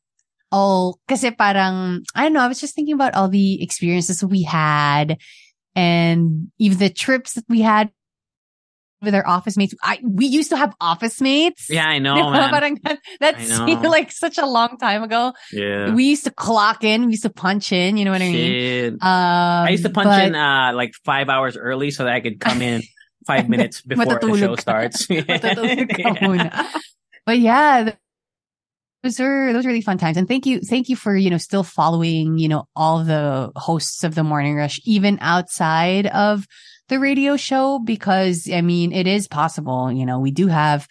all, 0.51 0.99
kasi 1.07 1.31
parang, 1.31 2.03
I 2.15 2.23
don't 2.23 2.33
know, 2.33 2.41
I 2.41 2.47
was 2.47 2.59
just 2.59 2.75
thinking 2.75 2.93
about 2.93 3.15
all 3.15 3.27
the 3.27 3.61
experiences 3.61 4.23
we 4.23 4.43
had 4.43 5.17
and 5.75 6.51
even 6.59 6.77
the 6.77 6.89
trips 6.89 7.33
that 7.33 7.45
we 7.49 7.61
had 7.61 7.91
with 9.03 9.13
our 9.13 9.27
office 9.27 9.57
mates. 9.57 9.75
I, 9.83 9.99
we 10.01 10.25
used 10.25 10.49
to 10.49 10.57
have 10.57 10.73
office 10.79 11.19
mates. 11.19 11.67
yeah, 11.69 11.87
I 11.87 11.99
know. 11.99 12.15
Parang 12.31 12.79
that, 12.83 12.99
that 13.19 13.41
seemed 13.41 13.83
like 13.83 14.11
such 14.11 14.37
a 14.37 14.45
long 14.45 14.77
time 14.77 15.03
ago 15.03 15.33
yeah. 15.51 15.93
we 15.93 16.05
used 16.05 16.23
to 16.23 16.31
clock 16.31 16.83
in, 16.83 17.05
we 17.05 17.11
used 17.11 17.23
to 17.23 17.29
punch 17.29 17.71
in, 17.71 17.97
you 17.97 18.05
know 18.05 18.11
what 18.11 18.21
I 18.21 18.29
mean? 18.29 18.51
Shit. 18.51 18.93
Um, 18.93 18.99
I 19.03 19.69
used 19.69 19.83
to 19.83 19.89
punch 19.89 20.07
but- 20.07 20.27
in 20.27 20.35
uh 20.35 20.71
like 20.73 20.93
five 21.03 21.29
hours 21.29 21.57
early 21.57 21.91
so 21.91 22.05
that 22.05 22.13
I 22.13 22.21
could 22.21 22.39
come 22.39 22.61
in 22.61 22.81
five 23.25 23.49
minutes 23.49 23.81
before 23.87 24.19
the 24.19 24.37
show 24.37 24.55
starts. 24.55 25.07
Matutulog 25.07 25.89
ka 25.89 26.13
Yeah. 26.13 26.27
muna. 26.27 26.65
But 27.25 27.39
yeah, 27.39 27.91
those 29.03 29.19
were 29.19 29.53
those 29.53 29.65
were 29.65 29.69
really 29.69 29.81
fun 29.81 29.97
times. 29.97 30.17
And 30.17 30.27
thank 30.27 30.45
you, 30.45 30.59
thank 30.61 30.89
you 30.89 30.95
for, 30.95 31.15
you 31.15 31.29
know, 31.29 31.37
still 31.37 31.63
following, 31.63 32.37
you 32.37 32.47
know, 32.47 32.65
all 32.75 33.03
the 33.03 33.51
hosts 33.55 34.03
of 34.03 34.15
the 34.15 34.23
morning 34.23 34.55
rush, 34.55 34.79
even 34.85 35.17
outside 35.21 36.07
of 36.07 36.45
the 36.89 36.99
radio 36.99 37.37
show, 37.37 37.79
because 37.79 38.49
I 38.51 38.61
mean, 38.61 38.91
it 38.91 39.07
is 39.07 39.27
possible, 39.27 39.91
you 39.91 40.05
know, 40.05 40.19
we 40.19 40.31
do 40.31 40.47
have 40.47 40.87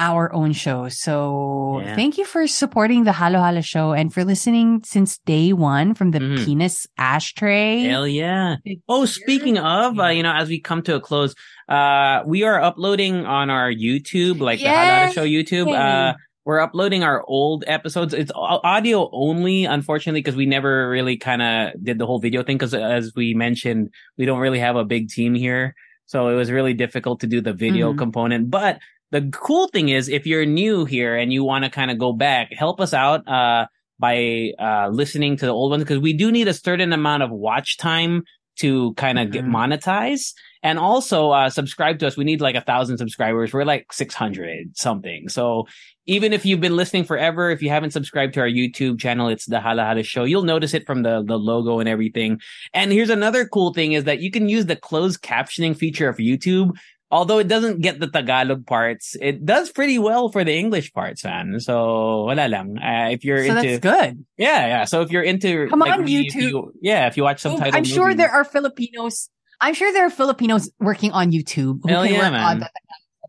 our 0.00 0.32
own 0.32 0.52
show. 0.56 0.88
So 0.88 1.82
Yeah. 1.84 1.94
thank 1.94 2.16
you 2.16 2.24
for 2.24 2.46
supporting 2.48 3.04
the 3.04 3.12
Halo 3.12 3.38
Halo 3.44 3.60
show 3.60 3.92
and 3.92 4.08
for 4.12 4.24
listening 4.24 4.80
since 4.82 5.18
day 5.28 5.52
one 5.52 5.92
from 5.94 6.10
the 6.10 6.18
Mhm. 6.20 6.44
penis 6.44 6.86
ashtray. 6.96 7.84
Hell 7.84 8.08
yeah. 8.08 8.56
Oh, 8.88 9.04
speaking 9.04 9.58
of, 9.58 10.00
uh, 10.00 10.08
you 10.08 10.22
know, 10.24 10.32
as 10.32 10.48
we 10.48 10.58
come 10.58 10.80
to 10.88 10.94
a 10.96 11.00
close, 11.00 11.34
uh, 11.68 12.22
we 12.26 12.42
are 12.42 12.58
uploading 12.60 13.26
on 13.26 13.50
our 13.50 13.70
YouTube, 13.70 14.40
like 14.40 14.58
the 14.58 14.68
Halo 14.72 14.84
Halo 14.88 15.06
Yay! 15.06 15.12
Show 15.12 15.26
YouTube. 15.26 15.68
Uh, 15.76 16.14
we're 16.46 16.60
uploading 16.60 17.04
our 17.04 17.22
old 17.28 17.64
episodes. 17.66 18.14
It's 18.14 18.32
au- 18.34 18.60
audio 18.64 19.08
only, 19.12 19.66
unfortunately, 19.66 20.22
because 20.24 20.34
we 20.34 20.46
never 20.46 20.88
really 20.88 21.16
kind 21.18 21.42
of 21.42 21.72
did 21.84 21.98
the 21.98 22.06
whole 22.06 22.18
video 22.18 22.42
thing. 22.42 22.56
Because 22.56 22.72
as 22.74 23.12
we 23.14 23.34
mentioned, 23.34 23.90
we 24.16 24.24
don't 24.24 24.40
really 24.40 24.58
have 24.60 24.76
a 24.76 24.84
big 24.84 25.10
team 25.10 25.34
here, 25.34 25.74
so 26.06 26.28
it 26.28 26.34
was 26.34 26.50
really 26.50 26.72
difficult 26.74 27.20
to 27.20 27.26
do 27.28 27.40
the 27.42 27.52
video 27.52 27.92
Mhm. 27.92 27.98
component. 27.98 28.50
But 28.50 28.80
the 29.10 29.28
cool 29.32 29.68
thing 29.68 29.88
is, 29.88 30.08
if 30.08 30.26
you're 30.26 30.46
new 30.46 30.84
here 30.84 31.16
and 31.16 31.32
you 31.32 31.44
want 31.44 31.64
to 31.64 31.70
kind 31.70 31.90
of 31.90 31.98
go 31.98 32.12
back, 32.12 32.52
help 32.52 32.80
us 32.80 32.92
out. 32.94 33.26
Uh, 33.28 33.66
by 33.98 34.50
uh 34.58 34.88
listening 34.88 35.36
to 35.36 35.44
the 35.44 35.52
old 35.52 35.70
ones 35.72 35.84
because 35.84 35.98
we 35.98 36.14
do 36.14 36.32
need 36.32 36.48
a 36.48 36.54
certain 36.54 36.90
amount 36.94 37.22
of 37.22 37.30
watch 37.30 37.76
time 37.76 38.22
to 38.56 38.94
kind 38.94 39.18
of 39.18 39.30
get 39.30 39.44
Mhm. 39.44 39.50
monetized 39.50 40.32
and 40.62 40.78
also 40.78 41.32
uh 41.32 41.50
subscribe 41.50 41.98
to 41.98 42.06
us 42.06 42.16
we 42.16 42.24
need 42.24 42.40
like 42.40 42.54
a 42.54 42.62
thousand 42.62 42.96
subscribers 42.96 43.52
we're 43.52 43.64
like 43.64 43.92
600 43.92 44.74
something 44.74 45.28
so 45.28 45.66
even 46.06 46.32
if 46.32 46.46
you've 46.46 46.62
been 46.62 46.76
listening 46.76 47.04
forever 47.04 47.50
if 47.50 47.60
you 47.62 47.68
haven't 47.68 47.90
subscribed 47.90 48.32
to 48.34 48.40
our 48.40 48.48
youtube 48.48 48.98
channel 48.98 49.28
it's 49.28 49.44
the 49.44 49.60
halo 49.60 49.84
halo 49.84 50.00
show 50.00 50.24
you'll 50.24 50.44
notice 50.44 50.72
it 50.72 50.86
from 50.86 51.02
the 51.02 51.22
the 51.22 51.38
logo 51.38 51.78
and 51.78 51.86
everything 51.88 52.40
and 52.72 52.92
here's 52.92 53.10
another 53.10 53.44
cool 53.46 53.74
thing 53.74 53.92
is 53.92 54.04
that 54.04 54.20
you 54.20 54.30
can 54.30 54.48
use 54.48 54.64
the 54.64 54.76
closed 54.76 55.20
captioning 55.20 55.76
feature 55.76 56.08
of 56.08 56.16
youtube 56.16 56.70
although 57.10 57.38
it 57.38 57.48
doesn't 57.48 57.80
get 57.82 57.98
the 58.00 58.06
Tagalog 58.06 58.66
parts, 58.66 59.16
it 59.20 59.44
does 59.44 59.70
pretty 59.70 59.98
well 59.98 60.30
for 60.30 60.44
the 60.44 60.54
English 60.54 60.92
parts, 60.92 61.24
man. 61.24 61.58
So 61.60 62.24
wala 62.30 62.46
lang. 62.48 62.78
Uh, 62.78 63.10
if 63.10 63.24
you're 63.24 63.44
So 63.44 63.56
into, 63.58 63.78
that's 63.78 63.82
good. 63.82 64.24
yeah, 64.38 64.66
yeah. 64.66 64.84
So 64.84 65.02
if 65.02 65.10
you're 65.10 65.22
into, 65.26 65.68
Come 65.68 65.82
on, 65.82 66.04
me, 66.04 66.26
if 66.26 66.34
YouTube. 66.34 66.50
you- 66.50 66.72
yeah, 66.80 67.06
if 67.08 67.16
you 67.16 67.22
watch 67.24 67.40
some 67.40 67.58
title, 67.58 67.76
I'm 67.76 67.84
sure 67.84 68.14
there 68.14 68.30
are 68.30 68.44
Filipinos. 68.44 69.28
I'm 69.60 69.74
sure 69.74 69.92
there 69.92 70.06
are 70.06 70.10
Filipinos 70.10 70.70
working 70.80 71.12
on 71.12 71.32
YouTube 71.32 71.80
who 71.82 71.88
Hell 71.88 72.04
can 72.04 72.14
yeah, 72.14 72.22
work 72.22 72.32
man. 72.32 72.44
on 72.46 72.58
the 72.60 72.70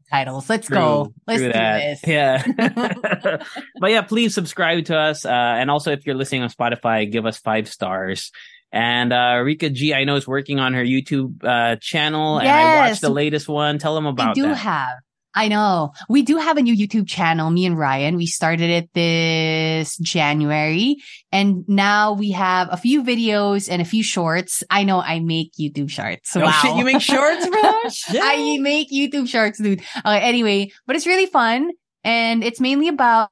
titles. 0.10 0.50
Let's 0.50 0.70
go. 0.70 1.14
Let's 1.28 1.42
do 1.42 1.52
this. 1.52 2.00
Yeah. 2.08 2.44
but 3.80 3.92
yeah, 3.92 4.02
please 4.02 4.34
subscribe 4.34 4.86
to 4.86 4.98
us. 4.98 5.26
Uh, 5.26 5.30
and 5.32 5.70
also 5.70 5.92
if 5.92 6.06
you're 6.06 6.16
listening 6.16 6.44
on 6.44 6.50
Spotify, 6.50 7.10
give 7.12 7.26
us 7.26 7.38
five 7.40 7.68
stars. 7.68 8.32
And 8.72 9.12
uh 9.12 9.42
Rica 9.44 9.70
G, 9.70 9.94
I 9.94 10.04
know 10.06 10.16
is 10.16 10.28
working 10.28 10.60
on 10.60 10.74
her 10.74 10.84
YouTube 10.84 11.44
uh 11.44 11.76
channel 11.82 12.40
and 12.40 12.48
I 12.48 12.62
Yes. 12.62 12.90
watched 12.92 13.02
the 13.02 13.10
latest 13.10 13.48
one. 13.50 13.78
Tell 13.80 13.96
them 13.96 14.06
about. 14.06 14.36
We 14.36 14.42
do 14.42 14.48
that. 14.50 14.56
have. 14.56 14.98
I 15.34 15.48
know. 15.48 15.94
We 16.10 16.24
do 16.24 16.36
have 16.38 16.58
a 16.58 16.62
new 16.62 16.76
YouTube 16.76 17.08
channel, 17.08 17.50
me 17.50 17.66
and 17.66 17.78
Ryan. 17.78 18.18
We 18.18 18.26
started 18.26 18.70
it 18.70 18.90
this 18.94 19.98
January 19.98 20.98
and 21.32 21.64
now 21.70 22.14
we 22.14 22.32
have 22.32 22.68
a 22.70 22.76
few 22.78 23.02
videos 23.04 23.70
and 23.72 23.82
a 23.82 23.86
few 23.86 24.04
shorts. 24.04 24.62
I 24.70 24.84
know 24.84 25.00
I 25.00 25.20
make 25.22 25.52
YouTube 25.60 25.90
shorts. 25.90 26.36
oh 26.36 26.42
wow. 26.42 26.52
shit, 26.52 26.76
you 26.76 26.84
make 26.84 27.02
shorts, 27.02 27.48
bro? 27.48 27.62
Shit. 27.90 28.22
I 28.22 28.58
make 28.60 28.92
YouTube 28.92 29.28
shorts, 29.28 29.58
dude. 29.58 29.80
Okay, 30.06 30.20
anyway, 30.20 30.72
but 30.86 30.96
it's 30.98 31.08
really 31.08 31.28
fun 31.28 31.72
and 32.04 32.44
it's 32.44 32.60
mainly 32.60 32.90
about 32.90 33.30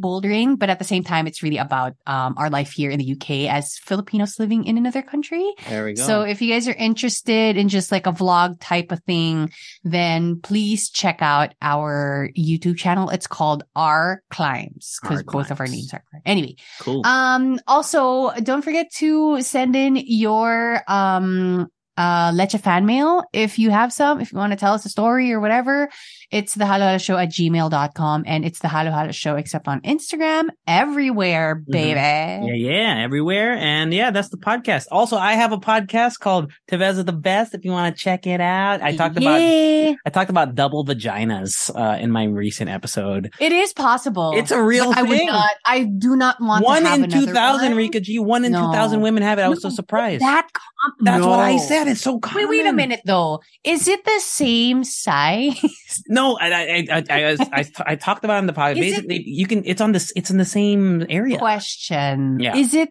bouldering, 0.00 0.58
but 0.58 0.70
at 0.70 0.78
the 0.78 0.84
same 0.84 1.04
time, 1.04 1.26
it's 1.26 1.42
really 1.42 1.58
about 1.58 1.94
um, 2.06 2.34
our 2.36 2.50
life 2.50 2.72
here 2.72 2.90
in 2.90 2.98
the 2.98 3.12
UK 3.12 3.52
as 3.52 3.78
Filipinos 3.78 4.38
living 4.38 4.64
in 4.64 4.76
another 4.76 5.02
country. 5.02 5.54
there 5.68 5.84
we 5.84 5.94
go. 5.94 6.02
So 6.02 6.22
if 6.22 6.42
you 6.42 6.52
guys 6.52 6.68
are 6.68 6.74
interested 6.74 7.56
in 7.56 7.68
just 7.68 7.92
like 7.92 8.06
a 8.06 8.12
vlog 8.12 8.56
type 8.60 8.92
of 8.92 9.02
thing, 9.04 9.50
then 9.84 10.40
please 10.40 10.90
check 10.90 11.18
out 11.20 11.54
our 11.62 12.30
YouTube 12.36 12.76
channel. 12.76 13.10
It's 13.10 13.26
called 13.26 13.64
Our 13.76 14.22
Climbs 14.30 14.98
because 15.00 15.22
both 15.22 15.50
of 15.50 15.60
our 15.60 15.66
names 15.66 15.92
are 15.92 16.02
correct. 16.10 16.26
Anyway, 16.26 16.56
cool. 16.80 17.06
um, 17.06 17.58
also 17.66 18.32
don't 18.42 18.62
forget 18.62 18.90
to 18.96 19.40
send 19.42 19.76
in 19.76 19.96
your, 19.96 20.82
um, 20.88 21.68
uh, 21.98 22.30
Leche 22.32 22.56
fan 22.62 22.86
mail. 22.86 23.24
If 23.32 23.58
you 23.58 23.70
have 23.70 23.92
some, 23.92 24.20
if 24.20 24.32
you 24.32 24.38
want 24.38 24.52
to 24.52 24.56
tell 24.56 24.72
us 24.72 24.86
a 24.86 24.88
story 24.88 25.32
or 25.32 25.40
whatever, 25.40 25.88
it's 26.30 26.54
the 26.54 26.66
Halo 26.66 26.86
Halo 26.86 26.98
Show 26.98 27.16
at 27.16 27.30
gmail.com 27.30 28.24
and 28.26 28.44
it's 28.44 28.60
the 28.60 28.68
Halo 28.68 28.90
Halo 28.90 29.12
Show 29.12 29.36
except 29.36 29.66
on 29.66 29.80
Instagram, 29.80 30.48
everywhere, 30.66 31.56
baby. 31.56 31.94
Yeah, 31.98 32.54
yeah, 32.54 33.02
everywhere. 33.02 33.54
And 33.54 33.92
yeah, 33.92 34.10
that's 34.10 34.28
the 34.28 34.36
podcast. 34.36 34.86
Also, 34.92 35.16
I 35.16 35.32
have 35.32 35.52
a 35.52 35.58
podcast 35.58 36.20
called 36.20 36.52
Tevez 36.70 37.04
the 37.04 37.12
Best 37.12 37.54
if 37.54 37.64
you 37.64 37.72
want 37.72 37.96
to 37.96 38.00
check 38.02 38.26
it 38.26 38.40
out. 38.40 38.80
I 38.82 38.94
talked 38.94 39.16
about 39.16 39.40
I 39.40 40.10
talked 40.12 40.30
about 40.30 40.54
double 40.54 40.84
vaginas 40.84 41.70
uh, 41.74 41.98
in 41.98 42.10
my 42.10 42.24
recent 42.24 42.70
episode. 42.70 43.32
It 43.40 43.52
is 43.52 43.72
possible. 43.72 44.32
It's 44.36 44.50
a 44.50 44.62
real 44.62 44.92
I 44.94 45.02
would 45.02 45.26
not. 45.26 45.50
I 45.64 45.84
do 45.84 46.16
not 46.16 46.40
want 46.40 46.64
One 46.64 46.86
in 46.86 47.10
2000, 47.10 47.68
one. 47.68 47.76
Rica 47.76 48.00
G. 48.00 48.18
One 48.18 48.44
in 48.44 48.52
No. 48.52 48.66
2000 48.66 49.00
women 49.00 49.22
have 49.22 49.38
it. 49.38 49.42
I 49.42 49.48
was 49.48 49.62
so 49.62 49.70
surprised. 49.70 50.22
That 50.22 50.48
com- 50.52 50.94
That's 51.00 51.24
what 51.24 51.40
I 51.40 51.52
no. 51.52 51.58
It's 51.92 52.00
so 52.02 52.18
common. 52.20 52.48
Wait, 52.48 52.62
wait 52.62 52.66
a 52.68 52.72
minute 52.72 53.00
though. 53.04 53.40
Is 53.64 53.88
it 53.88 54.04
the 54.04 54.20
same 54.20 54.84
size? 54.84 55.56
No, 56.08 56.38
I, 56.38 56.52
I, 56.52 56.86
I, 56.92 57.02
I, 57.10 57.18
I, 57.32 57.36
I, 57.52 57.64
I 57.86 57.94
talked 57.96 58.22
about 58.24 58.36
it 58.36 58.44
in 58.44 58.46
the 58.46 58.52
podcast. 58.52 58.78
Is 58.78 58.98
it- 58.98 59.08
Basically, 59.08 59.24
you 59.26 59.46
can, 59.46 59.62
it's 59.66 59.80
on 59.80 59.92
this, 59.92 60.12
it's 60.14 60.30
in 60.30 60.36
the 60.38 60.44
same 60.44 61.04
area. 61.08 61.38
Question. 61.38 62.38
Yeah. 62.40 62.56
Is 62.56 62.72
it 62.74 62.90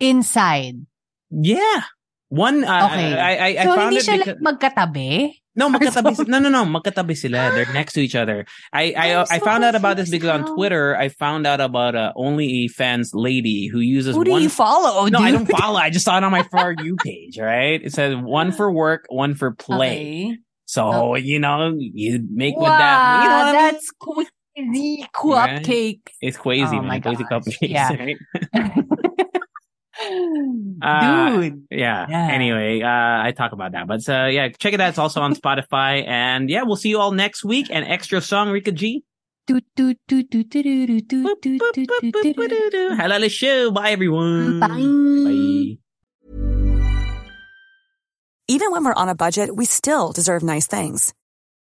inside? 0.00 0.86
Yeah. 1.30 1.82
One, 2.28 2.64
uh, 2.64 2.88
Okay. 2.90 3.14
I, 3.18 3.34
I, 3.36 3.46
I 3.60 3.64
so 3.64 3.74
found 3.76 3.92
hindi 3.92 3.96
it 3.96 4.04
siya 4.06 4.18
because, 4.18 4.40
like 4.40 4.42
magkatabi? 4.42 5.10
No, 5.56 5.70
magkatabi. 5.70 6.26
no, 6.28 6.38
no, 6.40 6.48
no. 6.48 6.64
Magkatabi 6.64 7.16
sila. 7.16 7.50
They're 7.54 7.72
next 7.72 7.92
to 7.94 8.00
each 8.00 8.14
other. 8.14 8.44
I 8.72 8.92
I, 8.96 9.14
I'm 9.20 9.26
I 9.30 9.38
found 9.38 9.64
out 9.64 9.74
about 9.74 9.96
this 9.96 10.10
because 10.10 10.28
on. 10.30 10.54
Twitter, 10.54 10.96
I 10.96 11.08
found 11.08 11.46
out 11.46 11.60
about 11.60 11.94
uh, 11.94 12.12
a 12.14 12.18
only 12.18 12.68
fans 12.68 13.12
lady 13.14 13.68
who 13.68 13.78
uses 13.80 14.16
Who 14.16 14.24
do 14.24 14.32
one. 14.32 14.42
you 14.42 14.48
follow? 14.48 15.06
no, 15.06 15.18
dude? 15.18 15.26
I 15.28 15.30
don't 15.30 15.46
follow. 15.46 15.78
I 15.78 15.90
just 15.90 16.04
saw 16.04 16.16
it 16.18 16.24
on 16.24 16.32
my 16.32 16.42
for 16.50 16.74
you 16.82 16.96
page. 16.96 17.38
Right? 17.38 17.80
It 17.82 17.92
says 17.92 18.16
one 18.16 18.52
for 18.58 18.70
work, 18.72 19.06
one 19.08 19.34
for 19.34 19.52
play. 19.52 20.26
Okay. 20.32 20.38
So 20.66 20.82
oh. 20.84 21.14
you 21.14 21.38
know, 21.38 21.74
you 21.78 22.24
make 22.30 22.56
with 22.56 22.66
that. 22.66 23.22
You 23.22 23.28
know 23.28 23.36
what 23.36 23.46
I 23.46 23.52
mean? 23.52 23.72
that's 23.72 23.90
crazy 24.00 25.06
Right? 25.24 25.62
cupcake. 25.62 26.00
It's 26.20 26.36
crazy, 26.36 26.64
Oh 26.76 26.80
man. 26.82 26.86
my 26.86 27.00
Crazy 27.00 27.24
gosh. 27.28 27.42
cupcakes. 27.44 27.58
Yeah. 27.60 27.92
Right? 27.92 28.16
Uh, 30.82 31.40
Dude. 31.40 31.66
Yeah. 31.70 32.04
Yeah. 32.10 32.28
Anyway, 32.30 32.82
uh, 32.82 32.88
I 32.88 33.32
talk 33.34 33.52
about 33.52 33.72
that, 33.72 33.86
but 33.86 34.06
uh, 34.06 34.26
yeah, 34.26 34.48
check 34.50 34.74
it 34.74 34.80
out. 34.80 34.90
It's 34.90 34.98
also 34.98 35.22
on 35.22 35.34
Spotify, 35.40 36.06
and 36.06 36.50
yeah, 36.50 36.64
we'll 36.64 36.76
see 36.76 36.90
you 36.90 36.98
all 36.98 37.12
next 37.12 37.42
week. 37.42 37.68
An 37.70 37.84
extra 37.84 38.20
song, 38.20 38.50
Rica 38.50 38.70
G. 38.70 39.02
Do, 39.46 39.60
do, 39.76 39.94
do, 40.08 40.22
do, 40.24 40.42
do, 40.44 40.62
do, 40.62 40.86
do, 40.86 41.00
do, 41.00 41.24
Boop, 41.24 41.40
do, 41.40 41.58
boop, 41.58 41.72
do, 41.72 41.86
boop, 41.86 42.00
do, 42.00 42.12
boop, 42.12 42.22
do, 42.22 42.34
boop, 42.34 42.48
do. 42.48 42.48
doo, 42.48 42.70
doo. 42.70 42.96
Halala 42.96 43.30
show. 43.30 43.70
Bye, 43.70 43.92
everyone. 43.92 44.60
Bye. 44.60 44.68
Bye. 44.68 45.78
Even 48.46 48.70
when 48.72 48.84
we're 48.84 48.92
on 48.94 49.08
a 49.08 49.14
budget, 49.14 49.56
we 49.56 49.64
still 49.64 50.12
deserve 50.12 50.42
nice 50.42 50.66
things. 50.66 51.14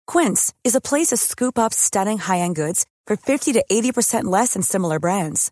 Quince 0.08 0.54
is 0.66 0.76
a 0.76 0.82
place 0.82 1.08
to 1.08 1.18
scoop 1.18 1.58
up 1.58 1.74
stunning 1.74 2.18
high-end 2.18 2.56
goods 2.56 2.86
for 3.08 3.16
50 3.16 3.54
to 3.54 3.64
80% 3.72 4.26
less 4.26 4.54
than 4.56 4.62
similar 4.62 5.00
brands. 5.00 5.52